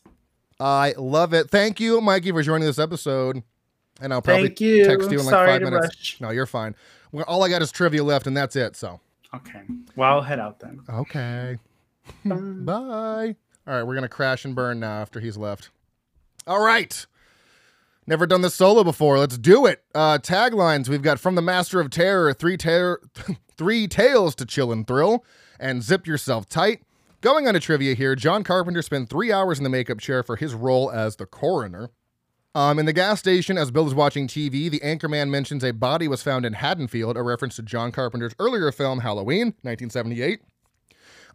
I 0.57 0.93
love 0.97 1.33
it. 1.33 1.49
Thank 1.49 1.81
you, 1.81 1.99
Mikey, 1.99 2.31
for 2.31 2.41
joining 2.43 2.65
this 2.65 2.79
episode. 2.79 3.43
And 3.99 4.13
I'll 4.13 4.21
probably 4.21 4.55
you. 4.57 4.85
text 4.85 5.11
you 5.11 5.19
in 5.19 5.25
like 5.25 5.33
Sorry 5.33 5.49
five 5.49 5.61
minutes. 5.61 5.85
rush. 5.85 6.21
No, 6.21 6.29
you're 6.29 6.45
fine. 6.45 6.75
All 7.23 7.43
I 7.43 7.49
got 7.49 7.61
is 7.61 7.71
trivia 7.71 8.03
left, 8.03 8.27
and 8.27 8.35
that's 8.35 8.55
it. 8.55 8.75
So 8.75 8.99
Okay. 9.33 9.61
Well, 9.95 10.15
I'll 10.15 10.21
head 10.21 10.39
out 10.39 10.59
then. 10.59 10.81
okay. 10.89 11.57
Bye. 12.25 12.35
Bye. 12.39 13.35
All 13.67 13.73
right, 13.73 13.83
we're 13.83 13.95
gonna 13.95 14.07
crash 14.07 14.45
and 14.45 14.55
burn 14.55 14.79
now 14.79 15.01
after 15.01 15.19
he's 15.19 15.37
left. 15.37 15.69
All 16.47 16.63
right. 16.63 17.05
Never 18.07 18.27
done 18.27 18.41
this 18.41 18.53
solo 18.53 18.83
before. 18.83 19.17
Let's 19.17 19.37
do 19.37 19.65
it. 19.65 19.83
Uh, 19.95 20.19
taglines 20.19 20.87
we've 20.87 21.01
got 21.01 21.19
from 21.19 21.33
the 21.35 21.41
Master 21.41 21.79
of 21.79 21.89
Terror: 21.89 22.33
three 22.33 22.57
terror, 22.57 23.01
three 23.57 23.87
tales 23.87 24.35
to 24.35 24.45
chill 24.45 24.71
and 24.71 24.85
thrill, 24.85 25.25
and 25.59 25.81
zip 25.81 26.05
yourself 26.05 26.47
tight. 26.47 26.83
Going 27.21 27.47
on 27.47 27.55
to 27.55 27.59
trivia 27.59 27.95
here, 27.95 28.15
John 28.15 28.43
Carpenter 28.43 28.83
spent 28.83 29.09
three 29.09 29.31
hours 29.31 29.57
in 29.57 29.63
the 29.63 29.69
makeup 29.71 29.99
chair 29.99 30.21
for 30.21 30.35
his 30.35 30.53
role 30.53 30.91
as 30.91 31.15
the 31.15 31.25
coroner. 31.25 31.89
Um, 32.55 32.79
in 32.79 32.85
the 32.85 32.93
gas 32.93 33.19
station, 33.19 33.57
as 33.57 33.69
Bill 33.69 33.85
is 33.85 33.93
watching 33.93 34.29
TV, 34.29 34.71
the 34.71 34.79
anchorman 34.79 35.27
mentions 35.29 35.61
a 35.61 35.73
body 35.73 36.07
was 36.07 36.23
found 36.23 36.45
in 36.45 36.53
Haddonfield, 36.53 37.17
a 37.17 37.21
reference 37.21 37.57
to 37.57 37.61
John 37.61 37.91
Carpenter's 37.91 38.33
earlier 38.39 38.71
film 38.71 39.01
Halloween, 39.01 39.47
1978. 39.63 40.39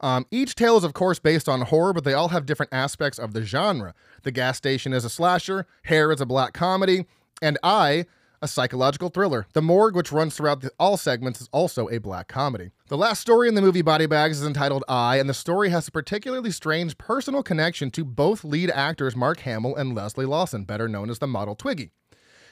Um, 0.00 0.24
each 0.30 0.54
tale 0.54 0.78
is, 0.78 0.84
of 0.84 0.94
course, 0.94 1.18
based 1.18 1.46
on 1.46 1.60
horror, 1.60 1.92
but 1.92 2.04
they 2.04 2.14
all 2.14 2.28
have 2.28 2.46
different 2.46 2.72
aspects 2.72 3.18
of 3.18 3.34
the 3.34 3.42
genre. 3.42 3.94
The 4.22 4.30
gas 4.30 4.56
station 4.56 4.94
is 4.94 5.04
a 5.04 5.10
slasher, 5.10 5.66
Hair 5.82 6.10
is 6.12 6.22
a 6.22 6.26
black 6.26 6.54
comedy, 6.54 7.04
and 7.42 7.58
I, 7.62 8.06
a 8.42 8.48
psychological 8.48 9.08
thriller. 9.08 9.46
The 9.52 9.62
morgue, 9.62 9.94
which 9.94 10.12
runs 10.12 10.34
throughout 10.34 10.60
the, 10.60 10.70
all 10.78 10.96
segments, 10.96 11.40
is 11.40 11.48
also 11.52 11.88
a 11.88 11.98
black 11.98 12.28
comedy. 12.28 12.70
The 12.88 12.96
last 12.96 13.20
story 13.20 13.48
in 13.48 13.54
the 13.54 13.60
movie 13.60 13.82
Body 13.82 14.06
Bags 14.06 14.40
is 14.40 14.46
entitled 14.46 14.84
I, 14.88 15.16
and 15.18 15.28
the 15.28 15.34
story 15.34 15.68
has 15.70 15.88
a 15.88 15.92
particularly 15.92 16.50
strange 16.50 16.96
personal 16.98 17.42
connection 17.42 17.90
to 17.92 18.04
both 18.04 18.44
lead 18.44 18.70
actors 18.70 19.14
Mark 19.14 19.40
Hamill 19.40 19.76
and 19.76 19.94
Lesley 19.94 20.26
Lawson, 20.26 20.64
better 20.64 20.88
known 20.88 21.10
as 21.10 21.18
the 21.18 21.26
model 21.26 21.54
Twiggy. 21.54 21.90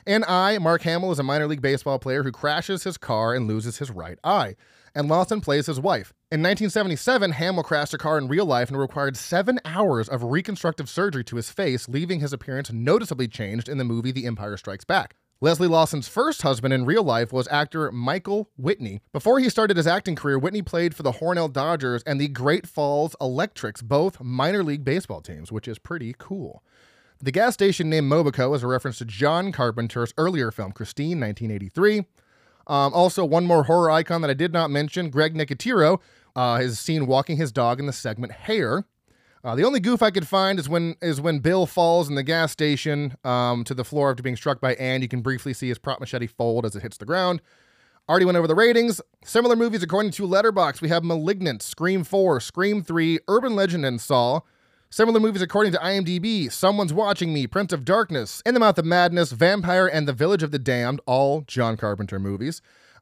In 0.07 0.25
I, 0.25 0.59
Mark 0.59 0.83
Hamill 0.83 1.13
is 1.13 1.19
a 1.19 1.23
minor 1.23 1.47
league 1.47 1.61
baseball 1.61 1.99
player 1.99 2.23
who 2.23 2.33
crashes 2.33 2.85
his 2.85 2.97
car 2.97 3.35
and 3.35 3.47
loses 3.47 3.79
his 3.79 3.91
right 3.91 4.19
eye, 4.23 4.57
and 4.95 5.09
Lawson 5.09 5.41
plays 5.41 5.67
his 5.67 5.81
wife. 5.81 6.13
In 6.31 6.41
1977, 6.41 7.33
Hamill 7.33 7.63
crashed 7.63 7.95
a 7.95 7.99
car 7.99 8.19
in 8.19 8.29
real 8.29 8.47
life 8.47 8.69
and 8.69 8.79
required 8.79 9.17
seven 9.17 9.59
hours 9.65 10.09
of 10.09 10.23
reconstructive 10.23 10.89
surgery 10.89 11.25
to 11.25 11.37
his 11.37 11.51
face, 11.51 11.89
leaving 11.89 12.21
his 12.21 12.33
appearance 12.33 12.73
noticeably 12.73 13.29
changed 13.29 13.69
in 13.69 13.79
the 13.79 13.85
movie 13.85 14.13
The 14.13 14.27
Empire 14.27 14.57
Strikes 14.57 14.85
Back. 14.85 15.17
Lesley 15.41 15.69
Lawson's 15.69 16.09
first 16.09 16.43
husband 16.43 16.75
in 16.75 16.85
real 16.85 17.05
life 17.05 17.33
was 17.33 17.47
actor 17.49 17.93
Michael 17.93 18.51
Witney. 18.61 18.99
Before 19.13 19.39
he 19.39 19.49
started 19.49 19.77
his 19.77 19.87
acting 19.87 20.17
career, 20.17 20.37
Witney 20.37 20.63
played 20.63 20.97
for 20.97 21.05
the 21.05 21.13
Hornell 21.13 21.53
Dodgers 21.53 22.03
and 22.03 22.21
the 22.21 22.27
Great 22.27 22.67
Falls 22.67 23.15
Electrics, 23.21 23.81
both 23.81 24.21
minor 24.21 24.65
league 24.65 24.85
baseball 24.85 25.21
teams, 25.21 25.53
which 25.53 25.69
is 25.69 25.79
pretty 25.79 26.13
cool. 26.19 26.65
The 27.21 27.31
gas 27.31 27.55
station 27.55 27.89
named 27.89 28.11
Mobico 28.11 28.53
is 28.57 28.65
a 28.65 28.67
reference 28.67 28.99
to 28.99 29.05
John 29.05 29.53
Carpenter's 29.53 30.13
earlier 30.19 30.51
film, 30.51 30.73
Christine, 30.73 31.21
1983. 31.21 31.99
Um, 32.67 32.93
also, 32.93 33.25
one 33.25 33.47
more 33.47 33.63
horror 33.63 33.93
icon 33.93 34.23
that 34.23 34.31
I 34.31 34.35
did 34.35 34.53
not 34.53 34.73
mention 34.73 35.09
Greg 35.09 35.37
Nicotero 35.37 36.01
uh, 36.35 36.59
is 36.61 36.81
seen 36.81 37.07
walking 37.07 37.37
his 37.37 37.53
dog 37.53 37.79
in 37.79 37.87
the 37.87 37.93
segment 37.93 38.33
Hair. 38.33 38.87
Uh, 39.49 39.55
the 39.55 39.65
only 39.65 39.81
goof 39.81 40.03
I 40.03 40.11
could 40.11 40.29
find 40.29 40.59
is 40.59 40.69
when 40.69 40.95
is 41.01 41.23
when 41.23 41.39
Bill 41.39 41.65
falls 41.65 42.11
in 42.11 42.17
the 42.17 42.23
gas 42.23 42.53
station 42.53 43.17
um, 43.25 43.65
to 43.65 43.73
the 43.73 43.83
floor 43.83 44.11
after 44.11 44.23
being 44.23 44.37
struck 44.37 44.61
by 44.61 44.75
Anne. 44.75 45.01
You 45.01 45.09
can 45.09 45.23
briefly 45.23 45.55
see 45.55 45.69
his 45.69 45.79
prop 45.79 46.01
machete 46.01 46.27
fold 46.27 46.67
as 46.67 46.77
it 46.77 46.83
hits 46.83 46.99
the 46.99 47.07
ground. 47.07 47.41
Already 48.11 48.27
went 48.27 48.37
over 48.37 48.47
the 48.47 48.55
ratings. 48.55 49.01
Similar 49.25 49.57
movies 49.57 49.83
according 49.83 50.13
to 50.13 50.29
Letterboxd. 50.29 50.83
We 50.83 50.91
have 50.91 51.03
*Malignant*, 51.03 51.63
*Scream 51.63 52.05
4*, 52.05 52.43
*Scream 52.43 52.83
3*, 52.83 53.21
*Urban 53.27 53.57
Legend*, 53.57 53.87
and 53.87 53.99
*Saw*. 53.99 54.41
Similar 54.91 55.19
movies 55.19 55.41
according 55.41 55.73
to 55.73 55.79
IMDb 55.79 56.53
Someone's 56.53 56.93
Watching 56.93 57.33
Me, 57.33 57.47
Prince 57.47 57.73
of 57.73 57.87
Darkness, 57.87 58.43
In 58.45 58.53
the 58.53 58.61
Mouth 58.61 58.77
of 58.77 58.85
Madness, 58.85 59.33
Vampire, 59.33 59.87
and 59.87 60.07
The 60.07 60.13
Village 60.13 60.43
of 60.43 60.51
the 60.51 60.59
Damned, 60.59 61.01
all 61.07 61.41
John 61.47 61.79
Carpenter 61.79 62.19
movies. 62.19 62.61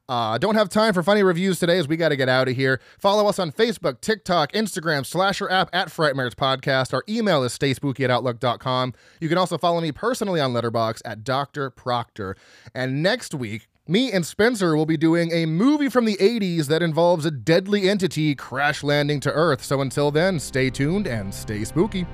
Uh, 0.09 0.37
don't 0.37 0.55
have 0.55 0.69
time 0.69 0.93
for 0.93 1.03
funny 1.03 1.21
reviews 1.21 1.59
today 1.59 1.77
as 1.77 1.87
we 1.87 1.97
got 1.97 2.09
to 2.09 2.15
get 2.15 2.29
out 2.29 2.47
of 2.47 2.55
here. 2.55 2.79
Follow 2.97 3.27
us 3.27 3.39
on 3.39 3.51
Facebook, 3.51 3.99
TikTok, 3.99 4.51
Instagram, 4.53 5.05
Slasher 5.05 5.49
app 5.51 5.69
at 5.73 5.89
Frightmares 5.89 6.33
Podcast. 6.33 6.93
Our 6.93 7.03
email 7.09 7.43
is 7.43 7.57
stayspooky 7.57 8.01
at 8.05 8.11
outlook.com. 8.11 8.93
You 9.19 9.27
can 9.27 9.37
also 9.37 9.57
follow 9.57 9.81
me 9.81 9.91
personally 9.91 10.39
on 10.39 10.53
Letterboxd 10.53 11.01
at 11.03 11.23
Dr. 11.23 11.69
Proctor. 11.69 12.37
And 12.73 13.03
next 13.03 13.33
week, 13.33 13.67
me 13.87 14.11
and 14.11 14.25
Spencer 14.25 14.75
will 14.75 14.85
be 14.85 14.97
doing 14.97 15.31
a 15.31 15.45
movie 15.45 15.89
from 15.89 16.05
the 16.05 16.17
80s 16.17 16.67
that 16.67 16.81
involves 16.81 17.25
a 17.25 17.31
deadly 17.31 17.89
entity 17.89 18.35
crash 18.35 18.83
landing 18.83 19.19
to 19.21 19.31
Earth. 19.31 19.63
So 19.63 19.81
until 19.81 20.11
then, 20.11 20.39
stay 20.39 20.69
tuned 20.69 21.07
and 21.07 21.33
stay 21.33 21.63
spooky. 21.63 22.05